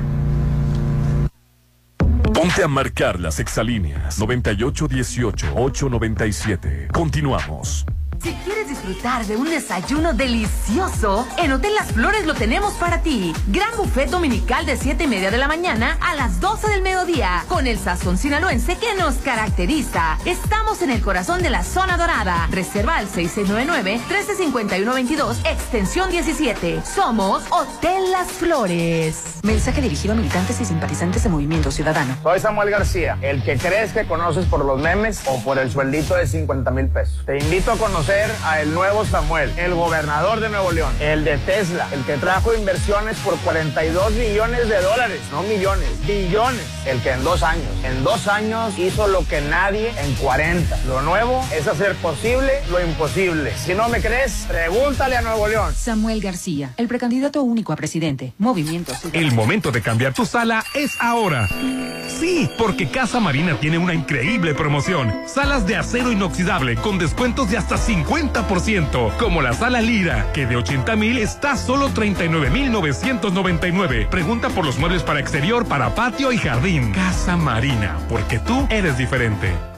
Ponte 2.32 2.62
a 2.62 2.68
marcar 2.68 3.18
las 3.18 3.40
exalíneas 3.40 4.20
9818-897. 4.20 6.92
Continuamos. 6.92 7.84
Si 8.22 8.32
quieres 8.44 8.68
disfrutar 8.68 9.24
de 9.26 9.36
un 9.36 9.48
desayuno 9.48 10.12
delicioso, 10.12 11.24
en 11.36 11.52
Hotel 11.52 11.72
Las 11.76 11.92
Flores 11.92 12.26
lo 12.26 12.34
tenemos 12.34 12.74
para 12.74 13.00
ti. 13.00 13.32
Gran 13.46 13.70
buffet 13.76 14.10
dominical 14.10 14.66
de 14.66 14.76
7 14.76 15.04
y 15.04 15.06
media 15.06 15.30
de 15.30 15.38
la 15.38 15.46
mañana 15.46 15.96
a 16.00 16.16
las 16.16 16.40
12 16.40 16.68
del 16.68 16.82
mediodía, 16.82 17.44
con 17.48 17.68
el 17.68 17.78
sazón 17.78 18.18
sinaloense 18.18 18.76
que 18.76 18.96
nos 18.96 19.14
caracteriza. 19.16 20.18
Estamos 20.24 20.82
en 20.82 20.90
el 20.90 21.00
corazón 21.00 21.42
de 21.42 21.50
la 21.50 21.62
zona 21.62 21.96
dorada. 21.96 22.48
Reserva 22.50 22.96
al 22.96 23.06
6699-135122, 23.08 25.36
extensión 25.44 26.10
17. 26.10 26.82
Somos 26.84 27.44
Hotel 27.50 28.10
Las 28.10 28.26
Flores. 28.28 29.38
Mensaje 29.44 29.80
dirigido 29.80 30.14
a 30.14 30.16
militantes 30.16 30.60
y 30.60 30.64
simpatizantes 30.64 31.22
de 31.22 31.28
Movimiento 31.28 31.70
Ciudadano. 31.70 32.16
Soy 32.24 32.40
Samuel 32.40 32.70
García, 32.70 33.16
el 33.22 33.44
que 33.44 33.56
crees 33.58 33.92
que 33.92 34.06
conoces 34.06 34.46
por 34.46 34.64
los 34.64 34.80
memes 34.80 35.22
o 35.26 35.40
por 35.44 35.58
el 35.58 35.70
sueldito 35.70 36.16
de 36.16 36.26
50 36.26 36.68
mil 36.72 36.88
pesos. 36.88 37.22
Te 37.24 37.38
invito 37.38 37.70
a 37.70 37.76
conocer 37.76 38.07
a 38.08 38.62
el 38.62 38.72
nuevo 38.72 39.04
Samuel, 39.04 39.52
el 39.58 39.74
gobernador 39.74 40.40
de 40.40 40.48
Nuevo 40.48 40.72
León, 40.72 40.90
el 40.98 41.24
de 41.24 41.36
Tesla, 41.36 41.86
el 41.92 42.02
que 42.04 42.16
trajo 42.16 42.54
inversiones 42.54 43.18
por 43.18 43.36
42 43.40 44.12
millones 44.12 44.66
de 44.66 44.80
dólares, 44.80 45.20
no 45.30 45.42
millones, 45.42 45.90
billones, 46.06 46.64
el 46.86 47.02
que 47.02 47.10
en 47.10 47.22
dos 47.22 47.42
años, 47.42 47.68
en 47.84 48.02
dos 48.04 48.26
años 48.26 48.78
hizo 48.78 49.08
lo 49.08 49.26
que 49.26 49.42
nadie 49.42 49.92
en 50.02 50.14
40. 50.14 50.84
Lo 50.86 51.02
nuevo 51.02 51.44
es 51.54 51.68
hacer 51.68 51.96
posible 51.96 52.50
lo 52.70 52.82
imposible. 52.82 53.52
Si 53.58 53.74
no 53.74 53.90
me 53.90 54.00
crees, 54.00 54.46
pregúntale 54.48 55.18
a 55.18 55.20
Nuevo 55.20 55.46
León. 55.46 55.74
Samuel 55.74 56.22
García, 56.22 56.72
el 56.78 56.88
precandidato 56.88 57.42
único 57.42 57.74
a 57.74 57.76
presidente. 57.76 58.32
Movimiento 58.38 58.94
El 59.12 59.32
momento 59.32 59.70
de 59.70 59.82
cambiar 59.82 60.14
tu 60.14 60.24
sala 60.24 60.64
es 60.74 60.92
ahora. 60.98 61.46
Sí, 62.08 62.50
porque 62.56 62.90
Casa 62.90 63.20
Marina 63.20 63.60
tiene 63.60 63.76
una 63.76 63.92
increíble 63.92 64.54
promoción. 64.54 65.12
Salas 65.26 65.66
de 65.66 65.76
acero 65.76 66.10
inoxidable 66.10 66.76
con 66.76 66.98
descuentos 66.98 67.50
de 67.50 67.58
hasta 67.58 67.76
50%, 67.76 67.97
como 69.18 69.42
la 69.42 69.52
sala 69.52 69.80
Lira, 69.80 70.32
que 70.32 70.46
de 70.46 70.56
80 70.56 70.96
mil 70.96 71.18
está 71.18 71.56
solo 71.56 71.88
39 71.90 72.50
mil 72.50 72.72
999. 72.72 74.08
Pregunta 74.10 74.48
por 74.50 74.64
los 74.64 74.78
muebles 74.78 75.02
para 75.02 75.20
exterior, 75.20 75.66
para 75.66 75.94
patio 75.94 76.32
y 76.32 76.38
jardín. 76.38 76.92
Casa 76.92 77.36
Marina, 77.36 77.96
porque 78.08 78.38
tú 78.38 78.66
eres 78.70 78.98
diferente. 78.98 79.77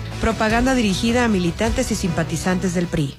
Propaganda 0.21 0.75
dirigida 0.75 1.25
a 1.25 1.27
militantes 1.27 1.91
y 1.91 1.95
simpatizantes 1.95 2.75
del 2.75 2.85
PRI. 2.85 3.15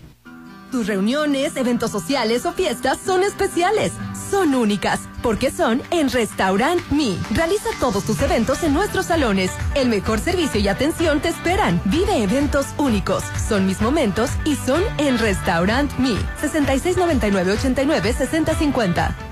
Tus 0.70 0.86
reuniones, 0.86 1.56
eventos 1.56 1.90
sociales 1.90 2.46
o 2.46 2.52
fiestas 2.52 2.98
son 3.04 3.24
especiales, 3.24 3.90
son 4.30 4.54
únicas, 4.54 5.00
porque 5.20 5.50
son 5.50 5.82
en 5.90 6.08
Restaurant 6.10 6.80
Me. 6.90 7.16
Realiza 7.34 7.70
todos 7.80 8.04
tus 8.04 8.22
eventos 8.22 8.62
en 8.62 8.72
nuestros 8.72 9.06
salones. 9.06 9.50
El 9.74 9.88
mejor 9.88 10.20
servicio 10.20 10.60
y 10.60 10.68
atención 10.68 11.18
te 11.20 11.28
esperan. 11.28 11.80
Vive 11.86 12.22
eventos 12.22 12.66
únicos, 12.78 13.24
son 13.48 13.66
mis 13.66 13.80
momentos 13.82 14.30
y 14.44 14.54
son 14.54 14.84
en 14.98 15.18
Restaurant 15.18 15.90
Me. 15.98 16.14
6699-89-6050. 16.40 19.31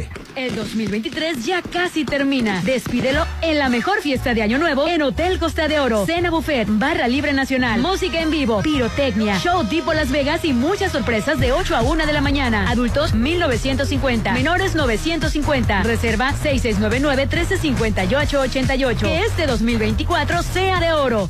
El 0.35 0.55
2023 0.55 1.45
ya 1.45 1.61
casi 1.61 2.05
termina. 2.05 2.61
Despídelo 2.63 3.25
en 3.41 3.59
la 3.59 3.69
mejor 3.69 4.01
fiesta 4.01 4.33
de 4.33 4.41
Año 4.41 4.57
Nuevo 4.57 4.87
en 4.87 5.01
Hotel 5.01 5.39
Costa 5.39 5.67
de 5.67 5.79
Oro. 5.79 6.05
Cena 6.05 6.29
buffet, 6.29 6.67
barra 6.69 7.07
libre 7.07 7.33
nacional, 7.33 7.81
música 7.81 8.21
en 8.21 8.31
vivo, 8.31 8.61
pirotecnia, 8.61 9.37
show 9.39 9.65
tipo 9.65 9.93
Las 9.93 10.11
Vegas 10.11 10.45
y 10.45 10.53
muchas 10.53 10.91
sorpresas 10.91 11.39
de 11.39 11.51
8 11.51 11.75
a 11.75 11.81
1 11.81 12.05
de 12.05 12.13
la 12.13 12.21
mañana. 12.21 12.69
Adultos 12.69 13.13
1950, 13.13 14.33
menores 14.33 14.75
950. 14.75 15.83
Reserva 15.83 16.33
6699-1358-88. 16.43 18.99
Que 18.99 19.25
este 19.25 19.47
2024 19.47 20.43
sea 20.43 20.79
de 20.79 20.93
oro. 20.93 21.29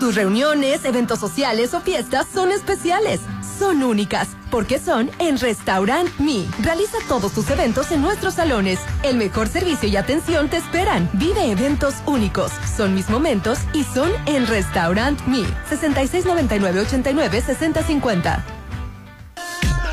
Tus 0.00 0.16
reuniones, 0.16 0.84
eventos 0.84 1.18
sociales 1.18 1.72
o 1.74 1.80
fiestas 1.80 2.26
son 2.32 2.50
especiales, 2.50 3.20
son 3.58 3.82
únicas, 3.82 4.28
porque 4.50 4.78
son 4.78 5.10
en 5.18 5.38
Restaurant 5.38 6.10
Me. 6.18 6.44
Realiza 6.60 6.98
todos 7.08 7.32
tus 7.32 7.48
eventos 7.50 7.90
en 7.92 8.02
nuestros 8.02 8.34
salones. 8.34 8.78
El 9.02 9.16
mejor 9.16 9.48
servicio 9.48 9.88
y 9.88 9.96
atención 9.96 10.50
te 10.50 10.58
esperan. 10.58 11.08
Vive 11.14 11.50
eventos 11.50 11.94
únicos, 12.06 12.52
son 12.76 12.94
mis 12.94 13.08
momentos 13.08 13.60
y 13.72 13.84
son 13.84 14.10
en 14.26 14.46
Restaurant 14.46 15.18
Me. 15.26 15.44
6699-89-6050. 15.70 18.63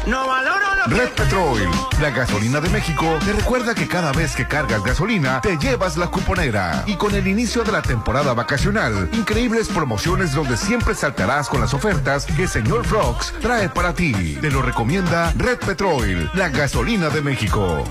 No 0.07 0.28
valoro 0.28 0.76
lo 0.76 0.95
Red 0.95 1.10
Petrol, 1.10 1.61
la 2.02 2.10
gasolina 2.10 2.60
de 2.60 2.69
México, 2.69 3.19
te 3.23 3.34
recuerda 3.34 3.76
que 3.76 3.88
cada 3.88 4.11
vez 4.11 4.36
que 4.36 4.48
cargas 4.48 4.84
gasolina, 4.84 5.40
te 5.41 5.57
llevas 5.57 5.95
la 5.95 6.07
cuponera. 6.07 6.84
Y 6.88 6.95
con 6.95 7.14
el 7.14 7.28
inicio 7.28 7.64
de 7.64 7.72
la 7.72 7.84
temporada 7.84 8.34
vacacional, 8.34 9.10
increíbles 9.14 9.68
promociones 9.68 10.34
donde 10.34 10.57
siempre 10.57 10.95
saltarás 10.95 11.48
con 11.49 11.61
las 11.61 11.76
ofertas 11.76 12.26
que 12.26 12.48
señor 12.48 12.84
Frogs 12.86 13.32
trae 13.41 13.69
para 13.69 13.94
ti. 13.94 14.38
Te 14.41 14.49
lo 14.49 14.64
recomienda 14.64 15.32
Red 15.38 15.60
Petrol, 15.60 16.32
la 16.34 16.49
gasolina 16.49 17.10
de 17.10 17.22
México. 17.22 17.84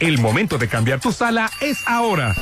El 0.00 0.18
momento 0.18 0.58
de 0.58 0.68
cambiar 0.68 1.00
tu 1.00 1.12
sala 1.12 1.50
es 1.60 1.78
ahora. 1.86 2.34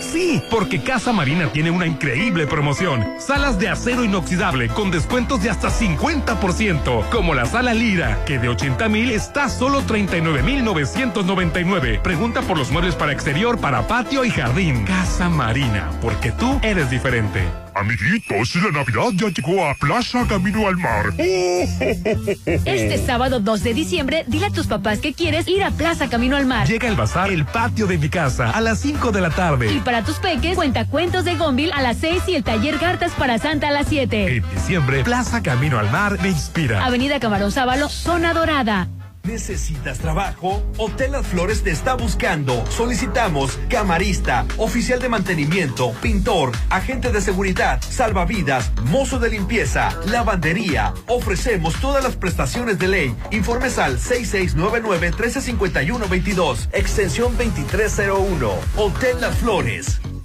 Sí, 0.00 0.42
porque 0.50 0.82
Casa 0.82 1.12
Marina 1.12 1.50
tiene 1.52 1.70
una 1.70 1.86
increíble 1.86 2.46
promoción. 2.46 3.06
Salas 3.18 3.58
de 3.58 3.68
acero 3.68 4.04
inoxidable 4.04 4.68
con 4.68 4.90
descuentos 4.90 5.42
de 5.42 5.50
hasta 5.50 5.68
50%, 5.68 7.08
como 7.10 7.34
la 7.34 7.46
sala 7.46 7.74
Lira, 7.74 8.24
que 8.24 8.38
de 8.38 8.48
80 8.48 8.88
mil 8.88 9.10
está 9.10 9.48
solo 9.48 9.82
39 9.82 10.42
mil 10.42 10.64
999. 10.64 12.00
Pregunta 12.02 12.42
por 12.42 12.58
los 12.58 12.70
muebles 12.70 12.94
para 12.94 13.12
exterior, 13.12 13.58
para 13.58 13.86
patio 13.86 14.24
y 14.24 14.30
jardín. 14.30 14.84
Casa 14.84 15.28
Marina, 15.28 15.90
porque 16.00 16.32
tú 16.32 16.60
eres 16.62 16.90
diferente. 16.90 17.61
Amiguitos, 17.74 18.54
la 18.56 18.70
Navidad 18.70 19.10
ya 19.14 19.28
llegó 19.28 19.66
a 19.66 19.74
Plaza 19.74 20.26
Camino 20.28 20.66
al 20.68 20.76
Mar. 20.76 21.06
Este 21.18 22.98
sábado 23.04 23.40
2 23.40 23.62
de 23.62 23.74
diciembre, 23.74 24.24
dile 24.26 24.46
a 24.46 24.50
tus 24.50 24.66
papás 24.66 24.98
que 24.98 25.14
quieres 25.14 25.48
ir 25.48 25.64
a 25.64 25.70
Plaza 25.70 26.08
Camino 26.08 26.36
al 26.36 26.46
Mar. 26.46 26.66
Llega 26.66 26.88
el 26.88 26.96
bazar 26.96 27.30
El 27.30 27.46
Patio 27.46 27.86
de 27.86 27.98
mi 27.98 28.08
casa 28.08 28.50
a 28.50 28.60
las 28.60 28.80
5 28.80 29.10
de 29.10 29.20
la 29.20 29.30
tarde. 29.30 29.72
Y 29.72 29.80
para 29.80 30.04
tus 30.04 30.16
peques, 30.16 30.54
cuenta 30.54 30.86
cuentos 30.86 31.24
de 31.24 31.36
Gonville 31.36 31.72
a 31.72 31.80
las 31.82 31.96
6 31.98 32.24
y 32.28 32.34
el 32.34 32.44
taller 32.44 32.78
Cartas 32.78 33.12
para 33.12 33.38
Santa 33.38 33.68
a 33.68 33.72
las 33.72 33.88
7. 33.88 34.36
En 34.36 34.50
diciembre, 34.54 35.02
Plaza 35.02 35.42
Camino 35.42 35.78
al 35.78 35.90
Mar 35.90 36.18
me 36.22 36.28
inspira. 36.28 36.84
Avenida 36.84 37.20
Camarón 37.20 37.52
Sábalo, 37.52 37.88
Zona 37.88 38.34
Dorada. 38.34 38.88
¿Necesitas 39.24 39.98
trabajo? 39.98 40.62
Hotel 40.78 41.12
Las 41.12 41.26
Flores 41.26 41.62
te 41.62 41.70
está 41.70 41.92
buscando. 41.94 42.64
Solicitamos 42.70 43.58
camarista, 43.68 44.46
oficial 44.56 44.98
de 45.00 45.08
mantenimiento, 45.08 45.92
pintor, 46.02 46.50
agente 46.70 47.12
de 47.12 47.20
seguridad, 47.20 47.80
salvavidas, 47.80 48.72
mozo 48.86 49.20
de 49.20 49.30
limpieza, 49.30 49.96
lavandería. 50.06 50.92
Ofrecemos 51.06 51.80
todas 51.80 52.02
las 52.02 52.16
prestaciones 52.16 52.80
de 52.80 52.88
ley. 52.88 53.14
Informes 53.30 53.78
al 53.78 53.98
6699-1351-22, 53.98 56.70
extensión 56.72 57.36
2301. 57.36 58.50
Hotel 58.76 59.20
Las 59.20 59.38
Flores. 59.38 60.00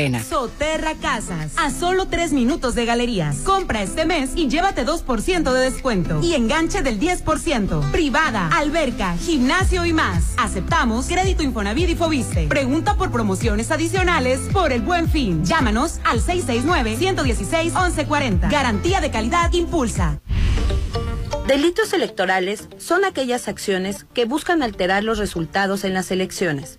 Morena. 0.00 0.24
Soterra 0.24 0.94
Casas. 0.94 1.52
A 1.58 1.70
solo 1.70 2.06
tres 2.06 2.32
minutos 2.32 2.74
de 2.74 2.86
galerías. 2.86 3.40
Compra 3.40 3.82
este 3.82 4.06
mes 4.06 4.30
y 4.34 4.48
llévate 4.48 4.86
2% 4.86 5.52
de 5.52 5.60
descuento. 5.60 6.20
Y 6.22 6.32
enganche 6.34 6.80
del 6.80 6.98
10%. 6.98 7.90
Privada, 7.90 8.48
alberca, 8.48 9.14
gimnasio 9.18 9.84
y 9.84 9.92
más. 9.92 10.32
Aceptamos 10.38 11.06
crédito 11.06 11.42
Infonavit 11.42 11.90
y 11.90 11.96
Fobiste. 11.96 12.46
Pregunta 12.46 12.96
por 12.96 13.10
promociones 13.10 13.70
adicionales 13.70 14.40
por 14.54 14.72
el 14.72 14.80
buen 14.80 15.06
fin. 15.06 15.44
Llámanos 15.44 16.00
al 16.04 16.22
669-116-1140. 16.22 18.50
Garantía 18.50 19.02
de 19.02 19.10
calidad 19.10 19.52
impulsa. 19.52 20.18
Delitos 21.46 21.92
electorales 21.92 22.70
son 22.78 23.04
aquellas 23.04 23.48
acciones 23.48 24.06
que 24.14 24.24
buscan 24.24 24.62
alterar 24.62 25.04
los 25.04 25.18
resultados 25.18 25.84
en 25.84 25.92
las 25.92 26.10
elecciones. 26.10 26.78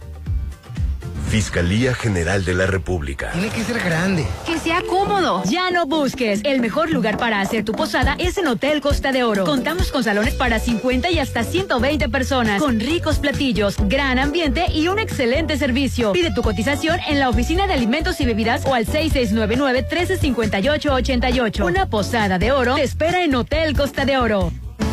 Fiscalía 1.29 1.93
General 1.93 2.43
de 2.43 2.53
la 2.53 2.65
República. 2.65 3.31
Tiene 3.31 3.49
que 3.49 3.63
ser 3.63 3.79
grande. 3.79 4.25
Que 4.45 4.59
sea 4.59 4.81
cómodo. 4.81 5.43
Ya 5.45 5.71
no 5.71 5.85
busques. 5.85 6.41
El 6.43 6.59
mejor 6.59 6.91
lugar 6.91 7.17
para 7.17 7.39
hacer 7.39 7.63
tu 7.63 7.71
posada 7.71 8.15
es 8.19 8.37
en 8.37 8.47
Hotel 8.47 8.81
Costa 8.81 9.11
de 9.11 9.23
Oro. 9.23 9.45
Contamos 9.45 9.91
con 9.91 10.03
salones 10.03 10.33
para 10.33 10.59
50 10.59 11.09
y 11.09 11.19
hasta 11.19 11.43
120 11.43 12.09
personas, 12.09 12.61
con 12.61 12.79
ricos 12.79 13.19
platillos, 13.19 13.75
gran 13.87 14.19
ambiente 14.19 14.65
y 14.73 14.87
un 14.87 14.99
excelente 14.99 15.57
servicio. 15.57 16.11
Pide 16.11 16.33
tu 16.33 16.41
cotización 16.41 16.99
en 17.07 17.19
la 17.19 17.29
oficina 17.29 17.67
de 17.67 17.73
alimentos 17.73 18.19
y 18.19 18.25
bebidas 18.25 18.65
o 18.65 18.73
al 18.73 18.87
6699-1358-88. 18.87 21.63
Una 21.63 21.89
posada 21.89 22.39
de 22.39 22.51
oro 22.51 22.75
te 22.75 22.83
espera 22.83 23.23
en 23.23 23.35
Hotel 23.35 23.75
Costa 23.75 24.05
de 24.05 24.17
Oro. 24.17 24.51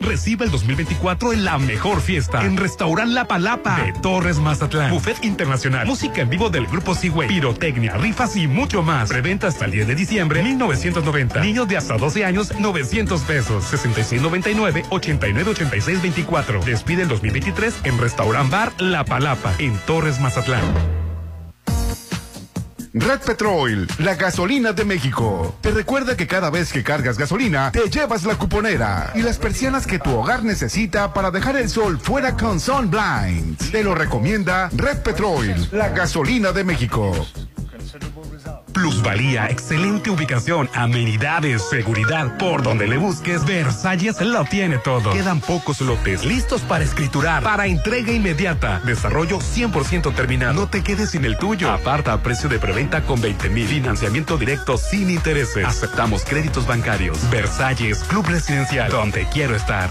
Recibe 0.00 0.44
el 0.44 0.50
2024 0.50 1.32
en 1.32 1.44
la 1.44 1.58
mejor 1.58 2.00
fiesta 2.00 2.44
en 2.44 2.56
Restaurant 2.56 3.12
La 3.12 3.26
Palapa 3.26 3.82
de 3.82 3.92
Torres 4.00 4.38
Mazatlán. 4.38 4.90
Buffet 4.90 5.24
internacional, 5.24 5.86
música 5.86 6.22
en 6.22 6.30
vivo 6.30 6.50
del 6.50 6.66
grupo 6.66 6.94
Seaway, 6.94 7.28
pirotecnia, 7.28 7.94
rifas 7.96 8.36
y 8.36 8.46
mucho 8.46 8.82
más. 8.82 9.08
Preventa 9.08 9.46
hasta 9.48 9.64
el 9.64 9.72
10 9.72 9.88
de 9.88 9.94
diciembre 9.94 10.42
1990. 10.42 11.40
Niños 11.40 11.68
de 11.68 11.76
hasta 11.76 11.96
12 11.96 12.24
años 12.24 12.52
900 12.58 13.20
pesos. 13.22 13.64
6699 13.64 14.84
8986 14.90 16.02
24. 16.02 16.60
Despide 16.64 17.02
el 17.02 17.08
2023 17.08 17.80
en 17.84 17.98
Restaurant 17.98 18.50
Bar 18.50 18.72
La 18.78 19.04
Palapa 19.04 19.54
en 19.58 19.76
Torres 19.86 20.20
Mazatlán. 20.20 21.05
Red 22.98 23.20
Petrol, 23.26 23.86
la 23.98 24.14
gasolina 24.14 24.72
de 24.72 24.82
México. 24.86 25.54
Te 25.60 25.70
recuerda 25.70 26.16
que 26.16 26.26
cada 26.26 26.48
vez 26.48 26.72
que 26.72 26.82
cargas 26.82 27.18
gasolina, 27.18 27.70
te 27.70 27.90
llevas 27.90 28.24
la 28.24 28.36
cuponera 28.36 29.12
y 29.14 29.20
las 29.20 29.36
persianas 29.36 29.86
que 29.86 29.98
tu 29.98 30.10
hogar 30.12 30.44
necesita 30.44 31.12
para 31.12 31.30
dejar 31.30 31.56
el 31.58 31.68
sol 31.68 31.98
fuera 32.00 32.38
con 32.38 32.58
Sun 32.58 32.90
Blinds. 32.90 33.70
Te 33.70 33.84
lo 33.84 33.94
recomienda 33.94 34.70
Red 34.72 35.02
Petrol, 35.02 35.68
la 35.72 35.90
gasolina 35.90 36.52
de 36.52 36.64
México. 36.64 37.12
Plusvalía, 38.76 39.46
excelente 39.46 40.10
ubicación, 40.10 40.68
amenidades, 40.74 41.66
seguridad. 41.70 42.36
Por 42.36 42.62
donde 42.62 42.86
le 42.86 42.98
busques, 42.98 43.42
Versalles 43.46 44.20
lo 44.20 44.44
tiene 44.44 44.76
todo. 44.76 45.12
Quedan 45.12 45.40
pocos 45.40 45.80
lotes 45.80 46.26
listos 46.26 46.60
para 46.60 46.84
escriturar, 46.84 47.42
para 47.42 47.68
entrega 47.68 48.12
inmediata. 48.12 48.82
Desarrollo 48.84 49.38
100% 49.38 50.14
terminado. 50.14 50.52
No 50.52 50.68
te 50.68 50.82
quedes 50.82 51.12
sin 51.12 51.24
el 51.24 51.38
tuyo. 51.38 51.70
Aparta 51.70 52.12
a 52.12 52.22
precio 52.22 52.50
de 52.50 52.58
preventa 52.58 53.02
con 53.04 53.18
20 53.18 53.48
mil. 53.48 53.66
Financiamiento 53.66 54.36
directo 54.36 54.76
sin 54.76 55.08
intereses. 55.08 55.64
Aceptamos 55.64 56.26
créditos 56.26 56.66
bancarios. 56.66 57.18
Versalles, 57.30 58.00
Club 58.00 58.26
Residencial, 58.26 58.90
donde 58.90 59.26
quiero 59.32 59.56
estar. 59.56 59.88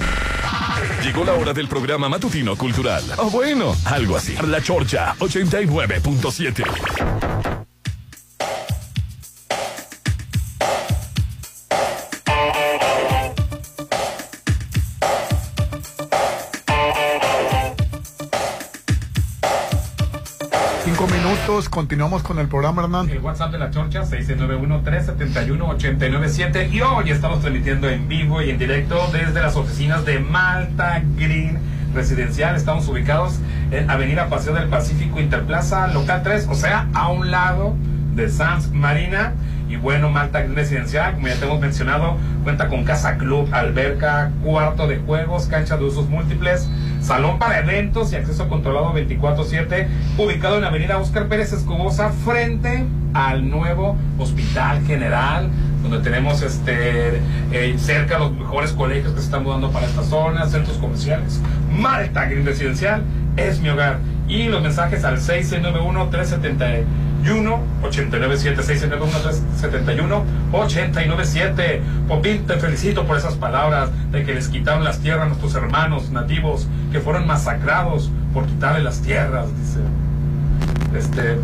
Llegó 1.04 1.26
la 1.26 1.34
hora 1.34 1.54
del 1.54 1.68
programa 1.68 2.08
matutino 2.08 2.56
cultural. 2.56 3.04
O 3.18 3.32
bueno, 3.32 3.76
algo 3.86 4.16
así. 4.16 4.36
La 4.46 4.62
Chorcha 4.62 5.16
89.7. 5.18 7.65
minutos, 21.48 21.70
continuamos 21.70 22.24
con 22.24 22.40
el 22.40 22.48
programa, 22.48 22.82
Hernán. 22.84 23.08
El 23.10 23.20
WhatsApp 23.20 23.52
de 23.52 23.60
la 23.60 23.70
Chorcha, 23.70 24.04
691-371-897. 24.04 26.72
Y 26.72 26.82
hoy 26.82 27.12
estamos 27.12 27.42
transmitiendo 27.42 27.88
en 27.88 28.08
vivo 28.08 28.42
y 28.42 28.50
en 28.50 28.58
directo 28.58 29.08
desde 29.14 29.40
las 29.42 29.56
oficinas 29.56 30.04
de 30.06 30.18
Malta 30.20 31.04
Green 31.16 31.60
Residencial. 31.94 32.56
Estamos 32.56 32.88
ubicados 32.88 33.36
en 33.72 33.92
Avenida 33.92 34.28
Paseo 34.28 34.56
del 34.56 34.70
Pacífico 34.70 35.20
Interplaza, 35.20 35.86
local 35.88 36.22
3, 36.24 36.48
o 36.50 36.56
sea, 36.56 36.88
a 36.94 37.10
un 37.10 37.30
lado 37.30 37.76
de 38.16 38.30
Sams 38.30 38.72
Marina. 38.72 39.34
Y 39.68 39.78
bueno, 39.78 40.10
Malta 40.10 40.44
Residencial, 40.44 41.16
como 41.16 41.28
ya 41.28 41.36
te 41.36 41.46
hemos 41.46 41.60
mencionado, 41.60 42.18
cuenta 42.44 42.68
con 42.68 42.84
casa 42.84 43.18
club, 43.18 43.50
alberca, 43.52 44.32
cuarto 44.44 44.88
de 44.88 44.98
juegos, 44.98 45.48
cancha 45.48 45.76
de 45.76 45.86
usos 45.86 46.08
múltiples, 46.08 46.70
salón 47.02 47.40
para 47.40 47.60
eventos 47.60 48.14
y 48.14 48.16
acceso 48.16 48.48
controlado 48.48 48.94
24-7, 48.94 49.88
ubicado 50.20 50.56
en 50.56 50.62
la 50.62 50.68
avenida 50.68 50.98
Oscar 51.00 51.28
Pérez 51.28 51.52
Escobosa, 51.52 52.12
frente 52.12 52.86
al 53.16 53.50
nuevo 53.50 53.98
Hospital 54.20 54.86
General, 54.86 55.50
donde 55.82 56.00
tenemos 56.00 56.44
este 56.44 57.22
eh, 57.52 57.76
cerca 57.78 58.20
los 58.20 58.34
mejores 58.34 58.72
colegios 58.72 59.14
que 59.14 59.20
se 59.20 59.26
están 59.26 59.44
mudando 59.44 59.72
para 59.72 59.88
esta 59.88 60.04
zona, 60.04 60.46
centros 60.48 60.78
comerciales. 60.78 61.42
Malta 61.72 62.26
Green 62.26 62.46
Residencial 62.46 63.04
es 63.36 63.60
mi 63.60 63.70
hogar. 63.70 64.00
Y 64.28 64.48
los 64.48 64.62
mensajes 64.62 65.04
al 65.04 65.20
6691 65.20 66.10
371 67.26 67.60
897 67.82 68.62
691 68.62 69.20
371 69.20 70.26
897 70.52 71.82
Popín, 72.08 72.46
te 72.46 72.58
felicito 72.58 73.08
por 73.08 73.18
esas 73.18 73.34
palabras 73.36 73.90
de 74.12 74.24
que 74.24 74.36
les 74.36 74.48
quitaron 74.48 74.84
las 74.84 75.00
tierras 75.00 75.26
a 75.26 75.28
nuestros 75.30 75.56
hermanos 75.56 76.12
nativos 76.12 76.68
que 76.92 77.00
fueron 77.00 77.26
masacrados 77.26 78.12
por 78.32 78.46
quitarle 78.46 78.84
las 78.84 79.02
tierras, 79.02 79.48
dice. 79.58 79.80
Este, 80.98 81.36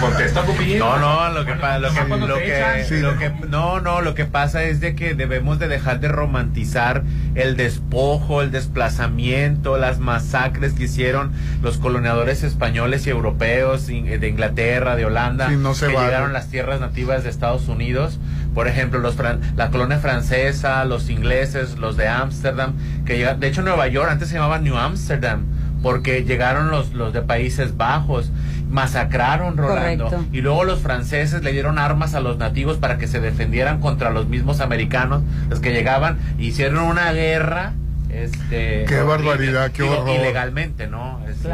contesta 0.00 0.42
Popín. 0.42 0.78
No, 0.78 0.98
no, 0.98 1.30
lo 1.30 1.44
que 1.46 1.52
pasa, 1.54 1.78
lo 1.78 1.88
que, 1.92 2.00
lo 2.08 2.36
que, 2.38 3.00
lo 3.00 3.18
que- 3.18 3.32
no, 3.48 3.80
no, 3.80 4.00
lo 4.00 4.14
que 4.14 4.24
pasa 4.26 4.64
es 4.64 4.80
de 4.80 4.94
que 4.94 5.14
debemos 5.14 5.58
de 5.58 5.68
dejar 5.68 6.00
de 6.00 6.08
romantizar 6.08 7.02
el 7.34 7.56
despojo, 7.56 8.42
el 8.42 8.50
desplazamiento, 8.50 9.78
las 9.78 9.98
masacres 9.98 10.74
que 10.74 10.84
hicieron 10.84 11.32
los 11.62 11.78
coloniadores 11.78 12.42
españoles 12.42 13.06
y 13.06 13.10
europeos 13.10 13.88
in- 13.88 14.20
de 14.20 14.28
Inglaterra, 14.28 14.96
de 14.96 15.04
Holanda, 15.06 15.48
Sí, 15.48 15.56
no 15.56 15.74
se 15.74 15.86
que 15.88 15.94
vale. 15.94 16.06
llegaron 16.08 16.32
las 16.32 16.48
tierras 16.48 16.80
nativas 16.80 17.24
de 17.24 17.30
Estados 17.30 17.68
Unidos. 17.68 18.18
Por 18.54 18.68
ejemplo, 18.68 18.98
los 18.98 19.16
fran- 19.16 19.40
la 19.56 19.70
colonia 19.70 19.98
francesa, 19.98 20.84
los 20.84 21.08
ingleses, 21.08 21.78
los 21.78 21.96
de 21.96 22.08
Ámsterdam, 22.08 22.74
que 23.06 23.16
llegaron, 23.16 23.40
de 23.40 23.48
hecho 23.48 23.62
Nueva 23.62 23.86
York 23.88 24.08
antes 24.10 24.28
se 24.28 24.34
llamaba 24.34 24.58
New 24.58 24.76
Amsterdam, 24.76 25.44
porque 25.82 26.24
llegaron 26.24 26.70
los, 26.70 26.92
los 26.92 27.12
de 27.12 27.22
Países 27.22 27.76
Bajos, 27.76 28.30
masacraron 28.70 29.56
Rolando. 29.56 30.04
Correcto. 30.04 30.28
Y 30.32 30.40
luego 30.40 30.64
los 30.64 30.80
franceses 30.80 31.42
le 31.42 31.52
dieron 31.52 31.78
armas 31.78 32.14
a 32.14 32.20
los 32.20 32.38
nativos 32.38 32.78
para 32.78 32.98
que 32.98 33.06
se 33.08 33.20
defendieran 33.20 33.80
contra 33.80 34.10
los 34.10 34.28
mismos 34.28 34.60
americanos, 34.60 35.22
los 35.48 35.60
que 35.60 35.72
llegaban, 35.72 36.18
hicieron 36.38 36.84
una 36.84 37.12
guerra. 37.12 37.72
Este, 38.08 38.84
Qué 38.88 39.02
barbaridad, 39.02 39.70
qué 39.70 39.84
Digo, 39.84 40.00
horror. 40.00 40.16
Ilegalmente, 40.16 40.86
¿no? 40.88 41.20
Este, 41.28 41.48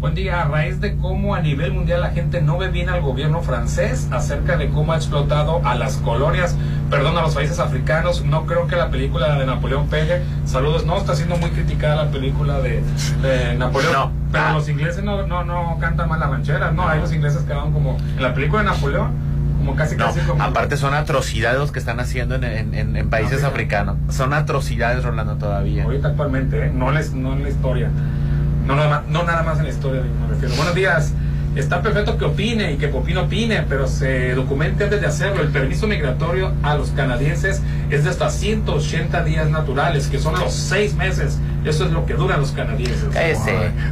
Buen 0.00 0.14
día, 0.14 0.40
a 0.40 0.44
raíz 0.48 0.80
de 0.80 0.96
cómo 0.96 1.34
a 1.34 1.40
nivel 1.42 1.72
mundial 1.74 2.00
la 2.00 2.08
gente 2.10 2.40
no 2.40 2.56
ve 2.56 2.68
bien 2.68 2.88
al 2.88 3.02
gobierno 3.02 3.42
francés 3.42 4.08
acerca 4.10 4.56
de 4.56 4.70
cómo 4.70 4.94
ha 4.94 4.96
explotado 4.96 5.60
a 5.62 5.74
las 5.74 5.96
colonias, 5.98 6.56
perdón, 6.88 7.18
a 7.18 7.20
los 7.20 7.34
países 7.34 7.58
africanos, 7.58 8.24
no 8.24 8.46
creo 8.46 8.66
que 8.66 8.76
la 8.76 8.88
película 8.88 9.38
de 9.38 9.44
Napoleón 9.44 9.88
pegue. 9.88 10.22
Saludos, 10.46 10.86
no, 10.86 10.96
está 10.96 11.14
siendo 11.14 11.36
muy 11.36 11.50
criticada 11.50 12.04
la 12.06 12.10
película 12.10 12.60
de, 12.60 12.82
de 13.20 13.54
Napoleón. 13.58 13.92
No. 13.92 14.12
Pero 14.32 14.44
Ah. 14.44 14.52
los 14.54 14.68
ingleses 14.70 15.04
no, 15.04 15.26
no, 15.26 15.44
no 15.44 15.76
cantan 15.78 16.08
mal 16.08 16.18
las 16.18 16.30
rancheras, 16.30 16.72
no, 16.72 16.88
ahí 16.88 16.98
los 16.98 17.12
ingleses 17.12 17.42
quedaron 17.42 17.70
como, 17.72 17.98
en 18.16 18.22
la 18.22 18.32
película 18.32 18.62
de 18.62 18.68
Napoleón, 18.70 19.10
como 19.58 19.76
casi 19.76 19.96
No, 19.96 20.06
casi 20.06 20.20
como... 20.20 20.42
aparte 20.42 20.78
son 20.78 20.94
atrocidades 20.94 21.58
los 21.58 21.72
que 21.72 21.78
están 21.78 22.00
haciendo 22.00 22.36
en, 22.36 22.44
en- 22.44 22.74
en- 22.74 22.96
en 22.96 23.10
países 23.10 23.44
africanos. 23.44 23.96
Son 24.08 24.32
atrocidades, 24.32 25.04
Rolando, 25.04 25.36
todavía. 25.36 25.84
Ahorita 25.84 26.08
actualmente, 26.08 26.68
¿eh? 26.68 26.72
no, 26.74 26.90
les, 26.90 27.12
no 27.12 27.34
en 27.34 27.42
la 27.42 27.50
historia. 27.50 27.90
No 28.70 28.76
nada, 28.76 28.88
más, 28.88 29.08
no 29.08 29.24
nada 29.24 29.42
más 29.42 29.58
en 29.58 29.64
la 29.64 29.70
historia, 29.70 30.00
me 30.00 30.28
refiero. 30.28 30.54
Buenos 30.54 30.76
días. 30.76 31.12
Está 31.56 31.82
perfecto 31.82 32.16
que 32.16 32.24
opine 32.24 32.70
y 32.70 32.76
que 32.76 32.86
Popín 32.86 33.16
opine, 33.16 33.64
pero 33.68 33.88
se 33.88 34.32
documente 34.36 34.84
antes 34.84 35.00
de 35.00 35.08
hacerlo. 35.08 35.42
El 35.42 35.48
permiso 35.48 35.88
migratorio 35.88 36.52
a 36.62 36.76
los 36.76 36.90
canadienses 36.90 37.60
es 37.90 38.04
de 38.04 38.10
hasta 38.10 38.30
180 38.30 39.24
días 39.24 39.50
naturales, 39.50 40.06
que 40.06 40.20
son 40.20 40.38
los 40.38 40.52
seis 40.54 40.94
meses. 40.94 41.40
Eso 41.64 41.84
es 41.84 41.92
lo 41.92 42.06
que 42.06 42.14
duran 42.14 42.40
los 42.40 42.52
canadienses. 42.52 43.14
Ay, 43.16 43.34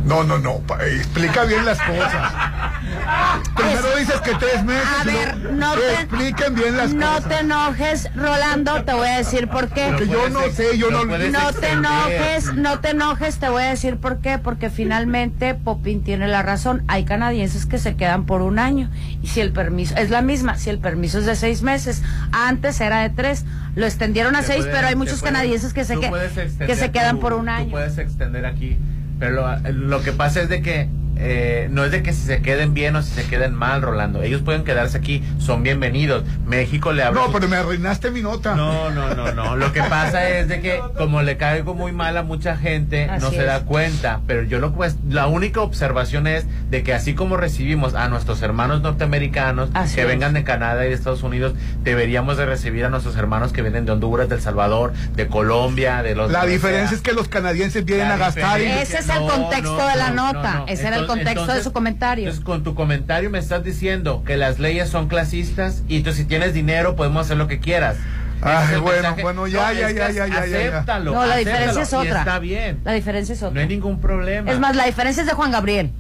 No, 0.05 0.25
no, 0.25 0.39
no. 0.39 0.59
pa- 0.61 0.85
Explica 0.87 1.45
bien 1.45 1.65
las 1.67 1.79
cosas. 1.79 2.33
Primero 3.55 3.97
dices 3.99 4.21
que 4.21 4.35
tres 4.35 4.65
meses. 4.65 4.87
A 5.01 5.05
ver, 5.05 5.37
no 5.53 5.75
te, 5.75 5.93
expliquen 5.95 6.55
bien 6.55 6.77
las 6.77 6.93
no 6.95 7.07
cosas. 7.15 7.29
te 7.29 7.39
enojes, 7.41 8.09
Rolando, 8.15 8.85
te 8.85 8.93
voy 8.95 9.09
a 9.09 9.19
decir 9.19 9.49
por 9.49 9.69
qué. 9.69 9.89
Porque 9.89 10.09
yo 10.09 10.29
no 10.31 10.41
sé, 10.51 10.79
yo 10.79 10.91
no 10.91 11.05
No 11.05 11.53
te 11.53 11.71
enojes, 11.71 12.55
no 12.55 12.81
te 12.81 12.91
enojes, 12.91 13.39
te 13.39 13.49
voy 13.49 13.63
a 13.65 13.67
decir 13.71 13.97
por 13.99 14.21
qué, 14.21 14.39
porque 14.39 14.71
finalmente 14.71 15.55
Popín 15.55 16.03
tiene 16.03 16.29
la 16.29 16.43
razón. 16.43 16.83
Hay 16.89 17.05
canadienses 17.05 17.67
que 17.67 17.79
se 17.79 17.97
quedan 17.97 18.25
por 18.25 18.43
un 18.43 18.59
año 18.59 18.91
y 19.23 19.27
si 19.29 19.41
el 19.41 19.53
permiso 19.53 19.95
es 19.97 20.11
la 20.11 20.23
misma, 20.23 20.57
si 20.57 20.71
el 20.71 20.79
permiso 20.79 21.19
es 21.19 21.27
de 21.27 21.37
seis 21.37 21.63
meses, 21.63 22.03
antes 22.33 22.81
era 22.81 23.01
de 23.01 23.11
tres, 23.11 23.45
lo 23.79 23.87
extendieron 23.87 24.35
a 24.37 24.43
seis, 24.43 24.67
pero 24.71 24.87
hay 24.89 24.97
muchos 24.97 25.23
canadienses 25.23 25.73
que 25.73 25.85
se 25.85 25.95
tú 25.95 26.01
que, 26.01 26.77
se 26.77 26.91
quedan 26.91 27.17
tu- 27.17 27.21
por 27.23 27.33
un 27.33 27.45
tú 27.47 27.51
año. 27.51 27.71
puedes 27.71 27.97
extender 27.99 28.45
aquí. 28.45 28.77
Pero 29.19 29.33
lo, 29.33 29.71
lo 29.73 30.03
que 30.03 30.13
pasa 30.13 30.43
es 30.43 30.49
de 30.49 30.63
que 30.63 30.89
eh, 31.21 31.69
no 31.71 31.85
es 31.85 31.91
de 31.91 32.03
que 32.03 32.13
si 32.13 32.23
se 32.27 32.41
queden 32.43 32.75
bien 32.75 32.95
o 32.97 33.03
si 33.03 33.11
se 33.13 33.25
queden 33.25 33.55
mal, 33.55 33.83
Rolando. 33.83 34.23
Ellos 34.23 34.43
pueden 34.43 34.65
quedarse 34.65 34.99
aquí, 34.99 35.23
son 35.39 35.63
bienvenidos. 35.63 36.23
México 36.47 36.93
le 36.93 37.03
abre. 37.03 37.21
No, 37.21 37.33
pero 37.33 37.49
me 37.49 37.57
arruinaste 37.57 38.11
mi 38.11 38.23
nota. 38.23 38.55
No, 38.55 38.91
no, 38.91 39.15
no, 39.15 39.33
no. 39.33 39.57
Lo 39.57 39.73
que 39.73 39.83
pasa 39.83 40.29
es 40.29 40.49
de 40.49 40.61
que 40.61 40.81
como 40.97 41.23
le 41.23 41.37
caigo 41.37 41.75
muy 41.75 41.93
mal 41.93 42.17
a 42.17 42.23
mucha 42.23 42.57
gente, 42.57 43.09
no 43.21 43.31
se 43.31 43.43
da 43.43 43.61
cuenta. 43.65 44.21
Pero 44.27 44.43
yo 44.45 44.59
lo 44.61 44.73
pues, 44.73 44.97
la 45.09 45.27
única 45.27 45.61
observación 45.61 46.27
es 46.27 46.47
de 46.71 46.83
que 46.83 46.95
así 46.95 47.15
como 47.15 47.37
recibimos 47.37 47.95
a 47.95 48.09
nuestros 48.09 48.41
hermanos 48.43 48.81
norteamericanos 48.83 49.71
Así 49.75 49.97
que 49.97 50.03
es. 50.03 50.07
vengan 50.07 50.35
de 50.35 50.45
Canadá 50.45 50.85
y 50.87 50.91
de 50.91 50.95
Estados 50.95 51.23
Unidos, 51.23 51.55
deberíamos 51.83 52.37
de 52.37 52.47
recibir 52.47 52.85
a 52.85 52.91
nuestros 52.91 53.17
hermanos 53.17 53.53
que 53.53 53.63
vienen 53.63 53.85
de 53.87 53.93
Honduras, 53.93 54.29
de 54.29 54.37
El 54.37 54.41
Salvador, 54.41 54.93
de 55.17 55.27
Colombia, 55.27 56.03
de 56.03 56.15
los 56.15 56.31
La 56.31 56.47
diferencia 56.47 56.89
sea. 56.89 56.97
es 56.97 57.03
que 57.03 57.13
los 57.13 57.29
canadienses 57.29 57.85
vienen 57.85 58.09
La 58.09 58.15
a 58.15 58.19
gastar. 58.19 58.61
y- 58.61 58.67
Ese 58.67 58.99
es 58.99 59.09
el 59.09 59.17
No, 59.21 59.27
contexto 59.29 59.77
no, 59.77 59.87
de 59.89 59.97
la 59.97 60.11
no, 60.11 60.33
nota, 60.33 60.53
no, 60.55 60.59
no. 60.61 60.67
ese 60.69 60.87
era 60.87 60.97
el 60.99 61.07
Entonces- 61.13 61.25
contexto 61.25 61.41
de 61.41 61.41
entonces- 61.47 61.65
su 61.65 61.73
comentario. 61.73 62.25
Entonces, 62.25 62.45
con 62.45 62.63
tu 62.65 62.75
comentario 62.75 63.31
me 63.31 63.39
estás 63.39 63.65
diciendo 63.65 64.23
que 64.25 64.37
las 64.37 64.59
leyes 64.59 64.89
son 64.89 65.09
clasistas 65.09 65.83
y 65.89 66.01
tú 66.01 66.13
si 66.13 66.25
tienes 66.25 66.55
dinero 66.55 66.97
podemos 66.97 67.27
hacer 67.27 67.37
lo 67.37 67.49
que 67.49 67.59
quieras. 67.61 67.97
Ay, 68.41 68.77
bueno, 68.79 69.03
mensaje. 69.03 69.23
bueno, 69.23 69.47
ya, 69.49 69.69
No, 69.69 69.73
ya, 69.81 69.91
ya, 69.91 70.11
ya, 70.11 70.27
ya. 70.27 70.39
Acéptalo. 70.39 71.13
No, 71.13 71.27
la 71.27 71.37
diferencia 71.37 71.83
es 71.83 71.93
otra. 71.93 72.21
está 72.21 72.39
bien. 72.39 72.79
La 72.85 72.93
diferencia 72.93 73.33
es 73.33 73.43
otra. 73.43 73.55
No 73.55 73.61
hay 73.61 73.67
ningún 73.67 74.01
problema. 74.01 74.51
Es 74.51 74.61
más, 74.61 74.77
la 74.77 74.85
diferencia 74.87 75.23
es 75.23 75.27
de 75.27 75.35
Juan 75.35 75.51
Gabriel. 75.51 75.91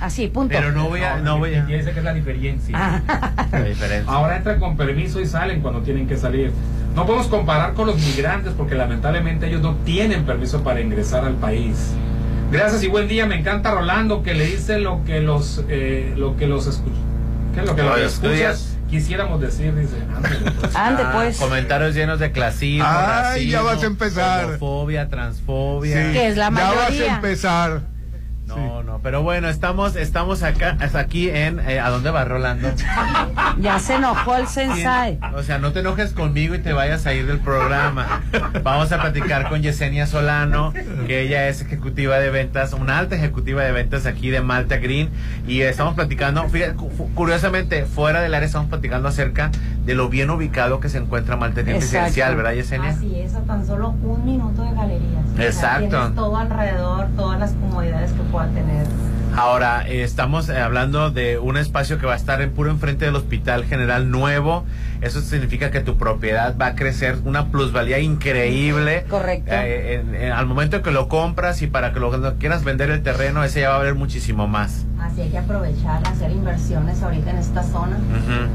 Así, 0.00 0.28
punto. 0.28 0.54
Pero 0.56 0.70
no 0.72 0.88
voy 0.88 1.02
a, 1.02 1.16
no 1.16 1.38
voy 1.38 1.56
a. 1.56 1.64
Dice 1.64 1.90
que 1.90 1.98
es 1.98 2.04
la 2.04 2.14
diferencia. 2.14 3.02
La 3.52 3.62
diferencia. 3.62 4.12
Ahora 4.12 4.36
entran 4.36 4.60
con 4.60 4.76
permiso 4.76 5.20
y 5.20 5.26
salen 5.26 5.60
cuando 5.60 5.80
tienen 5.80 6.06
que 6.06 6.16
salir. 6.16 6.52
No 6.94 7.04
podemos 7.04 7.26
comparar 7.26 7.74
con 7.74 7.86
los 7.86 7.96
migrantes 7.98 8.52
porque 8.56 8.74
lamentablemente 8.74 9.48
ellos 9.48 9.60
no 9.60 9.74
tienen 9.84 10.24
permiso 10.24 10.62
para 10.62 10.80
ingresar 10.80 11.24
al 11.24 11.34
país. 11.34 11.90
Gracias 12.50 12.82
y 12.82 12.88
buen 12.88 13.08
día. 13.08 13.26
Me 13.26 13.36
encanta 13.36 13.70
Rolando 13.72 14.22
que 14.22 14.34
le 14.34 14.46
dice 14.46 14.78
lo 14.78 15.04
que 15.04 15.20
los 15.20 15.62
eh, 15.68 16.14
lo 16.16 16.36
que 16.36 16.46
los 16.46 16.66
escucha. 16.66 16.96
¿Qué 17.54 17.60
es 17.60 17.66
lo 17.66 17.76
que 17.76 17.82
los 17.82 17.98
escuchas 17.98 18.12
estudias. 18.14 18.76
quisiéramos 18.88 19.40
decir? 19.40 19.74
Dice. 19.74 19.96
Pues. 20.60 20.74
Ande, 20.76 21.02
Ah, 21.04 21.10
pues. 21.14 21.38
Comentarios 21.38 21.94
llenos 21.94 22.18
de 22.20 22.32
clasismo, 22.32 22.86
Ay, 22.88 23.22
racismo, 23.22 23.50
ya 23.52 23.62
vas 23.62 23.82
a 23.82 23.86
empezar. 23.86 24.44
homofobia, 24.46 25.08
transfobia. 25.08 26.06
Sí, 26.06 26.12
Que 26.12 26.28
es 26.28 26.36
la 26.36 26.44
Ya 26.44 26.50
vas 26.50 26.76
mayoría. 26.90 27.12
a 27.12 27.16
empezar. 27.16 27.80
No, 28.48 28.82
no, 28.82 29.00
pero 29.02 29.22
bueno, 29.22 29.48
estamos, 29.48 29.94
estamos 29.96 30.42
acá, 30.42 30.76
hasta 30.80 30.98
aquí 30.98 31.28
en, 31.30 31.60
eh, 31.60 31.80
¿a 31.80 31.90
dónde 31.90 32.10
va 32.10 32.24
Rolando? 32.24 32.68
Ya 33.60 33.78
se 33.80 33.94
enojó 33.96 34.36
el 34.36 34.46
sensei. 34.46 35.18
O 35.34 35.42
sea, 35.42 35.58
no 35.58 35.72
te 35.72 35.80
enojes 35.80 36.12
conmigo 36.12 36.54
y 36.54 36.58
te 36.58 36.72
vayas 36.72 37.06
a 37.06 37.12
ir 37.14 37.26
del 37.26 37.38
programa. 37.40 38.20
Vamos 38.62 38.92
a 38.92 39.00
platicar 39.00 39.48
con 39.48 39.62
Yesenia 39.62 40.06
Solano, 40.06 40.72
que 41.06 41.22
ella 41.22 41.48
es 41.48 41.60
ejecutiva 41.62 42.18
de 42.18 42.30
ventas, 42.30 42.72
una 42.72 42.98
alta 42.98 43.16
ejecutiva 43.16 43.62
de 43.62 43.72
ventas 43.72 44.06
aquí 44.06 44.30
de 44.30 44.40
Malta 44.42 44.76
Green. 44.76 45.10
Y 45.46 45.62
estamos 45.62 45.94
platicando, 45.94 46.48
fíjate, 46.48 46.74
cu- 46.74 47.10
curiosamente, 47.14 47.84
fuera 47.84 48.20
del 48.20 48.34
área 48.34 48.46
estamos 48.46 48.68
platicando 48.68 49.08
acerca 49.08 49.50
de 49.84 49.94
lo 49.94 50.08
bien 50.08 50.30
ubicado 50.30 50.78
que 50.80 50.88
se 50.88 50.98
encuentra 50.98 51.36
Malta 51.36 51.62
Green 51.62 51.76
Exacto. 51.76 51.96
Residencial, 51.96 52.36
¿verdad, 52.36 52.52
Yesenia? 52.52 52.90
Así 52.90 53.18
es, 53.20 53.34
a 53.34 53.40
tan 53.40 53.66
solo 53.66 53.90
un 53.90 54.24
minuto 54.24 54.62
de 54.62 54.72
galerías. 54.74 55.24
O 55.32 55.36
sea, 55.36 55.46
Exacto. 55.46 55.88
tienes 55.88 56.14
todo 56.14 56.36
alrededor, 56.36 57.08
todas 57.16 57.40
las 57.40 57.52
comodidades 57.52 58.12
que 58.12 58.22
Ahora, 59.36 59.88
eh, 59.88 60.02
estamos 60.02 60.48
eh, 60.48 60.58
hablando 60.58 61.10
de 61.10 61.38
un 61.38 61.56
espacio 61.56 61.98
que 61.98 62.06
va 62.06 62.14
a 62.14 62.16
estar 62.16 62.42
en 62.42 62.50
puro 62.50 62.70
enfrente 62.70 63.04
del 63.04 63.14
Hospital 63.14 63.64
General 63.64 64.10
Nuevo. 64.10 64.64
Eso 65.00 65.20
significa 65.20 65.70
que 65.70 65.80
tu 65.80 65.96
propiedad 65.96 66.56
va 66.60 66.66
a 66.68 66.74
crecer 66.74 67.18
una 67.24 67.48
plusvalía 67.48 67.98
increíble. 67.98 69.04
Correcto. 69.08 69.50
Eh, 69.52 69.94
en- 70.00 70.14
en- 70.14 70.32
al 70.32 70.46
momento 70.46 70.82
que 70.82 70.90
lo 70.90 71.08
compras 71.08 71.62
y 71.62 71.66
para 71.66 71.92
que 71.92 72.00
lo 72.00 72.10
quieras 72.38 72.64
vender 72.64 72.90
el 72.90 73.02
terreno, 73.02 73.44
ese 73.44 73.60
ya 73.60 73.70
va 73.70 73.76
a 73.76 73.78
valer 73.78 73.94
muchísimo 73.94 74.46
más. 74.48 74.84
Así 75.00 75.20
hay 75.22 75.30
que 75.30 75.38
aprovechar, 75.38 76.02
hacer 76.08 76.30
inversiones 76.32 77.00
ahorita 77.02 77.30
en 77.30 77.38
esta 77.38 77.62
zona. 77.62 77.96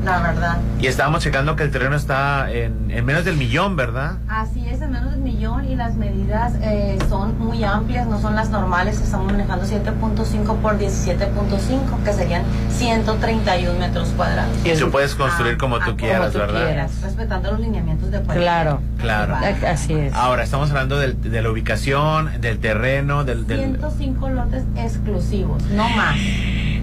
La 0.03 0.19
verdad. 0.21 0.57
Y 0.79 0.87
estábamos 0.87 1.23
checando 1.23 1.55
que 1.55 1.63
el 1.63 1.71
terreno 1.71 1.95
está 1.95 2.51
en, 2.51 2.91
en 2.91 3.05
menos 3.05 3.23
del 3.23 3.37
millón, 3.37 3.77
¿verdad? 3.77 4.17
Así 4.27 4.67
es 4.67 4.81
en 4.81 4.91
menos 4.91 5.11
del 5.11 5.21
millón 5.21 5.65
y 5.69 5.75
las 5.75 5.95
medidas 5.95 6.53
eh, 6.61 6.99
son 7.07 7.39
muy 7.39 7.63
amplias, 7.63 8.07
no 8.07 8.19
son 8.19 8.35
las 8.35 8.49
normales. 8.49 8.99
Estamos 8.99 9.31
manejando 9.31 9.65
7.5 9.65 10.57
por 10.57 10.77
17.5, 10.77 12.03
que 12.03 12.11
serían 12.13 12.43
131 12.71 13.79
metros 13.79 14.09
cuadrados. 14.09 14.51
Y 14.65 14.73
tú 14.77 14.91
puedes 14.91 15.15
construir 15.15 15.57
como 15.57 15.79
tú 15.79 15.95
quieras, 15.95 16.32
¿verdad? 16.39 16.89
Respetando 17.03 17.51
los 17.51 17.59
lineamientos 17.59 18.11
de 18.11 18.17
cualquier- 18.21 18.37
Claro. 18.43 18.81
Claro. 18.99 19.35
Así 19.67 19.93
es. 19.93 20.13
Ahora, 20.13 20.43
estamos 20.43 20.69
hablando 20.69 20.97
del- 20.99 21.21
de 21.21 21.41
la 21.41 21.49
ubicación, 21.49 22.41
del 22.41 22.59
terreno, 22.59 23.23
del... 23.23 23.45
del... 23.47 23.59
105 23.61 24.29
lotes 24.29 24.63
exclusivos, 24.75 25.63
no 25.71 25.87
más. 25.89 26.15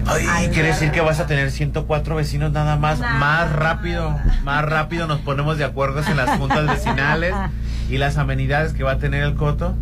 Ay, 0.07 0.47
quiere 0.49 0.69
decir 0.69 0.91
que 0.91 1.01
vas 1.01 1.19
a 1.19 1.27
tener 1.27 1.51
104 1.51 2.15
vecinos 2.15 2.51
nada 2.51 2.75
más. 2.75 2.99
Más 2.99 3.51
rápido, 3.51 4.17
más 4.43 4.65
rápido 4.65 5.05
nos 5.07 5.19
ponemos 5.19 5.57
de 5.57 5.63
acuerdo 5.63 6.01
en 6.09 6.17
las 6.17 6.37
juntas 6.39 6.65
vecinales 6.67 7.33
y 7.89 7.97
las 7.97 8.17
amenidades 8.17 8.73
que 8.73 8.83
va 8.83 8.93
a 8.93 8.97
tener 8.97 9.23
el 9.23 9.35
coto. 9.35 9.75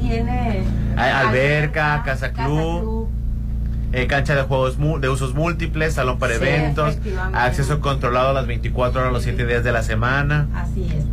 Tiene 0.00 0.62
alberca, 0.96 2.02
casa 2.04 2.32
club, 2.32 3.05
eh, 3.96 4.06
cancha 4.06 4.34
de 4.34 4.42
juegos 4.42 4.76
mu- 4.78 4.98
de 4.98 5.08
usos 5.08 5.34
múltiples, 5.34 5.94
salón 5.94 6.18
para 6.18 6.34
Sí, 6.34 6.40
eventos, 6.42 6.98
acceso 7.32 7.80
controlado 7.80 8.30
a 8.30 8.32
las 8.34 8.46
24 8.46 9.00
horas 9.00 9.12
los 9.12 9.22
7 9.22 9.46
días 9.46 9.64
de 9.64 9.72
la 9.72 9.82
semana. 9.82 10.46
Así 10.54 10.86
es. 10.96 11.04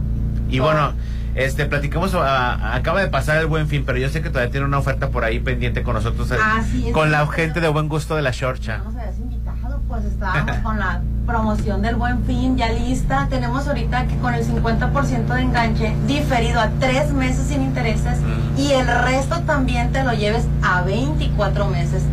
Y 0.50 0.60
bueno, 0.60 0.92
este 1.36 1.66
platicamos, 1.66 2.14
a- 2.14 2.76
acaba 2.76 3.00
de 3.02 3.08
pasar 3.08 3.38
el 3.38 3.48
buen 3.48 3.68
fin, 3.68 3.84
pero 3.86 3.98
yo 3.98 4.10
sé 4.10 4.22
que 4.22 4.30
todavía 4.30 4.52
tiene 4.52 4.66
una 4.68 4.78
oferta 4.80 5.10
por 5.10 5.24
ahí 5.24 5.40
pendiente 5.40 5.82
con 5.82 5.96
nosotros, 5.96 6.30
eh, 6.32 6.36
Así 6.44 6.88
es. 6.88 6.94
con 6.94 7.10
la 7.12 7.26
gente 7.28 7.62
de 7.62 7.70
buen 7.70 7.88
gusto 7.88 8.16
de 8.16 8.22
la 8.22 8.32
Shorcha. 8.32 8.80
nos 8.80 8.96
habías 8.96 9.18
invitado, 9.18 9.82
pues 9.88 10.04
estábamos 10.06 10.58
con 10.58 10.78
la 10.78 11.02
promoción 11.26 11.82
del 11.82 11.96
buen 11.96 12.24
fin 12.26 12.58
ya 12.58 12.70
lista. 12.72 13.28
Tenemos 13.30 13.66
ahorita 13.66 14.08
que 14.08 14.18
con 14.18 14.34
el 14.34 14.44
50% 14.44 15.34
de 15.34 15.42
enganche 15.42 15.96
diferido 16.06 16.60
a 16.60 16.70
tres 16.82 17.14
meses 17.14 17.48
sin 17.48 17.62
intereses 17.62 18.18
y 18.58 18.72
el 18.74 18.86
resto 18.88 19.40
también 19.42 19.92
te 19.94 20.04
lo 20.04 20.12
lleves 20.14 20.46
a 20.62 20.82
24 20.82 21.66
meses 21.68 22.04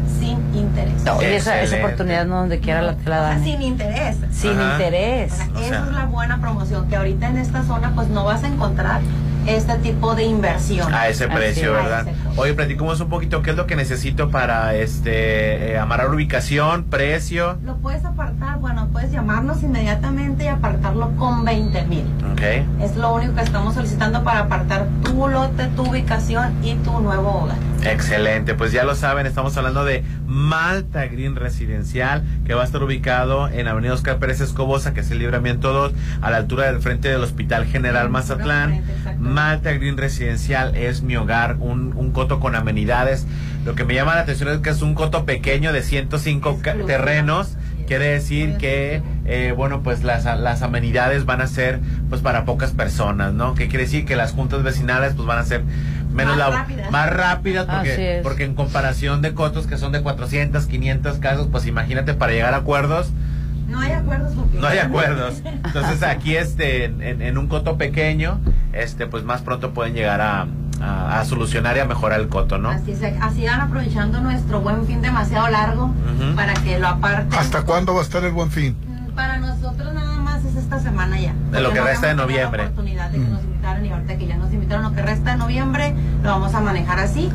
interés. 0.55 1.03
No, 1.05 1.21
y 1.23 1.27
esa, 1.27 1.61
esa 1.63 1.77
oportunidad 1.77 2.27
no 2.27 2.37
donde 2.37 2.59
quiera 2.61 2.83
la, 2.83 2.95
te 2.95 3.09
la 3.09 3.21
dan. 3.21 3.45
Sin 3.45 3.63
interés. 3.63 4.17
Sin 4.33 4.59
Ajá. 4.59 4.73
interés. 4.73 5.33
O 5.33 5.37
sea, 5.37 5.47
O 5.55 5.59
esa 5.59 5.69
sea. 5.69 5.85
es 5.87 5.93
la 5.93 6.05
buena 6.07 6.41
promoción, 6.41 6.89
que 6.89 6.97
ahorita 6.97 7.29
en 7.29 7.39
esta 7.39 7.63
zona 7.65 7.93
pues 7.95 8.09
no 8.09 8.25
vas 8.25 8.43
a 8.45 8.49
encontrar 8.49 9.01
este 9.47 9.75
tipo 9.79 10.15
de 10.15 10.25
inversión. 10.25 10.93
A 10.95 11.09
ese 11.09 11.27
precio. 11.29 11.73
¿verdad? 11.73 12.07
A 12.07 12.11
ese 12.11 12.13
costo. 12.23 12.30
Oye, 12.41 12.55
platicamos 12.55 12.99
un 13.03 13.11
poquito 13.11 13.43
qué 13.43 13.51
es 13.51 13.57
lo 13.57 13.67
que 13.67 13.77
necesito 13.77 14.31
para 14.31 14.75
este 14.75 15.73
eh, 15.73 15.79
amarrar 15.79 16.09
ubicación, 16.09 16.85
precio. 16.85 17.59
Lo 17.63 17.77
puedes 17.77 18.03
apartar, 18.03 18.59
bueno, 18.61 18.89
puedes 18.91 19.13
llamarnos 19.13 19.63
inmediatamente 19.63 20.45
y 20.45 20.47
apartarlo 20.47 21.15
con 21.17 21.45
20 21.45 21.85
mil. 21.85 22.07
Ok. 22.33 22.41
Es 22.81 22.97
lo 22.97 23.13
único 23.13 23.35
que 23.35 23.43
estamos 23.43 23.75
solicitando 23.75 24.25
para 24.25 24.39
apartar 24.39 24.87
tu 25.05 25.29
lote, 25.29 25.67
tu 25.77 25.83
ubicación 25.83 26.65
y 26.65 26.77
tu 26.77 26.99
nuevo 27.01 27.43
hogar. 27.43 27.59
Excelente, 27.83 28.55
pues 28.55 28.73
ya 28.73 28.85
lo 28.85 28.95
saben, 28.95 29.27
estamos 29.27 29.57
hablando 29.57 29.85
de 29.85 30.05
Malta 30.27 31.07
Green 31.07 31.35
Residencial, 31.35 32.23
que 32.45 32.53
va 32.53 32.63
a 32.63 32.65
estar 32.65 32.83
ubicado 32.83 33.49
en 33.49 33.69
Avenida 33.69 33.95
Oscar 33.95 34.19
Pérez 34.19 34.41
Escobosa, 34.41 34.93
que 34.93 35.01
es 35.01 35.11
el 35.11 35.19
Libramiento 35.19 35.73
2, 35.73 35.93
a 36.21 36.31
la 36.31 36.37
altura 36.39 36.67
del 36.67 36.81
frente 36.83 37.09
del 37.09 37.23
Hospital 37.23 37.65
General 37.67 38.11
Mazatlán. 38.11 38.83
Malta 39.19 39.73
Green 39.73 39.97
Residencial 39.97 40.77
es 40.77 41.03
mi 41.03 41.17
hogar, 41.17 41.57
un, 41.59 41.95
un 41.97 42.13
coto 42.13 42.30
con 42.39 42.55
amenidades. 42.55 43.27
Lo 43.65 43.75
que 43.75 43.85
me 43.85 43.95
llama 43.95 44.15
la 44.15 44.21
atención 44.21 44.51
es 44.51 44.59
que 44.61 44.71
es 44.71 44.83
un 44.83 44.95
coto 44.95 45.25
pequeño 45.25 45.73
de 45.73 45.83
105 45.83 46.61
ca- 46.63 46.75
terrenos. 46.87 47.57
Quiere 47.89 48.07
decir 48.07 48.57
que, 48.57 49.03
eh, 49.25 49.53
bueno, 49.57 49.83
pues 49.83 50.05
las, 50.05 50.25
las 50.39 50.63
amenidades 50.63 51.25
van 51.27 51.41
a 51.41 51.49
ser, 51.49 51.81
pues 52.09 52.21
para 52.21 52.45
pocas 52.45 52.71
personas, 52.71 53.33
¿no? 53.33 53.55
Que 53.55 53.67
quiere 53.67 53.85
decir 53.87 54.05
que 54.05 54.15
las 54.15 54.31
juntas 54.31 54.63
vecinales, 54.63 55.15
pues 55.15 55.27
van 55.27 55.39
a 55.39 55.45
ser 55.45 55.65
menos 56.13 56.37
Más 56.37 56.51
la- 56.51 56.57
rápidas. 56.57 56.91
más 56.93 57.13
rápidas 57.13 57.67
Así 57.69 57.89
porque, 57.89 58.21
porque 58.23 58.45
en 58.45 58.55
comparación 58.55 59.23
de 59.23 59.35
cotos 59.35 59.67
que 59.67 59.77
son 59.77 59.91
de 59.91 60.03
400, 60.03 60.67
500 60.67 61.19
casos, 61.19 61.49
pues 61.51 61.67
imagínate 61.67 62.15
para 62.15 62.33
llegar 62.33 62.55
a 62.55 62.59
acuerdos, 62.59 63.11
No 63.69 63.81
hay 63.81 63.91
acuerdos 63.93 64.33
porque 64.37 64.59
no 64.59 64.67
hay 64.69 64.79
acuerdos. 64.79 65.43
Entonces 65.45 66.03
aquí 66.05 66.37
este 66.37 66.85
en, 66.85 67.03
en- 67.03 67.23
en 67.23 67.39
un 67.39 67.49
coto 67.49 67.77
pequeño, 67.77 68.41
este 68.73 69.07
pues 69.09 69.25
más 69.25 69.43
pronto 69.43 69.73
pueden 69.75 69.95
llegar 69.95 70.21
a, 70.21 70.47
a- 70.83 71.21
a 71.21 71.25
solucionar 71.25 71.77
y 71.77 71.81
a 71.81 71.85
mejorar 71.85 72.21
el 72.21 72.29
coto, 72.29 72.59
¿no? 72.59 72.71
Así, 72.71 72.93
es, 72.93 73.03
así 73.21 73.45
van 73.47 73.61
aprovechando 73.61 74.21
nuestro 74.21 74.61
buen 74.61 74.87
fin 74.87 75.03
demasiado 75.03 75.49
largo 75.49 75.93
para 76.37 76.55
que 76.55 76.79
lo 76.79 76.89
aparten. 76.89 77.39
¿Hasta 77.39 77.63
cuándo 77.63 77.95
va 77.95 78.01
a 78.01 78.03
estar 78.05 78.25
el 78.25 78.33
buen 78.33 78.51
fin? 78.51 78.77
Para 79.15 79.39
nosotros 79.39 79.93
nada 79.93 80.17
más 80.21 80.45
es 80.45 80.57
esta 80.57 80.79
semana 80.81 81.19
ya. 81.21 81.35
De 81.53 81.61
lo 81.61 81.71
que 81.73 81.81
no 81.81 81.85
resta 81.87 82.07
de 82.09 82.15
noviembre. 82.15 82.63
La 82.63 82.69
oportunidad 82.71 83.11
de 83.11 83.19
que 83.19 83.25
nos 83.29 83.43
invitaran 83.43 83.85
y 83.85 83.91
ahorita 83.91 84.17
que 84.19 84.27
ya 84.27 84.37
nos 84.37 84.53
invitaron, 84.53 84.85
lo 84.85 84.93
que 84.95 85.03
resta 85.03 85.31
de 85.33 85.37
noviembre 85.37 85.95
lo 86.23 86.31
vamos 86.31 86.55
a 86.55 86.61
manejar 86.61 86.99
así. 87.01 87.31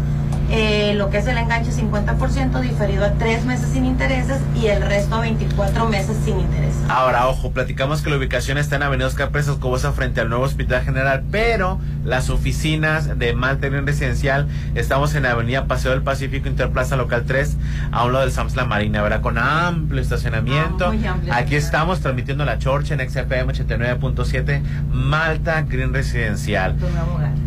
Eh, 0.52 0.94
lo 0.96 1.10
que 1.10 1.18
es 1.18 1.28
el 1.28 1.38
enganche 1.38 1.72
50% 1.72 2.60
diferido 2.62 3.04
a 3.06 3.12
3 3.14 3.46
meses 3.46 3.70
sin 3.74 3.86
intereses 3.86 4.40
y 4.56 4.68
el 4.68 4.82
resto 4.84 5.16
a 5.16 5.22
24 5.22 5.88
meses 5.90 6.16
sin 6.24 6.40
intereses. 6.40 6.78
Ahora, 6.88 7.28
ojo, 7.28 7.52
platicamos 7.52 8.02
que 8.02 8.10
la 8.12 8.18
ubicación 8.18 8.58
está 8.58 8.76
en 8.76 8.84
Avenida 8.84 9.08
Oscar 9.08 9.30
Pérez 9.30 9.48
Escobosa 9.48 9.92
frente 9.92 10.22
al 10.22 10.30
nuevo 10.30 10.44
Hospital 10.44 10.84
General, 10.84 11.24
pero 11.32 11.80
las 12.04 12.30
oficinas 12.30 13.18
de 13.18 13.34
Malta 13.34 13.70
Green 13.70 13.88
Residencial 13.88 14.48
estamos 14.76 15.16
en 15.16 15.26
Avenida 15.26 15.66
Paseo 15.66 15.92
del 15.92 16.04
Pacífico, 16.04 16.48
Interplaza 16.48 16.96
Local 16.96 17.24
3, 17.26 17.58
a 17.92 18.04
un 18.06 18.14
lado 18.14 18.26
del 18.26 18.34
Sams 18.34 18.56
La 18.56 18.66
Marina, 18.66 19.02
¿verdad? 19.02 19.22
Con 19.22 19.38
amplio 19.40 20.00
estacionamiento. 20.02 20.86
Ah, 20.86 20.92
muy 20.92 21.06
amplio 21.08 21.34
Aquí 21.34 21.56
estamos 21.56 22.02
transmitiendo 22.02 22.46
la 22.46 22.60
Chorcha 22.60 22.94
en 22.94 23.10
XFM 23.10 23.52
89.7, 23.54 24.62
Malta 24.92 25.62
Green 25.64 25.94
Residencial. 25.94 26.76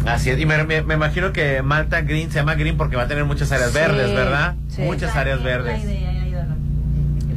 Así 0.07 0.31
es, 0.31 0.39
y 0.41 0.47
me, 0.47 0.65
me- 0.65 0.83
me 0.83 0.95
imagino 0.95 1.33
que 1.33 1.63
Malta 1.63 2.01
Green 2.01 2.31
se 2.31 2.39
llama 2.39 2.55
Green 2.55 2.77
porque 2.77 2.88
va 2.97 3.03
a 3.05 3.09
tener 3.09 3.25
muchas 3.25 3.51
áreas 3.53 3.71
Sí, 3.71 3.79
verdes, 3.79 4.15
¿verdad? 4.15 4.55
sí. 4.69 4.83
Muchas 4.83 5.15
áreas 5.17 5.43
verdes. 5.43 5.83
Idea. 5.85 6.47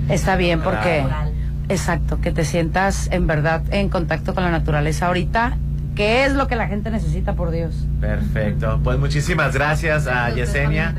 Está 0.10 0.36
bien 0.36 0.62
porque, 0.62 1.04
exacto, 1.70 2.20
que 2.22 2.32
te 2.32 2.44
sientas 2.44 3.08
en 3.12 3.28
verdad 3.28 3.62
en 3.72 3.90
contacto 3.90 4.34
con 4.34 4.44
la 4.44 4.52
naturaleza 4.52 5.08
ahorita, 5.08 5.58
que 5.96 6.26
es 6.26 6.34
lo 6.34 6.48
que 6.48 6.56
la 6.56 6.68
gente 6.68 6.90
necesita, 6.90 7.34
por 7.34 7.52
Dios. 7.52 7.74
Perfecto. 8.00 8.80
Pues 8.84 8.98
muchísimas 8.98 9.54
gracias 9.54 10.08
a 10.08 10.30
Yesenia. 10.32 10.96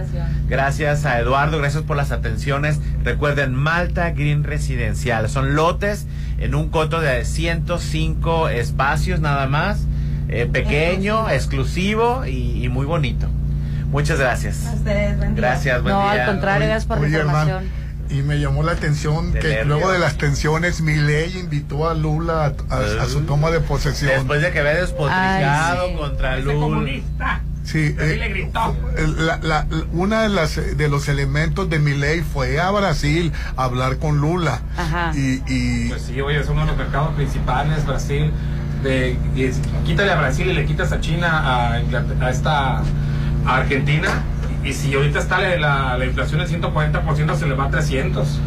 Gracias 0.48 1.04
a 1.06 1.18
Eduardo. 1.18 1.58
Gracias 1.58 1.82
por 1.82 1.96
las 1.96 2.10
atenciones. 2.12 2.78
Recuerden, 3.04 3.54
Malta 3.54 4.10
Green 4.10 4.44
Residencial. 4.44 5.28
Son 5.28 5.54
lotes 5.56 6.06
en 6.38 6.54
un 6.54 6.68
coto 6.68 7.00
de 7.00 7.24
105 7.24 8.48
espacios 8.50 9.20
nada 9.20 9.46
más. 9.46 9.86
eh, 10.28 10.46
pequeño, 10.50 11.28
exclusivo 11.28 12.24
y, 12.26 12.64
y 12.64 12.68
muy 12.70 12.86
bonito. 12.86 13.28
Muchas 13.92 14.18
gracias. 14.18 14.66
A 14.66 14.72
ustedes, 14.72 15.16
buen 15.18 15.34
día. 15.34 15.42
Gracias, 15.48 15.82
buen 15.82 15.94
No, 15.94 16.00
día. 16.12 16.24
al 16.24 16.30
contrario, 16.30 16.66
gracias 16.66 16.86
por 16.86 17.00
la 17.00 17.06
información. 17.08 17.48
hermano, 17.48 17.70
y 18.10 18.22
me 18.22 18.40
llamó 18.40 18.62
la 18.62 18.72
atención 18.72 19.32
De 19.32 19.38
que 19.38 19.48
nervios. 19.48 19.66
luego 19.68 19.92
de 19.92 19.98
las 19.98 20.16
tensiones, 20.18 20.80
Milei 20.80 21.38
invitó 21.38 21.88
a 21.88 21.94
Lula 21.94 22.54
a, 22.70 22.74
a- 22.74 23.02
a 23.02 23.06
su 23.06 23.20
toma 23.22 23.50
de 23.50 23.60
posesión. 23.60 24.10
Después 24.10 24.42
de 24.42 24.50
que 24.50 24.58
había 24.60 24.74
despotricado 24.74 25.82
Ay, 25.84 25.90
sí. 25.92 25.96
contra 25.98 26.36
Ese 26.38 26.44
Lula. 26.44 26.58
comunista. 26.60 27.40
Sí, 27.64 27.94
eh, 27.98 28.16
le 28.18 28.28
gritó. 28.28 28.76
la- 29.18 29.38
la- 29.40 29.66
una 29.92 30.22
de 30.22 30.28
las 30.30 30.56
de 30.76 30.88
los 30.88 31.08
elementos 31.08 31.70
de 31.70 31.78
Milei 31.78 32.20
fue 32.22 32.58
a 32.60 32.70
Brasil 32.72 33.32
a 33.56 33.64
hablar 33.64 33.98
con 33.98 34.18
Lula 34.20 34.62
Ajá. 34.76 35.12
y, 35.14 35.42
y 35.46 35.88
Pues 35.90 36.02
sí, 36.02 36.20
oye, 36.20 36.40
es 36.40 36.48
uno 36.48 36.62
de 36.62 36.66
los 36.68 36.76
mercados 36.76 37.14
principales, 37.14 37.86
Brasil. 37.86 38.32
De, 38.82 39.16
y 39.36 39.44
es- 39.44 39.60
quítale 39.86 40.10
a 40.10 40.16
Brasil 40.16 40.48
y 40.48 40.54
le 40.54 40.64
quitas 40.66 40.90
a 40.90 41.00
China, 41.00 41.28
a, 41.38 41.74
a 42.20 42.30
esta 42.30 42.82
a 43.46 43.56
Argentina. 43.56 44.22
Y, 44.64 44.72
si 44.74 44.94
ahorita 44.94 45.18
está 45.18 45.40
la, 45.40 45.56
la, 45.56 45.98
la 45.98 46.04
inflación 46.06 46.40
en 46.40 46.46
140%, 46.62 47.34
se 47.36 47.46
le 47.46 47.54
va 47.54 47.64
a 47.64 47.70
300. 47.70 48.38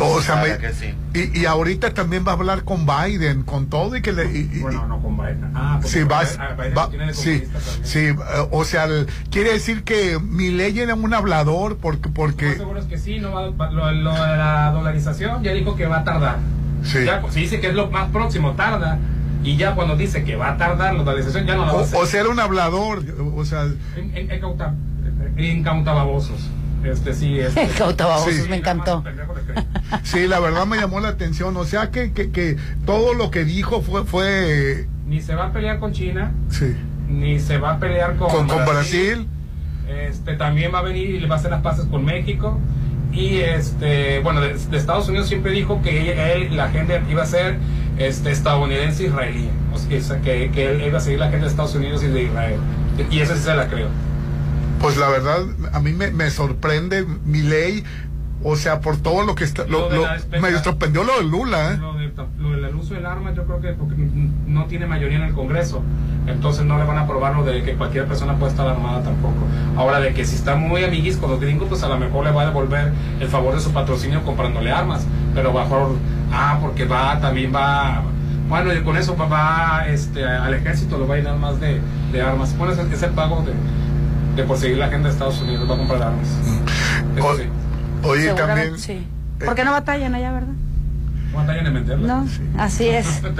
o 0.00 0.20
sea, 0.20 0.40
Claro 0.42 0.52
me- 0.52 0.58
que 0.58 0.72
sí. 0.72 0.94
y, 1.14 1.40
y 1.40 1.44
ahorita 1.46 1.94
también 1.94 2.24
va 2.26 2.32
a 2.32 2.34
hablar 2.34 2.64
con 2.64 2.86
Biden, 2.86 3.44
con 3.44 3.66
todo 3.68 3.94
y 3.96 4.02
que 4.02 4.12
le 4.12 4.24
y- 4.36 4.50
y- 4.52 4.58
Bueno, 4.60 4.86
no 4.88 5.00
con 5.00 5.16
Biden. 5.16 5.52
Ah, 5.54 5.78
porque 5.80 5.98
Sí, 5.98 6.02
va, 6.02 6.22
Biden- 6.24 6.40
ah, 6.40 6.54
Biden 6.58 6.74
va- 6.76 6.90
tiene 6.90 7.14
sí, 7.14 7.44
sí, 7.84 7.98
eh, 8.00 8.16
o 8.50 8.64
sea, 8.64 8.84
el- 8.86 9.06
quiere 9.30 9.52
decir 9.52 9.84
que 9.84 10.18
Milei 10.18 10.76
era 10.80 10.94
un 10.96 11.14
hablador 11.14 11.76
porque, 11.76 12.08
porque, 12.08 12.54
seguro 12.54 12.80
es 12.80 12.86
que 12.86 12.98
sí, 12.98 13.20
no 13.20 13.30
va- 13.32 13.50
va- 13.50 13.70
lo, 13.70 13.92
lo 13.92 14.12
de 14.12 14.18
la 14.36 14.72
dolarización 14.72 15.44
ya 15.44 15.52
dijo 15.52 15.76
que 15.76 15.86
va 15.86 15.98
a 15.98 16.04
tardar. 16.04 16.38
sí. 16.82 17.04
Ya, 17.04 17.20
pues, 17.20 17.34
si 17.34 17.42
dice 17.42 17.60
que 17.60 17.68
es 17.68 17.74
lo 17.74 17.88
más 17.90 18.10
próximo, 18.10 18.52
tarda. 18.54 18.98
Y 19.42 19.56
ya 19.56 19.74
cuando 19.74 19.96
dice 19.96 20.22
que 20.24 20.36
va 20.36 20.50
a 20.50 20.56
tardar 20.56 20.94
la 20.94 21.02
dolarización, 21.02 21.46
ya 21.46 21.54
no 21.56 21.64
lo 21.66 21.74
va 21.74 21.80
a 21.80 21.82
hacer. 21.84 21.98
O, 21.98 22.02
o 22.02 22.06
sea, 22.06 22.20
era 22.20 22.28
un 22.28 22.40
hablador, 22.40 23.02
o 23.34 23.44
sea, 23.44 23.64
En, 23.96 24.16
en, 24.16 24.30
en 24.30 24.40
cauta- 24.40 24.74
en 25.36 25.62
cautababosos. 25.62 26.48
Este 26.84 27.12
sí, 27.14 27.38
este. 27.38 27.68
Sí. 27.68 28.48
me 28.48 28.56
encantó. 28.56 29.04
sí, 30.02 30.26
la 30.26 30.40
verdad 30.40 30.66
me 30.66 30.76
llamó 30.78 31.00
la 31.00 31.08
atención, 31.08 31.56
o 31.56 31.64
sea, 31.64 31.90
que, 31.90 32.12
que, 32.12 32.30
que 32.30 32.56
todo 32.86 33.14
lo 33.14 33.30
que 33.30 33.44
dijo 33.44 33.82
fue, 33.82 34.04
fue, 34.04 34.86
Ni 35.06 35.20
se 35.20 35.34
va 35.34 35.46
a 35.46 35.52
pelear 35.52 35.78
con 35.78 35.92
China, 35.92 36.32
sí, 36.48 36.74
ni 37.08 37.38
se 37.38 37.58
va 37.58 37.72
a 37.74 37.78
pelear 37.78 38.16
con, 38.16 38.28
con, 38.30 38.48
con 38.48 38.64
Brasil, 38.64 39.26
Este, 39.88 40.34
también 40.36 40.72
va 40.72 40.78
a 40.78 40.82
venir 40.82 41.10
y 41.10 41.20
le 41.20 41.26
va 41.26 41.36
a 41.36 41.38
hacer 41.38 41.50
las 41.50 41.62
paces 41.62 41.84
con 41.86 42.04
México. 42.04 42.58
Y 43.12 43.38
este, 43.38 44.20
bueno, 44.20 44.40
de, 44.40 44.54
de 44.54 44.76
Estados 44.78 45.08
Unidos 45.08 45.26
siempre 45.28 45.50
dijo 45.52 45.82
que 45.82 46.32
él, 46.34 46.56
la 46.56 46.64
agenda 46.66 47.02
iba 47.10 47.22
a 47.24 47.26
ser 47.26 47.56
este, 47.98 48.30
estadounidense 48.30 49.04
israelí. 49.04 49.48
O 49.72 49.78
sea, 49.78 50.20
que, 50.20 50.50
que 50.50 50.70
él 50.72 50.82
iba 50.86 50.98
a 50.98 51.00
seguir 51.00 51.18
la 51.20 51.26
gente 51.28 51.44
de 51.44 51.50
Estados 51.50 51.74
Unidos 51.74 52.02
y 52.02 52.08
de 52.08 52.22
Israel. 52.24 52.58
Y 53.10 53.20
esa 53.20 53.36
sí 53.36 53.42
se 53.42 53.54
la 53.54 53.68
creo. 53.68 53.88
Pues 54.80 54.96
la 54.96 55.08
verdad, 55.08 55.40
a 55.72 55.80
mí 55.80 55.92
me, 55.92 56.10
me 56.10 56.30
sorprende 56.30 57.04
mi 57.24 57.42
ley, 57.42 57.84
o 58.42 58.56
sea, 58.56 58.80
por 58.80 58.96
todo 58.96 59.24
lo 59.24 59.34
que 59.34 59.44
está. 59.44 59.66
Lo 59.66 59.90
Lo, 59.90 60.06
me 60.40 60.50
sorprendió 60.58 61.04
lo 61.04 61.18
de 61.18 61.24
Lula, 61.24 61.72
¿eh? 61.72 61.76
Lo, 61.78 61.92
de- 61.94 62.10
lo 62.38 62.50
del 62.66 62.74
uso 62.74 62.94
del 62.94 63.04
arma, 63.06 63.32
yo 63.34 63.44
creo 63.44 63.60
que 63.60 63.68
porque 63.74 63.96
no 64.46 64.64
tiene 64.66 64.86
mayoría 64.86 65.18
en 65.18 65.24
el 65.24 65.34
Congreso. 65.34 65.82
Entonces 66.26 66.64
no 66.64 66.78
le 66.78 66.84
van 66.84 66.96
a 66.96 67.02
aprobar 67.02 67.34
lo 67.36 67.44
de 67.44 67.62
que 67.62 67.74
cualquier 67.74 68.06
persona 68.06 68.36
pueda 68.36 68.50
estar 68.52 68.66
armada 68.66 69.02
tampoco. 69.02 69.36
Ahora, 69.76 70.00
de 70.00 70.12
que 70.14 70.24
si 70.24 70.36
está 70.36 70.56
muy 70.56 70.82
amiguis 70.84 71.16
con 71.18 71.30
los 71.30 71.40
gringos, 71.40 71.68
pues 71.68 71.82
a 71.82 71.88
lo 71.88 71.98
mejor 71.98 72.24
le 72.24 72.30
va 72.30 72.42
a 72.42 72.46
devolver 72.46 72.92
el 73.20 73.28
favor 73.28 73.54
de 73.54 73.60
su 73.60 73.72
patrocinio 73.72 74.22
comprándole 74.22 74.70
armas. 74.72 75.06
Pero 75.34 75.52
bajo. 75.52 75.96
Ah, 76.30 76.58
porque 76.60 76.84
va, 76.84 77.20
también 77.20 77.52
va. 77.54 78.02
Bueno, 78.48 78.72
y 78.72 78.82
con 78.82 78.96
eso 78.96 79.16
va, 79.16 79.26
va, 79.26 79.86
este, 79.88 80.24
al 80.24 80.54
ejército 80.54 80.98
lo 80.98 81.06
va 81.06 81.14
a 81.14 81.18
llenar 81.18 81.36
más 81.36 81.60
de, 81.60 81.80
de 82.12 82.22
armas. 82.22 82.56
Bueno, 82.56 82.72
es, 82.72 82.78
es 82.78 83.02
el 83.02 83.10
pago 83.10 83.42
de, 83.42 83.52
de 84.36 84.46
por 84.46 84.56
seguir 84.56 84.78
la 84.78 84.86
agenda 84.86 85.08
de 85.08 85.14
Estados 85.14 85.40
Unidos, 85.40 85.68
va 85.70 85.74
a 85.74 85.78
comprar 85.78 86.02
armas. 86.02 86.28
Eso 87.16 87.36
sí. 87.36 87.42
Oye, 88.02 88.32
también. 88.34 88.78
sí. 88.78 89.06
¿Por 89.44 89.54
qué 89.54 89.64
no 89.64 89.72
batallan 89.72 90.14
allá, 90.14 90.32
verdad? 90.32 90.54
Batallan 91.34 91.76
en. 91.76 92.06
No, 92.06 92.26
así 92.58 92.88
es. 92.88 93.06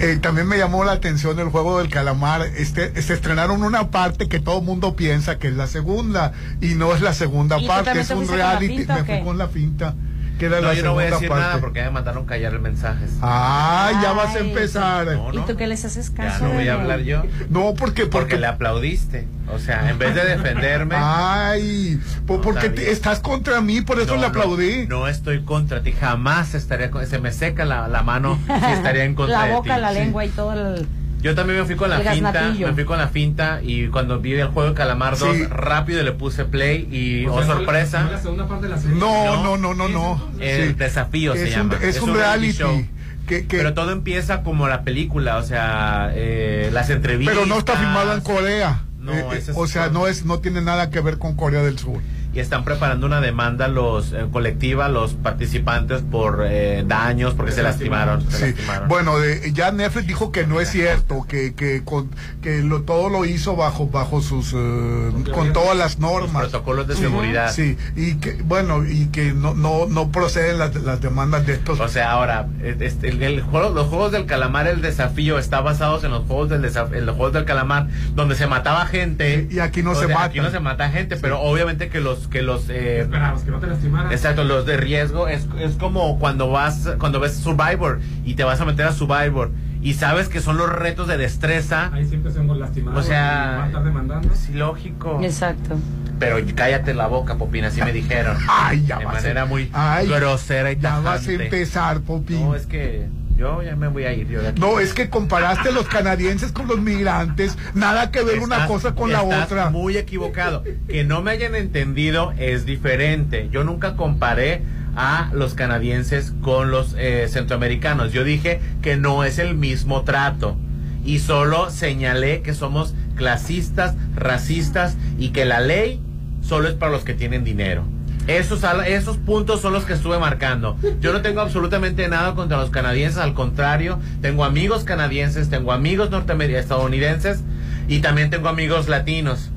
Eh, 0.00 0.18
también 0.20 0.48
me 0.48 0.58
llamó 0.58 0.84
la 0.84 0.92
atención 0.92 1.38
el 1.38 1.48
juego 1.48 1.78
del 1.78 1.88
calamar. 1.88 2.42
Este, 2.56 3.00
se 3.00 3.14
estrenaron 3.14 3.62
una 3.62 3.90
parte 3.90 4.28
que 4.28 4.40
todo 4.40 4.58
el 4.58 4.64
mundo 4.64 4.96
piensa 4.96 5.38
que 5.38 5.48
es 5.48 5.54
la 5.54 5.66
segunda 5.66 6.32
y 6.60 6.74
no 6.74 6.92
es 6.94 7.00
la 7.00 7.14
segunda 7.14 7.58
¿Y 7.58 7.62
tú 7.62 7.68
parte, 7.68 8.00
es 8.00 8.10
un 8.10 8.26
reality. 8.26 8.86
Me 8.86 9.04
fui 9.04 9.22
con 9.22 9.38
la 9.38 9.48
finta, 9.48 9.94
que 10.38 10.46
era 10.46 10.60
No, 10.60 10.68
la 10.68 10.74
yo 10.74 10.82
no 10.84 10.94
voy 10.94 11.04
a 11.04 11.10
decir 11.10 11.28
parte. 11.28 11.42
nada 11.44 11.58
porque 11.60 11.78
ya 11.78 11.84
me 11.86 11.90
mandaron 11.92 12.26
callar 12.26 12.58
mensajes. 12.58 13.10
Ah, 13.22 13.92
ya 14.02 14.12
vas 14.12 14.34
a 14.34 14.38
Ay. 14.38 14.48
empezar. 14.48 15.06
¿Y 15.32 15.38
tú 15.40 15.56
qué 15.56 15.66
les 15.66 15.84
haces 15.84 16.12
Ya 16.14 16.24
caso? 16.24 16.46
no 16.48 16.54
voy 16.54 16.68
a 16.68 16.74
hablar 16.74 17.00
yo. 17.00 17.22
No, 17.50 17.74
porque 17.74 18.06
porque 18.06 18.36
le 18.36 18.46
aplaudiste. 18.46 19.26
O 19.52 19.58
sea, 19.58 19.88
en 19.90 19.98
vez 19.98 20.14
de 20.14 20.24
defenderme. 20.36 20.96
Ay, 20.98 22.00
po- 22.26 22.40
porque 22.40 22.68
te- 22.70 22.90
estás 22.90 23.20
contra 23.20 23.60
mí, 23.60 23.80
por 23.82 24.00
eso 24.00 24.14
No, 24.14 24.20
le 24.22 24.26
aplaudí. 24.28 24.86
No, 24.88 25.06
estoy 25.06 25.42
contra 25.44 25.82
ti. 25.82 25.92
Jamás 25.92 26.54
estaría. 26.54 26.90
con- 26.90 27.06
Se 27.06 27.18
me 27.18 27.30
seca 27.32 27.64
la, 27.64 27.86
la 27.88 28.02
mano 28.02 28.38
si 28.46 28.72
estaría 28.72 29.04
en 29.04 29.14
contra 29.16 29.38
La 29.40 29.46
de 29.46 29.52
boca, 29.52 29.74
ti. 29.76 29.80
la 29.80 29.88
Sí. 29.90 29.94
lengua 29.98 30.24
y 30.24 30.28
todo 30.30 30.52
el... 30.52 30.86
Yo 31.24 31.34
también 31.34 31.58
me 31.58 31.64
fui 31.64 31.74
con 31.74 31.88
la 31.88 31.96
El 32.02 32.08
finta, 32.08 32.54
me 32.56 32.72
fui 32.74 32.84
con 32.84 32.98
la 32.98 33.08
finta 33.08 33.60
y 33.62 33.88
cuando 33.88 34.20
vi 34.20 34.34
el 34.34 34.48
juego 34.48 34.68
de 34.68 34.74
Calamar 34.74 35.16
2, 35.18 35.34
Sí. 35.36 35.44
rápido 35.46 36.02
le 36.02 36.12
puse 36.12 36.44
play 36.44 36.86
y, 36.92 37.24
O 37.26 37.32
oh 37.34 37.42
sea, 37.42 37.54
sorpresa, 37.54 38.02
no 38.04 38.10
la 38.12 38.20
segunda 38.20 38.46
parte 38.46 38.66
de 38.66 38.72
la 38.74 38.78
serie. 38.78 38.96
No, 38.98 39.42
no, 39.42 39.56
no, 39.56 39.72
no, 39.72 39.88
no. 39.88 40.28
el 40.38 40.68
Sí. 40.68 40.74
desafío 40.74 41.32
se 41.34 41.44
un- 41.44 41.50
llama. 41.50 41.76
es 41.80 42.00
un 42.02 42.14
reality. 42.14 42.88
Que, 43.26 43.46
que- 43.46 43.56
Pero 43.56 43.72
todo 43.72 43.90
empieza 43.90 44.42
como 44.42 44.68
la 44.68 44.82
película, 44.82 45.38
o 45.38 45.42
sea, 45.42 46.10
eh, 46.14 46.68
las 46.74 46.90
entrevistas. 46.90 47.34
pero 47.34 47.46
no 47.46 47.58
está 47.58 47.72
filmado 47.74 48.12
en 48.12 48.20
Corea. 48.20 48.82
No, 49.00 49.12
Eh, 49.14 49.24
eh, 49.32 49.52
o 49.54 49.66
sea, 49.66 49.88
no 49.88 50.06
es, 50.06 50.26
no 50.26 50.40
tiene 50.40 50.60
nada 50.60 50.90
que 50.90 51.00
ver 51.00 51.16
con 51.18 51.34
Corea 51.36 51.62
del 51.62 51.78
Sur. 51.78 52.00
Y 52.34 52.40
están 52.40 52.64
preparando 52.64 53.06
una 53.06 53.20
demanda 53.20 53.68
los 53.68 54.12
eh, 54.12 54.26
colectiva 54.32 54.88
los 54.88 55.14
participantes 55.14 56.02
por 56.02 56.44
eh, 56.46 56.84
daños 56.86 57.34
porque 57.34 57.52
se 57.52 57.62
lastimaron, 57.62 58.22
se 58.30 58.36
Sí. 58.36 58.44
lastimaron. 58.52 58.88
Bueno, 58.88 59.18
de- 59.18 59.52
ya 59.52 59.70
Netflix 59.72 60.06
dijo 60.06 60.32
que 60.32 60.46
no 60.46 60.60
es 60.60 60.68
cierto, 60.70 61.24
que 61.28 61.54
que 61.54 61.82
con, 61.84 62.10
que 62.42 62.62
lo, 62.62 62.82
todo 62.82 63.08
lo 63.08 63.24
hizo 63.24 63.56
bajo 63.56 63.86
bajo 63.88 64.20
sus 64.20 64.52
eh, 64.54 65.10
con 65.32 65.52
todas 65.52 65.76
las 65.76 65.98
normas, 65.98 66.42
protocolos 66.48 66.86
de 66.88 66.96
seguridad. 66.96 67.52
Sí, 67.52 67.76
y 67.96 68.14
que 68.16 68.32
bueno 68.42 68.84
y 68.84 69.06
que 69.06 69.32
no 69.32 69.54
no 69.54 69.86
no 69.86 70.10
proceden 70.10 70.58
las, 70.58 70.74
las 70.76 71.00
demandas 71.00 71.46
de 71.46 71.54
estos. 71.54 71.78
O 71.80 71.88
sea, 71.88 72.10
ahora, 72.12 72.48
este, 72.62 73.08
el, 73.10 73.22
el 73.22 73.42
juego- 73.42 73.70
los 73.70 73.88
juegos 73.88 74.12
del 74.12 74.26
calamar, 74.26 74.66
el 74.66 74.80
desafío, 74.82 75.38
está 75.38 75.60
basados 75.60 76.02
en 76.04 76.10
los 76.10 76.24
juegos 76.26 76.48
del 76.48 76.62
desaf- 76.62 76.94
en 76.96 77.06
los 77.06 77.14
juegos 77.16 77.32
del 77.34 77.44
calamar, 77.44 77.88
donde 78.14 78.34
se 78.34 78.46
mataba 78.46 78.86
gente. 78.86 79.46
Y 79.50 79.58
aquí 79.60 79.82
no 79.82 79.92
O 79.92 79.94
se 79.94 80.06
sea, 80.06 80.14
matan. 80.16 80.30
Aquí 80.30 80.40
no 80.40 80.50
se 80.50 80.60
mata 80.60 80.90
gente, 80.90 81.16
pero 81.16 81.40
obviamente 81.40 81.88
que 81.88 82.00
los 82.00 82.23
que 82.28 82.42
los 82.42 82.68
eh, 82.68 83.00
Esperabas 83.00 83.42
que 83.42 83.50
no 83.50 83.58
te 83.58 83.66
lastimaran. 83.66 84.12
Exacto, 84.12 84.44
los 84.44 84.66
de 84.66 84.76
riesgo 84.76 85.28
es, 85.28 85.46
es 85.60 85.72
como 85.76 86.18
cuando 86.18 86.50
vas 86.50 86.88
cuando 86.98 87.20
ves 87.20 87.34
Survivor 87.36 88.00
y 88.24 88.34
te 88.34 88.44
vas 88.44 88.60
a 88.60 88.64
meter 88.64 88.86
a 88.86 88.92
Survivor 88.92 89.50
y 89.82 89.94
sabes 89.94 90.28
que 90.28 90.40
son 90.40 90.56
los 90.56 90.68
retos 90.70 91.06
de 91.08 91.16
destreza. 91.18 91.90
Ahí 91.92 92.06
siempre 92.06 92.32
se 92.32 92.40
hemos 92.40 92.56
lastimado. 92.56 92.98
O 92.98 93.02
sea, 93.02 93.64
a 93.64 93.66
estar 93.66 93.84
demandando. 93.84 94.30
Sí, 94.34 94.54
lógico. 94.54 95.20
Exacto. 95.22 95.76
Pero 96.18 96.36
cállate 96.54 96.94
la 96.94 97.06
boca, 97.08 97.36
Popina, 97.36 97.68
así 97.68 97.82
me 97.82 97.92
dijeron. 97.92 98.36
Ay, 98.48 98.84
ya 98.86 98.98
de 98.98 99.04
vas 99.04 99.14
a- 99.16 99.18
manera 99.22 99.44
muy 99.44 99.68
Ay, 99.72 100.06
grosera 100.08 100.72
y 100.72 100.76
ya 100.78 101.00
vas 101.00 101.22
a 101.22 101.24
tajante. 101.24 101.44
empezar, 101.44 102.00
Popín. 102.00 102.40
No, 102.40 102.54
es 102.54 102.66
que 102.66 103.08
yo 103.36 103.62
ya 103.62 103.76
me 103.76 103.88
voy 103.88 104.04
a 104.04 104.12
ir. 104.12 104.28
Yo 104.28 104.42
de 104.42 104.48
aquí. 104.48 104.60
No, 104.60 104.78
es 104.78 104.94
que 104.94 105.10
comparaste 105.10 105.72
los 105.72 105.86
canadienses 105.86 106.52
con 106.52 106.68
los 106.68 106.80
migrantes, 106.80 107.56
nada 107.74 108.10
que 108.10 108.22
ver 108.22 108.40
una 108.40 108.66
cosa 108.66 108.94
con 108.94 109.12
la 109.12 109.22
otra. 109.22 109.70
Muy 109.70 109.96
equivocado. 109.96 110.62
Que 110.88 111.04
no 111.04 111.22
me 111.22 111.32
hayan 111.32 111.54
entendido 111.54 112.32
es 112.38 112.64
diferente. 112.64 113.48
Yo 113.50 113.64
nunca 113.64 113.96
comparé 113.96 114.62
a 114.96 115.30
los 115.32 115.54
canadienses 115.54 116.32
con 116.40 116.70
los 116.70 116.94
eh, 116.96 117.26
centroamericanos. 117.28 118.12
Yo 118.12 118.24
dije 118.24 118.60
que 118.82 118.96
no 118.96 119.24
es 119.24 119.38
el 119.38 119.54
mismo 119.54 120.02
trato. 120.02 120.56
Y 121.04 121.18
solo 121.18 121.70
señalé 121.70 122.40
que 122.40 122.54
somos 122.54 122.94
clasistas, 123.16 123.94
racistas 124.16 124.96
y 125.18 125.30
que 125.30 125.44
la 125.44 125.60
ley 125.60 126.00
solo 126.40 126.68
es 126.68 126.74
para 126.74 126.92
los 126.92 127.04
que 127.04 127.14
tienen 127.14 127.44
dinero. 127.44 127.84
Esos, 128.26 128.62
esos 128.86 129.18
puntos 129.18 129.60
son 129.60 129.72
los 129.74 129.84
que 129.84 129.92
estuve 129.92 130.18
marcando. 130.18 130.76
Yo 131.00 131.12
no 131.12 131.20
tengo 131.20 131.40
absolutamente 131.42 132.08
nada 132.08 132.34
contra 132.34 132.56
los 132.56 132.70
canadienses, 132.70 133.18
al 133.18 133.34
contrario, 133.34 133.98
tengo 134.22 134.44
amigos 134.44 134.84
canadienses, 134.84 135.50
tengo 135.50 135.72
amigos 135.72 136.10
norteamericanos, 136.10 136.64
estadounidenses 136.64 137.40
y 137.86 138.00
también 138.00 138.30
tengo 138.30 138.48
amigos 138.48 138.88
latinos. 138.88 139.50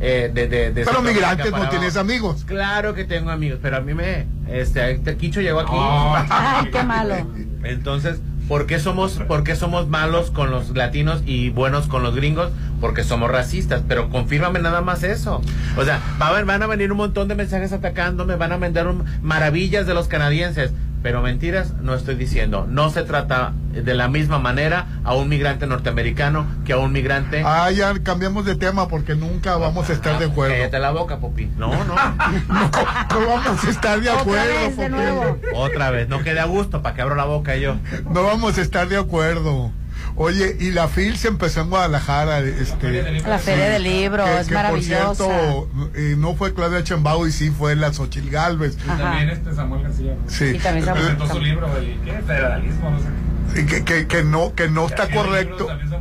eh, 0.00 0.30
de, 0.34 0.48
de- 0.48 0.72
de 0.72 0.84
Pero 0.84 1.02
migrantes 1.02 1.50
no 1.52 1.68
tienes 1.70 1.96
amigos. 1.96 2.44
Claro 2.46 2.94
que 2.94 3.04
tengo 3.04 3.30
amigos, 3.30 3.58
pero 3.62 3.76
a 3.78 3.80
mí 3.80 3.94
me. 3.94 4.26
Este, 4.48 4.90
este 4.92 5.16
Quicho 5.16 5.40
llegó 5.40 5.60
aquí. 5.60 5.72
Ay, 6.30 6.70
qué 6.70 6.82
malo. 6.82 7.14
Entonces, 7.62 8.18
¿por 8.48 8.66
qué 8.66 8.78
somos, 8.78 9.12
por 9.26 9.44
qué 9.44 9.56
somos 9.56 9.88
malos 9.88 10.30
con 10.30 10.50
los 10.50 10.70
latinos 10.70 11.22
y 11.26 11.50
buenos 11.50 11.86
con 11.86 12.02
los 12.02 12.14
gringos? 12.14 12.50
Porque 12.80 13.02
somos 13.04 13.30
racistas, 13.30 13.82
pero 13.88 14.10
confírmame 14.10 14.60
nada 14.60 14.80
más 14.82 15.02
eso. 15.02 15.40
O 15.76 15.84
sea, 15.84 16.00
van 16.18 16.62
a 16.62 16.66
venir 16.66 16.92
un 16.92 16.98
montón 16.98 17.28
de 17.28 17.34
mensajes 17.34 17.72
atacándome, 17.72 18.36
van 18.36 18.52
a 18.52 18.56
vender 18.58 18.86
un- 18.86 19.04
maravillas 19.22 19.86
de 19.86 19.94
los 19.94 20.08
canadienses, 20.08 20.72
pero 21.04 21.20
mentiras 21.20 21.74
no 21.82 21.94
estoy 21.94 22.14
diciendo. 22.14 22.66
No 22.66 22.88
se 22.88 23.02
trata 23.02 23.52
de 23.72 23.92
la 23.92 24.08
misma 24.08 24.38
manera 24.38 24.86
a 25.04 25.12
un 25.14 25.28
migrante 25.28 25.66
norteamericano 25.66 26.46
que 26.64 26.72
a 26.72 26.78
un 26.78 26.92
migrante... 26.92 27.42
Ah, 27.44 27.70
ya 27.70 27.92
cambiamos 28.02 28.46
de 28.46 28.54
tema 28.54 28.88
porque 28.88 29.14
nunca 29.14 29.58
vamos 29.58 29.90
a 29.90 29.92
estar 29.92 30.18
de 30.18 30.24
acuerdo. 30.24 30.54
Cállate 30.56 30.78
la 30.78 30.92
boca, 30.92 31.18
Popi. 31.18 31.50
No, 31.58 31.68
no. 31.84 31.94
No 33.10 33.26
vamos 33.28 33.64
a 33.64 33.70
estar 33.70 34.00
de 34.00 34.08
Otra 34.08 34.22
acuerdo. 34.22 34.46
vez, 34.48 34.76
de 34.78 34.88
Popín. 34.88 34.90
nuevo. 34.92 35.38
Otra 35.56 35.90
vez, 35.90 36.08
no 36.08 36.22
quede 36.22 36.40
a 36.40 36.46
gusto, 36.46 36.80
para 36.80 36.94
que 36.94 37.02
abro 37.02 37.16
la 37.16 37.24
boca 37.26 37.54
yo. 37.56 37.76
No 38.10 38.22
vamos 38.24 38.56
a 38.56 38.62
estar 38.62 38.88
de 38.88 38.96
acuerdo. 38.96 39.72
Oye, 40.16 40.56
y 40.60 40.70
la 40.70 40.86
FIL 40.88 41.16
se 41.16 41.28
empezó 41.28 41.62
en 41.62 41.70
Guadalajara. 41.70 42.38
Este, 42.40 43.02
La 43.26 43.38
Feria 43.38 43.68
del 43.70 43.82
Libro, 43.82 44.24
que- 44.24 44.38
es 44.40 44.46
que, 44.48 44.54
maravillosa. 44.54 45.06
Por 45.06 45.16
cierto, 45.16 45.68
eh, 45.94 46.14
no 46.16 46.34
fue 46.36 46.54
Claudia 46.54 46.84
Chambao 46.84 47.26
y 47.26 47.32
sí 47.32 47.50
fue 47.50 47.74
la 47.74 47.92
Xochil 47.92 48.30
Galvez. 48.30 48.76
Y 48.84 48.86
también 48.86 49.30
este 49.30 49.54
Samuel 49.54 49.82
García. 49.82 50.14
¿no? 50.14 50.30
Sí. 50.30 50.44
Y 50.54 50.58
también 50.58 50.86
Samuel- 50.86 51.04
Presentó 51.16 51.34
su 51.34 51.40
libro, 51.40 51.76
el 51.76 52.00
¿qué? 52.04 52.12
Federalismo, 52.26 52.90
no 52.90 52.98
sé. 53.00 53.66
Que, 53.66 53.84
que, 53.84 54.06
que 54.06 54.22
no, 54.24 54.54
que 54.54 54.68
no 54.68 54.86
está 54.86 55.06
¿Tiene 55.06 55.22
correcto. 55.22 55.68
libros? 55.68 56.00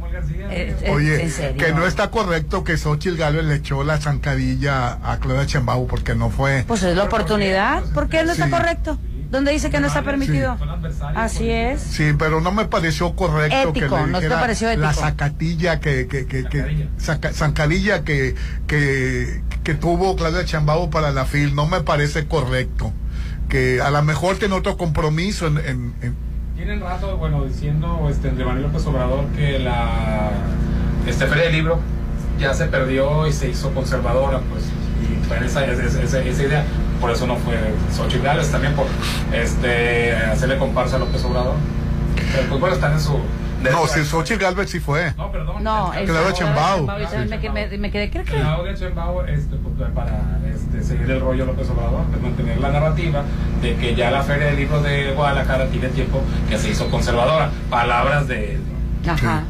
Eh, 0.51 0.75
eh, 0.83 0.91
Oye, 0.91 1.55
que 1.57 1.73
no 1.73 1.85
está 1.87 2.09
correcto 2.11 2.63
que 2.63 2.77
Xochitl 2.77 3.17
Galvez 3.17 3.45
le 3.45 3.55
echó 3.55 3.83
la 3.83 3.99
zancadilla 3.99 4.99
a 5.03 5.17
Claudia 5.19 5.45
Chambao 5.47 5.87
porque 5.87 6.13
no 6.15 6.29
fue. 6.29 6.63
Pues 6.67 6.83
es 6.83 6.95
la 6.95 7.03
oportunidad. 7.05 7.83
¿Por 7.93 8.09
qué 8.09 8.23
no 8.23 8.31
está 8.31 8.45
Sí. 8.45 8.51
correcto? 8.51 8.97
¿Dónde 9.33 9.51
dice 9.51 9.71
que 9.71 9.79
no 9.79 9.87
está 9.87 10.03
permitido? 10.03 10.55
Así 11.15 11.49
es. 11.49 11.81
Sí, 11.81 12.13
pero 12.19 12.39
no 12.39 12.51
me 12.51 12.65
pareció 12.65 13.15
correcto 13.15 13.69
Ético, 13.69 13.73
que 13.73 13.81
le 14.05 14.07
¿no 14.11 14.19
te 14.19 14.25
dijera 14.25 14.39
pareció 14.39 14.69
ético? 14.69 14.85
la 14.85 14.93
zacatilla 14.93 15.79
que, 15.79 16.05
que, 16.07 16.27
que, 16.27 16.43
que 16.45 16.87
zaca- 16.99 17.33
zancadilla 17.33 18.03
que, 18.03 18.35
que, 18.67 19.41
que 19.63 19.73
tuvo 19.73 20.15
Claudia 20.15 20.45
Chambao 20.45 20.91
para 20.91 21.09
la 21.09 21.25
FIL. 21.25 21.55
No 21.55 21.65
me 21.65 21.81
parece 21.81 22.27
correcto. 22.27 22.93
Que 23.49 23.81
a 23.81 23.89
lo 23.89 24.03
mejor 24.03 24.37
tiene 24.37 24.53
otro 24.53 24.77
compromiso 24.77 25.47
en, 25.47 25.57
en- 25.57 25.93
en- 26.03 26.15
Tienen 26.55 26.79
rato, 26.79 27.17
bueno, 27.17 27.43
diciendo 27.43 28.07
este, 28.11 28.29
Manuel 28.31 28.61
López 28.61 28.85
Obrador 28.85 29.25
que 29.35 29.57
la 29.57 30.29
este, 31.07 31.25
Feria 31.25 31.45
del 31.45 31.53
Libro 31.53 31.79
ya 32.39 32.53
se 32.53 32.65
perdió 32.65 33.25
y 33.27 33.33
se 33.33 33.49
hizo 33.49 33.73
conservadora, 33.73 34.41
pues. 34.51 34.63
Y 35.03 35.25
fue 35.27 35.45
esa, 35.45 35.65
esa, 35.65 36.01
esa- 36.01 36.19
esa 36.21 36.43
idea. 36.43 36.63
Por 37.01 37.11
eso 37.11 37.27
no 37.27 37.35
fue 37.37 37.55
Xochitl 37.95 38.23
Gálvez, 38.23 38.49
también 38.49 38.73
por 38.73 38.85
este, 39.33 40.15
hacerle 40.15 40.57
comparsa 40.57 40.95
a 40.95 40.99
López 40.99 41.23
Obrador. 41.25 41.55
Pero 42.31 42.47
pues 42.47 42.59
bueno, 42.61 42.75
están 42.75 42.93
en 42.93 42.99
su, 43.01 43.19
No, 43.63 43.87
si 43.87 44.03
Xochitl 44.05 44.41
Galvez 44.41 44.69
sí 44.69 44.79
fue. 44.79 45.13
No, 45.17 45.31
perdón. 45.31 45.63
No, 45.63 45.91
la 45.93 46.21
de 46.21 46.33
Chembao. 46.33 46.85
Me, 47.29 47.39
que- 47.39 47.49
me- 47.49 47.77
me 47.77 47.91
quedé, 47.91 48.09
creo 48.09 48.23
que. 48.25 48.37
Este, 49.27 49.55
pues, 49.57 49.91
para 49.91 50.39
este, 50.53 50.83
seguir 50.83 51.09
el 51.11 51.19
rollo 51.21 51.45
López 51.45 51.69
Obrador, 51.69 52.05
de 52.07 52.17
mantener 52.21 52.57
la 52.59 52.69
narrativa 52.71 53.23
de 53.61 53.75
que 53.75 53.95
ya 53.95 54.11
la 54.11 54.21
Feria 54.23 54.47
del 54.47 54.57
Libro 54.57 54.81
de 54.81 55.11
Guadalajara 55.13 55.67
tiene 55.67 55.87
tiempo 55.89 56.21
que 56.49 56.57
se 56.57 56.69
hizo 56.69 56.89
conservadora. 56.89 57.51
Palabras 57.69 58.27
de 58.27 58.55
él. 58.55 58.61
Ajá. 59.09 59.43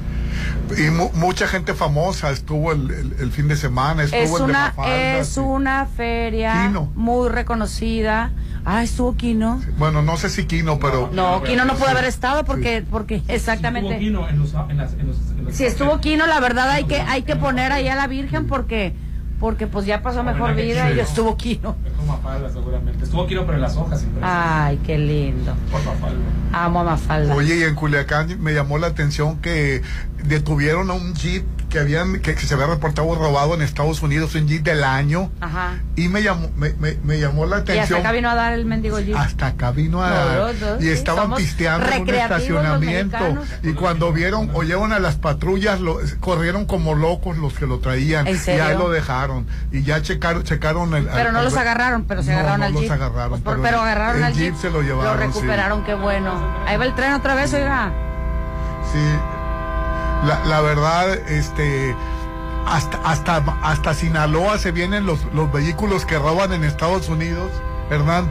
Y 0.77 0.89
mu- 0.89 1.11
mucha 1.13 1.47
gente 1.47 1.73
famosa 1.73 2.31
estuvo 2.31 2.71
el, 2.71 2.89
el- 2.91 3.15
el 3.19 3.31
fin 3.31 3.47
de 3.47 3.55
semana, 3.55 4.03
estuvo 4.03 4.21
Es 4.21 4.31
el 4.31 4.37
de 4.37 4.43
una, 4.43 4.59
Mafalda, 4.75 5.17
es 5.19 5.27
sí. 5.27 5.39
una 5.39 5.85
feria 5.85 6.71
muy 6.95 7.29
reconocida. 7.29 8.31
Ah, 8.65 8.81
estuvo 8.81 9.15
Kino. 9.17 9.61
Bueno, 9.77 10.01
no 10.01 10.15
sé 10.15 10.29
si 10.29 10.45
Kino, 10.45 10.79
pero... 10.79 11.09
No, 11.11 11.43
Kino 11.43 11.65
no 11.65 11.75
pudo 11.75 11.89
haber 11.89 12.05
estado 12.05 12.45
porque, 12.45 12.83
porque 12.89 13.21
exactamente. 13.27 13.93
Estuvo 13.97 14.27
en 14.27 14.35
en 14.71 14.79
en 14.79 15.53
Si 15.53 15.65
estuvo 15.65 15.99
Kino, 15.99 16.25
la 16.27 16.39
verdad 16.39 16.69
hay 16.69 16.85
que, 16.85 17.01
hay 17.01 17.23
que 17.23 17.35
poner 17.35 17.73
ahí 17.73 17.89
a 17.89 17.95
la 17.95 18.07
Virgen 18.07 18.47
porque, 18.47 18.95
porque 19.43 19.67
pues 19.67 19.85
ya 19.85 20.01
pasó 20.01 20.23
mejor 20.23 20.51
Homenaje 20.51 20.63
vida 20.63 20.91
y 20.93 21.01
estuvo 21.01 21.35
Kino. 21.35 21.75
Dejó 21.83 22.05
Mafalda 22.05 22.49
seguramente. 22.49 23.03
Estuvo 23.03 23.27
Kino, 23.27 23.41
pero 23.41 23.55
en 23.55 23.61
las 23.61 23.75
hojas 23.75 23.99
siempre. 23.99 24.21
Ay, 24.23 24.79
qué 24.85 24.97
lindo. 24.97 25.53
Por 25.69 25.83
Mafalda. 25.83 26.21
Amo 26.53 26.79
a 26.79 26.83
Mafalda. 26.85 27.35
Oye, 27.35 27.57
y 27.57 27.63
en 27.63 27.75
Culiacán 27.75 28.41
me 28.41 28.53
llamó 28.53 28.77
la 28.77 28.87
atención 28.87 29.41
que 29.41 29.81
detuvieron 30.23 30.89
a 30.89 30.93
un 30.93 31.13
jeep 31.13 31.43
que 31.73 31.79
habían 31.79 32.19
que, 32.19 32.35
que 32.35 32.45
se 32.45 32.53
había 32.53 32.67
reportado 32.67 33.15
robado 33.15 33.55
en 33.55 33.63
Estados 33.63 34.03
Unidos, 34.03 34.35
un 34.35 34.47
jeep 34.47 34.61
del 34.63 34.83
año, 34.83 35.31
Ajá. 35.41 35.79
y 35.95 36.07
me 36.07 36.21
llamó 36.21 36.49
me, 36.55 36.71
me, 36.75 36.97
me 37.03 37.19
llamó 37.19 37.47
la 37.47 37.57
Y 37.57 37.59
hasta 37.61 37.71
atención. 37.73 37.99
acá 38.01 38.11
vino 38.11 38.29
a 38.29 38.35
dar 38.35 38.53
el 38.53 38.65
mendigo 38.65 38.99
Jeep. 38.99 39.15
Hasta 39.17 39.47
acá 39.47 39.71
vino 39.71 40.03
a 40.03 40.09
No, 40.11 40.53
dos, 40.53 40.83
y 40.83 40.89
estaban 40.89 41.33
pisteando 41.33 41.87
en 41.91 42.01
un 42.03 42.09
estacionamiento 42.09 43.17
y 43.63 43.73
cuando 43.73 44.13
vieron 44.13 44.51
oyeron 44.53 44.93
a 44.93 44.99
las 44.99 45.15
patrullas 45.15 45.79
lo- 45.79 45.97
corrieron 46.19 46.65
como 46.65 46.93
locos 46.93 47.37
los 47.37 47.53
que 47.55 47.65
lo 47.65 47.79
traían 47.79 48.27
¿En 48.27 48.35
y 48.35 48.49
ahí 48.51 48.77
lo 48.77 48.91
dejaron 48.91 49.47
y 49.71 49.81
ya 49.81 49.99
checaron 50.03 50.43
checaron 50.43 50.93
el 50.93 51.05
Pero 51.07 51.29
al- 51.29 51.33
no 51.33 51.39
al- 51.39 51.45
los 51.45 51.57
agarraron, 51.57 52.03
pero 52.05 52.21
se 52.21 52.33
agarraron 52.33 52.59
no 52.59 52.65
al 52.67 52.73
los 52.73 52.81
Jeep. 52.83 52.91
agarraron, 52.91 53.41
Pues 53.41 53.57
pero 53.63 53.81
agarraron 53.81 54.17
el 54.17 54.23
al 54.25 54.33
Jeep 54.33 54.53
Jeep. 54.53 54.61
se 54.61 54.69
lo 54.69 54.83
llevaron, 54.83 55.17
sí. 55.17 55.25
recuperaron, 55.39 55.83
qué 55.85 55.95
bueno. 55.95 56.33
Ahí 56.67 56.77
va 56.77 56.85
el 56.85 56.93
tren 56.93 57.13
otra 57.13 57.33
vez, 57.33 57.51
oiga. 57.55 57.91
Sí, 58.91 58.99
la, 60.25 60.43
la 60.45 60.61
verdad, 60.61 61.13
este, 61.29 61.95
hasta, 62.67 62.97
hasta, 63.03 63.37
hasta 63.63 63.93
Sinaloa 63.93 64.57
se 64.57 64.71
vienen 64.71 65.05
los, 65.05 65.19
los 65.33 65.51
vehículos 65.51 66.05
que 66.05 66.17
roban 66.17 66.53
en 66.53 66.63
Estados 66.63 67.09
Unidos, 67.09 67.49
Hernán. 67.89 68.29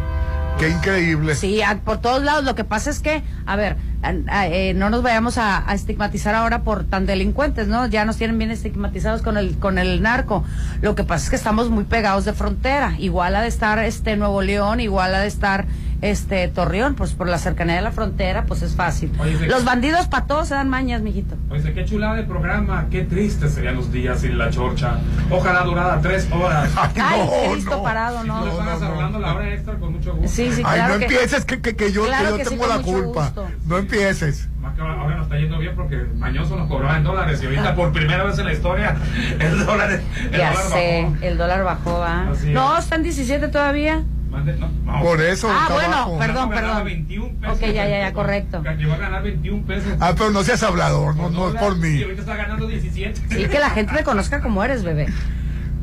Qué 0.59 0.69
increíble. 0.69 1.35
Sí, 1.35 1.63
a- 1.63 1.79
por 1.79 1.99
todos 1.99 2.23
lados. 2.23 2.45
Lo 2.45 2.55
que 2.55 2.63
pasa 2.65 2.91
es 2.91 3.01
que, 3.01 3.23
a 3.47 3.57
ver, 3.57 3.77
a- 4.03 4.13
a- 4.29 4.47
eh, 4.49 4.75
no 4.75 4.91
nos 4.91 5.03
vayamos 5.03 5.39
a, 5.39 5.69
a 5.69 5.75
estigmatizar 5.75 6.35
ahora 6.35 6.63
por 6.63 6.85
tan 6.85 7.07
delincuentes, 7.07 7.69
¿no? 7.69 7.87
Ya 7.87 8.05
nos 8.05 8.19
tienen 8.19 8.37
bien 8.39 8.51
estigmatizados 8.51 9.23
con 9.23 9.39
el 9.39 9.59
con 9.59 9.79
el 9.79 10.03
narco. 10.03 10.45
Lo 10.83 10.95
que 10.95 11.05
pasa 11.05 11.25
es 11.25 11.31
que 11.31 11.37
estamos 11.37 11.71
muy 11.71 11.85
pegados 11.85 12.27
de 12.27 12.35
frontera. 12.35 12.95
Igual 12.99 13.35
ha 13.35 13.41
de 13.41 13.49
estar 13.49 13.79
este 13.79 14.15
Nuevo 14.17 14.43
León, 14.43 14.81
igual 14.81 15.15
ha 15.15 15.21
de 15.21 15.27
estar 15.29 15.65
este 16.03 16.49
Torreón, 16.49 16.95
pues 16.95 17.13
por 17.15 17.29
la 17.29 17.39
cercanía 17.39 17.77
de 17.77 17.83
la 17.83 17.93
frontera, 17.93 18.45
pues 18.45 18.61
es 18.63 18.75
fácil. 18.75 19.11
Oye. 19.19 19.47
Los 19.47 19.65
bandidos 19.65 20.07
para 20.09 20.27
todos 20.27 20.49
se 20.49 20.55
dan 20.55 20.69
mañas, 20.69 21.01
mijito. 21.01 21.37
Pues 21.49 21.65
qué 21.65 21.85
chulada 21.85 22.15
de 22.17 22.25
programa, 22.25 22.87
qué 22.91 23.03
tristes 23.03 23.55
serían 23.55 23.77
los 23.77 23.91
días 23.93 24.21
sin 24.21 24.37
la 24.37 24.51
chorcha. 24.51 24.99
Ojalá 25.31 25.63
durara 25.63 26.01
tres 26.01 26.29
horas. 26.33 26.71
Ay, 27.01 27.23
Cristo 27.53 27.83
parado, 27.83 28.25
¿no? 28.25 28.45
Si 28.45 28.51
tú 28.51 29.19
la 29.21 29.35
hora 29.35 29.55
extra 29.55 29.75
con 29.77 29.93
mucho 29.93 30.15
gusto. 30.15 30.29
Sí, 30.29 30.51
sí, 30.53 30.63
Ay, 30.65 30.75
claro 30.75 30.95
no 30.95 30.99
que- 30.99 31.05
empieces 31.07 31.45
que, 31.45 31.61
que, 31.61 31.77
que 31.77 31.93
yo, 31.93 32.05
Claro 32.05 32.25
que 32.25 32.31
yo 32.31 32.37
que 32.39 32.45
sí, 32.45 32.51
tengo 32.51 32.67
la 32.67 32.79
culpa. 32.83 33.25
gusto. 33.27 33.49
No 33.67 33.79
empieces. 33.79 34.49
Más 34.61 34.75
que 34.75 34.81
ahora, 34.81 34.95
ahora 35.01 35.17
nos 35.17 35.27
está 35.27 35.39
yendo 35.39 35.59
bien 35.59 35.75
porque 35.77 35.97
Mañoso 36.17 36.57
nos 36.57 36.69
cobraba 36.69 36.97
en 36.97 37.05
dólares 37.05 37.41
y 37.43 37.47
ahorita 37.47 37.75
por 37.77 37.93
primera 37.93 38.25
vez 38.25 38.39
en 38.39 38.47
la 38.47 38.53
historia 38.53 38.97
el 39.39 39.65
dólar, 39.65 39.91
el 39.93 40.31
Ya 40.33 40.51
dólar 40.51 40.65
sé, 40.69 41.03
bajó. 41.11 41.25
el 41.25 41.39
dólar 41.39 41.65
bajó, 41.65 42.03
¿ah? 42.03 42.27
No, 42.47 42.77
está 42.79 42.97
en 42.97 43.03
17 43.05 43.49
todavía. 43.49 44.03
Mande- 44.33 44.57
no, 44.59 44.69
no. 44.85 45.03
Por 45.03 45.21
eso 45.21 45.49
Ah, 45.51 45.69
bueno, 45.71 45.89
abajo. 45.95 46.19
perdón, 46.19 46.49
perdón. 46.51 46.85
21 46.85 47.35
pesos. 47.39 47.57
Ok, 47.57 47.61
ya, 47.67 47.87
ya, 47.87 47.99
ya, 48.01 48.13
correcto. 48.15 48.63
Llegó 48.79 48.95
a 48.95 48.97
ganar 48.97 49.23
21 49.23 49.67
pesos. 49.67 49.93
Ah, 50.01 50.15
pero 50.17 50.31
no 50.31 50.43
seas 50.43 50.63
hablador, 50.63 51.15
no, 51.17 51.29
no 51.31 51.49
es 51.51 51.55
por 51.57 51.77
Y 51.77 51.81
mí. 51.81 52.03
ahorita 52.03 52.23
está 52.23 52.37
ganando 52.37 52.67
17. 52.67 53.21
Sí, 53.31 53.45
que 53.47 53.59
la 53.59 53.71
gente 53.71 53.95
te 53.95 54.03
conozca 54.05 54.41
como 54.41 54.65
eres, 54.65 54.83
bebé. 54.85 55.07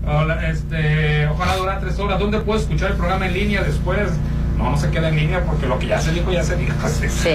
Hola, 0.05 0.49
este, 0.49 1.27
ojalá 1.27 1.55
dura 1.57 1.79
tres 1.79 1.99
horas. 1.99 2.19
¿Dónde 2.19 2.39
puedo 2.39 2.59
escuchar 2.59 2.91
el 2.91 2.97
programa 2.97 3.27
en 3.27 3.33
línea 3.33 3.61
después? 3.61 4.09
No, 4.57 4.71
no 4.71 4.77
se 4.77 4.89
queda 4.89 5.09
en 5.09 5.15
línea 5.17 5.43
porque 5.45 5.67
lo 5.67 5.77
que 5.77 5.87
ya 5.87 6.01
se 6.01 6.11
dijo, 6.11 6.31
ya 6.31 6.43
se 6.43 6.55
dijo. 6.55 6.73
Sí. 7.07 7.29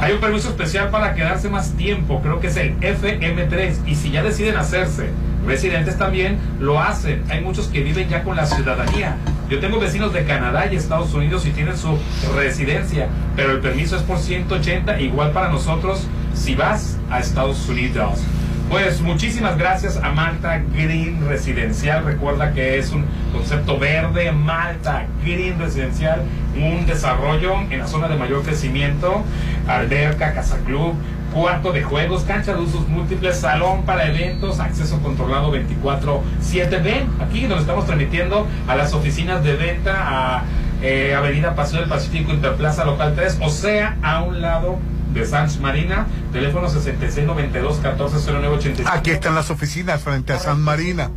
Hay 0.00 0.12
un 0.12 0.20
permiso 0.20 0.48
especial 0.48 0.90
para 0.90 1.14
quedarse 1.14 1.48
más 1.48 1.72
tiempo, 1.74 2.20
creo 2.20 2.40
que 2.40 2.48
es 2.48 2.56
el 2.56 2.74
FM3. 2.80 3.76
Y 3.86 3.94
si 3.94 4.10
ya 4.10 4.22
deciden 4.22 4.56
hacerse 4.56 5.10
residentes 5.46 5.96
también, 5.96 6.38
lo 6.60 6.80
hacen. 6.80 7.22
Hay 7.30 7.40
muchos 7.42 7.68
que 7.68 7.82
viven 7.82 8.08
ya 8.08 8.22
con 8.24 8.36
la 8.36 8.44
ciudadanía. 8.46 9.16
Yo 9.48 9.60
tengo 9.60 9.80
vecinos 9.80 10.12
de 10.12 10.24
Canadá 10.24 10.70
y 10.70 10.76
Estados 10.76 11.14
Unidos 11.14 11.46
y 11.46 11.50
tienen 11.50 11.76
su 11.78 11.98
residencia, 12.36 13.08
pero 13.34 13.52
el 13.52 13.60
permiso 13.60 13.96
es 13.96 14.02
por 14.02 14.18
180, 14.18 15.00
igual 15.00 15.32
para 15.32 15.48
nosotros 15.48 16.06
si 16.34 16.54
vas 16.54 16.98
a 17.10 17.18
Estados 17.20 17.66
Unidos. 17.66 18.20
Pues 18.68 19.00
muchísimas 19.00 19.56
gracias 19.56 19.96
a 19.96 20.10
Malta 20.10 20.62
Green 20.74 21.26
Residencial. 21.26 22.04
Recuerda 22.04 22.52
que 22.52 22.76
es 22.76 22.90
un 22.90 23.06
concepto 23.32 23.78
verde, 23.78 24.30
Malta 24.32 25.06
Green 25.24 25.58
Residencial, 25.58 26.20
un 26.54 26.84
desarrollo 26.84 27.54
en 27.70 27.78
la 27.78 27.86
zona 27.86 28.08
de 28.08 28.16
mayor 28.16 28.42
crecimiento, 28.42 29.24
alberca, 29.66 30.34
casa 30.34 30.58
club, 30.66 30.94
cuarto 31.38 31.72
de 31.72 31.82
juegos, 31.84 32.24
cancha 32.24 32.52
de 32.52 32.60
usos 32.60 32.88
múltiples, 32.88 33.36
salón 33.36 33.84
para 33.84 34.08
eventos, 34.08 34.58
acceso 34.58 34.98
controlado 35.00 35.52
24/7. 35.52 36.82
Ven, 36.82 37.08
aquí 37.20 37.46
nos 37.46 37.60
estamos 37.60 37.86
transmitiendo 37.86 38.44
a 38.66 38.74
las 38.74 38.92
oficinas 38.92 39.44
de 39.44 39.54
venta 39.54 39.94
a 39.98 40.42
eh, 40.82 41.14
Avenida 41.14 41.54
Paseo 41.54 41.78
del 41.80 41.88
Pacífico 41.88 42.32
Interplaza 42.32 42.84
Local 42.84 43.14
3, 43.14 43.38
o 43.40 43.50
sea, 43.50 43.96
a 44.02 44.24
un 44.24 44.40
lado 44.40 44.80
de 45.14 45.24
Sanz 45.24 45.60
Marina, 45.60 46.08
teléfono 46.32 46.68
6692-140985. 46.70 48.82
Aquí 48.86 49.12
están 49.12 49.36
las 49.36 49.50
oficinas 49.50 50.02
frente 50.02 50.32
a 50.32 50.40
San 50.40 50.60
Marina. 50.60 51.08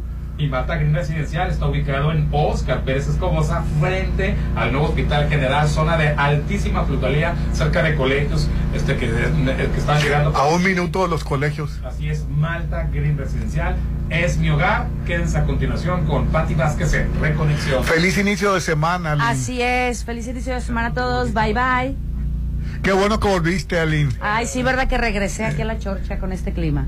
Y 0.41 0.47
Mata 0.47 0.76
Green 0.76 0.95
Residencial 0.95 1.51
está 1.51 1.68
ubicado 1.68 2.11
en 2.11 2.27
Oscar 2.31 2.81
Pérez 2.81 3.07
Escobosa, 3.07 3.63
frente 3.80 4.35
al 4.55 4.72
nuevo 4.72 4.88
Hospital 4.88 5.30
General, 5.30 5.69
zona 5.69 5.97
de 5.97 6.09
altísima 6.09 6.84
flutualía, 6.84 7.35
cerca 7.53 7.84
de 7.84 7.95
colegios 7.95 8.49
este 8.73 8.97
que, 8.97 9.07
que 9.07 9.77
están 9.77 10.01
llegando. 10.01 10.35
A 10.35 10.47
un 10.47 10.63
minuto 10.63 11.03
de 11.03 11.09
los 11.09 11.23
colegios. 11.23 11.80
Así 11.85 12.09
es, 12.09 12.27
Malta 12.27 12.89
Green 12.91 13.19
Residencial 13.19 13.76
es 14.09 14.38
mi 14.38 14.49
hogar. 14.49 14.88
Quédense 15.05 15.38
a 15.38 15.43
continuación 15.43 16.07
con 16.07 16.26
Patti 16.30 16.55
Vázquez 16.55 16.91
en 16.95 17.22
Reconexión. 17.22 17.84
Feliz 17.84 18.18
inicio 18.18 18.55
de 18.55 18.61
semana, 18.61 19.11
Aline. 19.11 19.27
Así 19.30 19.61
es. 19.61 20.03
Feliz 20.03 20.27
inicio 20.27 20.55
de 20.55 20.61
semana 20.61 20.88
a 20.88 20.93
todos. 20.93 21.34
Bye, 21.34 21.53
bye. 21.53 21.95
Qué 22.81 22.93
bueno 22.93 23.19
que 23.19 23.27
volviste, 23.27 23.80
Aline. 23.80 24.11
Ay, 24.19 24.47
sí, 24.47 24.63
verdad 24.63 24.88
que 24.88 24.97
regresé 24.97 25.45
aquí 25.45 25.61
a 25.61 25.65
la 25.65 25.77
chorcha 25.77 26.18
con 26.18 26.31
este 26.31 26.51
clima. 26.51 26.88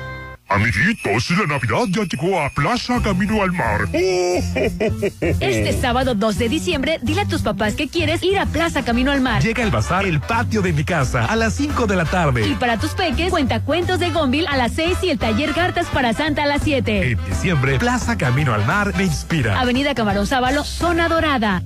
Amiguitos, 0.53 1.29
la 1.31 1.45
Navidad 1.47 1.85
ya 1.89 2.03
llegó 2.03 2.41
a 2.41 2.49
Plaza 2.49 3.01
Camino 3.01 3.41
al 3.41 3.53
Mar. 3.53 3.87
Este 3.93 5.79
sábado 5.79 6.13
2 6.13 6.37
de 6.37 6.49
diciembre, 6.49 6.99
dile 7.01 7.21
a 7.21 7.25
tus 7.25 7.41
papás 7.41 7.75
que 7.75 7.87
quieres 7.87 8.21
ir 8.21 8.37
a 8.37 8.45
Plaza 8.45 8.83
Camino 8.83 9.11
al 9.11 9.21
Mar. 9.21 9.41
Llega 9.41 9.63
el 9.63 9.71
bazar 9.71 10.05
El 10.05 10.19
Patio 10.19 10.61
de 10.61 10.73
mi 10.73 10.83
casa 10.83 11.25
a 11.25 11.37
las 11.37 11.53
5 11.53 11.87
de 11.87 11.95
la 11.95 12.03
tarde. 12.03 12.45
Y 12.45 12.55
para 12.55 12.77
tus 12.77 12.91
peques, 12.91 13.29
cuenta 13.29 13.61
cuentos 13.61 13.99
de 13.99 14.09
Gonville 14.09 14.47
a 14.47 14.57
las 14.57 14.73
6 14.73 14.97
y 15.03 15.09
el 15.11 15.19
taller 15.19 15.53
Cartas 15.53 15.87
para 15.87 16.11
Santa 16.13 16.43
a 16.43 16.47
las 16.47 16.63
7. 16.63 17.11
En 17.11 17.25
diciembre, 17.25 17.79
Plaza 17.79 18.17
Camino 18.17 18.53
al 18.53 18.65
Mar 18.65 18.93
me 18.97 19.05
inspira. 19.05 19.57
Avenida 19.57 19.95
Camarón 19.95 20.27
Sábalo, 20.27 20.65
Zona 20.65 21.07
Dorada. 21.07 21.63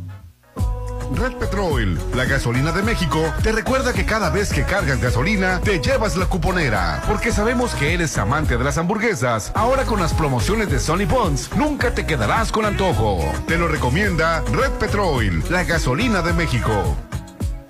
Red 1.14 1.34
Petrol, 1.34 2.00
la 2.16 2.26
gasolina 2.26 2.72
de 2.72 2.82
México, 2.82 3.22
te 3.44 3.52
recuerda 3.52 3.94
que 3.94 4.06
cada 4.06 4.30
vez 4.30 4.52
que 4.52 4.64
cargas 4.64 5.02
gasolina, 5.02 5.60
te 5.62 5.80
llevas 5.80 6.16
la 6.18 6.26
cuponera. 6.26 7.02
Porque 7.08 7.32
sabemos 7.32 7.74
que 7.76 7.94
eres 7.94 8.18
amante 8.18 8.58
de 8.58 8.64
las 8.64 8.78
hamburguesas. 8.78 9.52
Ahora 9.56 9.86
con 9.86 10.00
las 10.00 10.14
promociones 10.14 10.70
de 10.70 10.80
Sony 10.80 11.06
Bonds, 11.08 11.50
nunca 11.56 11.94
te 11.94 12.06
quedarás 12.06 12.52
con 12.52 12.66
antojo. 12.66 13.20
Te 13.48 13.58
lo 13.58 13.68
recomienda 13.68 14.44
Red 14.52 14.72
Petrol, 14.80 15.44
la 15.50 15.64
gasolina 15.64 16.22
de 16.22 16.34
México. 16.34 16.96